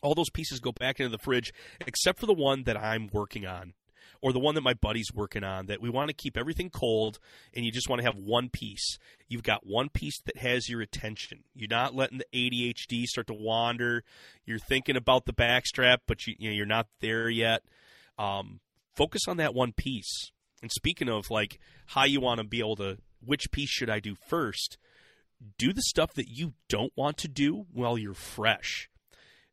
all 0.02 0.16
those 0.16 0.30
pieces 0.30 0.60
go 0.60 0.72
back 0.72 1.00
into 1.00 1.10
the 1.10 1.18
fridge, 1.18 1.52
except 1.86 2.20
for 2.20 2.26
the 2.26 2.34
one 2.34 2.64
that 2.64 2.78
I'm 2.78 3.10
working 3.12 3.46
on 3.46 3.74
or 4.22 4.34
the 4.34 4.40
one 4.40 4.56
that 4.56 4.62
my 4.62 4.74
buddy's 4.74 5.14
working 5.14 5.44
on 5.44 5.68
that 5.68 5.82
we 5.82 5.90
want 5.90 6.10
to 6.10 6.14
keep 6.14 6.36
everything 6.36 6.70
cold 6.70 7.20
and 7.54 7.66
you 7.66 7.72
just 7.72 7.88
want 7.88 8.02
to 8.02 8.06
have 8.06 8.18
one 8.18 8.50
piece. 8.50 8.98
You've 9.28 9.44
got 9.44 9.66
one 9.66 9.90
piece 9.90 10.20
that 10.26 10.38
has 10.38 10.68
your 10.68 10.82
attention. 10.82 11.44
You're 11.54 11.70
not 11.70 11.96
letting 11.96 12.20
the 12.20 12.26
ADHD 12.34 13.06
start 13.06 13.28
to 13.28 13.34
wander. 13.34 14.04
You're 14.46 14.60
thinking 14.60 14.98
about 14.98 15.26
the 15.26 15.34
backstrap, 15.34 16.00
but 16.06 16.28
you, 16.28 16.36
you 16.38 16.50
know, 16.50 16.56
you're 16.56 16.66
not 16.66 16.88
there 17.00 17.30
yet. 17.30 17.62
Um, 18.18 18.60
focus 18.96 19.22
on 19.28 19.38
that 19.38 19.54
one 19.54 19.74
piece. 19.74 20.32
And 20.62 20.72
speaking 20.72 21.10
of 21.10 21.30
like 21.30 21.60
how 21.88 22.04
you 22.04 22.20
want 22.20 22.40
to 22.40 22.44
be 22.48 22.60
able 22.60 22.76
to 22.78 22.98
which 23.26 23.52
piece 23.52 23.70
should 23.70 23.90
I 23.90 24.00
do 24.00 24.16
first? 24.28 24.78
Do 25.58 25.72
the 25.72 25.82
stuff 25.82 26.14
that 26.16 26.28
you 26.28 26.54
don't 26.68 26.92
want 26.96 27.18
to 27.18 27.28
do 27.28 27.66
while 27.72 27.98
you're 27.98 28.14
fresh. 28.14 28.90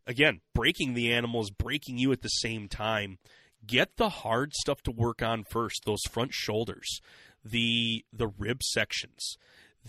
Again, 0.06 0.40
breaking 0.54 0.94
the 0.94 1.12
animal 1.12 1.42
is 1.42 1.50
breaking 1.50 1.98
you 1.98 2.12
at 2.12 2.22
the 2.22 2.28
same 2.28 2.68
time. 2.68 3.18
get 3.66 3.96
the 3.96 4.08
hard 4.08 4.52
stuff 4.54 4.82
to 4.82 4.90
work 4.90 5.22
on 5.22 5.44
first. 5.44 5.82
Those 5.84 6.02
front 6.10 6.32
shoulders, 6.32 7.00
the 7.44 8.04
the 8.12 8.28
rib 8.28 8.62
sections, 8.62 9.36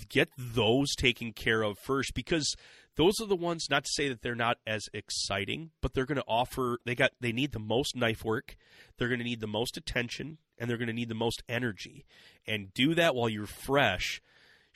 get 0.09 0.29
those 0.37 0.93
taken 0.95 1.33
care 1.33 1.61
of 1.63 1.77
first 1.79 2.13
because 2.13 2.55
those 2.97 3.21
are 3.21 3.27
the 3.27 3.35
ones. 3.35 3.67
Not 3.69 3.85
to 3.85 3.91
say 3.93 4.09
that 4.09 4.21
they're 4.21 4.35
not 4.35 4.57
as 4.67 4.83
exciting, 4.93 5.71
but 5.81 5.93
they're 5.93 6.05
going 6.05 6.17
to 6.17 6.27
offer. 6.27 6.79
They 6.85 6.95
got 6.95 7.11
they 7.21 7.31
need 7.31 7.53
the 7.53 7.59
most 7.59 7.95
knife 7.95 8.25
work. 8.25 8.57
They're 8.97 9.07
going 9.07 9.19
to 9.19 9.25
need 9.25 9.41
the 9.41 9.47
most 9.47 9.77
attention, 9.77 10.39
and 10.57 10.69
they're 10.69 10.77
going 10.77 10.87
to 10.87 10.93
need 10.93 11.09
the 11.09 11.15
most 11.15 11.43
energy. 11.47 12.05
And 12.45 12.73
do 12.73 12.93
that 12.95 13.15
while 13.15 13.29
you're 13.29 13.47
fresh 13.47 14.21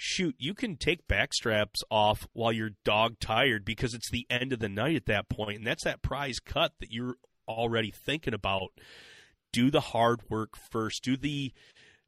shoot, 0.01 0.35
you 0.39 0.55
can 0.55 0.75
take 0.75 1.07
back 1.07 1.31
straps 1.31 1.83
off 1.91 2.27
while 2.33 2.51
you're 2.51 2.71
dog 2.83 3.19
tired 3.19 3.63
because 3.63 3.93
it's 3.93 4.09
the 4.09 4.25
end 4.31 4.51
of 4.51 4.57
the 4.57 4.67
night 4.67 4.95
at 4.95 5.05
that 5.05 5.29
point, 5.29 5.59
and 5.59 5.67
that's 5.67 5.83
that 5.83 6.01
prize 6.01 6.39
cut 6.39 6.73
that 6.79 6.91
you're 6.91 7.15
already 7.47 7.91
thinking 7.91 8.33
about. 8.33 8.69
Do 9.53 9.69
the 9.69 9.81
hard 9.81 10.21
work 10.27 10.55
first. 10.71 11.03
Do 11.03 11.17
the 11.17 11.53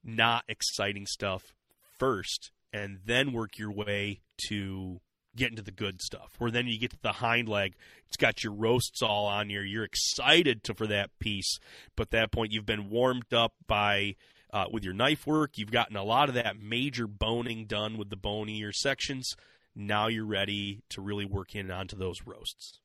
not 0.04 0.44
exciting 0.48 1.06
stuff 1.06 1.54
first, 2.00 2.52
and 2.72 3.00
then 3.06 3.32
work 3.32 3.60
your 3.60 3.72
way 3.72 4.22
to 4.48 5.00
get 5.36 5.50
into 5.50 5.62
the 5.62 5.72
good 5.72 6.02
stuff. 6.02 6.34
Where 6.38 6.52
then 6.52 6.68
you 6.68 6.80
get 6.80 6.92
to 6.92 7.02
the 7.02 7.14
hind 7.14 7.50
leg, 7.50 7.76
it's 8.08 8.18
got 8.18 8.44
your 8.44 8.54
roasts 8.54 9.02
all 9.02 9.26
on 9.26 9.50
here. 9.50 9.64
You're 9.64 9.84
excited 9.84 10.64
to, 10.64 10.74
for 10.74 10.88
that 10.88 11.18
piece, 11.20 11.60
but 11.96 12.08
at 12.08 12.12
that 12.12 12.32
point 12.32 12.52
you've 12.52 12.66
been 12.66 12.90
warmed 12.90 13.34
up 13.34 13.54
by 13.68 14.16
uh, 14.52 14.66
with 14.72 14.84
your 14.84 14.94
knife 14.94 15.26
work. 15.26 15.58
You've 15.58 15.72
gotten 15.72 15.96
a 15.96 16.04
lot 16.04 16.30
of 16.30 16.36
that 16.36 16.62
major 16.62 17.08
boning 17.08 17.66
done 17.66 17.98
with 17.98 18.10
the 18.10 18.16
bonier 18.16 18.72
sections. 18.72 19.36
Now 19.76 20.08
you're 20.08 20.26
ready 20.26 20.84
to 20.90 21.02
really 21.02 21.26
work 21.26 21.56
in 21.56 21.72
onto 21.72 21.98
those 21.98 22.22
roasts. 22.26 22.80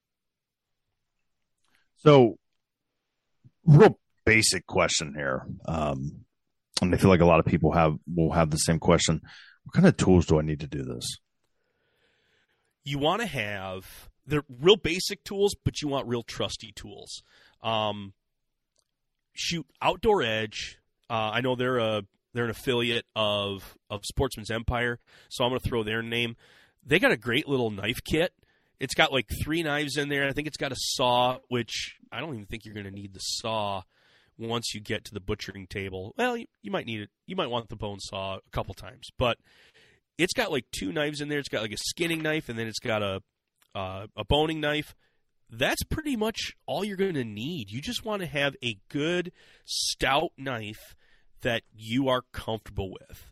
So, 1.96 2.38
real 3.66 3.99
basic 4.24 4.66
question 4.66 5.14
here, 5.14 5.44
um, 5.66 6.24
and 6.80 6.94
I 6.94 6.99
feel 6.99 7.11
like 7.11 7.20
a 7.20 7.26
lot 7.26 7.40
of 7.40 7.46
people 7.46 7.72
have 7.72 7.96
will 8.07 8.32
have 8.32 8.51
the 8.51 8.57
same 8.57 8.78
question. 8.78 9.20
What 9.64 9.74
kind 9.74 9.86
of 9.86 9.96
tools 9.96 10.24
do 10.26 10.38
I 10.38 10.42
need 10.42 10.61
to 10.61 10.66
do 10.66 10.84
this? 10.84 11.18
You 12.89 12.99
want 12.99 13.20
to 13.20 13.26
have 13.26 14.09
the 14.26 14.43
real 14.49 14.76
basic 14.76 15.24
tools, 15.24 15.55
but 15.64 15.82
you 15.82 15.89
want 15.89 16.09
real 16.09 16.22
trusty 16.22 16.72
tools. 16.72 17.22
Um, 17.62 18.14
shoot, 19.34 19.66
Outdoor 19.82 20.22
Edge 20.22 20.78
uh, 21.11 21.30
I 21.32 21.41
know 21.41 21.57
they're 21.57 21.78
a 21.78 22.03
they're 22.34 22.45
an 22.45 22.51
affiliate 22.51 23.07
of 23.16 23.76
of 23.91 24.05
Sportsman's 24.05 24.51
Empire, 24.51 24.99
so 25.28 25.45
I'm 25.45 25.51
going 25.51 25.61
to 25.61 25.68
throw 25.68 25.82
their 25.82 26.03
name. 26.03 26.36
They 26.84 26.99
got 26.99 27.12
a 27.12 27.16
great 27.16 27.49
little 27.49 27.70
knife 27.70 28.01
kit. 28.05 28.32
It's 28.78 28.95
got 28.95 29.12
like 29.12 29.26
three 29.43 29.62
knives 29.62 29.97
in 29.97 30.09
there. 30.09 30.28
I 30.28 30.32
think 30.32 30.47
it's 30.47 30.57
got 30.57 30.72
a 30.72 30.76
saw, 30.78 31.39
which 31.49 31.97
I 32.12 32.20
don't 32.20 32.34
even 32.34 32.47
think 32.47 32.64
you're 32.64 32.74
going 32.74 32.86
to 32.86 32.93
need 32.93 33.12
the 33.12 33.20
saw 33.20 33.82
once 34.39 34.72
you 34.72 34.80
get 34.80 35.05
to 35.07 35.14
the 35.14 35.20
butchering 35.20 35.66
table. 35.66 36.14
Well, 36.16 36.36
you, 36.36 36.47
you 36.62 36.70
might 36.70 36.86
need 36.86 37.01
it. 37.01 37.11
You 37.26 37.34
might 37.34 37.51
want 37.51 37.70
the 37.70 37.76
bone 37.76 37.99
saw 37.99 38.36
a 38.36 38.51
couple 38.53 38.74
times, 38.74 39.09
but 39.18 39.39
it's 40.19 40.33
got 40.33 40.53
like 40.53 40.66
two 40.73 40.93
knives 40.93 41.21
in 41.21 41.29
there. 41.29 41.39
It's 41.39 41.49
got 41.49 41.62
like 41.62 41.73
a 41.73 41.79
skinning 41.79 42.23
knife, 42.23 42.49
and 42.49 42.59
then 42.59 42.66
it's 42.66 42.81
got 42.81 43.03
a 43.03 43.23
uh, 43.75 44.07
a 44.16 44.25
boning 44.25 44.61
knife. 44.61 44.95
That's 45.51 45.83
pretty 45.85 46.16
much 46.16 46.53
all 46.66 46.85
you're 46.85 46.97
going 46.97 47.14
to 47.14 47.25
need. 47.25 47.71
You 47.71 47.81
just 47.81 48.05
want 48.05 48.21
to 48.21 48.27
have 48.27 48.55
a 48.62 48.79
good 48.91 49.33
stout 49.64 50.33
knife 50.37 50.95
that 51.41 51.62
you 51.73 52.09
are 52.09 52.23
comfortable 52.33 52.91
with. 52.91 53.31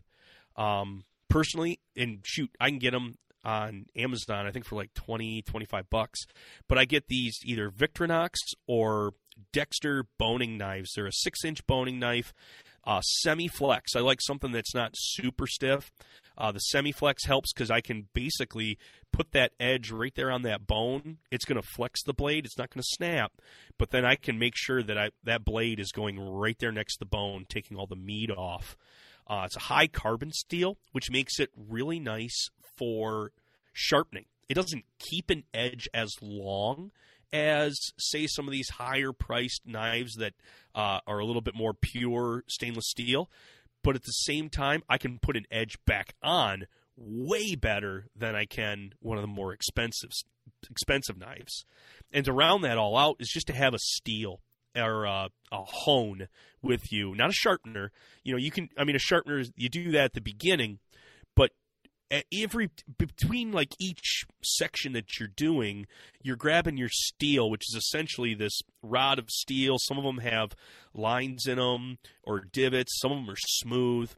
Um, 0.55 1.03
personally, 1.29 1.79
and 1.95 2.19
shoot, 2.23 2.49
I 2.59 2.69
can 2.69 2.79
get 2.79 2.91
them 2.91 3.15
on 3.43 3.85
Amazon, 3.95 4.47
I 4.47 4.51
think 4.51 4.65
for 4.65 4.75
like 4.75 4.93
20, 4.95 5.43
25 5.43 5.89
bucks. 5.89 6.21
But 6.67 6.77
I 6.77 6.85
get 6.85 7.07
these 7.07 7.37
either 7.45 7.69
Victorinox 7.69 8.31
or 8.67 9.13
Dexter 9.53 10.05
boning 10.17 10.57
knives. 10.57 10.93
They're 10.95 11.07
a 11.07 11.13
six 11.13 11.45
inch 11.45 11.65
boning 11.67 11.99
knife, 11.99 12.33
uh, 12.83 13.01
semi 13.01 13.47
flex. 13.47 13.95
I 13.95 13.99
like 13.99 14.19
something 14.21 14.51
that's 14.51 14.73
not 14.73 14.91
super 14.95 15.45
stiff. 15.45 15.91
Uh, 16.37 16.51
the 16.51 16.59
semi 16.59 16.91
flex 16.91 17.25
helps 17.25 17.51
because 17.51 17.71
I 17.71 17.81
can 17.81 18.07
basically 18.13 18.77
put 19.11 19.31
that 19.31 19.53
edge 19.59 19.91
right 19.91 20.13
there 20.15 20.31
on 20.31 20.43
that 20.43 20.67
bone. 20.67 21.17
It's 21.31 21.45
going 21.45 21.59
to 21.59 21.67
flex 21.67 22.03
the 22.03 22.13
blade. 22.13 22.45
It's 22.45 22.57
not 22.57 22.69
going 22.69 22.81
to 22.81 22.95
snap, 22.95 23.31
but 23.79 23.89
then 23.89 24.05
I 24.05 24.15
can 24.15 24.37
make 24.37 24.53
sure 24.55 24.83
that 24.83 24.97
I 24.97 25.09
that 25.23 25.43
blade 25.43 25.79
is 25.79 25.91
going 25.91 26.19
right 26.19 26.57
there 26.59 26.71
next 26.71 26.95
to 26.95 26.99
the 26.99 27.05
bone, 27.05 27.45
taking 27.49 27.77
all 27.77 27.87
the 27.87 27.95
meat 27.95 28.29
off. 28.29 28.77
Uh, 29.25 29.43
it's 29.45 29.57
a 29.57 29.61
high 29.61 29.87
carbon 29.87 30.31
steel, 30.31 30.77
which 30.91 31.11
makes 31.11 31.39
it 31.39 31.49
really 31.55 31.99
nice 31.99 32.49
for 32.77 33.31
sharpening. 33.73 34.25
It 34.47 34.53
doesn't 34.53 34.85
keep 34.99 35.29
an 35.29 35.43
edge 35.53 35.89
as 35.93 36.13
long 36.21 36.91
as, 37.33 37.77
say, 37.97 38.27
some 38.27 38.47
of 38.47 38.53
these 38.53 38.69
higher 38.69 39.11
priced 39.11 39.63
knives 39.65 40.15
that 40.15 40.33
uh, 40.73 40.99
are 41.05 41.19
a 41.19 41.25
little 41.25 41.41
bit 41.41 41.55
more 41.55 41.73
pure 41.73 42.43
stainless 42.47 42.89
steel 42.89 43.29
but 43.83 43.95
at 43.95 44.03
the 44.03 44.11
same 44.11 44.49
time, 44.49 44.83
I 44.89 44.97
can 44.97 45.19
put 45.19 45.37
an 45.37 45.45
edge 45.51 45.77
back 45.85 46.15
on 46.21 46.65
way 46.95 47.55
better 47.55 48.07
than 48.15 48.35
I 48.35 48.45
can 48.45 48.93
one 48.99 49.17
of 49.17 49.21
the 49.21 49.27
more 49.27 49.53
expensive 49.53 50.09
expensive 50.69 51.17
knives. 51.17 51.65
And 52.11 52.25
to 52.25 52.33
round 52.33 52.63
that 52.63 52.77
all 52.77 52.97
out 52.97 53.17
is 53.19 53.29
just 53.29 53.47
to 53.47 53.53
have 53.53 53.73
a 53.73 53.79
steel 53.79 54.41
or 54.75 55.05
a, 55.05 55.29
a 55.51 55.63
hone 55.63 56.27
with 56.61 56.91
you, 56.91 57.15
not 57.15 57.29
a 57.29 57.33
sharpener. 57.33 57.91
You 58.23 58.33
know, 58.33 58.37
you 58.37 58.51
can. 58.51 58.69
I 58.77 58.83
mean, 58.83 58.95
a 58.95 58.99
sharpener 58.99 59.39
is 59.39 59.51
you 59.55 59.69
do 59.69 59.91
that 59.91 60.05
at 60.05 60.13
the 60.13 60.21
beginning, 60.21 60.79
every 62.33 62.69
between 62.97 63.51
like 63.51 63.73
each 63.79 64.25
section 64.43 64.93
that 64.93 65.19
you're 65.19 65.27
doing 65.27 65.87
you're 66.21 66.35
grabbing 66.35 66.77
your 66.77 66.89
steel 66.89 67.49
which 67.49 67.65
is 67.69 67.75
essentially 67.75 68.33
this 68.33 68.61
rod 68.81 69.19
of 69.19 69.29
steel. 69.29 69.77
Some 69.79 69.97
of 69.97 70.03
them 70.03 70.19
have 70.19 70.55
lines 70.93 71.45
in 71.47 71.57
them 71.57 71.97
or 72.23 72.41
divots. 72.41 72.99
Some 72.99 73.11
of 73.11 73.17
them 73.19 73.29
are 73.29 73.37
smooth. 73.37 74.11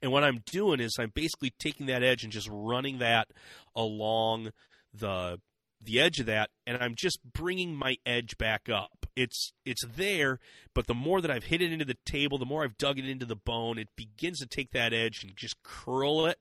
And 0.00 0.10
what 0.10 0.24
i'm 0.24 0.42
doing 0.46 0.80
is 0.80 0.96
i'm 0.98 1.12
basically 1.14 1.52
taking 1.58 1.86
that 1.86 2.02
edge 2.02 2.24
and 2.24 2.32
just 2.32 2.48
running 2.50 2.98
that 2.98 3.28
along 3.76 4.50
the 4.92 5.40
the 5.80 6.00
edge 6.00 6.18
of 6.18 6.26
that 6.26 6.50
and 6.66 6.76
i'm 6.80 6.94
just 6.96 7.20
bringing 7.32 7.74
my 7.74 7.96
edge 8.06 8.36
back 8.38 8.68
up. 8.68 9.06
It's 9.14 9.52
it's 9.64 9.84
there 9.84 10.40
but 10.74 10.86
the 10.86 10.94
more 10.94 11.20
that 11.20 11.30
i've 11.30 11.44
hit 11.44 11.62
it 11.62 11.72
into 11.72 11.84
the 11.84 11.98
table 12.06 12.38
the 12.38 12.46
more 12.46 12.64
i've 12.64 12.78
dug 12.78 12.98
it 12.98 13.08
into 13.08 13.26
the 13.26 13.36
bone 13.36 13.78
it 13.78 13.88
begins 13.94 14.38
to 14.38 14.46
take 14.46 14.72
that 14.72 14.92
edge 14.92 15.22
and 15.22 15.36
just 15.36 15.62
curl 15.62 16.26
it 16.26 16.38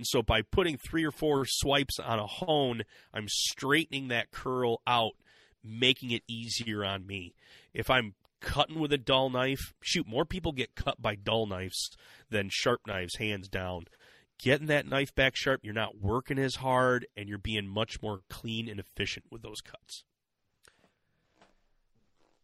and 0.00 0.06
so 0.06 0.22
by 0.22 0.40
putting 0.40 0.78
three 0.78 1.04
or 1.04 1.10
four 1.10 1.44
swipes 1.46 1.98
on 1.98 2.18
a 2.18 2.26
hone, 2.26 2.84
I'm 3.12 3.26
straightening 3.28 4.08
that 4.08 4.30
curl 4.30 4.80
out, 4.86 5.12
making 5.62 6.10
it 6.10 6.22
easier 6.26 6.82
on 6.82 7.06
me. 7.06 7.34
If 7.74 7.90
I'm 7.90 8.14
cutting 8.40 8.80
with 8.80 8.94
a 8.94 8.98
dull 8.98 9.28
knife, 9.28 9.74
shoot, 9.82 10.08
more 10.08 10.24
people 10.24 10.52
get 10.52 10.74
cut 10.74 11.02
by 11.02 11.16
dull 11.16 11.46
knives 11.46 11.90
than 12.30 12.48
sharp 12.50 12.80
knives, 12.86 13.16
hands 13.18 13.46
down. 13.46 13.88
Getting 14.38 14.68
that 14.68 14.88
knife 14.88 15.14
back 15.14 15.36
sharp, 15.36 15.60
you're 15.62 15.74
not 15.74 16.00
working 16.00 16.38
as 16.38 16.54
hard, 16.54 17.06
and 17.14 17.28
you're 17.28 17.36
being 17.36 17.68
much 17.68 18.00
more 18.00 18.20
clean 18.30 18.70
and 18.70 18.80
efficient 18.80 19.26
with 19.30 19.42
those 19.42 19.60
cuts. 19.60 20.04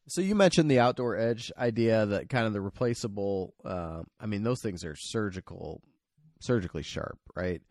So 0.09 0.21
you 0.21 0.35
mentioned 0.35 0.71
the 0.71 0.81
outdoor 0.81 1.17
edge 1.17 1.51
idea, 1.57 2.05
that 2.05 2.29
kind 2.29 2.47
of 2.47 2.53
the 2.53 2.61
replaceable. 2.61 3.55
Uh, 3.65 4.03
I 4.21 4.27
mean, 4.27 4.43
those 4.43 4.61
things 4.61 4.85
are 4.85 4.95
surgical 4.95 5.81
surgically 6.41 6.83
sharp, 6.83 7.19
right? 7.35 7.63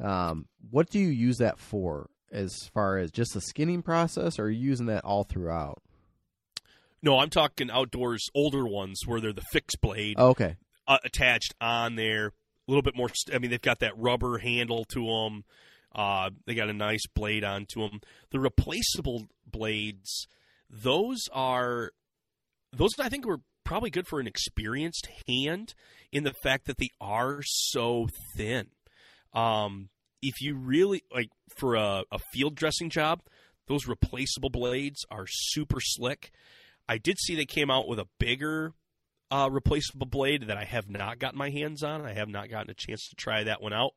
Um, 0.00 0.46
what 0.70 0.90
do 0.90 0.98
you 0.98 1.08
use 1.08 1.38
that 1.38 1.58
for 1.58 2.10
as 2.32 2.52
far 2.72 2.98
as 2.98 3.10
just 3.10 3.32
the 3.34 3.40
skinning 3.40 3.82
process, 3.82 4.38
or 4.38 4.44
are 4.44 4.50
you 4.50 4.68
using 4.68 4.86
that 4.86 5.04
all 5.04 5.24
throughout? 5.24 5.82
No, 7.02 7.18
I'm 7.18 7.30
talking 7.30 7.70
outdoors, 7.70 8.26
older 8.34 8.66
ones 8.66 9.00
where 9.06 9.20
they're 9.20 9.32
the 9.32 9.42
fixed 9.52 9.80
blade. 9.80 10.16
Oh, 10.18 10.28
okay. 10.30 10.56
Uh, 10.88 10.98
attached 11.04 11.54
on 11.60 11.96
there, 11.96 12.26
a 12.26 12.32
little 12.66 12.82
bit 12.82 12.96
more. 12.96 13.10
I 13.32 13.38
mean, 13.38 13.50
they've 13.50 13.60
got 13.60 13.80
that 13.80 13.96
rubber 13.96 14.38
handle 14.38 14.84
to 14.86 15.04
them. 15.06 15.44
Uh, 15.94 16.30
they 16.46 16.54
got 16.54 16.68
a 16.68 16.72
nice 16.72 17.06
blade 17.14 17.44
onto 17.44 17.80
them. 17.80 18.00
The 18.30 18.40
replaceable 18.40 19.26
blades, 19.46 20.26
those 20.68 21.20
are 21.32 21.92
those 22.72 22.90
I 22.98 23.08
think 23.08 23.26
were 23.26 23.40
probably 23.64 23.90
good 23.90 24.06
for 24.06 24.20
an 24.20 24.26
experienced 24.26 25.08
hand 25.26 25.74
in 26.12 26.24
the 26.24 26.32
fact 26.32 26.66
that 26.66 26.78
they 26.78 26.90
are 27.00 27.40
so 27.42 28.08
thin. 28.36 28.68
Um, 29.32 29.88
if 30.22 30.40
you 30.40 30.54
really 30.54 31.02
like 31.12 31.30
for 31.56 31.74
a, 31.74 32.04
a 32.10 32.18
field 32.32 32.54
dressing 32.54 32.90
job, 32.90 33.20
those 33.66 33.86
replaceable 33.86 34.50
blades 34.50 35.04
are 35.10 35.26
super 35.26 35.80
slick. 35.80 36.30
I 36.88 36.98
did 36.98 37.18
see 37.18 37.34
they 37.34 37.46
came 37.46 37.70
out 37.70 37.88
with 37.88 37.98
a 37.98 38.08
bigger 38.18 38.72
uh, 39.30 39.48
replaceable 39.50 40.06
blade 40.06 40.46
that 40.48 40.56
I 40.56 40.64
have 40.64 40.88
not 40.88 41.18
gotten 41.18 41.38
my 41.38 41.50
hands 41.50 41.82
on. 41.82 42.04
I 42.04 42.12
have 42.12 42.28
not 42.28 42.50
gotten 42.50 42.70
a 42.70 42.74
chance 42.74 43.08
to 43.08 43.16
try 43.16 43.44
that 43.44 43.62
one 43.62 43.72
out. 43.72 43.94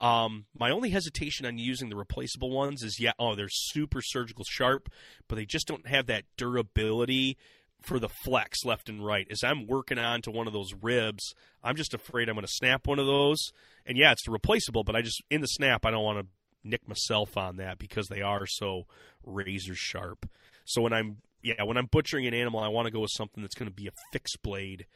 Um, 0.00 0.46
my 0.58 0.70
only 0.70 0.90
hesitation 0.90 1.46
on 1.46 1.58
using 1.58 1.88
the 1.88 1.96
replaceable 1.96 2.50
ones 2.50 2.82
is 2.82 2.98
yeah, 2.98 3.12
oh, 3.18 3.36
they're 3.36 3.48
super 3.48 4.00
surgical 4.02 4.44
sharp, 4.48 4.88
but 5.28 5.36
they 5.36 5.46
just 5.46 5.68
don't 5.68 5.86
have 5.86 6.06
that 6.06 6.24
durability 6.36 7.36
for 7.84 7.98
the 7.98 8.08
flex 8.08 8.64
left 8.64 8.88
and 8.88 9.04
right. 9.04 9.26
As 9.30 9.44
I'm 9.44 9.66
working 9.66 9.98
on 9.98 10.22
to 10.22 10.30
one 10.30 10.46
of 10.46 10.52
those 10.52 10.72
ribs, 10.80 11.34
I'm 11.62 11.76
just 11.76 11.94
afraid 11.94 12.28
I'm 12.28 12.34
going 12.34 12.46
to 12.46 12.52
snap 12.52 12.86
one 12.86 12.98
of 12.98 13.06
those. 13.06 13.38
And 13.86 13.98
yeah, 13.98 14.12
it's 14.12 14.26
replaceable, 14.26 14.84
but 14.84 14.96
I 14.96 15.02
just 15.02 15.22
in 15.30 15.40
the 15.40 15.46
snap 15.46 15.84
I 15.84 15.90
don't 15.90 16.04
want 16.04 16.20
to 16.20 16.26
nick 16.64 16.88
myself 16.88 17.36
on 17.36 17.56
that 17.56 17.78
because 17.78 18.08
they 18.08 18.22
are 18.22 18.46
so 18.46 18.86
razor 19.24 19.74
sharp. 19.74 20.28
So 20.64 20.82
when 20.82 20.92
I'm 20.92 21.18
yeah, 21.42 21.62
when 21.64 21.76
I'm 21.76 21.86
butchering 21.86 22.26
an 22.26 22.32
animal, 22.32 22.60
I 22.60 22.68
want 22.68 22.86
to 22.86 22.90
go 22.90 23.00
with 23.00 23.10
something 23.12 23.42
that's 23.42 23.54
going 23.54 23.68
to 23.68 23.74
be 23.74 23.86
a 23.86 23.92
fixed 24.12 24.38
blade. 24.42 24.86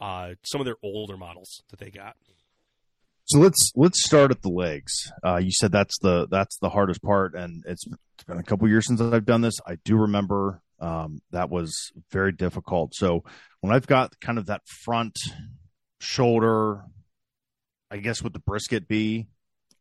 Uh, 0.00 0.34
some 0.42 0.60
of 0.60 0.64
their 0.64 0.76
older 0.82 1.16
models 1.16 1.62
that 1.70 1.78
they 1.78 1.90
got. 1.90 2.16
So 3.26 3.38
let's 3.38 3.70
let's 3.76 4.04
start 4.04 4.32
at 4.32 4.42
the 4.42 4.48
legs. 4.48 4.92
Uh, 5.24 5.36
you 5.36 5.52
said 5.52 5.70
that's 5.70 5.96
the 6.00 6.26
that's 6.28 6.58
the 6.58 6.70
hardest 6.70 7.02
part, 7.02 7.34
and 7.34 7.62
it's 7.66 7.84
been 8.26 8.38
a 8.38 8.42
couple 8.42 8.68
years 8.68 8.86
since 8.88 9.00
I've 9.00 9.24
done 9.24 9.42
this. 9.42 9.54
I 9.64 9.76
do 9.84 9.96
remember 9.96 10.60
um, 10.82 11.22
that 11.30 11.48
was 11.48 11.92
very 12.10 12.32
difficult. 12.32 12.94
So 12.94 13.24
when 13.60 13.72
I've 13.72 13.86
got 13.86 14.18
kind 14.20 14.36
of 14.38 14.46
that 14.46 14.62
front 14.84 15.16
shoulder, 16.00 16.82
I 17.90 17.98
guess 17.98 18.22
would 18.22 18.32
the 18.32 18.38
brisket 18.40 18.88
be 18.88 19.26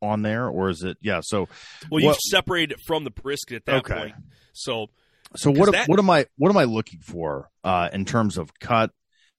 on 0.01 0.21
there, 0.21 0.47
or 0.47 0.69
is 0.69 0.83
it? 0.83 0.97
Yeah. 1.01 1.21
So 1.23 1.47
well, 1.89 2.01
you've 2.03 2.17
separated 2.17 2.73
it 2.73 2.79
from 2.85 3.03
the 3.03 3.11
brisket 3.11 3.57
at 3.57 3.65
that 3.65 3.75
Okay. 3.77 3.93
point. 3.95 4.15
So 4.53 4.87
so 5.35 5.51
what 5.51 5.71
that- 5.71 5.87
what 5.87 5.99
am 5.99 6.09
I 6.09 6.25
what 6.37 6.49
am 6.49 6.57
I 6.57 6.65
looking 6.65 6.99
for 6.99 7.49
uh, 7.63 7.89
in 7.93 8.05
terms 8.05 8.37
of 8.37 8.51
cut 8.59 8.91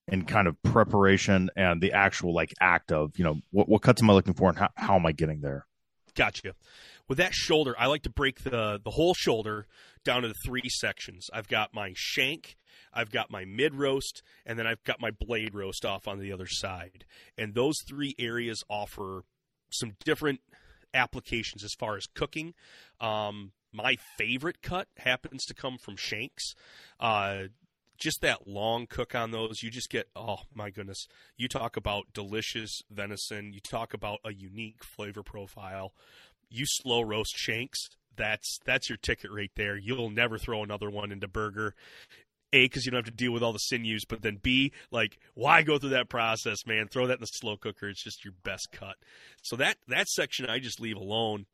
and 0.09 0.26
kind 0.26 0.48
of 0.48 0.60
preparation 0.62 1.48
and 1.56 1.80
the 1.80 1.93
actual 1.93 2.34
like 2.34 2.52
act 2.60 2.90
of 2.93 3.12
you 3.18 3.24
know 3.24 3.40
what 3.51 3.68
what 3.68 3.82
cuts 3.82 4.02
am 4.02 4.10
I 4.10 4.14
looking 4.14 4.34
for 4.34 4.48
and 4.48 4.59
how, 4.59 4.68
how 4.76 4.97
am 4.97 5.06
I 5.06 5.12
getting 5.12 5.40
there? 5.40 5.66
Gotcha. 6.14 6.55
With 7.09 7.18
that 7.18 7.34
shoulder, 7.34 7.74
I 7.78 7.86
like 7.86 8.02
to 8.02 8.10
break 8.10 8.43
the 8.43 8.80
the 8.82 8.90
whole 8.90 9.14
shoulder 9.14 9.66
down 10.04 10.24
into 10.24 10.36
three 10.44 10.68
sections. 10.68 11.28
I've 11.32 11.48
got 11.48 11.74
my 11.74 11.92
shank, 11.94 12.56
I've 12.92 13.10
got 13.10 13.30
my 13.30 13.44
mid 13.44 13.74
roast, 13.74 14.22
and 14.44 14.58
then 14.58 14.66
I've 14.66 14.82
got 14.84 15.00
my 15.00 15.10
blade 15.10 15.54
roast 15.54 15.84
off 15.84 16.06
on 16.08 16.18
the 16.18 16.32
other 16.32 16.46
side. 16.46 17.04
And 17.36 17.54
those 17.54 17.76
three 17.88 18.14
areas 18.18 18.62
offer 18.68 19.22
some 19.70 19.92
different 20.04 20.40
applications 20.94 21.64
as 21.64 21.72
far 21.78 21.96
as 21.96 22.06
cooking. 22.14 22.54
Um, 23.00 23.52
my 23.72 23.96
favorite 24.18 24.60
cut 24.62 24.88
happens 24.98 25.44
to 25.46 25.54
come 25.54 25.78
from 25.78 25.96
shanks. 25.96 26.54
Uh, 27.00 27.44
just 27.98 28.20
that 28.20 28.48
long 28.48 28.86
cook 28.86 29.14
on 29.14 29.30
those, 29.30 29.62
you 29.62 29.70
just 29.70 29.88
get 29.88 30.08
oh 30.16 30.40
my 30.52 30.70
goodness. 30.70 31.06
You 31.36 31.48
talk 31.48 31.76
about 31.76 32.12
delicious 32.12 32.80
venison. 32.90 33.52
You 33.52 33.60
talk 33.60 33.94
about 33.94 34.18
a 34.24 34.32
unique 34.32 34.82
flavor 34.82 35.22
profile. 35.22 35.92
You 36.50 36.64
slow 36.66 37.02
roast 37.02 37.34
shanks. 37.36 37.88
That's 38.16 38.59
that's 38.64 38.89
your 38.89 38.98
ticket 38.98 39.30
right 39.30 39.51
there. 39.56 39.76
You'll 39.76 40.10
never 40.10 40.39
throw 40.39 40.62
another 40.62 40.90
one 40.90 41.12
into 41.12 41.28
burger. 41.28 41.74
A, 42.55 42.66
because 42.66 42.84
you 42.84 42.90
don't 42.93 42.98
have 42.98 43.06
to 43.06 43.10
deal 43.10 43.32
with 43.32 43.43
all 43.43 43.55
the 43.55 43.59
sinews, 43.59 44.05
but 44.05 44.20
then 44.20 44.39
B, 44.43 44.72
like, 44.90 45.18
why 45.32 45.62
go 45.62 45.78
through 45.78 45.90
that 45.90 46.10
process, 46.10 46.66
man? 46.66 46.86
Throw 46.86 47.06
that 47.06 47.14
in 47.14 47.20
the 47.20 47.26
slow 47.26 47.56
cooker. 47.56 47.89
It's 47.89 48.05
just 48.05 48.26
your 48.26 48.34
best 48.44 48.68
cut. 48.72 48.97
So 49.43 49.56
that 49.56 49.78
that 49.89 50.06
section 50.09 50.47
I 50.47 50.59
just 50.59 50.80
leave 50.80 50.97
alone. 50.97 51.47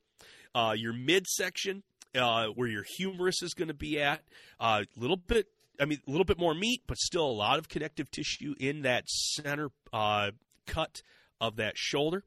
Uh, 0.53 0.73
your 0.75 0.93
mid 0.93 1.25
section, 1.27 1.83
uh, 2.15 2.47
where 2.47 2.67
your 2.67 2.83
humerus 2.97 3.41
is 3.41 3.53
going 3.53 3.67
to 3.67 3.73
be 3.73 4.01
at, 4.01 4.21
a 4.59 4.63
uh, 4.63 4.83
little 4.97 5.17
bit. 5.17 5.47
I 5.79 5.85
mean, 5.85 5.99
a 6.05 6.11
little 6.11 6.25
bit 6.25 6.37
more 6.37 6.53
meat, 6.53 6.81
but 6.87 6.97
still 6.97 7.25
a 7.25 7.31
lot 7.31 7.59
of 7.59 7.69
connective 7.69 8.11
tissue 8.11 8.53
in 8.59 8.81
that 8.81 9.07
center 9.07 9.69
uh, 9.93 10.31
cut 10.65 11.01
of 11.39 11.55
that 11.55 11.77
shoulder. 11.77 12.25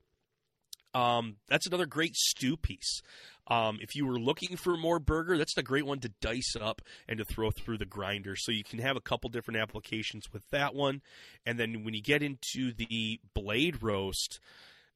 Um, 0.95 1.37
that's 1.49 1.67
another 1.67 1.87
great 1.87 2.15
stew 2.15 2.57
piece. 2.57 3.03
Um, 3.49 3.79
if 3.81 3.97
you 3.97 4.07
were 4.07 4.21
looking 4.21 4.57
for 4.57 4.77
more 4.77 4.99
burger, 4.99 5.37
that's 5.37 5.57
a 5.57 5.63
great 5.63 5.87
one 5.87 5.99
to 6.01 6.13
dice 6.21 6.55
up 6.61 6.81
and 7.09 7.19
to 7.19 7.25
throw 7.25 7.51
through 7.51 7.79
the 7.79 7.85
grinder. 7.85 8.37
So 8.37 8.53
you 8.53 8.63
can 8.63 8.79
have 8.79 8.97
a 8.97 9.01
couple 9.01 9.31
different 9.31 9.61
applications 9.61 10.25
with 10.33 10.43
that 10.51 10.75
one. 10.75 11.03
And 11.45 11.59
then 11.59 11.83
when 11.85 11.95
you 11.95 12.03
get 12.03 12.23
into 12.23 12.73
the 12.73 13.21
blade 13.35 13.83
roast, 13.83 14.39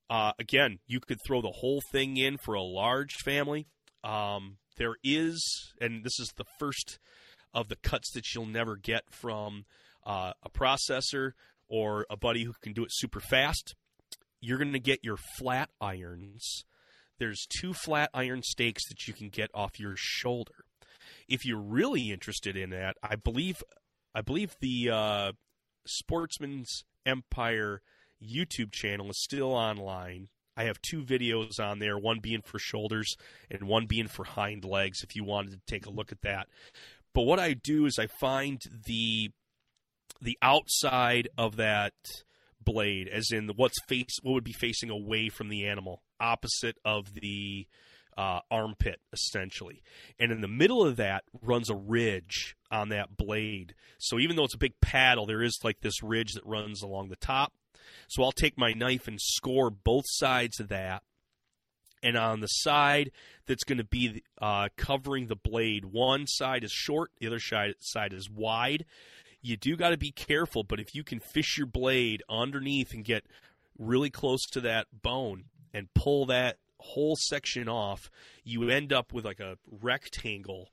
uh, 0.09 0.33
again, 0.39 0.79
you 0.87 1.01
could 1.01 1.19
throw 1.27 1.43
the 1.43 1.51
whole 1.57 1.81
thing 1.91 2.17
in 2.17 2.39
for 2.39 2.55
a 2.55 2.63
large 2.63 3.15
family. 3.25 3.67
Um, 4.05 4.59
there 4.79 4.95
is, 5.03 5.73
and 5.81 6.05
this 6.05 6.21
is 6.21 6.33
the 6.37 6.45
first 6.61 6.99
of 7.53 7.69
the 7.69 7.77
cuts 7.77 8.13
that 8.13 8.35
you'll 8.35 8.47
never 8.47 8.77
get 8.77 9.03
from 9.11 9.65
uh, 10.05 10.33
a 10.43 10.51
processor 10.51 11.33
or 11.69 12.07
a 12.09 12.17
buddy 12.17 12.45
who 12.45 12.53
can 12.63 12.73
do 12.73 12.85
it 12.85 12.91
super 12.93 13.19
fast. 13.19 13.75
You're 14.47 14.59
going 14.59 14.75
to 14.75 14.79
get 14.79 15.03
your 15.03 15.17
flat 15.17 15.71
irons. 15.81 16.65
There's 17.19 17.49
two 17.49 17.75
flat 17.75 18.11
iron 18.15 18.45
steaks 18.45 18.89
that 18.89 19.09
you 19.09 19.13
can 19.13 19.29
get 19.29 19.51
off 19.53 19.81
your 19.81 19.95
shoulder. 19.97 20.67
If 21.29 21.45
you're 21.45 21.61
really 21.61 22.13
interested 22.13 22.57
in 22.57 22.71
that, 22.71 22.97
I 23.03 23.17
believe, 23.17 23.57
I 24.15 24.21
believe 24.21 24.55
the 24.61 24.91
uh, 24.93 25.33
Sportsman's 25.85 26.85
Empire 27.05 27.83
YouTube 28.23 28.71
channel 28.71 29.11
is 29.11 29.21
still 29.21 29.53
online. 29.53 30.29
I 30.57 30.63
have 30.65 30.81
two 30.81 31.03
videos 31.03 31.59
on 31.59 31.81
there, 31.81 31.99
one 31.99 32.21
being 32.21 32.43
for 32.43 32.61
shoulders 32.61 33.17
and 33.51 33.65
one 33.65 33.87
being 33.87 34.07
for 34.07 34.25
hind 34.25 34.65
legs 34.65 35.03
if 35.03 35.17
you 35.17 35.25
wanted 35.25 35.55
to 35.55 35.61
take 35.67 35.87
a 35.87 35.91
look 35.91 36.13
at 36.13 36.23
that. 36.23 36.47
But 37.13 37.23
what 37.23 37.41
I 37.41 37.55
do 37.55 37.85
is 37.85 37.99
I 37.99 38.07
find 38.07 38.61
the 38.87 39.33
the 40.23 40.39
outside 40.41 41.29
of 41.37 41.57
that 41.57 41.95
blade 42.67 43.09
as 43.09 43.31
in 43.31 43.49
what's 43.57 43.81
face 43.89 44.19
what 44.23 44.35
would 44.35 44.45
be 44.45 44.53
facing 44.53 44.91
away 44.91 45.31
from 45.31 45.49
the 45.49 45.67
animal, 45.67 46.03
opposite 46.21 46.77
of 46.85 47.15
the 47.15 47.67
uh, 48.17 48.41
armpit 48.51 49.01
essentially. 49.13 49.83
And 50.19 50.33
in 50.33 50.41
the 50.41 50.49
middle 50.49 50.85
of 50.85 50.97
that 50.97 51.25
runs 51.43 51.71
a 51.71 51.75
ridge 51.75 52.57
on 52.71 52.89
that 52.91 53.17
blade. 53.17 53.75
So 53.99 54.19
even 54.19 54.37
though 54.37 54.45
it's 54.45 54.55
a 54.55 54.59
big 54.59 54.81
paddle, 54.81 55.27
there 55.27 55.43
is 55.43 55.59
like 55.63 55.81
this 55.81 56.03
ridge 56.03 56.33
that 56.35 56.47
runs 56.47 56.83
along 56.83 57.09
the 57.09 57.17
top. 57.17 57.53
So 58.09 58.23
I'll 58.23 58.33
take 58.33 58.59
my 58.59 58.73
knife 58.73 59.07
and 59.07 59.21
score 59.21 59.71
both 59.71 60.05
sides 60.07 60.61
of 60.61 60.69
that. 60.69 61.03
And 62.03 62.17
on 62.17 62.41
the 62.41 62.47
side 62.47 63.11
that's 63.47 63.65
going 63.65 63.79
to 63.79 63.85
be 63.85 64.23
uh, 64.41 64.69
covering 64.77 65.27
the 65.27 65.37
blade, 65.37 65.87
one 65.87 66.27
side 66.27 66.65
is 66.65 66.73
short, 66.73 67.11
the 67.19 67.27
other 67.27 67.41
side, 67.41 67.75
side 67.81 68.13
is 68.13 68.31
wide. 68.31 68.85
You 69.47 69.57
do 69.57 69.77
got 69.77 69.91
to 69.91 69.97
be 69.97 70.11
careful, 70.11 70.65
but 70.65 70.81
if 70.81 70.93
you 70.93 71.05
can 71.05 71.21
fish 71.21 71.57
your 71.57 71.69
blade 71.69 72.21
underneath 72.29 72.93
and 72.93 73.05
get 73.05 73.27
really 73.79 74.11
close 74.11 74.45
to 74.47 74.61
that 74.63 74.89
bone 74.91 75.45
and 75.73 75.95
pull 75.95 76.27
that 76.27 76.57
whole 76.81 77.15
section 77.15 77.69
off, 77.69 78.11
you 78.43 78.69
end 78.69 78.93
up 78.93 79.13
with 79.13 79.25
like 79.25 79.39
a 79.39 79.57
rectangle 79.71 80.71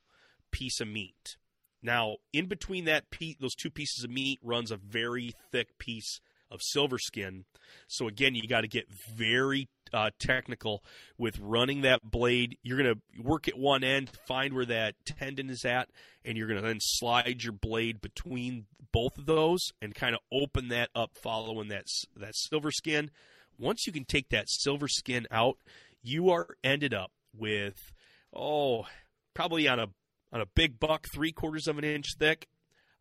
piece 0.49 0.81
of 0.81 0.87
meat. 0.87 1.37
Now, 1.83 2.15
in 2.33 2.47
between 2.47 2.85
that 2.85 3.11
pe- 3.11 3.35
those 3.39 3.53
two 3.53 3.69
pieces 3.69 4.03
of 4.03 4.09
meat 4.09 4.39
runs 4.41 4.71
a 4.71 4.77
very 4.77 5.35
thick 5.51 5.77
piece 5.77 6.19
of 6.51 6.61
silver 6.61 6.97
skin. 6.99 7.45
So 7.87 8.07
again, 8.07 8.35
you 8.35 8.47
got 8.47 8.61
to 8.61 8.67
get 8.67 8.85
very 9.15 9.69
uh, 9.93 10.09
technical 10.19 10.83
with 11.17 11.39
running 11.39 11.81
that 11.81 12.09
blade. 12.09 12.57
You're 12.63 12.81
going 12.81 12.95
to 12.95 13.21
work 13.21 13.47
at 13.47 13.57
one 13.57 13.83
end, 13.83 14.09
find 14.27 14.53
where 14.53 14.65
that 14.65 14.95
tendon 15.05 15.49
is 15.49 15.65
at, 15.65 15.89
and 16.25 16.37
you're 16.37 16.47
going 16.47 16.61
to 16.61 16.67
then 16.67 16.79
slide 16.79 17.43
your 17.43 17.53
blade 17.53 18.01
between 18.01 18.65
both 18.91 19.17
of 19.17 19.25
those 19.25 19.71
and 19.81 19.95
kind 19.95 20.15
of 20.15 20.21
open 20.31 20.69
that 20.69 20.89
up, 20.95 21.11
following 21.21 21.69
that 21.69 21.85
that 22.17 22.35
silver 22.35 22.71
skin. 22.71 23.11
Once 23.59 23.85
you 23.85 23.93
can 23.93 24.05
take 24.05 24.29
that 24.29 24.49
silver 24.49 24.87
skin 24.87 25.27
out, 25.31 25.57
you 26.01 26.29
are 26.29 26.47
ended 26.63 26.93
up 26.93 27.11
with 27.35 27.91
oh, 28.35 28.85
probably 29.33 29.67
on 29.67 29.79
a 29.79 29.87
on 30.31 30.41
a 30.41 30.45
big 30.55 30.79
buck, 30.79 31.07
three 31.13 31.31
quarters 31.31 31.67
of 31.67 31.77
an 31.77 31.83
inch 31.83 32.15
thick. 32.17 32.47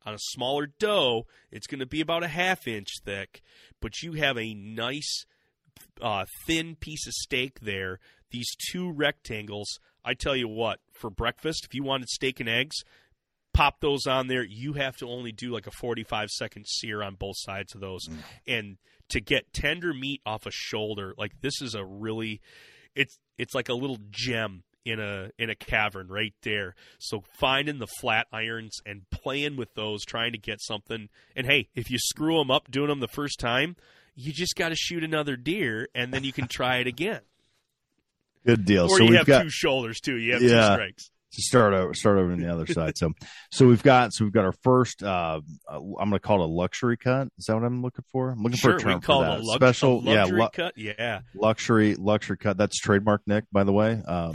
On 0.04 0.14
a 0.14 0.18
smaller 0.18 0.66
doe, 0.66 1.26
it's 1.50 1.66
going 1.66 1.80
to 1.80 1.86
be 1.86 2.00
about 2.00 2.24
a 2.24 2.28
half 2.28 2.66
inch 2.66 2.88
thick, 3.04 3.42
but 3.80 4.02
you 4.02 4.12
have 4.14 4.36
a 4.36 4.54
nice 4.54 5.26
uh, 6.00 6.24
thin 6.46 6.76
piece 6.76 7.06
of 7.06 7.12
steak 7.12 7.60
there. 7.60 7.98
These 8.30 8.54
two 8.70 8.90
rectangles. 8.92 9.78
I 10.04 10.14
tell 10.14 10.34
you 10.34 10.48
what, 10.48 10.80
for 10.92 11.10
breakfast, 11.10 11.64
if 11.64 11.74
you 11.74 11.84
wanted 11.84 12.08
steak 12.08 12.40
and 12.40 12.48
eggs, 12.48 12.76
pop 13.54 13.80
those 13.80 14.06
on 14.06 14.26
there. 14.26 14.42
You 14.42 14.72
have 14.72 14.96
to 14.96 15.08
only 15.08 15.30
do 15.30 15.50
like 15.50 15.66
a 15.66 15.70
45 15.70 16.28
second 16.30 16.66
sear 16.66 17.02
on 17.02 17.14
both 17.14 17.36
sides 17.38 17.74
of 17.74 17.80
those. 17.80 18.08
And 18.46 18.78
to 19.10 19.20
get 19.20 19.52
tender 19.52 19.92
meat 19.94 20.20
off 20.26 20.46
a 20.46 20.50
shoulder, 20.50 21.14
like 21.16 21.40
this 21.40 21.60
is 21.62 21.74
a 21.74 21.84
really 21.84 22.40
it's 22.94 23.18
it's 23.38 23.54
like 23.54 23.68
a 23.68 23.74
little 23.74 23.98
gem 24.10 24.64
in 24.84 25.00
a 25.00 25.30
in 25.38 25.50
a 25.50 25.54
cavern 25.54 26.08
right 26.08 26.34
there. 26.42 26.74
So 26.98 27.22
finding 27.38 27.78
the 27.78 27.86
flat 27.86 28.26
irons 28.32 28.80
and 28.84 29.08
playing 29.10 29.56
with 29.56 29.74
those, 29.74 30.04
trying 30.04 30.32
to 30.32 30.38
get 30.38 30.60
something. 30.60 31.08
And 31.36 31.46
hey, 31.46 31.68
if 31.74 31.90
you 31.90 31.98
screw 31.98 32.38
them 32.38 32.50
up 32.50 32.70
doing 32.70 32.88
them 32.88 33.00
the 33.00 33.08
first 33.08 33.38
time, 33.40 33.76
you 34.14 34.32
just 34.32 34.56
got 34.56 34.70
to 34.70 34.76
shoot 34.76 35.02
another 35.04 35.36
deer, 35.36 35.88
and 35.94 36.12
then 36.12 36.24
you 36.24 36.32
can 36.32 36.48
try 36.48 36.78
it 36.78 36.86
again. 36.86 37.20
Good 38.46 38.64
deal. 38.64 38.84
Or 38.86 38.98
so 38.98 39.04
you 39.04 39.14
have 39.16 39.26
got 39.26 39.42
two 39.44 39.50
shoulders 39.50 40.00
too. 40.00 40.16
You 40.16 40.32
have 40.34 40.42
Yeah. 40.42 40.68
two 40.68 40.74
strikes. 40.74 41.10
To 41.32 41.42
start 41.42 41.72
over 41.74 41.94
start 41.94 42.18
over 42.18 42.32
on 42.32 42.38
the 42.38 42.52
other 42.52 42.66
side. 42.66 42.96
So 42.98 43.12
so 43.50 43.66
we've 43.66 43.82
got 43.82 44.12
so 44.12 44.24
we've 44.24 44.32
got 44.32 44.44
our 44.44 44.54
first 44.62 45.02
uh 45.02 45.40
I'm 45.70 45.94
gonna 45.96 46.18
call 46.18 46.42
it 46.42 46.44
a 46.44 46.52
luxury 46.52 46.96
cut. 46.96 47.28
Is 47.38 47.46
that 47.46 47.54
what 47.54 47.64
I'm 47.64 47.82
looking 47.82 48.04
for? 48.12 48.30
I'm 48.30 48.42
looking 48.42 48.58
Sure, 48.58 48.72
for 48.72 48.76
a 48.78 48.80
term 48.80 48.94
we 48.96 49.00
call 49.00 49.22
for 49.22 49.26
it 49.26 49.30
that. 49.30 49.40
a 49.40 49.42
lux- 49.42 49.56
special 49.56 50.00
a 50.00 50.12
yeah 50.12 50.20
luxury 50.24 50.40
lu- 50.40 50.48
cut. 50.52 50.72
Yeah, 50.76 51.20
luxury 51.34 51.94
luxury 51.94 52.36
cut. 52.36 52.56
That's 52.56 52.78
trademark 52.78 53.22
Nick, 53.26 53.44
by 53.52 53.64
the 53.64 53.72
way. 53.72 54.00
Um, 54.06 54.32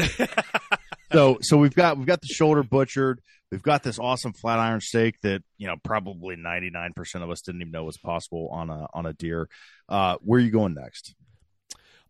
so 1.14 1.38
so 1.42 1.58
we've 1.58 1.76
got 1.76 1.98
we've 1.98 2.08
got 2.08 2.22
the 2.22 2.28
shoulder 2.28 2.64
butchered. 2.64 3.22
We've 3.52 3.62
got 3.62 3.82
this 3.82 3.98
awesome 3.98 4.34
flat 4.34 4.60
iron 4.60 4.82
steak 4.82 5.16
that 5.22 5.42
you 5.58 5.68
know 5.68 5.76
probably 5.84 6.36
99 6.36 6.94
percent 6.96 7.24
of 7.24 7.30
us 7.30 7.42
didn't 7.42 7.62
even 7.62 7.72
know 7.72 7.86
was 7.86 7.98
possible 7.98 8.50
on 8.52 8.70
a 8.70 8.88
on 8.94 9.06
a 9.06 9.14
deer. 9.14 9.48
Uh, 9.88 10.18
where 10.22 10.40
are 10.40 10.44
you 10.44 10.52
going 10.52 10.74
next? 10.74 11.16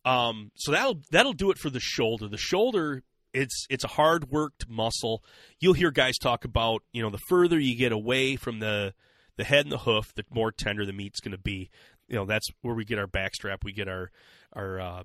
Um, 0.05 0.51
so 0.55 0.71
that'll 0.71 1.01
that'll 1.11 1.33
do 1.33 1.51
it 1.51 1.57
for 1.57 1.69
the 1.69 1.79
shoulder. 1.79 2.27
The 2.27 2.37
shoulder 2.37 3.03
it's 3.37 3.67
it's 3.69 3.83
a 3.83 3.89
hard 3.89 4.31
worked 4.31 4.67
muscle. 4.67 5.23
You'll 5.59 5.73
hear 5.73 5.91
guys 5.91 6.17
talk 6.17 6.43
about 6.45 6.83
you 6.91 7.01
know 7.01 7.09
the 7.09 7.19
further 7.29 7.59
you 7.59 7.75
get 7.75 7.91
away 7.91 8.35
from 8.35 8.59
the 8.59 8.93
the 9.37 9.43
head 9.43 9.65
and 9.65 9.71
the 9.71 9.79
hoof, 9.79 10.13
the 10.15 10.25
more 10.31 10.51
tender 10.51 10.85
the 10.85 10.93
meat's 10.93 11.19
going 11.19 11.33
to 11.33 11.41
be. 11.41 11.69
You 12.07 12.15
know 12.15 12.25
that's 12.25 12.47
where 12.61 12.75
we 12.75 12.85
get 12.85 12.99
our 12.99 13.07
backstrap, 13.07 13.63
we 13.63 13.73
get 13.73 13.87
our 13.87 14.11
our, 14.53 14.79
uh, 14.79 15.03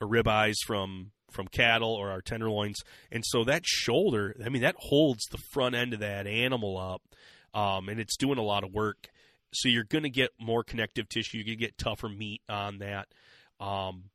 our 0.00 0.06
rib 0.06 0.28
eyes 0.28 0.56
from 0.66 1.12
from 1.32 1.48
cattle 1.48 1.92
or 1.92 2.10
our 2.10 2.22
tenderloins, 2.22 2.82
and 3.10 3.24
so 3.26 3.44
that 3.44 3.62
shoulder, 3.66 4.36
I 4.44 4.48
mean, 4.48 4.62
that 4.62 4.76
holds 4.78 5.24
the 5.30 5.38
front 5.52 5.74
end 5.74 5.92
of 5.92 6.00
that 6.00 6.26
animal 6.26 6.78
up, 6.78 7.02
um, 7.58 7.88
and 7.88 7.98
it's 7.98 8.16
doing 8.16 8.38
a 8.38 8.42
lot 8.42 8.64
of 8.64 8.72
work. 8.72 9.08
So 9.52 9.68
you're 9.68 9.84
going 9.84 10.04
to 10.04 10.10
get 10.10 10.30
more 10.38 10.62
connective 10.62 11.08
tissue. 11.08 11.38
You're 11.38 11.46
going 11.46 11.58
to 11.58 11.64
get 11.64 11.78
tougher 11.78 12.08
meat 12.08 12.42
on 12.48 12.78
that. 12.78 13.08
Um, 13.58 14.10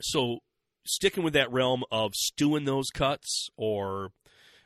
so 0.00 0.40
sticking 0.86 1.22
with 1.22 1.34
that 1.34 1.52
realm 1.52 1.84
of 1.90 2.14
stewing 2.14 2.64
those 2.64 2.90
cuts 2.90 3.48
or 3.56 4.10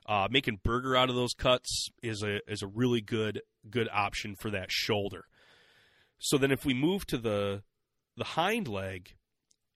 uh, 0.06 0.28
making 0.30 0.60
burger 0.64 0.96
out 0.96 1.08
of 1.08 1.14
those 1.14 1.34
cuts 1.34 1.88
is 2.02 2.22
a 2.22 2.40
is 2.50 2.62
a 2.62 2.66
really 2.66 3.00
good 3.00 3.42
good 3.68 3.88
option 3.92 4.34
for 4.34 4.50
that 4.50 4.70
shoulder. 4.70 5.24
So 6.18 6.36
then, 6.36 6.50
if 6.50 6.64
we 6.64 6.74
move 6.74 7.06
to 7.06 7.18
the 7.18 7.62
the 8.16 8.24
hind 8.24 8.68
leg, 8.68 9.14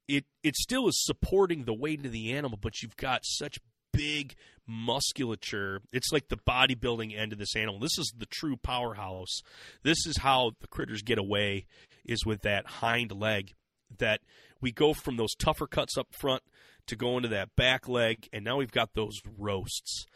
it 0.08 0.24
it 0.42 0.56
still 0.56 0.88
is 0.88 1.04
supporting 1.04 1.64
the 1.64 1.74
weight 1.74 2.04
of 2.04 2.12
the 2.12 2.32
animal, 2.32 2.58
but 2.60 2.82
you've 2.82 2.96
got 2.96 3.20
such 3.24 3.58
big 3.92 4.34
musculature. 4.66 5.80
It's 5.92 6.12
like 6.12 6.28
the 6.28 6.36
bodybuilding 6.36 7.16
end 7.16 7.32
of 7.32 7.38
this 7.38 7.56
animal. 7.56 7.78
This 7.78 7.98
is 7.98 8.12
the 8.16 8.26
true 8.26 8.56
powerhouse. 8.56 9.40
This 9.82 10.06
is 10.06 10.18
how 10.18 10.52
the 10.60 10.66
critters 10.66 11.02
get 11.02 11.18
away 11.18 11.66
is 12.04 12.26
with 12.26 12.42
that 12.42 12.66
hind 12.66 13.12
leg 13.12 13.54
that 13.98 14.20
we 14.61 14.73
go 14.73 14.94
from 14.94 15.16
those 15.16 15.35
tougher 15.35 15.66
cuts 15.66 15.97
up 15.97 16.09
front 16.12 16.43
to 16.86 16.97
go 16.97 17.16
into 17.16 17.28
that 17.28 17.55
back 17.56 17.89
leg 17.89 18.28
and 18.32 18.44
now 18.44 18.59
we've 18.59 18.73
got 18.73 18.94
those 18.94 19.20
roasts. 19.39 20.06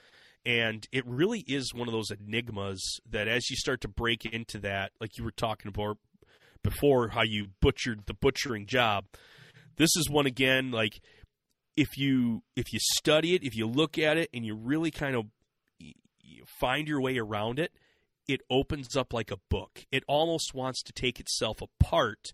And 0.44 0.86
it 0.92 1.06
really 1.06 1.40
is 1.40 1.74
one 1.74 1.88
of 1.88 1.92
those 1.92 2.10
enigmas 2.10 2.80
that 3.10 3.28
as 3.28 3.50
you 3.50 3.56
start 3.56 3.80
to 3.82 3.88
break 3.88 4.24
into 4.24 4.58
that, 4.60 4.92
like 5.00 5.18
you 5.18 5.24
were 5.24 5.30
talking 5.30 5.68
about 5.68 5.98
before, 6.62 7.08
how 7.08 7.22
you 7.22 7.48
butchered 7.60 8.06
the 8.06 8.14
butchering 8.14 8.66
job. 8.66 9.04
This 9.76 9.90
is 9.96 10.08
one 10.08 10.26
again, 10.26 10.70
like 10.70 11.00
if 11.76 11.96
you 11.96 12.42
if 12.56 12.72
you 12.72 12.80
study 12.96 13.34
it, 13.34 13.44
if 13.44 13.54
you 13.54 13.66
look 13.66 13.98
at 13.98 14.16
it, 14.16 14.28
and 14.34 14.44
you 14.44 14.54
really 14.54 14.90
kind 14.90 15.14
of 15.14 15.26
find 16.60 16.88
your 16.88 17.00
way 17.00 17.18
around 17.18 17.58
it, 17.58 17.72
it 18.26 18.40
opens 18.50 18.96
up 18.96 19.12
like 19.12 19.30
a 19.30 19.38
book. 19.48 19.86
It 19.92 20.02
almost 20.08 20.54
wants 20.54 20.82
to 20.82 20.92
take 20.92 21.20
itself 21.20 21.62
apart, 21.62 22.32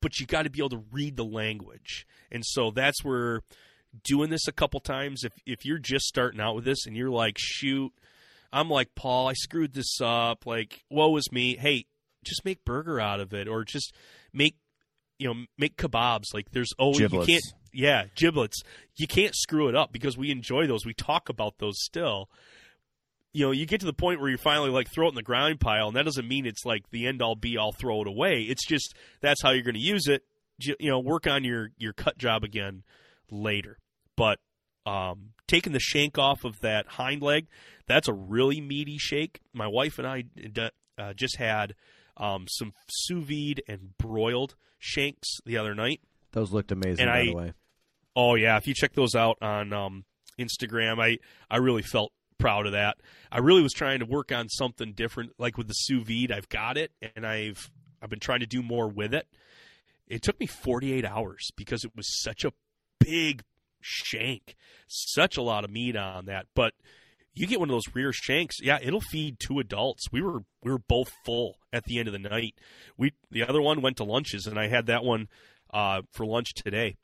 but 0.00 0.18
you 0.18 0.26
got 0.26 0.42
to 0.42 0.50
be 0.50 0.60
able 0.60 0.70
to 0.70 0.84
read 0.92 1.16
the 1.16 1.24
language. 1.24 2.06
And 2.30 2.44
so 2.44 2.70
that's 2.70 3.02
where 3.04 3.42
doing 4.04 4.30
this 4.30 4.46
a 4.48 4.52
couple 4.52 4.80
times. 4.80 5.24
If 5.24 5.32
if 5.46 5.64
you're 5.64 5.78
just 5.78 6.06
starting 6.06 6.40
out 6.40 6.54
with 6.54 6.64
this 6.64 6.86
and 6.86 6.96
you're 6.96 7.10
like, 7.10 7.36
shoot, 7.38 7.92
I'm 8.52 8.70
like 8.70 8.94
Paul, 8.94 9.28
I 9.28 9.34
screwed 9.34 9.74
this 9.74 10.00
up. 10.00 10.46
Like, 10.46 10.84
woe 10.90 11.16
is 11.16 11.30
me. 11.32 11.56
Hey, 11.56 11.86
just 12.24 12.44
make 12.44 12.64
burger 12.64 13.00
out 13.00 13.20
of 13.20 13.32
it, 13.32 13.48
or 13.48 13.64
just 13.64 13.94
make 14.32 14.56
you 15.18 15.28
know 15.28 15.44
make 15.56 15.76
kebabs. 15.76 16.34
Like, 16.34 16.50
there's 16.52 16.72
oh 16.78 16.94
Giblets. 16.94 17.28
you 17.28 17.34
can't 17.34 17.54
yeah 17.72 18.04
giblets. 18.14 18.62
You 18.96 19.06
can't 19.06 19.34
screw 19.34 19.68
it 19.68 19.74
up 19.74 19.92
because 19.92 20.16
we 20.16 20.30
enjoy 20.30 20.66
those. 20.66 20.84
We 20.86 20.94
talk 20.94 21.28
about 21.28 21.58
those 21.58 21.82
still. 21.82 22.28
You 23.38 23.44
know, 23.46 23.50
you 23.52 23.66
get 23.66 23.78
to 23.80 23.86
the 23.86 23.92
point 23.92 24.20
where 24.20 24.28
you 24.28 24.36
finally 24.36 24.70
like 24.70 24.90
throw 24.90 25.06
it 25.06 25.10
in 25.10 25.14
the 25.14 25.22
ground 25.22 25.60
pile, 25.60 25.86
and 25.86 25.96
that 25.96 26.04
doesn't 26.04 26.26
mean 26.26 26.44
it's 26.44 26.64
like 26.64 26.90
the 26.90 27.06
end 27.06 27.22
all 27.22 27.36
be 27.36 27.56
all. 27.56 27.70
Throw 27.70 28.00
it 28.02 28.08
away. 28.08 28.40
It's 28.42 28.66
just 28.66 28.96
that's 29.20 29.40
how 29.42 29.52
you're 29.52 29.62
going 29.62 29.76
to 29.76 29.80
use 29.80 30.08
it. 30.08 30.22
You 30.58 30.74
you 30.80 30.90
know, 30.90 30.98
work 30.98 31.28
on 31.28 31.44
your 31.44 31.70
your 31.78 31.92
cut 31.92 32.18
job 32.18 32.42
again 32.42 32.82
later. 33.30 33.78
But 34.16 34.40
um, 34.86 35.30
taking 35.46 35.72
the 35.72 35.78
shank 35.78 36.18
off 36.18 36.42
of 36.44 36.58
that 36.62 36.86
hind 36.88 37.22
leg, 37.22 37.46
that's 37.86 38.08
a 38.08 38.12
really 38.12 38.60
meaty 38.60 38.98
shake. 38.98 39.38
My 39.52 39.68
wife 39.68 39.98
and 40.00 40.06
I 40.08 40.24
uh, 40.98 41.12
just 41.12 41.36
had 41.36 41.76
um, 42.16 42.46
some 42.48 42.72
sous 42.90 43.24
vide 43.24 43.62
and 43.68 43.96
broiled 43.98 44.56
shanks 44.80 45.28
the 45.46 45.56
other 45.58 45.76
night. 45.76 46.00
Those 46.32 46.50
looked 46.52 46.72
amazing, 46.72 47.06
And 47.06 47.08
by 47.08 47.20
I- 47.20 47.24
the 47.26 47.34
way. 47.36 47.52
Oh 48.16 48.34
yeah, 48.34 48.56
if 48.56 48.66
you 48.66 48.74
check 48.74 48.94
those 48.94 49.14
out 49.14 49.38
on 49.40 49.72
um, 49.72 50.04
Instagram, 50.40 51.00
I 51.00 51.18
I 51.48 51.58
really 51.58 51.82
felt 51.82 52.12
proud 52.38 52.66
of 52.66 52.72
that. 52.72 52.98
I 53.30 53.38
really 53.38 53.62
was 53.62 53.72
trying 53.72 54.00
to 54.00 54.06
work 54.06 54.32
on 54.32 54.48
something 54.48 54.92
different, 54.92 55.32
like 55.38 55.58
with 55.58 55.68
the 55.68 55.74
sous 55.74 56.06
vide. 56.06 56.32
I've 56.32 56.48
got 56.48 56.76
it, 56.76 56.92
and 57.16 57.26
I've 57.26 57.70
I've 58.02 58.10
been 58.10 58.20
trying 58.20 58.40
to 58.40 58.46
do 58.46 58.62
more 58.62 58.88
with 58.88 59.14
it. 59.14 59.26
It 60.06 60.22
took 60.22 60.40
me 60.40 60.46
48 60.46 61.04
hours 61.04 61.50
because 61.56 61.84
it 61.84 61.92
was 61.94 62.22
such 62.22 62.44
a 62.44 62.52
big 62.98 63.42
shank, 63.80 64.56
such 64.86 65.36
a 65.36 65.42
lot 65.42 65.64
of 65.64 65.70
meat 65.70 65.96
on 65.96 66.26
that. 66.26 66.46
But 66.54 66.72
you 67.34 67.46
get 67.46 67.60
one 67.60 67.68
of 67.68 67.74
those 67.74 67.94
rear 67.94 68.12
shanks, 68.12 68.56
yeah, 68.60 68.78
it'll 68.82 69.00
feed 69.00 69.38
two 69.38 69.58
adults. 69.58 70.10
We 70.10 70.22
were 70.22 70.40
we 70.62 70.70
were 70.70 70.78
both 70.78 71.10
full 71.24 71.56
at 71.72 71.84
the 71.84 71.98
end 71.98 72.08
of 72.08 72.12
the 72.12 72.18
night. 72.18 72.54
We 72.96 73.12
the 73.30 73.46
other 73.46 73.62
one 73.62 73.82
went 73.82 73.98
to 73.98 74.04
lunches, 74.04 74.46
and 74.46 74.58
I 74.58 74.68
had 74.68 74.86
that 74.86 75.04
one 75.04 75.28
uh, 75.72 76.02
for 76.12 76.26
lunch 76.26 76.54
today. 76.54 76.96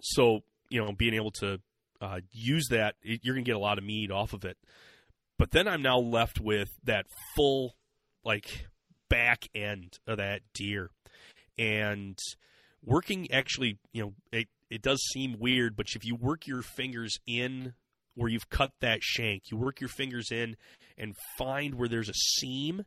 So 0.00 0.40
you 0.68 0.80
know, 0.80 0.92
being 0.92 1.14
able 1.14 1.32
to 1.32 1.60
uh, 2.00 2.20
use 2.32 2.68
that, 2.70 2.94
it, 3.02 3.20
you're 3.22 3.34
gonna 3.34 3.44
get 3.44 3.56
a 3.56 3.60
lot 3.60 3.78
of 3.78 3.84
meat 3.84 4.10
off 4.10 4.32
of 4.32 4.44
it. 4.44 4.56
But 5.38 5.50
then 5.52 5.68
I'm 5.68 5.82
now 5.82 5.98
left 5.98 6.40
with 6.40 6.70
that 6.84 7.06
full, 7.34 7.74
like 8.24 8.66
back 9.08 9.48
end 9.54 9.98
of 10.06 10.18
that 10.18 10.42
deer, 10.54 10.90
and 11.58 12.18
working 12.84 13.30
actually, 13.32 13.78
you 13.92 14.02
know, 14.02 14.14
it 14.32 14.48
it 14.70 14.82
does 14.82 15.02
seem 15.12 15.36
weird, 15.38 15.76
but 15.76 15.86
if 15.94 16.04
you 16.04 16.14
work 16.14 16.46
your 16.46 16.62
fingers 16.62 17.18
in 17.26 17.74
where 18.14 18.28
you've 18.28 18.50
cut 18.50 18.72
that 18.80 19.02
shank, 19.02 19.50
you 19.50 19.56
work 19.56 19.80
your 19.80 19.88
fingers 19.88 20.30
in 20.30 20.56
and 20.96 21.16
find 21.36 21.74
where 21.74 21.88
there's 21.88 22.08
a 22.08 22.14
seam, 22.14 22.84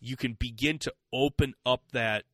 you 0.00 0.16
can 0.16 0.34
begin 0.38 0.78
to 0.78 0.92
open 1.12 1.54
up 1.66 1.82
that 1.92 2.24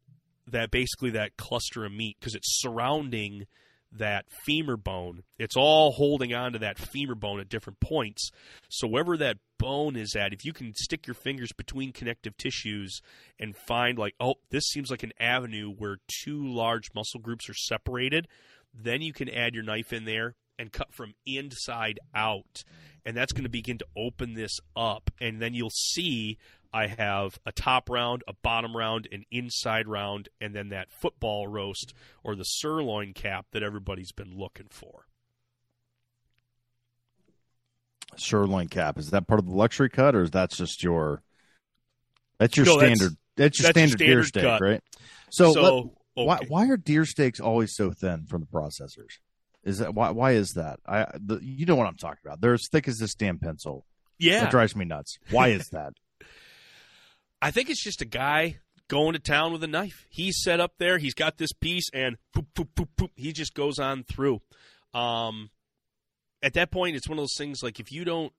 that 0.47 0.71
basically 0.71 1.11
that 1.11 1.37
cluster 1.37 1.85
of 1.85 1.93
meat 1.93 2.17
because 2.19 2.35
it's 2.35 2.61
surrounding 2.61 3.47
that 3.93 4.27
femur 4.45 4.77
bone. 4.77 5.23
It's 5.39 5.57
all 5.57 5.93
holding 5.93 6.35
on 6.35 6.53
to 6.53 6.59
that 6.59 6.79
femur 6.79 7.15
bone 7.15 7.41
at 7.41 7.49
different 7.49 7.81
points. 7.81 8.31
So 8.69 8.87
wherever 8.87 9.17
that 9.17 9.39
bone 9.59 9.97
is 9.97 10.15
at, 10.15 10.33
if 10.33 10.45
you 10.45 10.53
can 10.53 10.75
stick 10.75 11.07
your 11.07 11.15
fingers 11.15 11.53
between 11.53 11.93
connective 11.93 12.37
tissues 12.37 13.01
and 13.39 13.57
find 13.57 13.99
like, 13.99 14.15
oh, 14.21 14.35
this 14.51 14.65
seems 14.65 14.91
like 14.91 15.03
an 15.03 15.13
avenue 15.19 15.73
where 15.73 15.99
two 16.23 16.47
large 16.47 16.89
muscle 16.95 17.21
groups 17.21 17.49
are 17.49 17.55
separated, 17.55 18.29
then 18.75 19.01
you 19.03 19.13
can 19.13 19.29
add 19.29 19.55
your 19.55 19.65
knife 19.65 19.93
in 19.93 20.05
there 20.05 20.35
and 20.59 20.73
cut 20.73 20.93
from 20.93 21.15
inside 21.25 21.99
out. 22.15 22.65
And 23.07 23.17
that's 23.17 23.33
going 23.33 23.45
to 23.45 23.51
begin 23.51 23.79
to 23.79 23.87
open 23.97 24.35
this 24.35 24.59
up. 24.77 25.11
And 25.21 25.41
then 25.41 25.55
you'll 25.55 25.71
see 25.71 26.37
I 26.73 26.87
have 26.89 27.39
a 27.47 27.53
top 27.53 27.89
round, 27.89 28.23
a 28.29 28.35
bottom 28.43 28.77
round, 28.77 29.09
an 29.11 29.25
inside 29.31 29.89
round, 29.89 30.29
and 30.41 30.55
then 30.55 30.69
that 30.69 30.91
football 30.91 31.47
roast 31.49 31.95
or 32.23 32.35
the 32.37 32.45
sirloin 32.45 33.15
cap 33.15 33.47
that 33.53 33.63
everybody's 33.63 34.13
been 34.13 34.37
looking 34.37 34.67
for. 34.71 35.07
Sirloin 38.17 38.69
cap 38.69 38.99
is 38.99 39.11
that 39.11 39.27
part 39.27 39.39
of 39.39 39.47
the 39.47 39.55
luxury 39.55 39.91
cut, 39.91 40.15
or 40.15 40.23
is 40.23 40.31
that 40.33 40.51
just 40.51 40.83
your? 40.83 41.23
That's 42.39 42.57
your 42.57 42.67
No, 42.67 42.79
standard. 42.79 43.13
That's, 43.37 43.61
your 43.61 43.69
that's 43.73 43.79
your 43.79 43.89
standard, 43.89 43.99
deer 43.99 44.25
steak, 44.25 44.43
cut. 44.43 44.61
right? 44.61 44.83
So, 45.31 45.53
So, 45.53 45.63
let- 45.63 46.27
why 46.27 46.37
okay. 46.39 46.47
why 46.49 46.69
are 46.69 46.77
deer 46.77 47.05
steaks 47.05 47.39
always 47.39 47.75
so 47.77 47.93
thin 47.93 48.27
from 48.27 48.41
the 48.41 48.47
processors? 48.49 49.19
Is 49.63 49.79
that 49.79 49.95
why? 49.95 50.11
Why 50.11 50.33
is 50.33 50.51
that? 50.55 50.81
I 50.87 51.07
the, 51.15 51.39
you 51.43 51.65
know 51.67 51.77
what 51.77 51.87
I'm 51.87 51.97
talking 51.97 52.19
about. 52.25 52.41
They're 52.41 52.55
as 52.55 52.67
thick 52.73 52.89
as 52.89 52.97
this 52.99 53.15
damn 53.15 53.39
pencil. 53.39 53.85
Yeah. 54.19 54.41
That 54.41 54.51
drives 54.51 54.75
me 54.75 54.85
nuts. 54.85 55.19
Why 55.31 55.49
is 55.49 55.69
that? 55.69 55.93
I 57.41 57.51
think 57.51 57.71
it's 57.71 57.83
just 57.83 58.03
a 58.03 58.07
guy 58.07 58.59
going 58.89 59.13
to 59.13 59.19
town 59.19 59.53
with 59.53 59.63
a 59.63 59.69
knife. 59.69 60.07
He's 60.09 60.43
set 60.43 60.61
up 60.61 60.73
there. 60.79 60.99
He's 60.99 61.15
got 61.15 61.39
this 61.39 61.53
piece, 61.53 61.89
and 61.93 62.17
poop, 62.35 62.47
poop, 62.55 62.75
poop, 62.75 62.89
poop. 62.97 63.11
He 63.15 63.33
just 63.33 63.55
goes 63.55 63.79
on 63.79 64.03
through. 64.03 64.41
Um, 64.95 65.51
at 66.43 66.55
that 66.55 66.71
point, 66.71 66.97
it's 66.97 67.09
one 67.09 67.19
of 67.19 67.23
those 67.23 67.37
things 67.37 67.63
like 67.63 67.79
if 67.79 67.93
you 67.93 68.05
don't, 68.05 68.33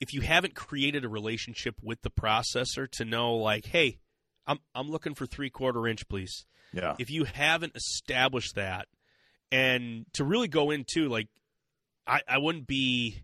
if 0.00 0.14
you 0.14 0.20
haven't 0.20 0.54
created 0.54 1.04
a 1.04 1.08
relationship 1.08 1.74
with 1.82 2.00
the 2.02 2.10
processor 2.10 2.88
to 2.92 3.04
know, 3.04 3.34
like, 3.34 3.66
hey, 3.66 3.98
I'm 4.46 4.58
I'm 4.74 4.88
looking 4.88 5.14
for 5.14 5.26
three 5.26 5.50
quarter 5.50 5.86
inch, 5.86 6.08
please. 6.08 6.46
Yeah. 6.72 6.94
If 6.98 7.10
you 7.10 7.24
haven't 7.24 7.74
established 7.76 8.54
that, 8.54 8.86
and 9.50 10.06
to 10.14 10.24
really 10.24 10.48
go 10.48 10.70
into 10.70 11.08
like, 11.08 11.28
I 12.06 12.22
I 12.26 12.38
wouldn't 12.38 12.66
be. 12.66 13.22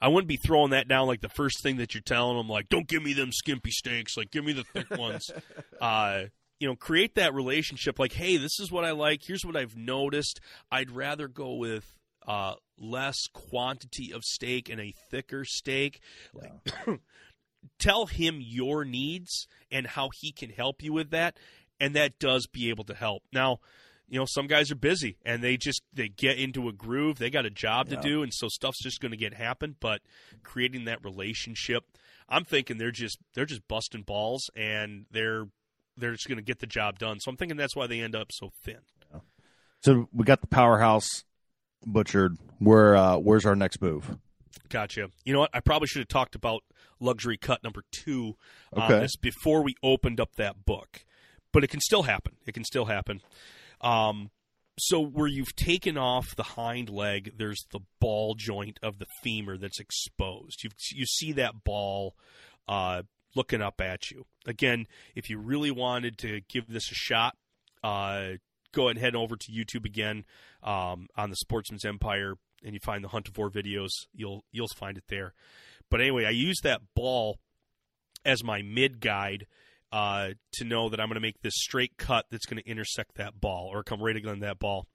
I 0.00 0.08
wouldn't 0.08 0.28
be 0.28 0.36
throwing 0.36 0.70
that 0.70 0.88
down 0.88 1.06
like 1.06 1.20
the 1.20 1.28
first 1.28 1.62
thing 1.62 1.78
that 1.78 1.94
you're 1.94 2.00
telling 2.02 2.36
them, 2.36 2.48
like, 2.48 2.68
don't 2.68 2.86
give 2.86 3.02
me 3.02 3.14
them 3.14 3.32
skimpy 3.32 3.70
steaks, 3.70 4.16
like, 4.16 4.30
give 4.30 4.44
me 4.44 4.52
the 4.52 4.64
thick 4.64 4.90
ones. 4.98 5.30
uh, 5.80 6.22
you 6.60 6.68
know, 6.68 6.76
create 6.76 7.14
that 7.14 7.34
relationship 7.34 7.98
like, 7.98 8.12
hey, 8.12 8.36
this 8.36 8.58
is 8.60 8.70
what 8.70 8.84
I 8.84 8.92
like. 8.92 9.22
Here's 9.24 9.44
what 9.44 9.56
I've 9.56 9.76
noticed. 9.76 10.40
I'd 10.70 10.90
rather 10.90 11.28
go 11.28 11.54
with 11.54 11.94
uh, 12.26 12.54
less 12.78 13.26
quantity 13.32 14.12
of 14.12 14.22
steak 14.24 14.68
and 14.68 14.80
a 14.80 14.92
thicker 15.10 15.44
steak. 15.44 16.00
Like, 16.34 16.52
tell 17.78 18.06
him 18.06 18.38
your 18.40 18.84
needs 18.84 19.46
and 19.70 19.86
how 19.86 20.10
he 20.20 20.32
can 20.32 20.50
help 20.50 20.82
you 20.82 20.92
with 20.92 21.10
that. 21.10 21.38
And 21.80 21.94
that 21.94 22.18
does 22.18 22.48
be 22.48 22.70
able 22.70 22.84
to 22.84 22.94
help. 22.94 23.22
Now, 23.32 23.58
you 24.08 24.18
know, 24.18 24.26
some 24.26 24.46
guys 24.46 24.70
are 24.70 24.76
busy 24.76 25.16
and 25.24 25.42
they 25.42 25.56
just 25.56 25.82
they 25.92 26.08
get 26.08 26.38
into 26.38 26.68
a 26.68 26.72
groove. 26.72 27.18
They 27.18 27.30
got 27.30 27.44
a 27.46 27.50
job 27.50 27.88
Yeah. 27.88 27.96
to 27.96 28.02
do, 28.08 28.22
and 28.22 28.32
so 28.34 28.48
stuff's 28.48 28.82
just 28.82 29.00
going 29.00 29.10
to 29.12 29.16
get 29.18 29.34
happen. 29.34 29.76
But 29.80 30.00
creating 30.42 30.84
that 30.86 31.02
relationship, 31.04 31.84
I'm 32.28 32.44
thinking 32.44 32.78
they're 32.78 32.90
just 32.90 33.18
they're 33.34 33.46
just 33.46 33.66
busting 33.68 34.02
balls 34.02 34.50
and 34.56 35.06
they're 35.10 35.46
they're 35.96 36.12
just 36.12 36.28
going 36.28 36.38
to 36.38 36.42
get 36.44 36.60
the 36.60 36.66
job 36.66 36.98
done. 36.98 37.18
So 37.20 37.30
I'm 37.30 37.36
thinking 37.36 37.56
that's 37.56 37.74
why 37.76 37.86
they 37.86 38.00
end 38.00 38.14
up 38.16 38.28
so 38.32 38.50
thin. 38.64 38.78
So 39.82 40.08
we 40.12 40.24
got 40.24 40.40
the 40.40 40.46
powerhouse 40.48 41.24
butchered. 41.86 42.36
Where 42.58 42.96
uh, 42.96 43.16
where's 43.18 43.46
our 43.46 43.54
next 43.56 43.80
move? 43.80 44.18
Gotcha. 44.68 45.08
You 45.24 45.32
know 45.32 45.40
what? 45.40 45.50
I 45.54 45.60
probably 45.60 45.86
should 45.86 46.00
have 46.00 46.08
talked 46.08 46.34
about 46.34 46.62
luxury 47.00 47.36
cut 47.36 47.62
number 47.62 47.82
two 47.92 48.36
on 48.72 48.90
Okay. 48.92 49.00
this 49.00 49.16
before 49.16 49.62
we 49.62 49.74
opened 49.82 50.18
up 50.20 50.34
that 50.36 50.64
book, 50.66 51.04
but 51.52 51.62
it 51.62 51.68
can 51.68 51.80
still 51.80 52.02
happen. 52.02 52.34
It 52.46 52.52
can 52.52 52.64
still 52.64 52.86
happen. 52.86 53.20
Um, 53.80 54.30
so 54.78 55.00
where 55.00 55.26
you've 55.26 55.56
taken 55.56 55.98
off 55.98 56.36
the 56.36 56.42
hind 56.42 56.88
leg, 56.88 57.34
there's 57.36 57.64
the 57.72 57.80
ball 58.00 58.34
joint 58.36 58.78
of 58.82 58.98
the 58.98 59.06
femur 59.22 59.56
that's 59.56 59.80
exposed. 59.80 60.62
You 60.62 60.70
you 60.92 61.04
see 61.04 61.32
that 61.32 61.64
ball 61.64 62.14
uh, 62.68 63.02
looking 63.34 63.62
up 63.62 63.80
at 63.80 64.10
you. 64.10 64.26
Again, 64.46 64.86
if 65.14 65.28
you 65.28 65.38
really 65.38 65.70
wanted 65.70 66.18
to 66.18 66.40
give 66.48 66.68
this 66.68 66.90
a 66.90 66.94
shot, 66.94 67.36
uh, 67.82 68.32
go 68.72 68.84
ahead 68.84 68.96
and 68.96 68.98
head 68.98 69.14
over 69.14 69.36
to 69.36 69.52
YouTube 69.52 69.84
again 69.84 70.24
um, 70.62 71.08
on 71.16 71.30
the 71.30 71.36
Sportsman's 71.36 71.84
Empire, 71.84 72.34
and 72.64 72.74
you 72.74 72.80
find 72.82 73.02
the 73.02 73.08
Hunt 73.08 73.28
of 73.28 73.36
War 73.36 73.50
videos. 73.50 73.90
You'll 74.12 74.44
you'll 74.52 74.68
find 74.76 74.96
it 74.96 75.04
there. 75.08 75.34
But 75.90 76.00
anyway, 76.00 76.24
I 76.24 76.30
use 76.30 76.60
that 76.62 76.82
ball 76.94 77.38
as 78.24 78.44
my 78.44 78.62
mid 78.62 79.00
guide 79.00 79.46
uh, 79.92 80.30
to 80.54 80.64
know 80.64 80.88
that 80.88 81.00
I'm 81.00 81.08
going 81.08 81.14
to 81.14 81.20
make 81.20 81.40
this 81.40 81.56
straight 81.56 81.96
cut 81.96 82.26
that's 82.30 82.46
going 82.46 82.62
to 82.62 82.68
intersect 82.68 83.16
that 83.16 83.40
ball 83.40 83.70
or 83.72 83.82
come 83.82 84.02
right 84.02 84.16
against 84.16 84.40
that 84.42 84.58
ball. 84.58 84.86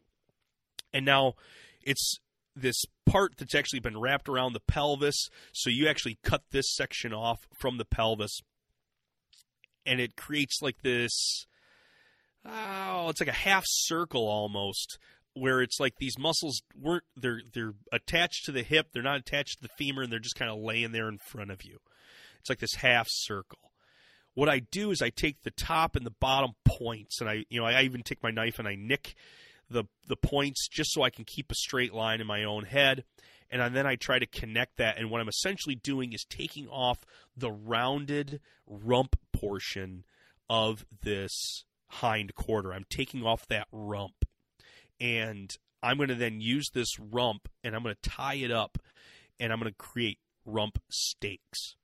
And 0.94 1.06
now 1.06 1.34
it's 1.82 2.20
this 2.56 2.84
part 3.06 3.34
that's 3.38 3.56
actually 3.56 3.80
been 3.80 4.00
wrapped 4.00 4.30
around 4.30 4.54
the 4.54 4.60
pelvis. 4.60 5.30
So 5.52 5.70
you 5.70 5.88
actually 5.88 6.20
cut 6.24 6.44
this 6.52 6.74
section 6.76 7.14
off 7.14 7.40
from 7.60 7.78
the 7.78 7.86
pelvis, 7.86 8.42
and 9.86 10.00
it 10.00 10.16
creates 10.16 10.62
like 10.62 10.82
this. 10.84 11.46
Oh, 12.46 13.08
it's 13.10 13.22
like 13.22 13.30
a 13.30 13.32
half 13.32 13.64
circle 13.66 14.28
almost, 14.28 15.00
where 15.34 15.62
it's 15.62 15.80
like 15.80 15.96
these 15.98 16.20
muscles 16.20 16.62
weren't 16.80 17.06
they're 17.16 17.42
they're 17.54 17.74
attached 17.92 18.46
to 18.46 18.52
the 18.52 18.64
hip, 18.64 18.88
they're 18.94 19.02
not 19.02 19.20
attached 19.20 19.60
to 19.60 19.64
the 19.64 19.74
femur, 19.78 20.04
and 20.04 20.12
they're 20.12 20.20
just 20.20 20.36
kind 20.36 20.52
of 20.52 20.60
laying 20.60 20.92
there 20.92 21.08
in 21.08 21.18
front 21.18 21.52
of 21.52 21.64
you. 21.64 21.80
It's 22.40 22.50
like 22.50 22.60
this 22.60 22.76
half 22.76 23.08
circle. 23.10 23.73
What 24.36 24.50
I 24.50 24.60
do 24.60 24.92
is 24.92 25.02
I 25.02 25.10
take 25.10 25.44
the 25.44 25.52
top 25.52 25.96
and 25.96 26.06
the 26.06 26.14
bottom 26.20 26.52
points, 26.66 27.22
and 27.22 27.30
I 27.30 27.46
you 27.50 27.60
know 27.60 27.66
I 27.66 27.84
even 27.84 28.04
take 28.04 28.24
my 28.24 28.32
knife 28.32 28.60
and 28.60 28.68
I 28.68 28.76
nick 28.76 29.16
the 29.70 29.86
the 30.08 30.16
points 30.16 30.68
just 30.68 30.92
so 30.94 31.04
I 31.04 31.10
can 31.10 31.26
keep 31.26 31.52
a 31.52 31.56
straight 31.56 31.94
line 31.94 32.22
in 32.22 32.28
my 32.28 32.44
own 32.44 32.66
head. 32.66 33.04
And 33.50 33.76
then 33.76 33.86
I 33.86 33.98
try 33.98 34.18
to 34.18 34.26
connect 34.26 34.78
that. 34.78 34.98
And 34.98 35.12
what 35.12 35.22
I'm 35.22 35.28
essentially 35.28 35.76
doing 35.76 36.12
is 36.12 36.26
taking 36.28 36.68
off 36.68 37.02
the 37.38 37.52
rounded 37.52 38.40
rump 38.66 39.16
portion 39.32 40.06
of 40.50 40.86
this 41.04 41.64
hind 41.88 42.34
quarter. 42.34 42.74
I'm 42.74 42.86
taking 42.90 43.24
off 43.24 43.46
that 43.50 43.68
rump. 43.72 44.26
And 45.00 45.56
I'm 45.84 45.98
going 45.98 46.10
to 46.10 46.16
then 46.16 46.42
use 46.42 46.70
this 46.74 46.98
rump 47.00 47.48
and 47.64 47.76
I'm 47.76 47.84
going 47.84 47.96
to 48.02 48.10
tie 48.10 48.36
it 48.36 48.52
up 48.52 48.80
and 49.40 49.54
I'm 49.54 49.60
going 49.60 49.72
to 49.72 49.78
create 49.78 50.18
rump 50.46 50.80
steaks. 50.90 51.76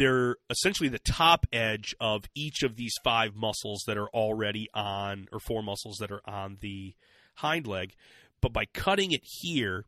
They're 0.00 0.36
essentially 0.48 0.88
the 0.88 0.98
top 0.98 1.44
edge 1.52 1.94
of 2.00 2.24
each 2.34 2.62
of 2.62 2.76
these 2.76 2.94
five 3.04 3.36
muscles 3.36 3.82
that 3.86 3.98
are 3.98 4.08
already 4.08 4.66
on, 4.72 5.28
or 5.30 5.40
four 5.40 5.62
muscles 5.62 5.98
that 5.98 6.10
are 6.10 6.22
on 6.24 6.56
the 6.62 6.94
hind 7.34 7.66
leg. 7.66 7.94
But 8.40 8.54
by 8.54 8.64
cutting 8.72 9.12
it 9.12 9.20
here, 9.22 9.84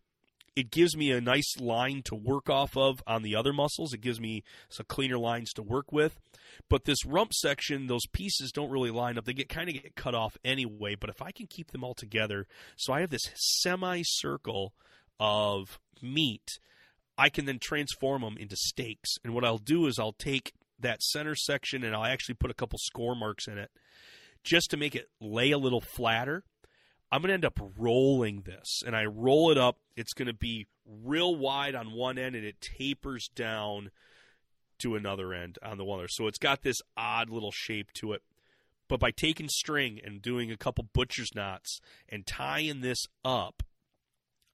it 0.54 0.70
gives 0.70 0.94
me 0.94 1.12
a 1.12 1.22
nice 1.22 1.58
line 1.58 2.02
to 2.04 2.14
work 2.14 2.50
off 2.50 2.76
of 2.76 3.02
on 3.06 3.22
the 3.22 3.34
other 3.34 3.54
muscles. 3.54 3.94
It 3.94 4.02
gives 4.02 4.20
me 4.20 4.44
some 4.68 4.84
cleaner 4.86 5.16
lines 5.16 5.50
to 5.54 5.62
work 5.62 5.90
with. 5.90 6.20
But 6.68 6.84
this 6.84 7.06
rump 7.06 7.32
section, 7.32 7.86
those 7.86 8.06
pieces 8.12 8.52
don't 8.52 8.70
really 8.70 8.90
line 8.90 9.16
up. 9.16 9.24
They 9.24 9.32
get 9.32 9.48
kind 9.48 9.70
of 9.70 9.76
get 9.76 9.96
cut 9.96 10.14
off 10.14 10.36
anyway. 10.44 10.94
But 10.94 11.08
if 11.08 11.22
I 11.22 11.32
can 11.32 11.46
keep 11.46 11.70
them 11.70 11.84
all 11.84 11.94
together, 11.94 12.46
so 12.76 12.92
I 12.92 13.00
have 13.00 13.08
this 13.08 13.30
semicircle 13.34 14.74
of 15.18 15.80
meat, 16.02 16.58
I 17.18 17.28
can 17.28 17.44
then 17.44 17.58
transform 17.58 18.22
them 18.22 18.36
into 18.38 18.56
steaks. 18.56 19.16
And 19.24 19.34
what 19.34 19.44
I'll 19.44 19.58
do 19.58 19.86
is 19.86 19.98
I'll 19.98 20.12
take 20.12 20.52
that 20.78 21.02
center 21.02 21.34
section 21.34 21.84
and 21.84 21.94
I'll 21.94 22.04
actually 22.04 22.34
put 22.34 22.50
a 22.50 22.54
couple 22.54 22.78
score 22.78 23.14
marks 23.14 23.46
in 23.46 23.58
it 23.58 23.70
just 24.42 24.70
to 24.70 24.76
make 24.76 24.94
it 24.94 25.08
lay 25.20 25.50
a 25.50 25.58
little 25.58 25.80
flatter. 25.80 26.44
I'm 27.10 27.20
going 27.20 27.28
to 27.28 27.34
end 27.34 27.44
up 27.44 27.60
rolling 27.76 28.40
this, 28.46 28.80
and 28.86 28.96
I 28.96 29.04
roll 29.04 29.50
it 29.50 29.58
up. 29.58 29.76
It's 29.96 30.14
going 30.14 30.28
to 30.28 30.34
be 30.34 30.66
real 30.86 31.36
wide 31.36 31.74
on 31.74 31.92
one 31.92 32.16
end, 32.16 32.34
and 32.34 32.44
it 32.44 32.56
tapers 32.60 33.28
down 33.34 33.90
to 34.78 34.96
another 34.96 35.34
end 35.34 35.58
on 35.62 35.76
the 35.76 35.84
other. 35.84 36.08
So 36.08 36.26
it's 36.26 36.38
got 36.38 36.62
this 36.62 36.78
odd 36.96 37.28
little 37.28 37.52
shape 37.52 37.92
to 37.94 38.14
it. 38.14 38.22
But 38.88 38.98
by 38.98 39.10
taking 39.10 39.48
string 39.48 40.00
and 40.02 40.22
doing 40.22 40.50
a 40.50 40.56
couple 40.56 40.88
butcher's 40.92 41.34
knots 41.34 41.80
and 42.08 42.26
tying 42.26 42.80
this 42.80 43.04
up, 43.24 43.62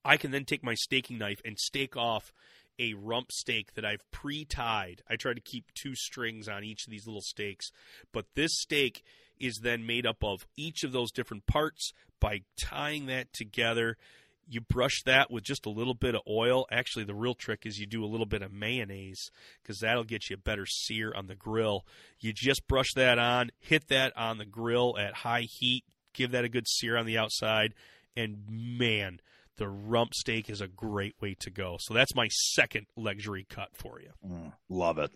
I 0.08 0.16
can 0.16 0.30
then 0.30 0.46
take 0.46 0.64
my 0.64 0.72
staking 0.74 1.18
knife 1.18 1.42
and 1.44 1.58
stake 1.58 1.94
off 1.94 2.32
a 2.78 2.94
rump 2.94 3.30
steak 3.30 3.74
that 3.74 3.84
I've 3.84 4.10
pre-tied. 4.10 5.02
I 5.06 5.16
try 5.16 5.34
to 5.34 5.40
keep 5.40 5.66
two 5.74 5.94
strings 5.94 6.48
on 6.48 6.64
each 6.64 6.86
of 6.86 6.90
these 6.90 7.06
little 7.06 7.20
steaks, 7.20 7.70
but 8.10 8.24
this 8.34 8.52
steak 8.54 9.02
is 9.38 9.60
then 9.62 9.84
made 9.84 10.06
up 10.06 10.24
of 10.24 10.46
each 10.56 10.82
of 10.82 10.92
those 10.92 11.12
different 11.12 11.46
parts. 11.46 11.92
By 12.20 12.40
tying 12.58 13.04
that 13.06 13.34
together, 13.34 13.98
you 14.48 14.62
brush 14.62 15.02
that 15.04 15.30
with 15.30 15.44
just 15.44 15.66
a 15.66 15.70
little 15.70 15.92
bit 15.92 16.14
of 16.14 16.22
oil. 16.26 16.64
Actually, 16.70 17.04
the 17.04 17.14
real 17.14 17.34
trick 17.34 17.66
is 17.66 17.78
you 17.78 17.86
do 17.86 18.02
a 18.02 18.08
little 18.08 18.24
bit 18.24 18.40
of 18.40 18.50
mayonnaise 18.50 19.30
because 19.62 19.80
that'll 19.80 20.04
get 20.04 20.30
you 20.30 20.34
a 20.36 20.38
better 20.38 20.64
sear 20.64 21.12
on 21.14 21.26
the 21.26 21.34
grill. 21.34 21.84
You 22.18 22.32
just 22.32 22.66
brush 22.66 22.94
that 22.94 23.18
on, 23.18 23.50
hit 23.60 23.88
that 23.88 24.16
on 24.16 24.38
the 24.38 24.46
grill 24.46 24.96
at 24.98 25.16
high 25.16 25.42
heat, 25.42 25.84
give 26.14 26.30
that 26.30 26.46
a 26.46 26.48
good 26.48 26.66
sear 26.66 26.96
on 26.96 27.04
the 27.04 27.18
outside, 27.18 27.74
and 28.16 28.38
man, 28.48 29.20
the 29.58 29.68
rump 29.68 30.14
steak 30.14 30.48
is 30.48 30.60
a 30.60 30.68
great 30.68 31.14
way 31.20 31.36
to 31.40 31.50
go. 31.50 31.76
So 31.80 31.94
that's 31.94 32.14
my 32.14 32.28
second 32.28 32.86
luxury 32.96 33.46
cut 33.48 33.68
for 33.74 34.00
you. 34.00 34.10
Mm, 34.26 34.52
love 34.68 34.98
it. 34.98 35.10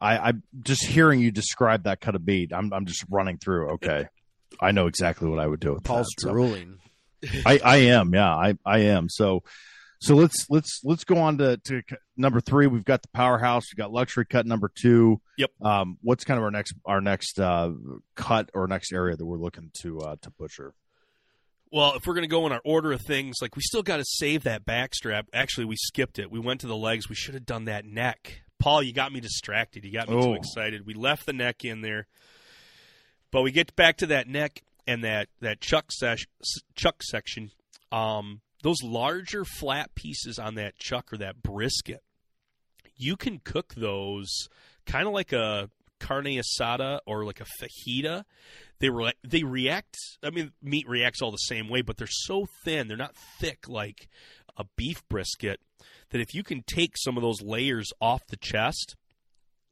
I, 0.00 0.16
I 0.18 0.32
just 0.62 0.84
hearing 0.84 1.20
you 1.20 1.30
describe 1.30 1.84
that 1.84 2.00
cut 2.00 2.14
of 2.14 2.26
meat. 2.26 2.52
I'm 2.52 2.72
I'm 2.72 2.86
just 2.86 3.04
running 3.10 3.38
through. 3.38 3.70
Okay, 3.72 4.06
I 4.60 4.72
know 4.72 4.86
exactly 4.86 5.28
what 5.28 5.38
I 5.38 5.46
would 5.46 5.60
do 5.60 5.74
with 5.74 5.84
Paul's 5.84 6.06
that. 6.16 6.22
So- 6.22 6.32
drooling. 6.32 6.78
I, 7.44 7.58
I 7.64 7.76
am, 7.76 8.14
yeah, 8.14 8.32
I, 8.32 8.54
I 8.64 8.78
am. 8.80 9.08
So, 9.08 9.42
so 10.00 10.14
let's 10.14 10.46
let's 10.50 10.80
let's 10.84 11.02
go 11.02 11.16
on 11.16 11.38
to, 11.38 11.56
to 11.56 11.82
number 12.16 12.40
three. 12.40 12.66
We've 12.66 12.84
got 12.84 13.02
the 13.02 13.08
powerhouse. 13.08 13.64
We've 13.72 13.78
got 13.78 13.90
luxury 13.90 14.26
cut 14.26 14.46
number 14.46 14.70
two. 14.72 15.20
Yep. 15.38 15.50
Um, 15.62 15.98
what's 16.02 16.24
kind 16.24 16.38
of 16.38 16.44
our 16.44 16.50
next 16.50 16.74
our 16.84 17.00
next 17.00 17.40
uh, 17.40 17.72
cut 18.14 18.50
or 18.54 18.68
next 18.68 18.92
area 18.92 19.16
that 19.16 19.24
we're 19.24 19.38
looking 19.38 19.70
to 19.80 19.98
uh, 20.00 20.16
to 20.22 20.30
butcher? 20.30 20.74
Well, 21.72 21.94
if 21.94 22.06
we're 22.06 22.14
going 22.14 22.22
to 22.22 22.28
go 22.28 22.46
in 22.46 22.52
our 22.52 22.60
order 22.64 22.92
of 22.92 23.00
things, 23.02 23.36
like 23.42 23.56
we 23.56 23.62
still 23.62 23.82
got 23.82 23.96
to 23.96 24.04
save 24.06 24.44
that 24.44 24.64
back 24.64 24.94
strap. 24.94 25.26
Actually, 25.34 25.66
we 25.66 25.76
skipped 25.76 26.18
it. 26.18 26.30
We 26.30 26.38
went 26.38 26.60
to 26.60 26.66
the 26.66 26.76
legs. 26.76 27.08
We 27.08 27.14
should 27.16 27.34
have 27.34 27.44
done 27.46 27.64
that 27.64 27.84
neck. 27.84 28.42
Paul, 28.58 28.82
you 28.82 28.92
got 28.92 29.12
me 29.12 29.20
distracted. 29.20 29.84
You 29.84 29.92
got 29.92 30.08
me 30.08 30.14
too 30.20 30.28
Oh. 30.30 30.34
excited. 30.34 30.86
We 30.86 30.94
left 30.94 31.26
the 31.26 31.32
neck 31.32 31.64
in 31.64 31.80
there. 31.82 32.06
But 33.32 33.42
we 33.42 33.50
get 33.50 33.74
back 33.76 33.96
to 33.98 34.06
that 34.06 34.28
neck 34.28 34.62
and 34.86 35.02
that 35.04 35.28
that 35.40 35.60
chuck 35.60 35.90
sesh, 35.92 36.26
chuck 36.74 37.02
section. 37.02 37.50
Um, 37.92 38.40
those 38.62 38.82
larger 38.82 39.44
flat 39.44 39.94
pieces 39.94 40.38
on 40.38 40.54
that 40.54 40.78
chuck 40.78 41.12
or 41.12 41.16
that 41.18 41.42
brisket, 41.42 42.02
you 42.96 43.16
can 43.16 43.40
cook 43.40 43.74
those 43.74 44.48
kind 44.86 45.06
of 45.06 45.12
like 45.12 45.32
a 45.32 45.68
carne 46.00 46.40
asada 46.40 47.00
or 47.06 47.24
like 47.24 47.40
a 47.40 47.46
fajita. 47.60 48.24
They 48.78 48.90
re- 48.90 49.12
they 49.24 49.42
react. 49.42 49.96
I 50.22 50.30
mean, 50.30 50.52
meat 50.62 50.88
reacts 50.88 51.22
all 51.22 51.30
the 51.30 51.36
same 51.38 51.68
way, 51.68 51.82
but 51.82 51.96
they're 51.96 52.06
so 52.08 52.46
thin. 52.64 52.88
They're 52.88 52.96
not 52.96 53.16
thick 53.40 53.68
like 53.68 54.08
a 54.56 54.64
beef 54.76 55.06
brisket. 55.08 55.60
That 56.10 56.20
if 56.20 56.34
you 56.34 56.42
can 56.42 56.62
take 56.62 56.96
some 56.96 57.16
of 57.16 57.22
those 57.22 57.42
layers 57.42 57.90
off 58.00 58.26
the 58.28 58.36
chest, 58.36 58.96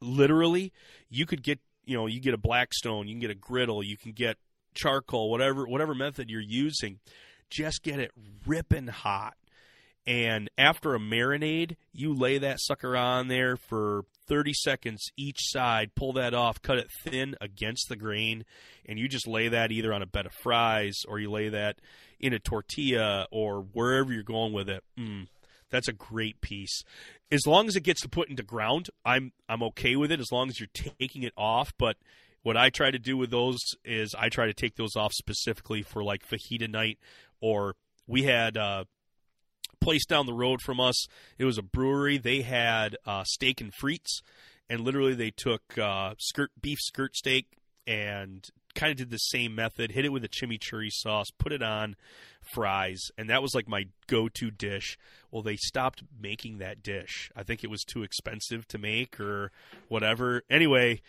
literally, 0.01 0.72
you 1.09 1.26
could 1.26 1.42
get 1.42 1.60
you 1.84 1.96
know 1.96 2.06
you 2.06 2.20
get 2.20 2.34
a 2.34 2.38
blackstone, 2.38 3.06
you 3.09 3.14
can 3.14 3.20
get 3.20 3.30
a 3.30 3.34
griddle, 3.34 3.82
you 3.82 3.96
can 3.96 4.12
get 4.12 4.36
charcoal, 4.74 5.30
whatever 5.30 5.66
whatever 5.66 5.94
method 5.94 6.30
you're 6.30 6.40
using, 6.40 6.98
just 7.51 7.82
get 7.82 8.01
it 8.01 8.10
ripping 8.46 8.88
hot. 8.88 9.34
And 10.06 10.51
after 10.59 10.94
a 10.94 10.98
marinade, 10.98 11.76
you 11.93 12.12
lay 12.14 12.36
that 12.39 12.60
sucker 12.60 12.94
on 12.94 13.28
there 13.28 13.56
for 13.56 14.05
30 14.28 14.52
seconds 14.52 15.02
each 15.16 15.39
side, 15.40 15.94
pull 15.94 16.12
that 16.14 16.35
off, 16.35 16.60
cut 16.60 16.76
it 16.78 16.89
thin 17.05 17.35
against 17.40 17.89
the 17.89 17.97
grain, 17.97 18.44
and 18.85 18.98
you 18.98 19.09
just 19.09 19.26
lay 19.26 19.48
that 19.48 19.72
either 19.72 19.94
on 19.94 20.02
a 20.02 20.06
bed 20.06 20.26
of 20.26 20.32
fries 20.43 21.01
or 21.09 21.18
you 21.18 21.31
lay 21.31 21.48
that 21.48 21.76
in 22.20 22.35
a 22.35 22.39
tortilla 22.39 23.26
or 23.31 23.60
wherever 23.60 24.12
you're 24.12 24.22
going 24.22 24.52
with 24.52 24.68
it. 24.68 24.85
Mm, 24.98 25.28
that's 25.70 25.89
a 25.89 25.93
great 25.93 26.40
piece. 26.43 26.82
As 27.32 27.47
long 27.47 27.66
as 27.66 27.74
it 27.76 27.81
gets 27.82 28.02
to 28.02 28.09
put 28.09 28.28
into 28.28 28.43
ground, 28.43 28.90
I'm 29.06 29.32
I'm 29.48 29.62
okay 29.62 29.97
with 29.97 30.12
it 30.12 30.20
as 30.20 30.31
long 30.31 30.48
as 30.51 30.60
you're 30.60 30.68
taking 30.98 31.22
it 31.22 31.32
off, 31.36 31.72
but 31.78 31.97
What 32.43 32.59
I 32.59 32.68
try 32.68 32.90
to 32.90 32.98
do 32.98 33.16
with 33.16 33.31
those 33.31 33.59
is 33.86 34.14
I 34.14 34.28
try 34.28 34.47
to 34.47 34.52
take 34.52 34.76
those 34.76 34.97
off 34.97 35.12
specifically 35.14 35.81
for 35.82 36.05
like 36.05 36.28
fajita 36.28 36.68
night, 36.70 36.98
or 37.40 37.74
we 38.06 38.24
had 38.24 38.59
uh, 38.59 38.85
place 39.85 40.06
down 40.06 40.27
the 40.27 40.32
road 40.32 40.61
from 40.62 40.81
us. 40.81 41.06
It 41.39 41.44
was 41.44 41.59
a 41.59 41.62
brewery. 41.62 42.19
They 42.19 42.43
had 42.43 42.97
uh, 43.06 43.24
steak 43.24 43.61
and 43.61 43.73
frites, 43.82 44.23
and 44.69 44.81
literally 44.81 45.15
they 45.15 45.31
took 45.31 45.62
uh, 45.78 46.15
skirt 46.19 46.51
beef 46.61 46.78
skirt 46.81 47.15
steak 47.15 47.59
and 47.86 48.48
kind 48.74 48.90
of 48.90 48.97
did 48.97 49.11
the 49.11 49.19
same 49.19 49.55
method. 49.55 49.93
Hit 49.93 50.05
it 50.05 50.12
with 50.12 50.24
a 50.24 50.28
chimichurri 50.28 50.89
sauce, 50.90 51.27
put 51.39 51.52
it 51.52 51.62
on 51.62 51.97
fries, 52.55 53.01
and 53.19 53.28
that 53.31 53.43
was 53.43 53.55
like 53.55 53.69
my 53.69 53.85
go-to 54.06 54.51
dish. 54.51 54.97
Well, 55.31 55.43
they 55.43 55.56
stopped 55.56 56.02
making 56.20 56.59
that 56.59 56.82
dish. 56.82 57.31
I 57.36 57.43
think 57.43 57.62
it 57.62 57.70
was 57.70 57.85
too 57.85 58.02
expensive 58.02 58.66
to 58.69 58.78
make 58.78 59.20
or 59.20 59.52
whatever. 59.89 60.43
Anyway. 60.51 61.02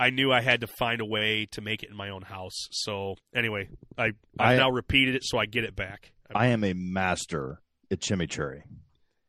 I 0.00 0.10
knew 0.10 0.32
I 0.32 0.40
had 0.40 0.62
to 0.62 0.66
find 0.66 1.00
a 1.00 1.04
way 1.04 1.46
to 1.52 1.60
make 1.60 1.84
it 1.84 1.90
in 1.90 1.96
my 1.96 2.08
own 2.08 2.22
house. 2.22 2.66
So 2.72 3.14
anyway, 3.32 3.68
I 3.96 4.06
I've 4.06 4.14
I- 4.40 4.56
now 4.56 4.70
repeated 4.70 5.14
it, 5.14 5.22
so 5.22 5.38
I 5.38 5.46
get 5.46 5.62
it 5.62 5.76
back. 5.76 6.10
I 6.34 6.48
am 6.48 6.64
a 6.64 6.72
master 6.72 7.60
at 7.92 8.00
chimichurri. 8.00 8.62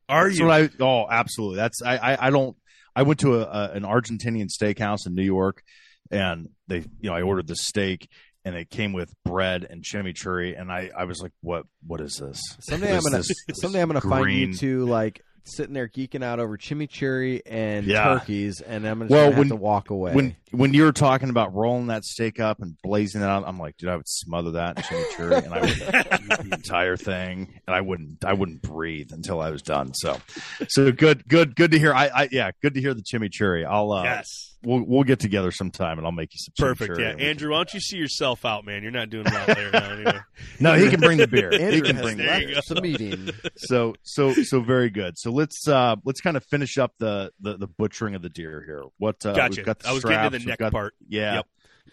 Are 0.10 0.26
That's 0.28 0.40
you? 0.40 0.46
what 0.46 0.62
I, 0.62 0.70
oh, 0.84 1.08
absolutely. 1.10 1.58
That's 1.58 1.82
I, 1.82 1.98
I. 1.98 2.28
I 2.28 2.30
don't. 2.30 2.56
I 2.96 3.04
went 3.04 3.20
to 3.22 3.36
a, 3.36 3.42
a 3.42 3.72
an 3.74 3.84
Argentinian 3.84 4.50
steakhouse 4.50 5.08
in 5.08 5.16
New 5.16 5.24
York, 5.24 5.64
and 6.12 6.50
they, 6.68 6.80
you 7.00 7.10
know, 7.10 7.14
I 7.14 7.22
ordered 7.22 7.48
the 7.48 7.56
steak, 7.56 8.08
and 8.46 8.56
it 8.56 8.70
came 8.70 8.94
with 8.94 9.12
bread 9.26 9.66
and 9.70 9.82
chimichurri, 9.84 10.60
and 10.60 10.72
I, 10.72 10.92
I 10.96 11.06
was 11.06 11.22
like, 11.22 11.32
what, 11.42 11.66
what 11.88 12.02
is 12.02 12.18
this? 12.18 12.40
Someday 12.60 12.92
What 12.92 12.98
I'm 12.98 13.04
gonna 13.04 13.18
this? 13.18 13.32
someday 13.54 13.82
I'm 13.82 13.88
gonna 13.88 14.02
find 14.02 14.32
you 14.32 14.46
green- 14.48 14.58
two 14.58 14.86
like 14.86 15.22
sitting 15.46 15.74
there 15.74 15.88
geeking 15.88 16.24
out 16.24 16.40
over 16.40 16.58
chimichurri 16.58 17.42
and 17.46 17.86
Yeah. 17.86 18.04
turkeys, 18.04 18.62
and 18.62 18.86
I'm 18.88 19.00
just 19.02 19.12
Well, 19.12 19.26
gonna 19.30 19.36
have 19.36 19.48
to 19.50 19.56
walk 19.56 19.90
away. 19.90 20.14
When 20.14 20.36
when 20.52 20.74
you 20.74 20.84
were 20.84 20.92
talking 20.92 21.30
about 21.30 21.54
rolling 21.54 21.88
that 21.88 22.04
steak 22.06 22.40
up 22.40 22.62
and 22.62 22.76
blazing 22.84 23.22
it 23.22 23.26
out, 23.26 23.44
I'm 23.48 23.58
like, 23.60 23.76
dude, 23.78 23.90
I 23.90 23.96
would 23.96 24.08
smother 24.08 24.52
that 24.52 24.78
in 24.78 24.84
chimichurri, 24.84 25.44
and 25.44 25.54
I 25.54 25.62
would 25.62 25.70
eat 26.22 26.50
the 26.50 26.56
entire 26.56 26.96
thing, 26.96 27.60
and 27.68 27.76
I 27.76 27.82
wouldn't, 27.82 28.24
I 28.24 28.34
wouldn't 28.34 28.62
breathe 28.62 29.12
until 29.12 29.42
I 29.42 29.50
was 29.50 29.62
done. 29.62 29.94
So, 29.96 30.20
so 30.68 30.92
good, 30.92 31.28
good, 31.28 31.56
good 31.56 31.72
to 31.72 31.80
hear. 31.80 31.94
I, 31.94 32.08
I 32.08 32.30
yeah, 32.32 32.52
good 32.62 32.76
to 32.76 32.82
hear 32.82 32.94
the 32.94 33.02
chimichurri. 33.04 33.66
I'll, 33.66 33.92
uh, 33.92 34.04
yes. 34.04 34.53
We'll 34.64 34.84
we'll 34.84 35.04
get 35.04 35.20
together 35.20 35.52
sometime, 35.52 35.98
and 35.98 36.06
I'll 36.06 36.12
make 36.12 36.30
you 36.34 36.38
some 36.40 36.54
Perfect. 36.58 37.00
Yeah, 37.00 37.10
Andrew, 37.26 37.52
why 37.52 37.58
don't 37.58 37.74
you 37.74 37.80
see 37.80 37.98
yourself 37.98 38.46
out, 38.46 38.66
man? 38.66 38.84
You're 38.84 38.92
not 38.92 39.10
doing 39.10 39.26
well 39.30 39.46
there 39.48 39.72
now. 39.72 39.92
Anyway. 39.92 40.20
No, 40.60 40.74
he 40.74 40.90
can 40.90 41.00
bring 41.00 41.18
the 41.18 41.28
beer. 41.28 41.52
he 41.54 41.60
Andrew 41.62 41.82
can 41.82 41.98
bring 42.02 42.18
the 42.18 42.24
beer. 42.24 42.56
left 42.56 42.70
the 42.70 42.82
meeting. 42.82 43.30
so 43.58 43.96
so 44.04 44.34
so 44.34 44.62
very 44.62 44.90
good. 44.90 45.18
So 45.18 45.32
let's 45.32 45.68
uh 45.68 45.96
let's 46.06 46.22
kind 46.22 46.38
of 46.38 46.44
finish 46.46 46.78
up 46.78 46.94
the 47.00 47.32
the, 47.40 47.58
the 47.58 47.68
butchering 47.68 48.16
of 48.16 48.22
the 48.22 48.30
deer 48.30 48.64
here. 48.66 48.84
What 48.98 49.26
uh, 49.26 49.34
Gotcha. 49.34 49.58
we've 49.60 49.66
got 49.66 49.80
the 49.80 49.90
I 49.90 49.94
was 49.94 50.04
getting 50.04 50.24
to 50.24 50.30
the 50.30 50.40
straps, 50.40 50.46
neck 50.48 50.60
got- 50.60 50.72
part. 50.72 50.94
Yeah. 51.08 51.36
Yep. 51.36 51.46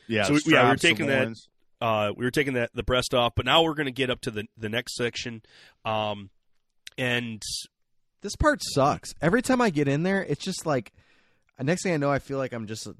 Yeah. 0.09 0.23
So 0.25 0.35
the 0.35 0.43
we- 0.47 0.53
yeah, 0.55 0.65
we 0.65 0.69
were 0.71 0.77
taking 0.77 1.07
that- 1.07 1.25
loins. 1.25 1.49
Uh, 1.81 2.13
we 2.15 2.27
were 2.27 2.31
taking 2.31 2.53
that 2.55 2.71
the 2.75 2.83
breast 2.83 3.15
off, 3.15 3.33
but 3.35 3.47
now 3.47 3.63
we're 3.63 3.73
going 3.75 3.87
to 3.87 3.93
get 3.93 4.11
up 4.11 4.21
to 4.23 4.31
the 4.31 4.45
the 4.59 4.69
next 4.69 4.97
section. 4.97 5.41
Um, 5.85 6.29
and 6.99 7.43
This 8.21 8.37
part 8.37 8.61
sucks. 8.63 9.15
Every 9.23 9.41
time 9.41 9.61
I 9.63 9.71
get 9.71 9.89
in 9.89 10.03
there, 10.03 10.23
it's 10.23 10.45
just 10.45 10.67
like 10.67 10.93
next 11.65 11.82
thing 11.82 11.93
I 11.95 11.97
know, 11.97 12.11
I 12.11 12.19
feel 12.19 12.39
like 12.39 12.53
I'm 12.53 12.66
just 12.66 12.87
a, 12.87 12.95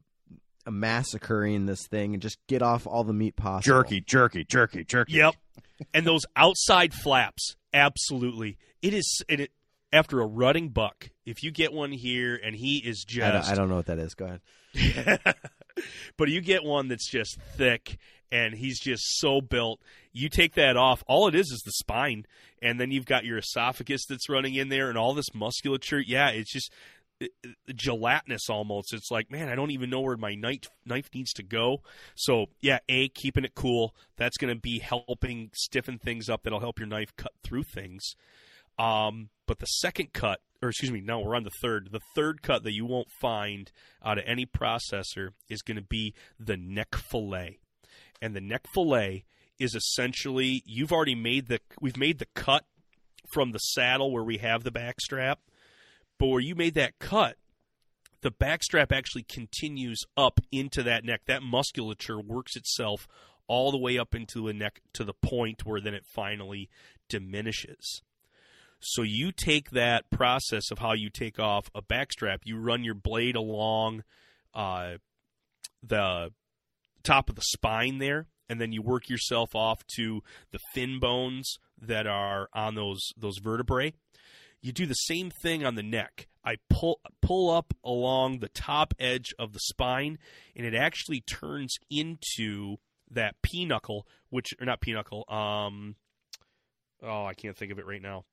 a 0.67 0.71
massacring 0.71 1.67
this 1.67 1.87
thing 1.87 2.15
and 2.15 2.23
just 2.23 2.39
get 2.47 2.63
off 2.63 2.87
all 2.87 3.05
the 3.05 3.13
meat 3.13 3.37
possible. 3.37 3.63
jerky, 3.83 4.01
jerky, 4.01 4.45
jerky, 4.45 4.85
jerky. 4.85 5.13
yep, 5.15 5.35
and 5.95 6.07
those 6.07 6.23
outside 6.37 6.93
flaps, 6.95 7.57
absolutely. 7.73 8.59
It 8.83 8.95
is 8.95 9.23
it, 9.29 9.41
it 9.41 9.51
after 9.93 10.21
a 10.21 10.27
rutting 10.27 10.69
buck. 10.69 11.11
If 11.27 11.43
you 11.43 11.51
get 11.51 11.73
one 11.73 11.93
here 11.93 12.39
and 12.43 12.55
he 12.55 12.79
is 12.79 13.05
I 13.11 13.19
don't, 13.19 13.33
just 13.33 13.51
I 13.51 13.55
don't 13.55 13.69
know 13.69 13.77
what 13.77 13.87
that 13.87 13.99
is. 13.99 14.15
Go 14.15 14.27
ahead. 14.75 15.21
but 16.17 16.29
you 16.29 16.41
get 16.41 16.63
one 16.65 16.89
that's 16.89 17.11
just 17.11 17.39
thick 17.57 17.99
and 18.33 18.55
he's 18.55 18.79
just 18.81 19.03
so 19.19 19.41
built. 19.41 19.81
You 20.13 20.29
take 20.29 20.55
that 20.55 20.77
off, 20.77 21.03
all 21.07 21.27
it 21.29 21.35
is 21.35 21.51
is 21.51 21.63
the 21.65 21.73
spine, 21.73 22.27
and 22.63 22.81
then 22.81 22.91
you've 22.91 23.07
got 23.07 23.25
your 23.25 23.39
esophagus 23.39 24.03
that's 24.09 24.29
running 24.29 24.55
in 24.55 24.69
there 24.69 24.89
and 24.89 24.97
all 24.99 25.15
this 25.15 25.35
musculature. 25.35 26.01
Yeah, 26.01 26.31
it's 26.31 26.53
just 26.53 26.73
it- 26.73 26.75
it- 26.75 27.00
gelatinous 27.75 28.49
almost. 28.49 28.95
It's 28.95 29.11
like, 29.11 29.31
man, 29.31 29.49
I 29.49 29.55
don't 29.55 29.71
even 29.71 29.91
know 29.91 30.01
where 30.01 30.17
my 30.17 30.35
knife 30.35 30.71
knife 30.85 31.11
needs 31.15 31.33
to 31.35 31.43
go. 31.43 31.83
So 32.15 32.47
yeah, 32.61 32.79
a 32.89 33.09
keeping 33.09 33.45
it 33.45 33.55
cool. 33.55 33.95
That's 34.17 34.37
going 34.37 34.55
to 34.55 34.61
be 34.61 34.79
helping 34.79 35.51
stiffen 35.55 35.99
things 35.99 36.29
up. 36.29 36.43
That'll 36.43 36.61
help 36.61 36.79
your 36.79 36.89
knife 36.89 37.15
cut 37.17 37.33
through 37.43 37.65
things. 37.65 38.15
Um, 38.79 39.29
but 39.47 39.59
the 39.59 39.67
second 39.67 40.13
cut, 40.13 40.41
or 40.63 40.71
excuse 40.71 40.91
me, 40.91 41.01
no, 41.01 41.21
we're 41.21 41.37
on 41.37 41.45
the 41.45 41.51
third. 41.63 41.91
The 41.93 42.01
third 42.15 42.43
cut 42.43 42.65
that 42.65 42.73
you 42.73 42.87
won't 42.87 43.11
find 43.21 43.71
out 44.05 44.19
of 44.19 44.25
any 44.27 44.47
processor 44.47 45.31
is 45.49 45.63
going 45.63 45.77
to 45.77 45.83
be 45.83 46.15
the 46.39 46.57
neck 46.57 46.95
fillet. 46.95 47.59
And 48.23 48.35
the 48.35 48.41
neck 48.41 48.67
fillet 48.73 49.25
is 49.59 49.75
essentially 49.75 50.63
you've 50.65 50.93
already 50.93 51.15
made 51.15 51.49
the 51.49 51.61
we've 51.81 51.97
made 51.97 52.19
the 52.19 52.29
cut 52.35 52.65
from 53.33 53.53
the 53.53 53.59
saddle 53.59 54.11
where 54.11 54.25
we 54.25 54.39
have 54.39 54.65
the 54.65 54.71
back 54.71 55.01
strap, 55.01 55.41
but 56.21 56.27
where 56.27 56.41
you 56.41 56.55
made 56.55 56.75
that 56.75 56.99
cut, 56.99 57.37
the 58.21 58.31
back 58.31 58.63
strap 58.63 58.93
actually 58.93 59.23
continues 59.23 60.05
up 60.19 60.39
into 60.53 60.83
that 60.83 61.03
neck. 61.03 61.23
That 61.27 61.43
musculature 61.43 62.21
works 62.21 62.57
itself 62.57 63.09
all 63.49 63.73
the 63.73 63.79
way 63.79 63.99
up 63.99 64.15
into 64.15 64.47
the 64.47 64.53
neck 64.53 64.83
to 64.93 65.03
the 65.03 65.15
point 65.15 65.65
where 65.65 65.81
then 65.81 65.95
it 65.95 66.05
finally 66.05 66.69
diminishes. 67.09 68.03
So 68.81 69.01
you 69.01 69.33
take 69.33 69.71
that 69.71 70.11
process 70.11 70.71
of 70.71 70.79
how 70.79 70.93
you 70.93 71.09
take 71.09 71.39
off 71.39 71.71
a 71.75 71.81
backstrap, 71.81 72.41
you 72.45 72.59
run 72.59 72.85
your 72.85 72.95
blade 72.95 73.35
along 73.35 74.05
uh, 74.55 74.97
the 75.83 76.33
top 77.03 77.31
of 77.31 77.35
the 77.35 77.43
spine 77.43 77.97
there, 77.97 78.27
and 78.47 78.61
then 78.61 78.73
you 78.73 78.83
work 78.83 79.09
yourself 79.09 79.55
off 79.55 79.87
to 79.97 80.23
the 80.53 80.59
fin 80.75 80.99
bones 80.99 81.57
that 81.81 82.07
are 82.07 82.51
on 82.53 82.75
those 82.75 83.01
those 83.17 83.39
vertebrae. 83.39 83.95
You 84.63 84.73
do 84.73 84.87
the 84.87 84.95
same 84.95 85.31
thing 85.31 85.65
on 85.65 85.75
the 85.75 85.83
neck. 85.83 86.29
I 86.45 86.57
pull 86.69 87.01
pull 87.23 87.51
up 87.51 87.75
along 87.85 88.39
the 88.39 88.49
top 88.49 88.95
edge 88.99 89.35
of 89.39 89.53
the 89.53 89.61
spine, 89.61 90.19
and 90.57 90.67
it 90.67 90.75
actually 90.75 91.21
turns 91.21 91.77
into 91.91 92.77
that 93.11 93.37
pinnacle, 93.43 94.07
which 94.31 94.55
or 94.61 94.67
not 94.67 94.81
pinnacle. 94.81 95.25
Um, 95.29 95.97
oh, 97.03 97.25
I 97.25 97.35
can't 97.35 97.57
think 97.57 97.73
of 97.73 97.79
it 97.79 97.87
right 97.87 98.03
now 98.03 98.25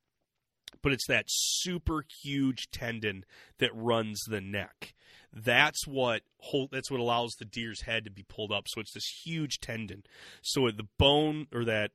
but 0.81 0.91
it's 0.91 1.07
that 1.07 1.25
super 1.27 2.03
huge 2.23 2.69
tendon 2.71 3.25
that 3.59 3.71
runs 3.73 4.21
the 4.27 4.41
neck. 4.41 4.93
That's 5.33 5.85
what 5.87 6.21
hold, 6.39 6.69
that's 6.71 6.89
what 6.89 6.99
allows 6.99 7.33
the 7.33 7.45
deer's 7.45 7.81
head 7.81 8.05
to 8.05 8.11
be 8.11 8.23
pulled 8.23 8.51
up. 8.51 8.67
So 8.67 8.81
it's 8.81 8.93
this 8.93 9.21
huge 9.23 9.59
tendon. 9.59 10.03
So 10.41 10.69
the 10.71 10.87
bone 10.97 11.47
or 11.53 11.65
that 11.65 11.91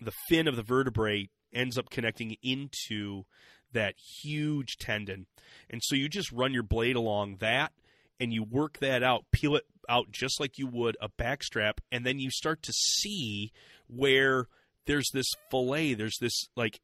the 0.00 0.12
fin 0.28 0.48
of 0.48 0.56
the 0.56 0.62
vertebrae 0.62 1.28
ends 1.52 1.78
up 1.78 1.90
connecting 1.90 2.36
into 2.42 3.24
that 3.72 3.94
huge 3.96 4.76
tendon. 4.78 5.26
And 5.70 5.82
so 5.82 5.94
you 5.94 6.08
just 6.08 6.32
run 6.32 6.52
your 6.52 6.62
blade 6.62 6.96
along 6.96 7.36
that 7.40 7.72
and 8.20 8.32
you 8.32 8.44
work 8.44 8.78
that 8.78 9.02
out, 9.02 9.24
peel 9.32 9.56
it 9.56 9.64
out 9.88 10.12
just 10.12 10.38
like 10.40 10.58
you 10.58 10.66
would 10.66 10.96
a 11.00 11.08
backstrap, 11.08 11.78
and 11.90 12.06
then 12.06 12.18
you 12.18 12.30
start 12.30 12.62
to 12.62 12.72
see 12.72 13.52
where 13.88 14.46
there's 14.86 15.10
this 15.12 15.26
fillet, 15.50 15.94
there's 15.94 16.18
this 16.20 16.44
like 16.56 16.80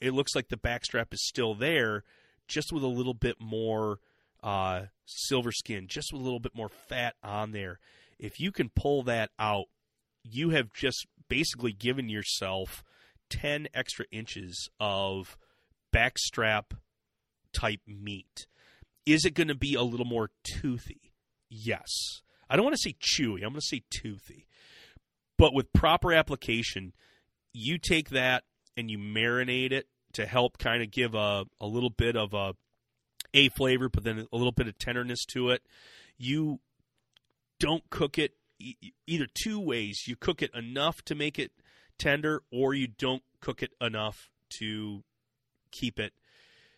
it 0.00 0.12
looks 0.14 0.34
like 0.34 0.48
the 0.48 0.56
backstrap 0.56 1.12
is 1.12 1.26
still 1.26 1.54
there, 1.54 2.04
just 2.48 2.72
with 2.72 2.82
a 2.82 2.88
little 2.88 3.14
bit 3.14 3.36
more 3.38 3.98
uh, 4.42 4.86
silver 5.06 5.52
skin, 5.52 5.86
just 5.86 6.12
with 6.12 6.20
a 6.20 6.24
little 6.24 6.40
bit 6.40 6.54
more 6.54 6.70
fat 6.70 7.14
on 7.22 7.52
there. 7.52 7.78
If 8.18 8.40
you 8.40 8.50
can 8.52 8.70
pull 8.74 9.02
that 9.04 9.30
out, 9.38 9.66
you 10.22 10.50
have 10.50 10.72
just 10.72 11.06
basically 11.28 11.72
given 11.72 12.08
yourself 12.08 12.82
10 13.28 13.68
extra 13.74 14.06
inches 14.10 14.68
of 14.78 15.38
backstrap 15.94 16.72
type 17.52 17.80
meat. 17.86 18.46
Is 19.06 19.24
it 19.24 19.34
going 19.34 19.48
to 19.48 19.54
be 19.54 19.74
a 19.74 19.82
little 19.82 20.06
more 20.06 20.30
toothy? 20.44 21.12
Yes. 21.48 21.88
I 22.48 22.56
don't 22.56 22.64
want 22.64 22.76
to 22.76 22.82
say 22.82 22.96
chewy, 23.00 23.36
I'm 23.36 23.50
going 23.50 23.54
to 23.54 23.60
say 23.60 23.82
toothy. 23.90 24.46
But 25.38 25.54
with 25.54 25.72
proper 25.72 26.12
application, 26.12 26.92
you 27.52 27.78
take 27.78 28.10
that 28.10 28.44
and 28.76 28.90
you 28.90 28.98
marinate 28.98 29.72
it 29.72 29.86
to 30.12 30.26
help 30.26 30.58
kind 30.58 30.82
of 30.82 30.90
give 30.90 31.14
a, 31.14 31.46
a 31.60 31.66
little 31.66 31.90
bit 31.90 32.16
of 32.16 32.34
a 32.34 32.54
a 33.32 33.48
flavor, 33.50 33.88
but 33.88 34.02
then 34.02 34.26
a 34.32 34.36
little 34.36 34.52
bit 34.52 34.66
of 34.66 34.76
tenderness 34.78 35.24
to 35.24 35.50
it. 35.50 35.62
You 36.18 36.60
don't 37.60 37.88
cook 37.90 38.18
it 38.18 38.34
either 39.06 39.26
two 39.32 39.60
ways. 39.60 40.04
You 40.06 40.16
cook 40.16 40.42
it 40.42 40.52
enough 40.54 41.02
to 41.04 41.14
make 41.14 41.38
it 41.38 41.52
tender, 41.98 42.42
or 42.50 42.74
you 42.74 42.88
don't 42.88 43.22
cook 43.40 43.62
it 43.62 43.70
enough 43.80 44.30
to 44.58 45.04
keep 45.70 45.98
it 45.98 46.12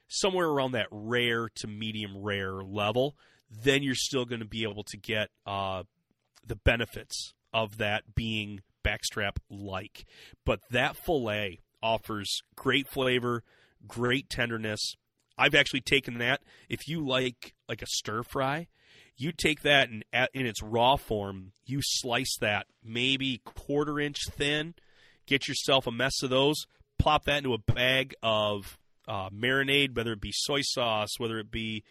somewhere 0.08 0.48
around 0.48 0.72
that 0.72 0.88
rare 0.90 1.48
to 1.56 1.66
medium 1.66 2.18
rare 2.18 2.62
level. 2.62 3.16
Then 3.50 3.82
you're 3.82 3.94
still 3.94 4.24
going 4.24 4.40
to 4.40 4.46
be 4.46 4.62
able 4.62 4.84
to 4.84 4.96
get 4.96 5.28
uh, 5.46 5.82
the 6.46 6.56
benefits 6.56 7.32
of 7.52 7.78
that 7.78 8.14
being 8.14 8.60
backstrap 8.84 9.36
like. 9.50 10.04
But 10.44 10.60
that 10.70 10.96
fillet 10.96 11.60
offers 11.82 12.42
great 12.56 12.88
flavor, 12.88 13.42
great 13.86 14.28
tenderness. 14.30 14.94
I've 15.36 15.54
actually 15.54 15.80
taken 15.80 16.18
that. 16.18 16.40
If 16.68 16.88
you 16.88 17.06
like 17.06 17.54
like 17.68 17.82
a 17.82 17.86
stir 17.86 18.22
fry, 18.22 18.68
You 19.16 19.32
take 19.32 19.62
that 19.62 19.88
and 19.88 20.04
in 20.34 20.46
its 20.46 20.62
raw 20.62 20.96
form, 20.96 21.52
you 21.64 21.80
slice 21.82 22.36
that 22.40 22.66
maybe 22.84 23.40
quarter 23.44 24.00
inch 24.00 24.18
thin. 24.30 24.74
Get 25.26 25.46
yourself 25.48 25.86
a 25.86 25.92
mess 25.92 26.22
of 26.22 26.30
those. 26.30 26.56
Plop 26.98 27.24
that 27.24 27.38
into 27.38 27.54
a 27.54 27.58
bag 27.58 28.14
of 28.22 28.78
uh, 29.08 29.30
marinade, 29.30 29.96
whether 29.96 30.12
it 30.12 30.20
be 30.20 30.32
soy 30.32 30.60
sauce, 30.62 31.18
whether 31.18 31.38
it 31.38 31.50
be 31.50 31.84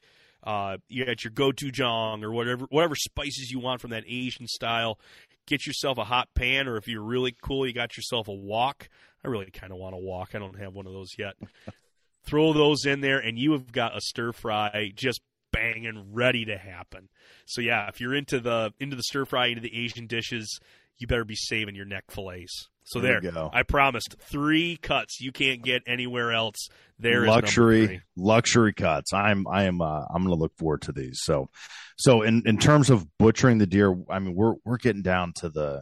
uh, 0.43 0.77
you 0.87 1.05
got 1.05 1.23
your 1.23 1.31
go-to 1.31 1.71
gochujang 1.71 2.23
or 2.23 2.31
whatever 2.31 2.65
whatever 2.69 2.95
spices 2.95 3.51
you 3.51 3.59
want 3.59 3.81
from 3.81 3.91
that 3.91 4.03
Asian 4.07 4.47
style. 4.47 4.99
Get 5.47 5.65
yourself 5.65 5.97
a 5.97 6.03
hot 6.03 6.29
pan, 6.35 6.67
or 6.67 6.77
if 6.77 6.87
you're 6.87 7.01
really 7.01 7.35
cool, 7.41 7.67
you 7.67 7.73
got 7.73 7.97
yourself 7.97 8.27
a 8.27 8.33
wok. 8.33 8.89
I 9.23 9.27
really 9.27 9.49
kind 9.51 9.71
of 9.71 9.77
want 9.77 9.95
a 9.95 9.99
wok. 9.99 10.33
I 10.33 10.39
don't 10.39 10.59
have 10.59 10.73
one 10.73 10.87
of 10.87 10.93
those 10.93 11.11
yet. 11.17 11.33
Throw 12.23 12.53
those 12.53 12.85
in 12.85 13.01
there, 13.01 13.19
and 13.19 13.37
you 13.37 13.51
have 13.53 13.71
got 13.71 13.97
a 13.97 14.01
stir 14.01 14.31
fry 14.31 14.91
just 14.95 15.21
banging, 15.51 16.13
ready 16.13 16.45
to 16.45 16.57
happen. 16.57 17.09
So 17.45 17.61
yeah, 17.61 17.87
if 17.87 17.99
you're 17.99 18.15
into 18.15 18.39
the 18.39 18.73
into 18.79 18.95
the 18.95 19.03
stir 19.03 19.25
fry, 19.25 19.47
into 19.47 19.61
the 19.61 19.75
Asian 19.75 20.07
dishes, 20.07 20.59
you 21.01 21.07
better 21.07 21.25
be 21.25 21.35
saving 21.35 21.75
your 21.75 21.85
neck 21.85 22.05
fillets. 22.09 22.69
So 22.83 22.99
There 22.99 23.21
there, 23.21 23.23
you 23.23 23.31
go. 23.31 23.49
I 23.53 23.63
promised 23.63 24.15
three 24.19 24.77
cuts 24.77 25.21
you 25.21 25.31
can't 25.31 25.61
get 25.63 25.83
anywhere 25.87 26.31
else. 26.31 26.69
There 26.99 27.25
luxury 27.25 28.01
luxury 28.15 28.73
cuts. 28.73 29.13
I'm 29.13 29.47
I 29.47 29.63
am 29.63 29.81
uh, 29.81 30.05
I'm 30.13 30.23
going 30.23 30.35
to 30.35 30.39
look 30.39 30.55
forward 30.57 30.83
to 30.83 30.91
these. 30.91 31.19
So 31.23 31.49
so 31.97 32.21
in 32.21 32.43
in 32.45 32.57
terms 32.57 32.89
of 32.89 33.05
butchering 33.17 33.57
the 33.59 33.67
deer, 33.67 33.95
I 34.09 34.19
mean 34.19 34.35
we're 34.35 34.55
we're 34.65 34.77
getting 34.77 35.01
down 35.01 35.33
to 35.37 35.49
the 35.49 35.81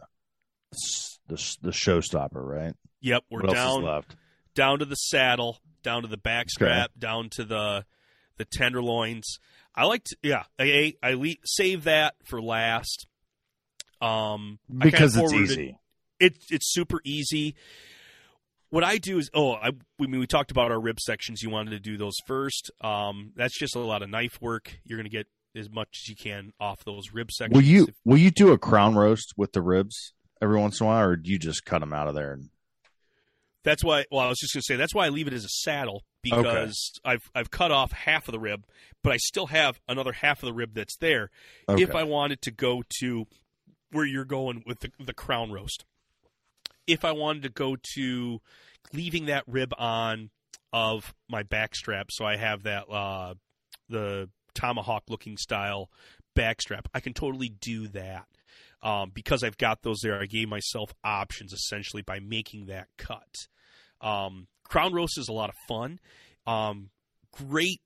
the 1.26 1.56
the 1.62 1.70
showstopper, 1.70 2.30
right? 2.34 2.74
Yep, 3.00 3.24
we're 3.30 3.42
what 3.42 3.54
down 3.54 4.02
down 4.54 4.78
to 4.80 4.84
the 4.84 4.96
saddle, 4.96 5.58
down 5.82 6.02
to 6.02 6.08
the 6.08 6.16
back 6.16 6.50
strap, 6.50 6.90
down 6.98 7.30
to 7.30 7.44
the 7.44 7.84
the 8.36 8.44
tenderloins. 8.44 9.38
I 9.74 9.84
like 9.84 10.04
to, 10.04 10.16
yeah, 10.22 10.44
I 10.58 10.94
I 11.02 11.14
le- 11.14 11.34
save 11.44 11.84
that 11.84 12.14
for 12.24 12.42
last. 12.42 13.06
Um, 14.00 14.58
Because 14.76 15.16
it's 15.16 15.32
easy. 15.32 15.78
It 16.18 16.36
it's 16.50 16.72
super 16.72 17.00
easy. 17.04 17.54
What 18.70 18.84
I 18.84 18.98
do 18.98 19.18
is, 19.18 19.30
oh, 19.34 19.54
I, 19.54 19.70
we 19.98 20.06
we 20.06 20.26
talked 20.26 20.50
about 20.50 20.70
our 20.70 20.80
rib 20.80 21.00
sections. 21.00 21.42
You 21.42 21.50
wanted 21.50 21.70
to 21.70 21.80
do 21.80 21.96
those 21.96 22.14
first. 22.26 22.70
Um, 22.80 23.32
that's 23.34 23.58
just 23.58 23.74
a 23.74 23.80
lot 23.80 24.02
of 24.02 24.10
knife 24.10 24.40
work. 24.40 24.78
You're 24.84 24.98
going 24.98 25.10
to 25.10 25.16
get 25.16 25.26
as 25.56 25.68
much 25.70 25.88
as 26.04 26.08
you 26.08 26.14
can 26.16 26.52
off 26.60 26.84
those 26.84 27.12
rib 27.12 27.32
sections. 27.32 27.54
Will 27.54 27.64
you 27.64 27.88
will 28.04 28.18
you 28.18 28.30
do 28.30 28.52
a 28.52 28.58
crown 28.58 28.94
roast 28.94 29.34
with 29.36 29.52
the 29.52 29.62
ribs 29.62 30.12
every 30.40 30.58
once 30.58 30.80
in 30.80 30.86
a 30.86 30.88
while, 30.88 31.04
or 31.04 31.16
do 31.16 31.30
you 31.30 31.38
just 31.38 31.64
cut 31.64 31.80
them 31.80 31.92
out 31.92 32.08
of 32.08 32.14
there? 32.14 32.32
And, 32.32 32.50
That's 33.64 33.82
why. 33.82 34.04
Well, 34.10 34.20
I 34.20 34.28
was 34.28 34.38
just 34.38 34.54
going 34.54 34.62
to 34.62 34.66
say 34.66 34.76
that's 34.76 34.94
why 34.94 35.06
I 35.06 35.08
leave 35.08 35.26
it 35.26 35.34
as 35.34 35.44
a 35.44 35.48
saddle 35.48 36.04
because 36.22 36.92
I've 37.04 37.30
I've 37.34 37.50
cut 37.50 37.70
off 37.72 37.92
half 37.92 38.28
of 38.28 38.32
the 38.32 38.38
rib, 38.38 38.64
but 39.02 39.12
I 39.12 39.16
still 39.16 39.46
have 39.46 39.80
another 39.88 40.12
half 40.12 40.42
of 40.42 40.46
the 40.46 40.52
rib 40.52 40.74
that's 40.74 40.96
there. 40.98 41.30
okay. 41.68 41.82
If 41.82 41.94
I 41.94 42.04
wanted 42.04 42.42
to 42.42 42.50
go 42.50 42.82
to 43.00 43.26
where 43.92 44.04
you're 44.04 44.24
going 44.24 44.62
with 44.66 44.80
the 44.80 44.90
the 44.98 45.14
crown 45.14 45.52
roast, 45.52 45.84
if 46.86 47.04
I 47.04 47.12
wanted 47.12 47.42
to 47.44 47.48
go 47.48 47.76
to 47.94 48.40
leaving 48.92 49.26
that 49.26 49.44
rib 49.46 49.72
on 49.78 50.30
of 50.72 51.14
my 51.28 51.42
back 51.42 51.74
strap, 51.74 52.08
so 52.10 52.24
I 52.24 52.36
have 52.36 52.62
that 52.64 52.88
uh, 52.90 53.34
the 53.88 54.28
tomahawk 54.54 55.04
looking 55.08 55.36
style 55.36 55.90
back 56.34 56.60
strap, 56.62 56.88
I 56.94 57.00
can 57.00 57.12
totally 57.12 57.48
do 57.48 57.88
that. 57.88 58.26
Um, 58.82 59.10
because 59.12 59.44
I've 59.44 59.58
got 59.58 59.82
those 59.82 59.98
there, 60.02 60.18
I 60.18 60.24
gave 60.24 60.48
myself 60.48 60.94
options 61.04 61.52
essentially 61.52 62.02
by 62.02 62.18
making 62.18 62.66
that 62.66 62.88
cut. 62.96 63.34
Um, 64.00 64.46
crown 64.64 64.94
roast 64.94 65.18
is 65.18 65.28
a 65.28 65.34
lot 65.34 65.50
of 65.50 65.54
fun. 65.68 66.00
Um, 66.46 66.88
great 67.30 67.82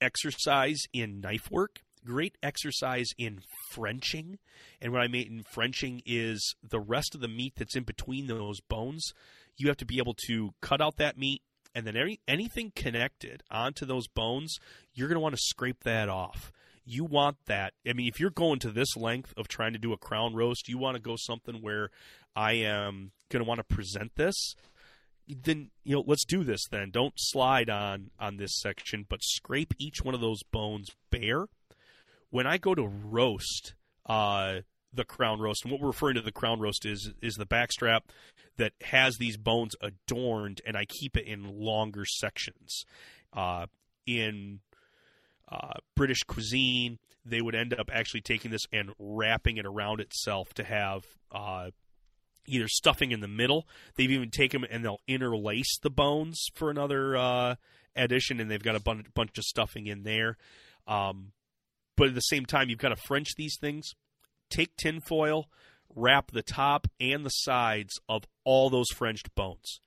exercise 0.00 0.78
in 0.94 1.20
knife 1.20 1.50
work. 1.50 1.80
Great 2.08 2.38
exercise 2.42 3.08
in 3.18 3.40
Frenching. 3.70 4.38
And 4.80 4.92
what 4.92 5.02
I 5.02 5.08
mean 5.08 5.26
in 5.26 5.42
Frenching 5.52 6.00
is 6.06 6.54
the 6.66 6.80
rest 6.80 7.14
of 7.14 7.20
the 7.20 7.28
meat 7.28 7.52
that's 7.56 7.76
in 7.76 7.82
between 7.82 8.28
those 8.28 8.60
bones. 8.62 9.12
You 9.58 9.68
have 9.68 9.76
to 9.76 9.84
be 9.84 9.98
able 9.98 10.14
to 10.26 10.54
cut 10.62 10.80
out 10.80 10.96
that 10.96 11.18
meat, 11.18 11.42
and 11.74 11.86
then 11.86 11.96
any, 11.96 12.20
anything 12.26 12.72
connected 12.74 13.42
onto 13.50 13.84
those 13.84 14.08
bones, 14.08 14.56
you're 14.94 15.08
going 15.08 15.16
to 15.16 15.20
want 15.20 15.34
to 15.34 15.42
scrape 15.42 15.84
that 15.84 16.08
off. 16.08 16.50
You 16.86 17.04
want 17.04 17.36
that. 17.44 17.74
I 17.86 17.92
mean, 17.92 18.08
if 18.08 18.18
you're 18.18 18.30
going 18.30 18.60
to 18.60 18.70
this 18.70 18.96
length 18.96 19.34
of 19.36 19.46
trying 19.46 19.74
to 19.74 19.78
do 19.78 19.92
a 19.92 19.98
crown 19.98 20.34
roast, 20.34 20.66
you 20.68 20.78
want 20.78 20.96
to 20.96 21.02
go 21.02 21.16
something 21.18 21.56
where 21.56 21.90
I 22.34 22.52
am 22.52 23.12
going 23.28 23.44
to 23.44 23.48
want 23.48 23.58
to 23.58 23.74
present 23.74 24.12
this 24.14 24.54
then 25.28 25.70
you 25.84 25.94
know 25.94 26.02
let's 26.06 26.24
do 26.24 26.42
this 26.42 26.66
then 26.70 26.90
don't 26.90 27.14
slide 27.16 27.68
on 27.68 28.10
on 28.18 28.36
this 28.36 28.58
section 28.58 29.04
but 29.08 29.22
scrape 29.22 29.74
each 29.78 30.02
one 30.02 30.14
of 30.14 30.20
those 30.20 30.42
bones 30.50 30.88
bare 31.10 31.46
when 32.30 32.46
i 32.46 32.58
go 32.58 32.74
to 32.74 32.86
roast 32.86 33.74
uh 34.06 34.60
the 34.92 35.04
crown 35.04 35.38
roast 35.40 35.64
and 35.64 35.72
what 35.72 35.80
we're 35.80 35.88
referring 35.88 36.14
to 36.14 36.22
the 36.22 36.32
crown 36.32 36.60
roast 36.60 36.86
is 36.86 37.12
is 37.22 37.34
the 37.34 37.46
backstrap 37.46 38.00
that 38.56 38.72
has 38.82 39.16
these 39.18 39.36
bones 39.36 39.74
adorned 39.82 40.60
and 40.66 40.76
i 40.76 40.84
keep 40.86 41.16
it 41.16 41.26
in 41.26 41.44
longer 41.44 42.04
sections 42.04 42.84
uh 43.32 43.66
in 44.06 44.60
uh, 45.50 45.74
British 45.94 46.22
cuisine, 46.24 46.98
they 47.24 47.40
would 47.40 47.54
end 47.54 47.74
up 47.78 47.90
actually 47.92 48.20
taking 48.20 48.50
this 48.50 48.66
and 48.72 48.90
wrapping 48.98 49.56
it 49.56 49.66
around 49.66 50.00
itself 50.00 50.52
to 50.54 50.64
have 50.64 51.04
uh, 51.32 51.70
either 52.46 52.68
stuffing 52.68 53.12
in 53.12 53.20
the 53.20 53.28
middle. 53.28 53.66
They've 53.96 54.10
even 54.10 54.30
taken 54.30 54.60
them 54.60 54.70
and 54.70 54.84
they'll 54.84 55.00
interlace 55.06 55.78
the 55.82 55.90
bones 55.90 56.46
for 56.54 56.70
another 56.70 57.16
uh, 57.16 57.54
addition, 57.96 58.40
and 58.40 58.50
they've 58.50 58.62
got 58.62 58.76
a 58.76 58.80
bun- 58.80 59.06
bunch 59.14 59.38
of 59.38 59.44
stuffing 59.44 59.86
in 59.86 60.02
there. 60.02 60.36
Um, 60.86 61.32
but 61.98 62.06
at 62.06 62.14
the 62.14 62.20
same 62.20 62.46
time, 62.46 62.70
you've 62.70 62.78
got 62.78 62.90
to 62.90 62.96
French 62.96 63.34
these 63.36 63.58
things. 63.60 63.94
Take 64.48 64.76
tinfoil, 64.76 65.48
wrap 65.94 66.30
the 66.30 66.44
top 66.44 66.86
and 67.00 67.26
the 67.26 67.30
sides 67.30 67.98
of 68.08 68.22
all 68.44 68.70
those 68.70 68.88
Frenched 68.94 69.34
bones. 69.34 69.80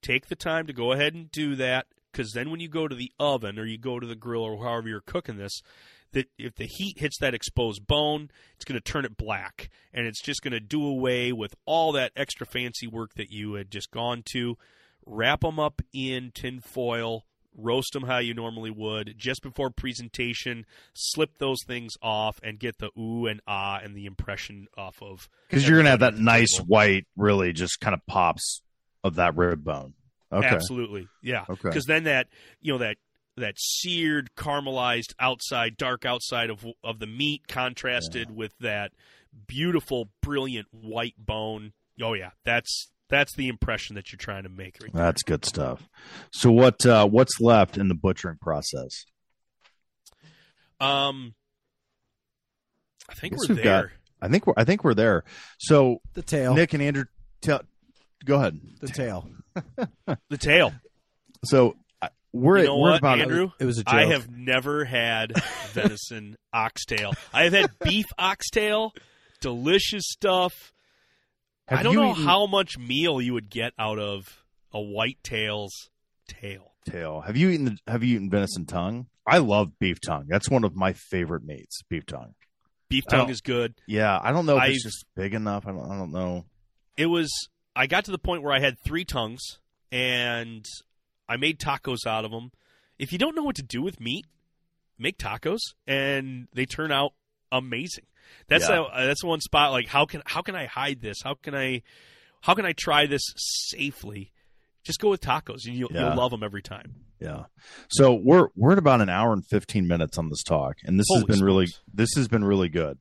Take 0.00 0.28
the 0.28 0.34
time 0.34 0.66
to 0.66 0.72
go 0.72 0.92
ahead 0.92 1.14
and 1.14 1.30
do 1.30 1.54
that 1.56 1.86
because 2.10 2.32
then 2.32 2.50
when 2.50 2.60
you 2.60 2.68
go 2.68 2.88
to 2.88 2.94
the 2.94 3.12
oven 3.20 3.58
or 3.58 3.66
you 3.66 3.76
go 3.76 4.00
to 4.00 4.06
the 4.06 4.16
grill 4.16 4.42
or 4.42 4.64
however 4.64 4.88
you're 4.88 5.02
cooking 5.02 5.36
this, 5.36 5.60
that 6.12 6.26
if 6.38 6.54
the 6.54 6.66
heat 6.66 6.98
hits 6.98 7.18
that 7.20 7.34
exposed 7.34 7.86
bone, 7.86 8.30
it's 8.54 8.64
going 8.64 8.80
to 8.80 8.92
turn 8.92 9.04
it 9.04 9.16
black, 9.16 9.68
and 9.92 10.06
it's 10.06 10.22
just 10.22 10.42
going 10.42 10.52
to 10.52 10.60
do 10.60 10.84
away 10.86 11.32
with 11.32 11.54
all 11.66 11.92
that 11.92 12.12
extra 12.16 12.46
fancy 12.46 12.86
work 12.86 13.14
that 13.14 13.30
you 13.30 13.54
had 13.54 13.70
just 13.70 13.90
gone 13.90 14.22
to. 14.32 14.56
Wrap 15.04 15.40
them 15.40 15.58
up 15.58 15.82
in 15.92 16.30
tin 16.34 16.60
foil, 16.60 17.24
roast 17.56 17.92
them 17.92 18.04
how 18.04 18.18
you 18.18 18.34
normally 18.34 18.70
would. 18.70 19.14
Just 19.16 19.42
before 19.42 19.70
presentation, 19.70 20.66
slip 20.94 21.38
those 21.38 21.58
things 21.66 21.92
off 22.02 22.38
and 22.42 22.58
get 22.58 22.78
the 22.78 22.90
ooh 22.98 23.26
and 23.26 23.40
ah 23.46 23.80
and 23.82 23.94
the 23.94 24.06
impression 24.06 24.66
off 24.76 25.02
of. 25.02 25.28
because 25.48 25.68
you're 25.68 25.78
gonna 25.78 25.90
have 25.90 26.00
that 26.00 26.14
everybody 26.14 26.22
at 26.22 26.24
the 26.34 26.40
nice 26.40 26.56
table. 26.56 26.66
white, 26.66 27.06
really 27.16 27.52
just 27.52 27.80
kind 27.80 27.94
of 27.94 28.00
pops 28.06 28.62
of 29.04 29.16
that 29.16 29.36
rib 29.36 29.64
bone. 29.64 29.94
Okay, 30.32 30.46
Absolutely, 30.46 31.08
yeah. 31.22 31.44
Okay. 31.48 31.68
Because 31.68 31.84
then 31.84 32.04
that 32.04 32.28
you 32.60 32.72
know 32.72 32.78
that 32.78 32.96
that 33.36 33.54
seared, 33.58 34.30
caramelized 34.36 35.14
outside, 35.18 35.76
dark 35.76 36.04
outside 36.04 36.50
of 36.50 36.64
of 36.82 36.98
the 36.98 37.06
meat 37.06 37.46
contrasted 37.48 38.34
with 38.34 38.52
that 38.60 38.92
beautiful, 39.46 40.08
brilliant 40.22 40.68
white 40.70 41.14
bone. 41.18 41.72
Oh 42.00 42.14
yeah, 42.14 42.30
that's 42.44 42.90
that's 43.12 43.36
the 43.36 43.46
impression 43.46 43.94
that 43.94 44.10
you're 44.10 44.16
trying 44.18 44.42
to 44.42 44.48
make. 44.48 44.78
Right 44.82 44.92
there. 44.92 45.04
that's 45.04 45.22
good 45.22 45.44
stuff. 45.44 45.88
So 46.32 46.50
what 46.50 46.84
uh, 46.84 47.06
what's 47.06 47.40
left 47.40 47.78
in 47.78 47.86
the 47.86 47.94
butchering 47.94 48.38
process? 48.40 49.04
Um, 50.80 51.34
I 53.08 53.14
think 53.14 53.34
Guess 53.34 53.48
we're 53.48 53.54
we've 53.54 53.64
got- 53.64 53.80
there. 53.82 53.92
I 54.20 54.28
think 54.28 54.46
we're 54.46 54.54
I 54.56 54.64
think 54.64 54.84
we're 54.84 54.94
there. 54.94 55.24
So 55.58 56.00
The 56.14 56.22
tail. 56.22 56.54
Nick 56.54 56.72
and 56.74 56.82
Andrew, 56.82 57.04
tell, 57.40 57.62
go 58.24 58.36
ahead. 58.36 58.60
the 58.80 58.88
tail. 58.88 59.28
The 60.30 60.38
tail. 60.38 60.72
So 61.44 61.76
uh, 62.00 62.08
we're 62.32 62.58
You 62.58 62.64
know 62.66 62.78
we're 62.78 62.90
what, 62.92 62.98
about 63.00 63.20
Andrew? 63.20 63.50
It 63.58 63.64
was 63.66 63.78
a 63.78 63.84
joke. 63.84 63.92
I 63.94 64.06
have 64.06 64.30
never 64.30 64.84
had 64.84 65.32
venison 65.72 66.36
oxtail. 66.54 67.12
I 67.34 67.44
have 67.44 67.52
had 67.52 67.70
beef 67.84 68.06
oxtail, 68.16 68.92
delicious 69.40 70.04
stuff. 70.06 70.71
Have 71.68 71.80
I 71.80 71.82
don't 71.82 71.94
know 71.94 72.12
eaten 72.12 72.24
how 72.24 72.46
much 72.46 72.76
meal 72.78 73.20
you 73.20 73.34
would 73.34 73.48
get 73.50 73.72
out 73.78 73.98
of 73.98 74.44
a 74.72 74.80
white 74.80 75.18
tail's 75.22 75.90
tail. 76.28 76.72
tail. 76.88 77.20
Have 77.22 77.36
you 77.36 77.50
eaten 77.50 77.64
the, 77.66 77.78
Have 77.90 78.02
you 78.02 78.16
eaten 78.16 78.30
venison 78.30 78.66
tongue? 78.66 79.06
I 79.26 79.38
love 79.38 79.78
beef 79.78 80.00
tongue. 80.00 80.26
That's 80.28 80.50
one 80.50 80.64
of 80.64 80.74
my 80.74 80.92
favorite 80.92 81.44
meats. 81.44 81.82
Beef 81.88 82.04
tongue. 82.06 82.34
Beef 82.88 83.04
tongue 83.08 83.30
is 83.30 83.40
good. 83.40 83.74
Yeah, 83.86 84.18
I 84.22 84.32
don't 84.32 84.44
know 84.46 84.56
if 84.56 84.62
I've- 84.62 84.74
it's 84.74 84.82
just 84.82 85.06
big 85.14 85.32
enough. 85.34 85.66
I 85.66 85.70
don't. 85.70 85.90
I 85.90 85.96
don't 85.96 86.12
know. 86.12 86.44
It 86.96 87.06
was. 87.06 87.30
I 87.74 87.86
got 87.86 88.04
to 88.06 88.10
the 88.10 88.18
point 88.18 88.42
where 88.42 88.52
I 88.52 88.58
had 88.60 88.76
three 88.84 89.04
tongues, 89.04 89.40
and 89.90 90.64
I 91.28 91.36
made 91.38 91.58
tacos 91.58 92.06
out 92.06 92.24
of 92.26 92.30
them. 92.32 92.50
If 92.98 93.12
you 93.12 93.18
don't 93.18 93.34
know 93.34 93.42
what 93.44 93.56
to 93.56 93.62
do 93.62 93.80
with 93.80 93.98
meat, 94.00 94.26
make 94.98 95.16
tacos, 95.16 95.60
and 95.86 96.48
they 96.52 96.66
turn 96.66 96.92
out 96.92 97.12
amazing. 97.50 98.04
That's 98.48 98.68
Yeah. 98.68 98.84
a, 98.92 99.06
that's 99.06 99.24
one 99.24 99.40
spot. 99.40 99.72
Like 99.72 99.86
how 99.88 100.06
can 100.06 100.22
how 100.26 100.42
can 100.42 100.54
I 100.56 100.66
hide 100.66 101.00
this? 101.00 101.18
How 101.24 101.34
can 101.34 101.54
I 101.54 101.82
how 102.40 102.54
can 102.54 102.66
I 102.66 102.72
try 102.72 103.06
this 103.06 103.22
safely 103.36 104.32
just 104.84 104.98
go 104.98 105.10
with 105.10 105.20
tacos, 105.20 105.64
and 105.66 105.76
you'll, 105.76 105.90
Yeah. 105.92 106.08
you'll 106.08 106.16
love 106.16 106.32
them 106.32 106.42
every 106.42 106.60
time. 106.62 106.96
Yeah. 107.20 107.44
So 107.90 108.14
we're 108.14 108.48
we're 108.56 108.72
at 108.72 108.78
about 108.78 109.00
an 109.00 109.08
hour 109.08 109.32
and 109.32 109.46
fifteen 109.46 109.86
minutes 109.86 110.18
on 110.18 110.28
this 110.28 110.42
talk, 110.42 110.76
and 110.84 110.98
this 110.98 111.06
has 111.12 111.22
Holy 111.22 111.34
been 111.36 111.44
really 111.44 111.66
this 111.92 112.08
has 112.16 112.26
been 112.28 112.44
really 112.44 112.68
good. 112.68 112.98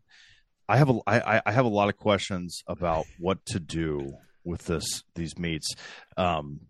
I 0.70 0.78
have 0.78 0.90
a 0.90 1.00
I, 1.08 1.38
I- 1.38 1.42
I 1.48 1.52
have 1.52 1.66
a 1.66 1.70
lot 1.70 1.90
of 1.90 1.98
questions 1.98 2.62
about 2.68 3.06
what 3.20 3.44
to 3.48 3.60
do 3.60 4.14
with 4.44 4.66
this 4.66 5.04
these 5.16 5.38
meats. 5.40 5.74
Um, 6.18 6.62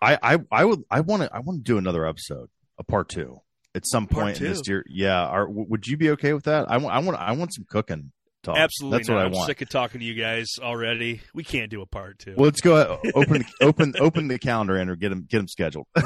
I 0.00 0.18
I 0.22 0.38
I 0.52 0.64
would 0.64 0.84
I 0.90 1.00
want 1.00 1.22
to 1.22 1.34
I 1.34 1.40
want 1.40 1.58
to 1.58 1.72
do 1.72 1.76
another 1.76 2.06
episode, 2.06 2.48
a 2.78 2.84
part 2.84 3.08
two, 3.08 3.40
at 3.74 3.86
some 3.86 4.06
point 4.06 4.40
in 4.40 4.48
this 4.48 4.62
year. 4.66 4.84
Yeah. 4.88 5.24
Are, 5.26 5.46
w- 5.46 5.66
would 5.68 5.86
you 5.86 5.96
be 5.96 6.10
okay 6.10 6.32
with 6.32 6.44
that? 6.44 6.70
I 6.70 6.78
want 6.78 6.94
I 6.94 6.98
want 7.00 7.18
I 7.18 7.32
want 7.32 7.54
some 7.54 7.64
cooking 7.68 8.12
talk. 8.42 8.56
Absolutely, 8.56 8.98
That's 8.98 9.08
not. 9.08 9.14
what 9.14 9.22
I 9.22 9.26
I'm 9.26 9.32
want. 9.32 9.46
sick 9.46 9.60
of 9.62 9.68
talking 9.68 10.00
to 10.00 10.06
you 10.06 10.14
guys 10.14 10.46
already. 10.60 11.20
We 11.34 11.44
can't 11.44 11.70
do 11.70 11.82
a 11.82 11.86
part 11.86 12.18
two. 12.18 12.34
Well, 12.36 12.46
let's 12.46 12.60
go 12.60 12.76
ahead, 12.76 13.12
open 13.14 13.44
open 13.60 13.94
open 13.98 14.28
the 14.28 14.38
calendar 14.38 14.78
Andrew. 14.78 14.96
Get 14.96 15.10
them 15.10 15.26
get 15.28 15.38
them 15.38 15.48
scheduled. 15.48 15.86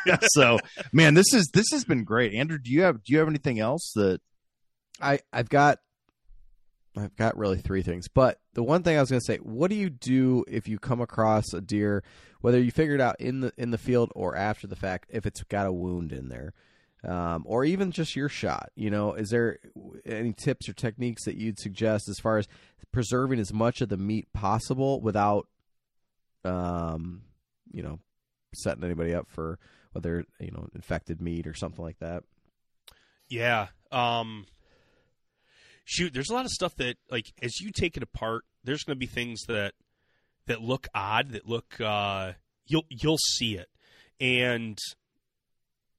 so, 0.34 0.58
man, 0.92 1.14
this 1.14 1.32
is 1.32 1.50
this 1.52 1.66
has 1.72 1.84
been 1.84 2.04
great. 2.04 2.34
Andrew, 2.34 2.58
do 2.58 2.70
you 2.70 2.82
have 2.82 3.02
do 3.02 3.12
you 3.12 3.18
have 3.18 3.28
anything 3.28 3.60
else 3.60 3.92
that 3.94 4.20
I 5.00 5.20
I've 5.32 5.48
got 5.48 5.78
I've 6.98 7.16
got 7.16 7.36
really 7.36 7.58
three 7.58 7.82
things. 7.82 8.08
But 8.08 8.40
the 8.54 8.62
one 8.62 8.82
thing 8.82 8.96
I 8.96 9.00
was 9.00 9.10
going 9.10 9.20
to 9.20 9.24
say, 9.24 9.36
what 9.38 9.68
do 9.68 9.76
you 9.76 9.90
do 9.90 10.44
if 10.48 10.66
you 10.66 10.78
come 10.78 11.00
across 11.00 11.52
a 11.52 11.60
deer 11.60 12.02
whether 12.40 12.60
you 12.60 12.70
figure 12.70 12.94
it 12.94 13.00
out 13.00 13.20
in 13.20 13.40
the 13.40 13.52
in 13.56 13.70
the 13.70 13.78
field 13.78 14.12
or 14.14 14.36
after 14.36 14.66
the 14.66 14.76
fact 14.76 15.10
if 15.12 15.26
it's 15.26 15.42
got 15.44 15.66
a 15.66 15.72
wound 15.72 16.12
in 16.12 16.28
there? 16.28 16.54
Um, 17.06 17.44
or 17.46 17.64
even 17.64 17.92
just 17.92 18.16
your 18.16 18.28
shot, 18.28 18.70
you 18.74 18.90
know, 18.90 19.14
is 19.14 19.30
there 19.30 19.58
any 20.04 20.32
tips 20.32 20.68
or 20.68 20.72
techniques 20.72 21.24
that 21.24 21.36
you'd 21.36 21.58
suggest 21.58 22.08
as 22.08 22.18
far 22.18 22.38
as 22.38 22.48
preserving 22.92 23.38
as 23.38 23.52
much 23.52 23.80
of 23.80 23.88
the 23.88 23.96
meat 23.96 24.26
possible 24.32 25.00
without, 25.00 25.46
um, 26.44 27.22
you 27.70 27.82
know, 27.82 28.00
setting 28.54 28.82
anybody 28.82 29.14
up 29.14 29.28
for 29.28 29.58
whether 29.92 30.24
you 30.40 30.50
know 30.50 30.68
infected 30.74 31.20
meat 31.22 31.46
or 31.46 31.54
something 31.54 31.84
like 31.84 31.98
that? 32.00 32.22
Yeah. 33.28 33.68
Um 33.90 34.46
shoot, 35.84 36.12
there's 36.12 36.30
a 36.30 36.34
lot 36.34 36.44
of 36.44 36.50
stuff 36.50 36.76
that 36.76 36.96
like 37.10 37.32
as 37.42 37.60
you 37.60 37.70
take 37.72 37.96
it 37.96 38.02
apart, 38.02 38.44
there's 38.64 38.82
going 38.84 38.96
to 38.96 39.00
be 39.00 39.06
things 39.06 39.42
that 39.48 39.72
that 40.46 40.60
look 40.60 40.88
odd, 40.94 41.30
that 41.30 41.46
look 41.46 41.80
uh 41.80 42.32
you'll 42.66 42.84
you'll 42.90 43.18
see 43.18 43.56
it. 43.56 43.68
And 44.20 44.78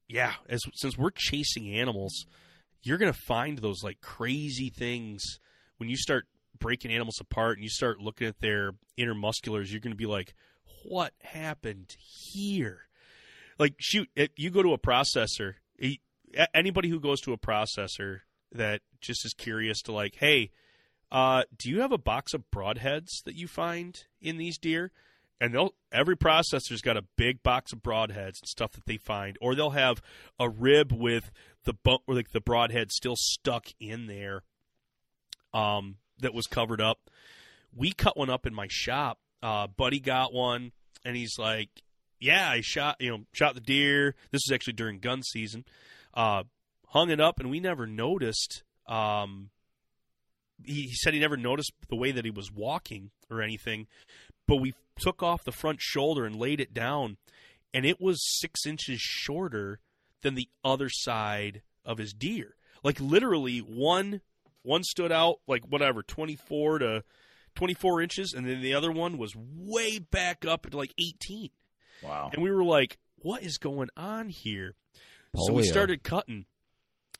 yeah, 0.08 0.34
as 0.48 0.60
since 0.74 0.96
we're 0.96 1.10
chasing 1.14 1.74
animals, 1.74 2.26
you're 2.82 2.98
to 3.12 3.18
find 3.26 3.58
those 3.58 3.82
like 3.82 4.00
crazy 4.00 4.70
things 4.70 5.22
when 5.76 5.88
you 5.88 5.96
start 5.96 6.26
breaking 6.58 6.90
animals 6.90 7.18
apart 7.20 7.56
and 7.56 7.62
you 7.62 7.70
start 7.70 8.00
looking 8.00 8.26
at 8.26 8.40
their 8.40 8.72
inner 8.96 9.14
intermusculars, 9.14 9.70
you're 9.70 9.80
to 9.92 9.96
be 9.96 10.06
like, 10.06 10.34
"What 10.84 11.12
happened 11.22 11.96
here?" 12.32 12.88
Like 13.58 13.74
shoot, 13.78 14.08
if 14.16 14.30
you 14.36 14.50
go 14.50 14.62
to 14.62 14.72
a 14.72 14.78
processor, 14.78 15.54
anybody 16.54 16.88
who 16.88 17.00
goes 17.00 17.20
to 17.22 17.32
a 17.32 17.38
processor 17.38 18.20
that 18.52 18.80
just 19.00 19.24
is 19.24 19.34
curious 19.34 19.82
to 19.82 19.92
like, 19.92 20.16
hey, 20.16 20.50
uh, 21.10 21.44
do 21.56 21.70
you 21.70 21.80
have 21.80 21.92
a 21.92 21.98
box 21.98 22.34
of 22.34 22.50
broadheads 22.50 23.22
that 23.24 23.34
you 23.34 23.48
find 23.48 24.04
in 24.20 24.36
these 24.36 24.58
deer? 24.58 24.92
And 25.40 25.54
they'll 25.54 25.74
every 25.92 26.16
processor's 26.16 26.82
got 26.82 26.96
a 26.96 27.04
big 27.16 27.42
box 27.42 27.72
of 27.72 27.80
broadheads 27.80 28.40
and 28.40 28.48
stuff 28.48 28.72
that 28.72 28.86
they 28.86 28.96
find, 28.96 29.36
or 29.40 29.54
they'll 29.54 29.70
have 29.70 30.02
a 30.38 30.48
rib 30.48 30.92
with 30.92 31.30
the 31.64 31.74
bu- 31.74 31.98
or 32.06 32.14
like 32.14 32.32
the 32.32 32.40
broadhead 32.40 32.90
still 32.90 33.14
stuck 33.16 33.68
in 33.78 34.06
there, 34.06 34.42
um, 35.54 35.96
that 36.20 36.34
was 36.34 36.46
covered 36.46 36.80
up. 36.80 36.98
We 37.74 37.92
cut 37.92 38.16
one 38.16 38.30
up 38.30 38.46
in 38.46 38.54
my 38.54 38.66
shop. 38.68 39.18
Uh, 39.42 39.66
Buddy 39.68 40.00
got 40.00 40.32
one, 40.32 40.72
and 41.04 41.16
he's 41.16 41.38
like, 41.38 41.68
"Yeah, 42.18 42.50
I 42.50 42.60
shot 42.60 42.96
you 42.98 43.10
know 43.10 43.24
shot 43.32 43.54
the 43.54 43.60
deer. 43.60 44.14
This 44.30 44.42
was 44.48 44.54
actually 44.54 44.72
during 44.74 44.98
gun 44.98 45.22
season. 45.22 45.64
Uh, 46.14 46.44
hung 46.88 47.10
it 47.10 47.20
up, 47.20 47.38
and 47.38 47.50
we 47.50 47.60
never 47.60 47.86
noticed. 47.86 48.62
Um, 48.86 49.50
he, 50.64 50.82
he 50.82 50.94
said 50.94 51.14
he 51.14 51.20
never 51.20 51.36
noticed 51.36 51.72
the 51.88 51.96
way 51.96 52.10
that 52.10 52.24
he 52.24 52.30
was 52.30 52.50
walking 52.50 53.10
or 53.30 53.42
anything, 53.42 53.86
but 54.48 54.56
we 54.56 54.74
took 54.98 55.22
off 55.22 55.44
the 55.44 55.52
front 55.52 55.80
shoulder 55.80 56.24
and 56.24 56.34
laid 56.34 56.60
it 56.60 56.74
down, 56.74 57.18
and 57.72 57.86
it 57.86 58.00
was 58.00 58.18
six 58.40 58.66
inches 58.66 59.00
shorter 59.00 59.78
than 60.22 60.34
the 60.34 60.48
other 60.64 60.88
side 60.88 61.62
of 61.84 61.98
his 61.98 62.12
deer. 62.12 62.56
Like 62.82 63.00
literally, 63.00 63.58
one 63.58 64.22
one 64.62 64.82
stood 64.82 65.12
out 65.12 65.36
like 65.46 65.64
whatever 65.68 66.02
twenty 66.02 66.34
four 66.34 66.80
to 66.80 67.04
twenty 67.54 67.74
four 67.74 68.00
inches, 68.02 68.32
and 68.32 68.48
then 68.48 68.60
the 68.60 68.74
other 68.74 68.90
one 68.90 69.18
was 69.18 69.34
way 69.36 69.98
back 70.00 70.44
up 70.44 70.66
at 70.66 70.74
like 70.74 70.94
eighteen. 70.98 71.50
wow? 72.02 72.30
And 72.32 72.42
we 72.42 72.50
were 72.50 72.64
like, 72.64 72.98
"What 73.16 73.42
is 73.42 73.58
going 73.58 73.90
on 73.96 74.30
here?" 74.30 74.74
So 75.36 75.52
we 75.52 75.62
started 75.62 76.02
cutting, 76.02 76.46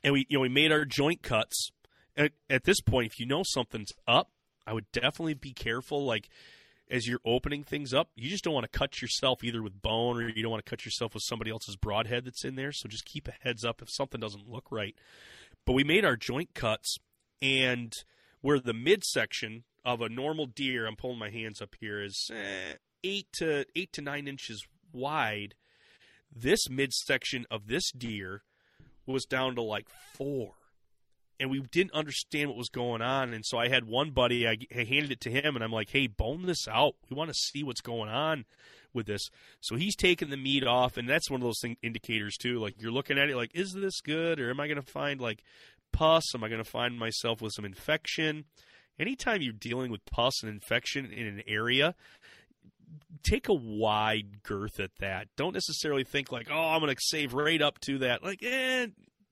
and 0.02 0.12
we 0.14 0.26
you 0.28 0.38
know 0.38 0.42
we 0.42 0.48
made 0.48 0.72
our 0.72 0.84
joint 0.84 1.22
cuts. 1.22 1.70
At, 2.16 2.32
at 2.50 2.64
this 2.64 2.80
point, 2.80 3.12
if 3.12 3.20
you 3.20 3.26
know 3.26 3.44
something's 3.44 3.92
up, 4.08 4.32
I 4.66 4.72
would 4.72 4.90
definitely 4.90 5.34
be 5.34 5.52
careful. 5.52 6.04
Like 6.04 6.28
as 6.90 7.06
you're 7.06 7.20
opening 7.24 7.64
things 7.64 7.92
up, 7.92 8.10
you 8.16 8.30
just 8.30 8.44
don't 8.44 8.54
want 8.54 8.70
to 8.70 8.78
cut 8.78 9.02
yourself 9.02 9.44
either 9.44 9.62
with 9.62 9.82
bone 9.82 10.16
or 10.16 10.28
you 10.28 10.42
don't 10.42 10.50
want 10.50 10.64
to 10.64 10.70
cut 10.70 10.84
yourself 10.84 11.14
with 11.14 11.22
somebody 11.26 11.50
else's 11.50 11.76
broadhead 11.76 12.24
that's 12.24 12.44
in 12.44 12.56
there. 12.56 12.72
So 12.72 12.88
just 12.88 13.04
keep 13.04 13.28
a 13.28 13.34
heads 13.40 13.64
up 13.64 13.82
if 13.82 13.88
something 13.90 14.20
doesn't 14.20 14.48
look 14.48 14.66
right. 14.70 14.94
But 15.66 15.74
we 15.74 15.84
made 15.84 16.04
our 16.04 16.16
joint 16.16 16.54
cuts, 16.54 16.96
and 17.42 17.92
where 18.40 18.58
the 18.58 18.72
midsection 18.72 19.64
of 19.84 20.00
a 20.00 20.08
normal 20.08 20.46
deer, 20.46 20.86
I'm 20.86 20.96
pulling 20.96 21.18
my 21.18 21.30
hands 21.30 21.60
up 21.60 21.74
here, 21.78 22.02
is 22.02 22.30
eh, 22.32 22.76
eight 23.04 23.26
to 23.34 23.66
eight 23.76 23.92
to 23.92 24.02
nine 24.02 24.28
inches 24.28 24.64
wide. 24.92 25.54
This 26.34 26.68
midsection 26.68 27.46
of 27.50 27.66
this 27.66 27.90
deer 27.90 28.42
was 29.06 29.24
down 29.24 29.54
to 29.56 29.62
like 29.62 29.88
four. 30.14 30.54
And 31.40 31.50
we 31.50 31.60
didn't 31.60 31.92
understand 31.92 32.48
what 32.48 32.58
was 32.58 32.68
going 32.68 33.00
on. 33.00 33.32
And 33.32 33.46
so 33.46 33.58
I 33.58 33.68
had 33.68 33.84
one 33.84 34.10
buddy, 34.10 34.48
I, 34.48 34.56
handed 34.72 35.12
it 35.12 35.20
to 35.20 35.30
him, 35.30 35.54
and 35.54 35.62
I'm 35.62 35.70
like, 35.70 35.90
hey, 35.90 36.08
bone 36.08 36.46
this 36.46 36.66
out. 36.66 36.94
We 37.08 37.16
want 37.16 37.30
to 37.30 37.34
see 37.34 37.62
what's 37.62 37.80
going 37.80 38.10
on 38.10 38.44
with 38.92 39.06
this. 39.06 39.30
So 39.60 39.76
he's 39.76 39.94
taking 39.94 40.30
the 40.30 40.36
meat 40.36 40.66
off, 40.66 40.96
and 40.96 41.08
that's 41.08 41.30
one 41.30 41.40
of 41.40 41.46
those 41.46 41.60
thing, 41.60 41.76
indicators, 41.82 42.36
too. 42.36 42.58
Like, 42.58 42.74
you're 42.80 42.90
looking 42.90 43.18
at 43.18 43.30
it 43.30 43.36
like, 43.36 43.54
is 43.54 43.72
this 43.72 44.00
good? 44.00 44.40
Or 44.40 44.50
am 44.50 44.58
I 44.58 44.66
going 44.66 44.82
to 44.82 44.90
find, 44.90 45.20
like, 45.20 45.44
pus? 45.92 46.34
Am 46.34 46.42
I 46.42 46.48
going 46.48 46.62
to 46.62 46.68
find 46.68 46.98
myself 46.98 47.40
with 47.40 47.52
some 47.52 47.64
infection? 47.64 48.44
Anytime 48.98 49.40
you're 49.40 49.52
dealing 49.52 49.92
with 49.92 50.04
pus 50.06 50.42
and 50.42 50.50
infection 50.50 51.12
in 51.12 51.26
an 51.26 51.42
area, 51.46 51.94
take 53.22 53.48
a 53.48 53.54
wide 53.54 54.42
girth 54.42 54.80
at 54.80 54.90
that. 54.98 55.28
Don't 55.36 55.54
necessarily 55.54 56.04
think 56.04 56.32
like, 56.32 56.48
oh, 56.50 56.68
I'm 56.70 56.80
going 56.80 56.94
to 56.94 57.00
save 57.00 57.34
right 57.34 57.60
up 57.60 57.78
to 57.82 57.98
that. 57.98 58.22
Like, 58.22 58.42
eh, 58.42 58.88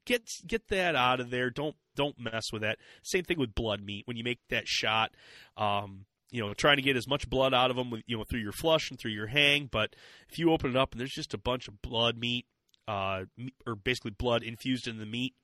get 0.06 0.22
get 0.46 0.68
that 0.68 0.96
out 0.96 1.20
of 1.20 1.30
there. 1.30 1.50
Don't 1.50 1.76
don't 1.94 2.18
mess 2.18 2.52
with 2.52 2.62
that. 2.62 2.78
Same 3.02 3.24
thing 3.24 3.38
with 3.38 3.54
blood 3.54 3.82
meat. 3.82 4.06
When 4.06 4.16
you 4.16 4.24
make 4.24 4.40
that 4.48 4.66
shot, 4.66 5.12
um, 5.56 6.06
you 6.30 6.40
know, 6.40 6.54
trying 6.54 6.76
to 6.76 6.82
get 6.82 6.96
as 6.96 7.06
much 7.06 7.28
blood 7.28 7.52
out 7.52 7.70
of 7.70 7.76
them, 7.76 7.90
with, 7.90 8.02
you 8.06 8.16
know, 8.16 8.24
through 8.24 8.40
your 8.40 8.52
flush 8.52 8.90
and 8.90 8.98
through 8.98 9.12
your 9.12 9.26
hang. 9.26 9.68
But 9.70 9.94
if 10.30 10.38
you 10.38 10.50
open 10.52 10.70
it 10.70 10.76
up 10.76 10.92
and 10.92 11.00
there's 11.00 11.10
just 11.10 11.34
a 11.34 11.38
bunch 11.38 11.68
of 11.68 11.82
blood 11.82 12.16
meat, 12.16 12.46
uh, 12.88 13.24
or 13.66 13.74
basically 13.74 14.12
blood 14.12 14.42
infused 14.42 14.88
in 14.88 14.98
the 14.98 15.06
meat, 15.06 15.34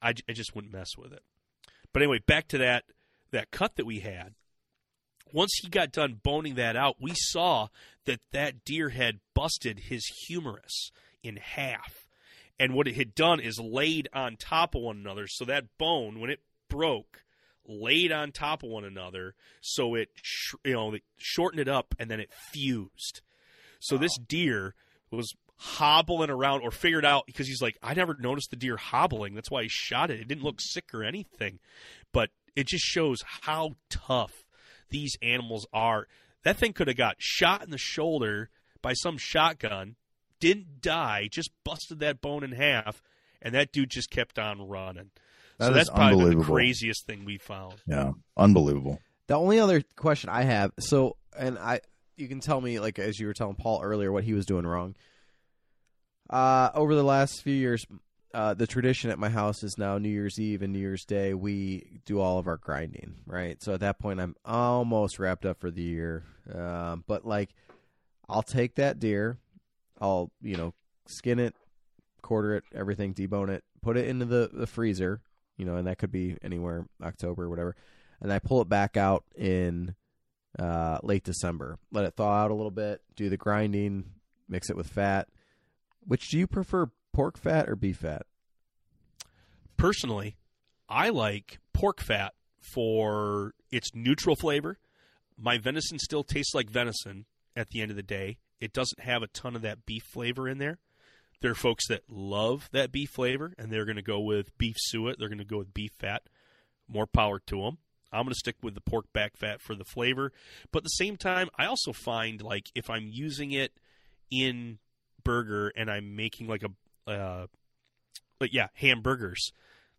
I, 0.00 0.14
I 0.28 0.32
just 0.32 0.54
wouldn't 0.54 0.72
mess 0.72 0.96
with 0.96 1.12
it. 1.12 1.22
But 1.92 2.02
anyway, 2.02 2.20
back 2.26 2.48
to 2.48 2.58
that 2.58 2.84
that 3.32 3.50
cut 3.50 3.76
that 3.76 3.86
we 3.86 4.00
had 4.00 4.34
once 5.32 5.50
he 5.60 5.68
got 5.68 5.92
done 5.92 6.20
boning 6.22 6.54
that 6.54 6.76
out, 6.76 6.96
we 7.00 7.12
saw 7.14 7.68
that 8.04 8.20
that 8.32 8.64
deer 8.64 8.90
had 8.90 9.20
busted 9.34 9.80
his 9.88 10.06
humerus 10.26 10.90
in 11.22 11.36
half. 11.36 12.05
And 12.58 12.74
what 12.74 12.88
it 12.88 12.96
had 12.96 13.14
done 13.14 13.40
is 13.40 13.58
laid 13.58 14.08
on 14.14 14.36
top 14.36 14.74
of 14.74 14.82
one 14.82 14.96
another. 14.96 15.26
So 15.26 15.44
that 15.44 15.66
bone, 15.78 16.20
when 16.20 16.30
it 16.30 16.40
broke, 16.68 17.22
laid 17.68 18.12
on 18.12 18.32
top 18.32 18.62
of 18.62 18.70
one 18.70 18.84
another. 18.84 19.34
So 19.60 19.94
it, 19.94 20.08
sh- 20.22 20.54
you 20.64 20.72
know, 20.72 20.94
it 20.94 21.02
shortened 21.16 21.60
it 21.60 21.68
up 21.68 21.94
and 21.98 22.10
then 22.10 22.20
it 22.20 22.32
fused. 22.52 23.20
So 23.80 23.98
this 23.98 24.16
deer 24.18 24.74
was 25.10 25.34
hobbling 25.58 26.30
around 26.30 26.62
or 26.62 26.70
figured 26.70 27.04
out 27.04 27.24
because 27.26 27.46
he's 27.46 27.62
like, 27.62 27.76
I 27.82 27.94
never 27.94 28.16
noticed 28.18 28.50
the 28.50 28.56
deer 28.56 28.76
hobbling. 28.76 29.34
That's 29.34 29.50
why 29.50 29.62
he 29.62 29.68
shot 29.68 30.10
it. 30.10 30.20
It 30.20 30.28
didn't 30.28 30.44
look 30.44 30.60
sick 30.60 30.94
or 30.94 31.02
anything. 31.02 31.58
But 32.12 32.30
it 32.54 32.66
just 32.66 32.84
shows 32.84 33.22
how 33.42 33.76
tough 33.90 34.44
these 34.90 35.16
animals 35.22 35.66
are. 35.72 36.06
That 36.44 36.58
thing 36.58 36.72
could 36.72 36.88
have 36.88 36.96
got 36.96 37.16
shot 37.18 37.64
in 37.64 37.70
the 37.70 37.78
shoulder 37.78 38.50
by 38.82 38.92
some 38.92 39.18
shotgun, 39.18 39.96
didn't 40.40 40.80
die, 40.80 41.28
just 41.30 41.50
busted 41.64 42.00
that 42.00 42.20
bone 42.20 42.44
in 42.44 42.52
half, 42.52 43.02
and 43.42 43.54
that 43.54 43.72
dude 43.72 43.90
just 43.90 44.10
kept 44.10 44.38
on 44.38 44.68
running. 44.68 45.10
That 45.58 45.68
so 45.68 45.72
that's 45.72 45.90
probably 45.90 46.34
the 46.34 46.42
craziest 46.42 47.06
thing 47.06 47.24
we 47.24 47.38
found. 47.38 47.74
Yeah, 47.86 48.12
unbelievable. 48.36 49.00
The 49.26 49.34
only 49.34 49.58
other 49.58 49.82
question 49.96 50.30
I 50.30 50.42
have, 50.42 50.72
so 50.78 51.16
and 51.36 51.58
I, 51.58 51.80
you 52.16 52.28
can 52.28 52.40
tell 52.40 52.60
me 52.60 52.78
like 52.80 52.98
as 52.98 53.18
you 53.18 53.26
were 53.26 53.34
telling 53.34 53.56
Paul 53.56 53.80
earlier 53.82 54.12
what 54.12 54.24
he 54.24 54.34
was 54.34 54.46
doing 54.46 54.66
wrong. 54.66 54.94
Uh, 56.28 56.70
over 56.74 56.94
the 56.94 57.04
last 57.04 57.42
few 57.42 57.54
years, 57.54 57.86
uh, 58.34 58.52
the 58.52 58.66
tradition 58.66 59.10
at 59.10 59.18
my 59.18 59.30
house 59.30 59.62
is 59.62 59.78
now 59.78 59.96
New 59.96 60.08
Year's 60.10 60.38
Eve 60.38 60.60
and 60.60 60.72
New 60.72 60.78
Year's 60.78 61.04
Day. 61.04 61.32
We 61.32 62.00
do 62.04 62.20
all 62.20 62.38
of 62.38 62.46
our 62.46 62.58
grinding, 62.58 63.14
right? 63.26 63.62
So 63.62 63.74
at 63.74 63.80
that 63.80 63.98
point, 63.98 64.20
I'm 64.20 64.34
almost 64.44 65.18
wrapped 65.18 65.46
up 65.46 65.60
for 65.60 65.70
the 65.70 65.82
year. 65.82 66.24
Um, 66.52 67.04
but 67.06 67.24
like, 67.24 67.50
I'll 68.28 68.42
take 68.42 68.74
that 68.74 68.98
deer, 68.98 69.38
I'll 70.00 70.30
you 70.40 70.56
know 70.56 70.74
skin 71.06 71.38
it, 71.38 71.54
quarter 72.22 72.56
it, 72.56 72.64
everything, 72.74 73.14
debone 73.14 73.48
it, 73.48 73.64
put 73.82 73.96
it 73.96 74.08
into 74.08 74.24
the 74.24 74.50
the 74.52 74.66
freezer. 74.66 75.20
You 75.56 75.64
know, 75.64 75.76
and 75.76 75.86
that 75.86 75.98
could 75.98 76.12
be 76.12 76.36
anywhere 76.42 76.86
October 77.02 77.44
or 77.44 77.48
whatever. 77.48 77.76
And 78.20 78.32
I 78.32 78.38
pull 78.38 78.60
it 78.60 78.68
back 78.68 78.96
out 78.96 79.24
in 79.34 79.94
uh, 80.58 80.98
late 81.02 81.24
December. 81.24 81.78
Let 81.92 82.04
it 82.04 82.14
thaw 82.14 82.30
out 82.30 82.50
a 82.50 82.54
little 82.54 82.70
bit. 82.70 83.00
Do 83.14 83.30
the 83.30 83.36
grinding. 83.36 84.04
Mix 84.48 84.70
it 84.70 84.76
with 84.76 84.86
fat. 84.86 85.28
Which 86.06 86.28
do 86.28 86.38
you 86.38 86.46
prefer, 86.46 86.90
pork 87.12 87.38
fat 87.38 87.68
or 87.68 87.74
beef 87.74 87.98
fat? 87.98 88.26
Personally, 89.76 90.36
I 90.88 91.08
like 91.08 91.58
pork 91.72 92.00
fat 92.00 92.34
for 92.60 93.54
its 93.70 93.90
neutral 93.94 94.36
flavor. 94.36 94.78
My 95.36 95.58
venison 95.58 95.98
still 95.98 96.22
tastes 96.24 96.54
like 96.54 96.70
venison 96.70 97.26
at 97.54 97.68
the 97.70 97.80
end 97.80 97.90
of 97.90 97.96
the 97.96 98.02
day. 98.02 98.38
It 98.60 98.72
doesn't 98.72 99.00
have 99.00 99.22
a 99.22 99.28
ton 99.28 99.56
of 99.56 99.62
that 99.62 99.86
beef 99.86 100.02
flavor 100.02 100.48
in 100.48 100.58
there. 100.58 100.78
There 101.40 101.50
are 101.50 101.56
folks 101.56 101.88
that 101.88 102.02
love 102.08 102.68
that 102.72 102.92
beef 102.92 103.10
flavor, 103.10 103.52
and 103.58 103.70
they're 103.70 103.84
going 103.84 103.96
to 103.96 104.02
go 104.02 104.20
with 104.20 104.56
beef 104.56 104.76
suet. 104.78 105.18
They're 105.18 105.28
going 105.28 105.38
to 105.38 105.44
go 105.44 105.58
with 105.58 105.74
beef 105.74 105.92
fat. 105.98 106.22
More 106.88 107.06
power 107.06 107.38
to 107.46 107.62
them. 107.62 107.78
I'm 108.12 108.22
going 108.22 108.32
to 108.32 108.38
stick 108.38 108.56
with 108.62 108.74
the 108.74 108.80
pork 108.80 109.12
back 109.12 109.36
fat 109.36 109.60
for 109.60 109.74
the 109.74 109.84
flavor. 109.84 110.32
But 110.72 110.78
at 110.78 110.84
the 110.84 110.88
same 110.88 111.16
time, 111.16 111.48
I 111.58 111.66
also 111.66 111.92
find 111.92 112.40
like 112.40 112.70
if 112.74 112.88
I'm 112.88 113.08
using 113.10 113.52
it 113.52 113.72
in 114.30 114.78
burger 115.22 115.72
and 115.76 115.90
I'm 115.90 116.16
making 116.16 116.46
like 116.46 116.62
a, 116.62 117.10
uh, 117.10 117.46
like 118.40 118.52
yeah, 118.52 118.68
hamburgers, 118.74 119.52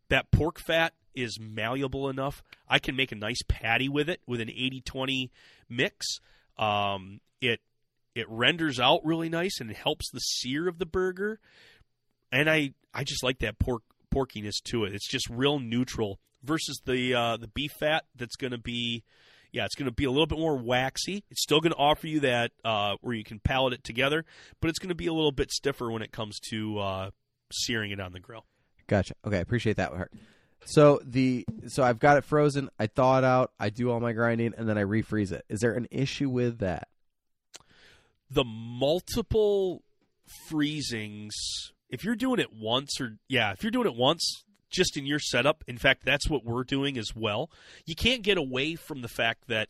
that 0.10 0.32
pork 0.32 0.60
fat 0.60 0.94
is 1.14 1.40
malleable 1.40 2.10
enough. 2.10 2.44
I 2.68 2.80
can 2.80 2.96
make 2.96 3.12
a 3.12 3.16
nice 3.16 3.42
patty 3.48 3.90
with 3.90 4.10
it 4.10 4.22
with 4.26 4.42
an 4.42 4.50
80-20 4.50 5.30
mix. 5.70 6.20
Um, 6.58 7.20
it 7.42 7.60
it 8.18 8.28
renders 8.30 8.80
out 8.80 9.06
really 9.06 9.30
nice 9.30 9.60
and 9.60 9.70
it 9.70 9.78
helps 9.78 10.10
the 10.12 10.20
sear 10.20 10.68
of 10.68 10.80
the 10.80 10.86
burger. 10.86 11.40
And 12.32 12.50
I 12.50 12.74
I 12.94 13.04
just 13.04 13.24
like 13.24 13.40
that 13.40 13.60
pork 13.60 13.84
porkiness 14.14 14.62
to 14.66 14.86
it. 14.86 14.94
It's 14.94 15.08
just 15.08 15.30
real 15.30 15.60
neutral 15.60 16.20
versus 16.44 16.82
the 16.86 17.14
uh, 17.14 17.38
the 17.38 17.48
beef 17.48 17.72
fat 17.80 18.06
that's 18.16 18.36
going 18.36 18.52
to 18.52 18.58
be 18.58 19.04
yeah, 19.52 19.66
it's 19.66 19.76
going 19.76 19.86
to 19.86 19.92
be 19.92 20.04
a 20.04 20.12
little 20.12 20.28
bit 20.28 20.40
more 20.40 20.58
waxy. 20.58 21.24
It's 21.30 21.42
still 21.42 21.62
going 21.62 21.72
to 21.72 21.78
offer 21.78 22.08
you 22.08 22.20
that 22.22 22.52
uh, 22.66 22.96
where 23.02 23.16
you 23.16 23.24
can 23.24 23.40
pallet 23.40 23.74
it 23.74 23.84
together, 23.84 24.26
but 24.62 24.70
it's 24.70 24.80
going 24.80 24.90
to 24.90 24.96
be 24.96 25.08
a 25.08 25.14
little 25.14 25.32
bit 25.32 25.52
stiffer 25.52 25.90
when 25.90 26.02
it 26.02 26.12
comes 26.12 26.40
to 26.52 26.80
uh, 26.80 27.10
searing 27.52 27.92
it 27.92 28.00
on 28.00 28.12
the 28.12 28.20
grill. 28.20 28.46
Gotcha. 28.88 29.14
Okay, 29.26 29.38
I 29.38 29.42
appreciate 29.42 29.78
that. 29.78 29.92
So 30.66 31.00
the 31.04 31.46
so 31.68 31.84
I've 31.84 32.00
got 32.00 32.18
it 32.18 32.24
frozen. 32.24 32.70
I 32.80 32.88
thaw 32.88 33.20
it 33.20 33.24
out. 33.24 33.52
I 33.60 33.70
do 33.70 33.90
all 33.90 34.00
my 34.00 34.14
grinding, 34.14 34.54
and 34.58 34.68
then 34.68 34.78
I 34.78 34.84
refreeze 34.84 35.32
it. 35.32 35.46
Is 35.50 35.62
there 35.62 35.74
an 35.74 35.88
issue 35.92 36.30
with 36.30 36.60
that? 36.60 36.88
The 38.30 38.44
multiple 38.44 39.84
freezings. 40.50 41.32
If 41.90 42.04
you're 42.04 42.16
doing 42.16 42.40
it 42.40 42.52
once, 42.54 43.00
or 43.00 43.18
yeah, 43.30 43.52
if 43.52 43.64
you're 43.64 43.72
doing 43.72 43.88
it 43.88 43.96
once, 43.96 44.44
just 44.70 44.98
in 44.98 45.06
your 45.06 45.20
setup. 45.20 45.64
In 45.68 45.78
fact, 45.78 46.04
that's 46.06 46.30
what 46.30 46.44
we're 46.44 46.64
doing 46.64 46.98
as 46.98 47.16
well. 47.16 47.50
You 47.86 47.96
can't 47.96 48.22
get 48.22 48.38
away 48.38 48.76
from 48.76 49.02
the 49.02 49.08
fact 49.08 49.48
that 49.48 49.70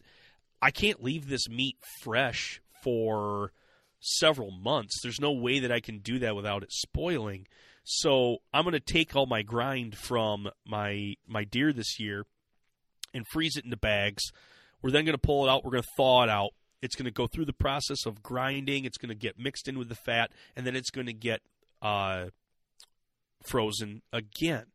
I 0.61 0.71
can't 0.71 1.03
leave 1.03 1.27
this 1.27 1.47
meat 1.47 1.77
fresh 2.01 2.61
for 2.83 3.51
several 3.99 4.51
months. 4.51 4.99
There's 5.01 5.21
no 5.21 5.31
way 5.31 5.59
that 5.59 5.71
I 5.71 5.79
can 5.79 5.99
do 5.99 6.19
that 6.19 6.35
without 6.35 6.63
it 6.63 6.71
spoiling. 6.71 7.47
So 7.83 8.37
I'm 8.53 8.63
going 8.63 8.73
to 8.73 8.79
take 8.79 9.15
all 9.15 9.27
my 9.27 9.43
grind 9.43 9.95
from 9.95 10.49
my 10.65 11.15
my 11.27 11.43
deer 11.43 11.71
this 11.71 11.99
year 11.99 12.25
and 13.13 13.25
freeze 13.31 13.55
it 13.55 13.63
into 13.63 13.77
bags. 13.77 14.23
We're 14.81 14.91
then 14.91 15.05
going 15.05 15.17
to 15.17 15.21
pull 15.21 15.45
it 15.45 15.49
out. 15.49 15.63
We're 15.63 15.71
going 15.71 15.83
to 15.83 15.89
thaw 15.95 16.23
it 16.23 16.29
out. 16.29 16.51
It's 16.81 16.95
going 16.95 17.05
to 17.05 17.11
go 17.11 17.27
through 17.27 17.45
the 17.45 17.53
process 17.53 18.05
of 18.05 18.21
grinding. 18.21 18.85
It's 18.85 18.97
going 18.97 19.09
to 19.09 19.15
get 19.15 19.39
mixed 19.39 19.67
in 19.67 19.77
with 19.77 19.89
the 19.89 19.95
fat, 19.95 20.31
and 20.55 20.65
then 20.65 20.75
it's 20.75 20.91
going 20.91 21.07
to 21.07 21.13
get 21.13 21.41
uh, 21.81 22.27
frozen 23.43 24.01
again 24.11 24.65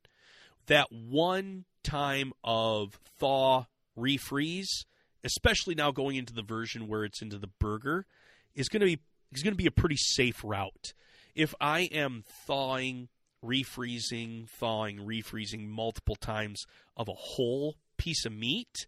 that 0.66 0.92
one 0.92 1.64
time 1.82 2.32
of 2.44 2.98
thaw 3.18 3.64
refreeze, 3.98 4.84
especially 5.24 5.74
now 5.74 5.90
going 5.90 6.16
into 6.16 6.32
the 6.32 6.42
version 6.42 6.88
where 6.88 7.04
it's 7.04 7.22
into 7.22 7.38
the 7.38 7.50
burger, 7.58 8.06
is 8.54 8.68
going 8.68 8.80
to 8.80 8.86
be 8.86 8.98
is 9.32 9.42
going 9.42 9.54
to 9.54 9.62
be 9.62 9.66
a 9.66 9.72
pretty 9.72 9.96
safe 9.96 10.42
route. 10.44 10.92
If 11.34 11.54
I 11.60 11.88
am 11.92 12.24
thawing, 12.46 13.08
refreezing, 13.44 14.48
thawing, 14.48 14.98
refreezing 14.98 15.68
multiple 15.68 16.16
times 16.16 16.64
of 16.96 17.08
a 17.08 17.14
whole 17.14 17.76
piece 17.96 18.26
of 18.26 18.32
meat, 18.32 18.86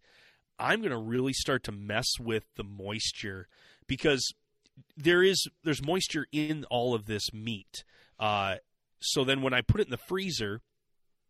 I'm 0.59 0.79
going 0.79 0.91
to 0.91 0.97
really 0.97 1.33
start 1.33 1.63
to 1.63 1.71
mess 1.71 2.07
with 2.19 2.43
the 2.55 2.63
moisture 2.63 3.47
because 3.87 4.33
there 4.97 5.23
is 5.23 5.47
there's 5.63 5.85
moisture 5.85 6.27
in 6.31 6.65
all 6.69 6.93
of 6.93 7.05
this 7.05 7.33
meat. 7.33 7.83
Uh, 8.19 8.55
so 8.99 9.23
then 9.23 9.41
when 9.41 9.53
I 9.53 9.61
put 9.61 9.81
it 9.81 9.87
in 9.87 9.91
the 9.91 9.97
freezer, 9.97 10.61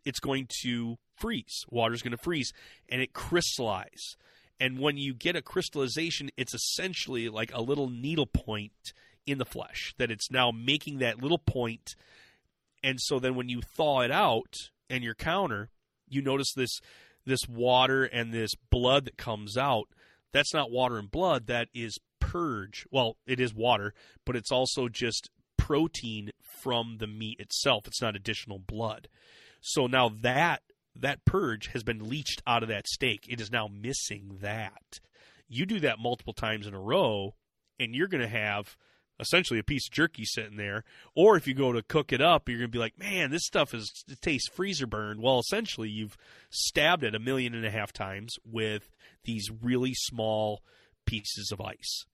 it's 0.06 0.20
going 0.20 0.48
to 0.62 0.98
freeze. 1.16 1.66
Water's 1.70 2.02
going 2.02 2.12
to 2.12 2.24
freeze 2.24 2.52
and 2.90 3.02
it 3.02 3.14
crystallize. 3.14 4.16
And 4.60 4.80
when 4.80 4.98
you 4.98 5.14
get 5.14 5.36
a 5.36 5.42
crystallization, 5.42 6.30
it's 6.38 6.54
essentially 6.54 7.28
like 7.28 7.54
a 7.54 7.62
little 7.62 7.90
needle 7.90 8.28
point 8.28 8.94
in 9.26 9.38
the 9.38 9.46
flesh 9.46 9.94
that 9.98 10.12
it's 10.12 10.32
now 10.32 10.52
making 10.52 11.00
that 11.00 11.22
little 11.22 11.40
point. 11.40 11.96
And 12.84 13.00
so 13.02 13.20
then 13.20 13.36
when 13.36 13.50
you 13.50 13.62
thaw 13.62 14.02
it 14.02 14.12
out 14.12 14.54
and 14.90 15.04
your 15.04 15.16
counter, 15.16 15.70
you 16.08 16.22
notice 16.22 16.54
this 16.56 16.80
this 17.26 17.48
water 17.48 18.04
and 18.04 18.34
this 18.34 18.56
blood 18.70 19.06
that 19.06 19.18
comes 19.18 19.58
out. 19.58 19.86
That's 20.32 20.54
not 20.54 20.72
water 20.72 20.98
and 20.98 21.10
blood, 21.10 21.48
that 21.48 21.70
is 21.74 21.98
purge. 22.20 22.86
Well, 22.92 23.18
it 23.26 23.40
is 23.40 23.54
water, 23.54 23.94
but 24.26 24.36
it's 24.36 24.52
also 24.52 24.90
just 24.90 25.30
protein 25.58 26.32
from 26.42 26.98
the 27.00 27.08
meat 27.08 27.40
itself. 27.40 27.88
It's 27.88 28.02
not 28.02 28.16
additional 28.16 28.60
blood. 28.60 29.08
So 29.62 29.88
now 29.88 30.10
that 30.22 30.62
that 30.96 31.26
purge 31.26 31.68
has 31.68 31.84
been 31.84 32.08
leached 32.08 32.42
out 32.48 32.64
of 32.64 32.70
that 32.70 32.88
steak. 32.88 33.26
It 33.28 33.42
is 33.42 33.52
now 33.52 33.68
missing 33.68 34.38
that. 34.42 35.00
You 35.48 35.66
do 35.66 35.80
that 35.82 36.00
multiple 36.00 36.34
times 36.34 36.68
in 36.68 36.74
a 36.74 36.80
row, 36.80 37.36
and 37.80 37.94
you're 37.94 38.08
going 38.08 38.24
to 38.24 38.28
have 38.28 38.78
essentially 39.20 39.60
a 39.60 39.64
piece 39.64 39.88
of 39.88 39.94
jerky 39.94 40.26
sitting 40.26 40.58
there. 40.58 40.84
Or 41.16 41.36
if 41.38 41.48
you 41.48 41.54
go 41.54 41.72
to 41.72 41.82
cook 41.82 42.12
it 42.12 42.22
up, 42.22 42.48
you're 42.48 42.60
going 42.60 42.72
to 42.72 42.76
be 42.76 42.80
like, 42.80 43.00
man, 43.00 43.32
this 43.32 43.46
stuff 43.46 43.74
is 43.74 44.04
it 44.08 44.22
tastes 44.22 44.50
freezer 44.50 44.88
burned. 44.88 45.22
Well, 45.22 45.40
essentially, 45.40 45.90
you've 45.90 46.18
stabbed 46.50 47.04
it 47.04 47.16
a 47.16 47.20
million 47.20 47.54
and 47.54 47.66
a 47.66 47.72
half 47.72 47.94
times 47.94 48.36
with 48.46 48.90
these 49.24 49.50
really 49.62 49.94
small 49.94 50.62
pieces 51.06 51.52
of 51.52 51.62
ice. 51.62 52.06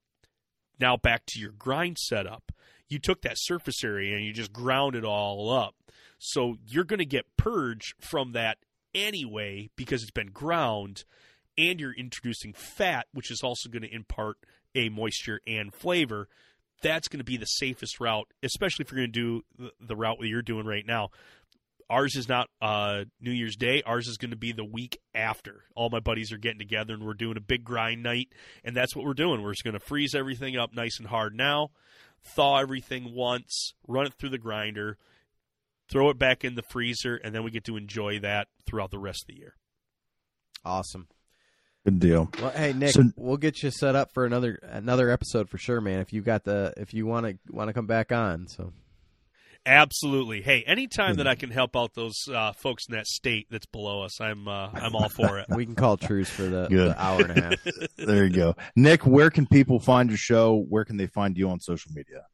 Now 0.79 0.97
back 0.97 1.23
to 1.27 1.39
your 1.39 1.51
grind 1.51 1.97
setup. 1.99 2.51
You 2.89 2.99
took 2.99 3.21
that 3.21 3.37
surface 3.37 3.83
area 3.83 4.15
and 4.15 4.25
you 4.25 4.33
just 4.33 4.51
ground 4.51 4.95
it 4.95 5.05
all 5.05 5.49
up. 5.49 5.75
So 6.17 6.57
you're 6.67 6.83
going 6.83 6.99
to 6.99 7.05
get 7.05 7.37
purge 7.37 7.95
from 7.99 8.33
that 8.33 8.57
anyway 8.93 9.69
because 9.75 10.01
it's 10.01 10.11
been 10.11 10.31
ground 10.31 11.03
and 11.57 11.79
you're 11.79 11.93
introducing 11.93 12.53
fat, 12.53 13.07
which 13.13 13.31
is 13.31 13.41
also 13.43 13.69
going 13.69 13.83
to 13.83 13.93
impart 13.93 14.37
a 14.75 14.89
moisture 14.89 15.39
and 15.45 15.73
flavor. 15.73 16.27
That's 16.81 17.07
going 17.07 17.19
to 17.19 17.23
be 17.25 17.37
the 17.37 17.45
safest 17.45 17.99
route, 17.99 18.27
especially 18.43 18.83
if 18.83 18.91
you're 18.91 19.01
going 19.01 19.11
to 19.11 19.43
do 19.59 19.69
the 19.79 19.95
route 19.95 20.17
that 20.19 20.27
you're 20.27 20.41
doing 20.41 20.65
right 20.65 20.85
now. 20.85 21.09
Ours 21.89 22.15
is 22.15 22.29
not 22.29 22.47
uh, 22.61 23.03
New 23.19 23.31
Year's 23.31 23.57
Day. 23.57 23.83
Ours 23.85 24.07
is 24.07 24.17
going 24.17 24.31
to 24.31 24.37
be 24.37 24.53
the 24.53 24.63
week 24.63 24.97
after. 25.13 25.65
All 25.75 25.89
my 25.89 25.99
buddies 25.99 26.31
are 26.31 26.37
getting 26.37 26.59
together 26.59 26.93
and 26.93 27.03
we're 27.03 27.13
doing 27.13 27.35
a 27.35 27.41
big 27.41 27.65
grind 27.65 28.01
night, 28.01 28.29
and 28.63 28.75
that's 28.75 28.95
what 28.95 29.05
we're 29.05 29.13
doing. 29.13 29.41
We're 29.41 29.51
just 29.51 29.65
going 29.65 29.73
to 29.73 29.79
freeze 29.79 30.15
everything 30.15 30.55
up 30.57 30.73
nice 30.73 30.99
and 30.99 31.07
hard 31.07 31.35
now, 31.35 31.71
thaw 32.23 32.59
everything 32.59 33.13
once, 33.13 33.73
run 33.87 34.05
it 34.05 34.13
through 34.13 34.29
the 34.29 34.37
grinder, 34.37 34.97
throw 35.89 36.09
it 36.09 36.17
back 36.17 36.45
in 36.45 36.55
the 36.55 36.63
freezer, 36.63 37.17
and 37.17 37.35
then 37.35 37.43
we 37.43 37.51
get 37.51 37.65
to 37.65 37.75
enjoy 37.75 38.19
that 38.19 38.47
throughout 38.65 38.91
the 38.91 38.97
rest 38.97 39.23
of 39.23 39.27
the 39.27 39.39
year. 39.39 39.55
Awesome. 40.63 41.07
Good 41.85 41.99
deal. 41.99 42.29
Well, 42.39 42.51
hey 42.51 42.73
Nick, 42.73 42.91
So- 42.91 43.11
we'll 43.15 43.37
get 43.37 43.63
you 43.63 43.71
set 43.71 43.95
up 43.95 44.11
for 44.13 44.25
another 44.25 44.59
another 44.63 45.09
episode 45.09 45.49
for 45.49 45.57
sure, 45.57 45.81
man. 45.81 45.99
If 45.99 46.13
you 46.13 46.21
got 46.21 46.43
the 46.43 46.73
if 46.77 46.93
you 46.93 47.05
want 47.05 47.25
to 47.25 47.37
want 47.53 47.69
to 47.69 47.73
come 47.73 47.87
back 47.87 48.11
on, 48.11 48.47
so 48.47 48.71
Absolutely. 49.63 50.41
Hey, 50.41 50.63
anytime 50.65 51.17
that 51.17 51.27
I 51.27 51.35
can 51.35 51.51
help 51.51 51.75
out 51.77 51.93
those 51.93 52.15
uh, 52.33 52.51
folks 52.53 52.87
in 52.89 52.95
that 52.95 53.05
state 53.05 53.45
that's 53.51 53.67
below 53.67 54.01
us, 54.01 54.19
I'm 54.19 54.47
uh, 54.47 54.69
I'm 54.73 54.95
all 54.95 55.09
for 55.09 55.37
it. 55.37 55.45
we 55.55 55.65
can 55.65 55.75
call 55.75 55.97
truce 55.97 56.29
for 56.31 56.41
the, 56.43 56.67
Good. 56.67 56.89
the 56.89 57.01
hour 57.03 57.21
and 57.21 57.37
a 57.37 57.41
half. 57.43 57.55
There 57.97 58.25
you 58.25 58.33
go. 58.33 58.55
Nick, 58.75 59.05
where 59.05 59.29
can 59.29 59.45
people 59.45 59.79
find 59.79 60.09
your 60.09 60.17
show? 60.17 60.65
Where 60.67 60.83
can 60.83 60.97
they 60.97 61.05
find 61.05 61.37
you 61.37 61.49
on 61.49 61.59
social 61.59 61.91
media? 61.93 62.25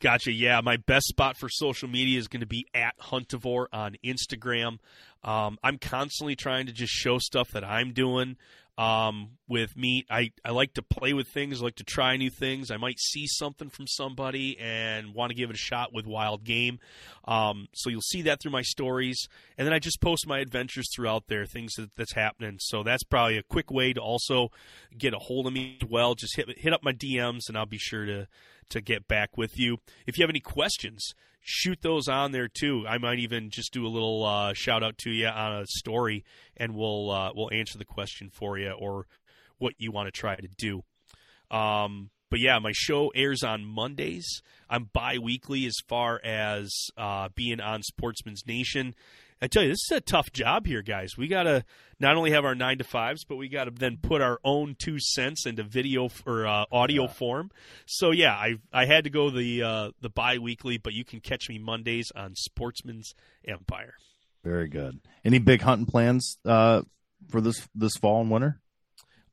Gotcha. 0.00 0.32
Yeah, 0.32 0.60
my 0.62 0.76
best 0.76 1.06
spot 1.06 1.36
for 1.36 1.48
social 1.48 1.88
media 1.88 2.18
is 2.18 2.28
going 2.28 2.40
to 2.40 2.46
be 2.46 2.66
at 2.74 2.98
Huntivore 2.98 3.66
on 3.72 3.96
Instagram. 4.04 4.78
Um, 5.24 5.58
I'm 5.62 5.78
constantly 5.78 6.36
trying 6.36 6.66
to 6.66 6.72
just 6.72 6.92
show 6.92 7.18
stuff 7.18 7.50
that 7.52 7.64
I'm 7.64 7.92
doing 7.92 8.36
um, 8.78 9.30
with 9.48 9.76
meat. 9.76 10.06
I, 10.10 10.32
I 10.44 10.50
like 10.50 10.74
to 10.74 10.82
play 10.82 11.14
with 11.14 11.28
things, 11.28 11.60
I 11.60 11.64
like 11.64 11.76
to 11.76 11.84
try 11.84 12.16
new 12.16 12.30
things. 12.30 12.70
I 12.70 12.76
might 12.76 12.98
see 12.98 13.26
something 13.26 13.70
from 13.70 13.86
somebody 13.86 14.58
and 14.58 15.14
want 15.14 15.30
to 15.30 15.34
give 15.34 15.48
it 15.48 15.56
a 15.56 15.58
shot 15.58 15.92
with 15.92 16.06
wild 16.06 16.44
game. 16.44 16.78
Um, 17.24 17.68
so 17.72 17.88
you'll 17.88 18.02
see 18.02 18.22
that 18.22 18.42
through 18.42 18.52
my 18.52 18.62
stories. 18.62 19.28
And 19.56 19.66
then 19.66 19.72
I 19.72 19.78
just 19.78 20.00
post 20.00 20.26
my 20.26 20.40
adventures 20.40 20.88
throughout 20.94 21.28
there, 21.28 21.46
things 21.46 21.72
that, 21.74 21.90
that's 21.96 22.14
happening. 22.14 22.58
So 22.60 22.82
that's 22.82 23.02
probably 23.02 23.38
a 23.38 23.42
quick 23.42 23.70
way 23.70 23.92
to 23.94 24.00
also 24.00 24.50
get 24.96 25.14
a 25.14 25.18
hold 25.18 25.46
of 25.46 25.54
me 25.54 25.78
as 25.82 25.88
well. 25.88 26.14
Just 26.14 26.36
hit, 26.36 26.58
hit 26.58 26.72
up 26.72 26.84
my 26.84 26.92
DMs 26.92 27.48
and 27.48 27.56
I'll 27.56 27.66
be 27.66 27.78
sure 27.78 28.04
to 28.04 28.28
to 28.70 28.80
get 28.80 29.08
back 29.08 29.36
with 29.36 29.58
you. 29.58 29.78
If 30.06 30.18
you 30.18 30.22
have 30.22 30.30
any 30.30 30.40
questions, 30.40 31.14
shoot 31.40 31.78
those 31.82 32.08
on 32.08 32.32
there 32.32 32.48
too. 32.48 32.84
I 32.88 32.98
might 32.98 33.18
even 33.18 33.50
just 33.50 33.72
do 33.72 33.86
a 33.86 33.88
little 33.88 34.24
uh, 34.24 34.52
shout 34.52 34.82
out 34.82 34.98
to 34.98 35.10
you 35.10 35.28
on 35.28 35.62
a 35.62 35.66
story, 35.66 36.24
and 36.56 36.74
we'll 36.74 37.10
uh, 37.10 37.30
we'll 37.34 37.52
answer 37.52 37.78
the 37.78 37.84
question 37.84 38.30
for 38.30 38.58
you 38.58 38.70
or 38.72 39.06
what 39.58 39.74
you 39.78 39.92
want 39.92 40.06
to 40.06 40.12
try 40.12 40.36
to 40.36 40.48
do. 40.48 40.82
Um, 41.50 42.10
but 42.30 42.40
yeah, 42.40 42.58
my 42.58 42.72
show 42.74 43.12
airs 43.14 43.42
on 43.42 43.64
Mondays. 43.64 44.42
I'm 44.68 44.90
bi-weekly 44.92 45.64
as 45.66 45.76
far 45.86 46.20
as 46.24 46.72
uh, 46.96 47.28
being 47.34 47.60
on 47.60 47.82
Sportsman's 47.82 48.44
Nation. 48.46 48.94
I 49.40 49.48
tell 49.48 49.62
you, 49.62 49.68
this 49.68 49.84
is 49.90 49.96
a 49.98 50.00
tough 50.00 50.32
job 50.32 50.66
here, 50.66 50.80
guys. 50.80 51.18
We 51.18 51.28
got 51.28 51.42
to 51.42 51.64
not 52.00 52.16
only 52.16 52.30
have 52.30 52.46
our 52.46 52.54
nine 52.54 52.78
to 52.78 52.84
fives, 52.84 53.24
but 53.24 53.36
we 53.36 53.48
got 53.48 53.64
to 53.64 53.70
then 53.70 53.98
put 54.00 54.22
our 54.22 54.40
own 54.44 54.76
two 54.78 54.98
cents 54.98 55.44
into 55.44 55.62
video 55.62 56.08
or 56.24 56.46
uh, 56.46 56.64
audio 56.72 57.02
yeah. 57.02 57.08
form. 57.08 57.50
So 57.84 58.12
yeah, 58.12 58.32
I 58.32 58.54
I 58.72 58.86
had 58.86 59.04
to 59.04 59.10
go 59.10 59.28
the 59.28 59.62
uh, 59.62 59.90
the 60.00 60.08
bi-weekly, 60.08 60.78
but 60.78 60.94
you 60.94 61.04
can 61.04 61.20
catch 61.20 61.50
me 61.50 61.58
Mondays 61.58 62.10
on 62.16 62.34
Sportsman's 62.34 63.14
Empire. 63.46 63.94
Very 64.42 64.68
good. 64.68 65.00
Any 65.24 65.38
big 65.38 65.60
hunting 65.60 65.86
plans 65.86 66.38
uh, 66.44 66.82
for 67.28 67.42
this 67.42 67.68
this 67.74 67.96
fall 67.96 68.22
and 68.22 68.30
winter? 68.30 68.60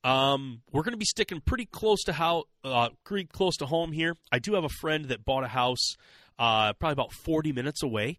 Um, 0.04 0.64
we're 0.74 0.84
going 0.84 0.94
to 0.94 0.98
be 0.98 1.06
sticking 1.06 1.40
pretty 1.40 1.66
close 1.66 2.04
to 2.04 2.14
how 2.14 2.44
uh, 2.66 2.90
pretty 3.06 3.26
close 3.26 3.56
to 3.58 3.66
home 3.66 3.94
here. 3.94 4.16
I 4.34 4.40
do 4.40 4.56
have 4.56 4.66
a 4.66 4.70
friend 4.70 5.06
that 5.06 5.24
bought 5.24 5.46
a 5.46 5.48
house, 5.48 5.96
uh, 6.38 6.74
probably 6.74 6.94
about 6.94 7.14
forty 7.14 7.54
minutes 7.54 7.84
away. 7.84 8.18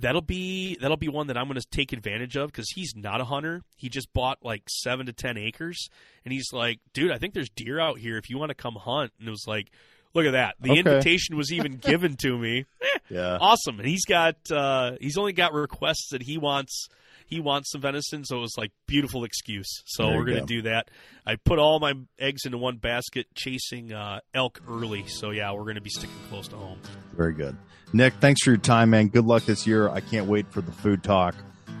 That'll 0.00 0.22
be 0.22 0.76
that'll 0.80 0.96
be 0.96 1.08
one 1.08 1.26
that 1.26 1.36
I'm 1.36 1.48
going 1.48 1.60
to 1.60 1.66
take 1.70 1.92
advantage 1.92 2.36
of 2.36 2.52
because 2.52 2.70
he's 2.70 2.94
not 2.94 3.20
a 3.20 3.24
hunter. 3.24 3.62
He 3.76 3.88
just 3.88 4.12
bought 4.12 4.38
like 4.42 4.62
seven 4.68 5.06
to 5.06 5.12
ten 5.12 5.36
acres, 5.36 5.88
and 6.24 6.32
he's 6.32 6.52
like, 6.52 6.78
"Dude, 6.92 7.10
I 7.10 7.18
think 7.18 7.34
there's 7.34 7.50
deer 7.50 7.80
out 7.80 7.98
here. 7.98 8.16
If 8.16 8.30
you 8.30 8.38
want 8.38 8.50
to 8.50 8.54
come 8.54 8.76
hunt." 8.76 9.12
And 9.18 9.26
it 9.26 9.30
was 9.32 9.46
like, 9.48 9.72
"Look 10.14 10.24
at 10.24 10.32
that! 10.32 10.54
The 10.60 10.70
okay. 10.70 10.78
invitation 10.78 11.36
was 11.36 11.52
even 11.52 11.72
given 11.82 12.16
to 12.18 12.38
me. 12.38 12.66
yeah, 13.10 13.38
awesome." 13.40 13.80
And 13.80 13.88
he's 13.88 14.04
got 14.04 14.36
uh, 14.52 14.92
he's 15.00 15.18
only 15.18 15.32
got 15.32 15.52
requests 15.52 16.10
that 16.12 16.22
he 16.22 16.38
wants 16.38 16.88
he 17.28 17.40
wants 17.40 17.70
some 17.70 17.82
venison, 17.82 18.24
so 18.24 18.38
it 18.38 18.40
was 18.40 18.54
like 18.56 18.72
beautiful 18.86 19.24
excuse. 19.24 19.82
So 19.86 20.06
there 20.06 20.16
we're 20.16 20.24
gonna 20.24 20.40
go. 20.40 20.46
do 20.46 20.62
that. 20.62 20.90
I 21.26 21.36
put 21.36 21.58
all 21.58 21.78
my 21.78 21.92
eggs 22.18 22.46
into 22.46 22.56
one 22.56 22.78
basket, 22.78 23.26
chasing 23.34 23.92
uh, 23.92 24.20
elk 24.34 24.60
early. 24.66 25.06
So 25.06 25.30
yeah, 25.30 25.52
we're 25.52 25.66
gonna 25.66 25.82
be 25.82 25.90
sticking 25.90 26.16
close 26.30 26.48
to 26.48 26.56
home. 26.56 26.80
Very 27.14 27.34
good, 27.34 27.56
Nick. 27.92 28.14
Thanks 28.14 28.42
for 28.42 28.50
your 28.50 28.58
time, 28.58 28.90
man. 28.90 29.08
Good 29.08 29.26
luck 29.26 29.44
this 29.44 29.66
year. 29.66 29.90
I 29.90 30.00
can't 30.00 30.26
wait 30.26 30.50
for 30.50 30.62
the 30.62 30.72
food 30.72 31.02
talk 31.02 31.34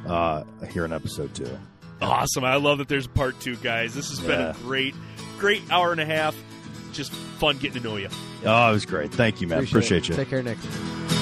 uh, 0.06 0.44
here 0.70 0.84
in 0.84 0.92
episode 0.92 1.34
two. 1.34 1.58
Awesome. 2.00 2.44
I 2.44 2.56
love 2.56 2.78
that 2.78 2.88
there's 2.88 3.06
part 3.06 3.40
two, 3.40 3.56
guys. 3.56 3.94
This 3.94 4.10
has 4.10 4.20
yeah. 4.20 4.26
been 4.26 4.40
a 4.40 4.52
great, 4.62 4.94
great 5.38 5.62
hour 5.70 5.92
and 5.92 6.00
a 6.00 6.06
half. 6.06 6.36
Just 6.92 7.12
fun 7.12 7.58
getting 7.58 7.82
to 7.82 7.88
know 7.88 7.96
you. 7.96 8.08
Oh, 8.44 8.70
it 8.70 8.72
was 8.72 8.86
great. 8.86 9.12
Thank 9.12 9.40
you, 9.40 9.46
man. 9.46 9.58
Appreciate, 9.58 9.98
Appreciate 9.98 10.08
you. 10.08 10.14
Take 10.14 10.28
care, 10.28 10.42
Nick. 10.42 11.17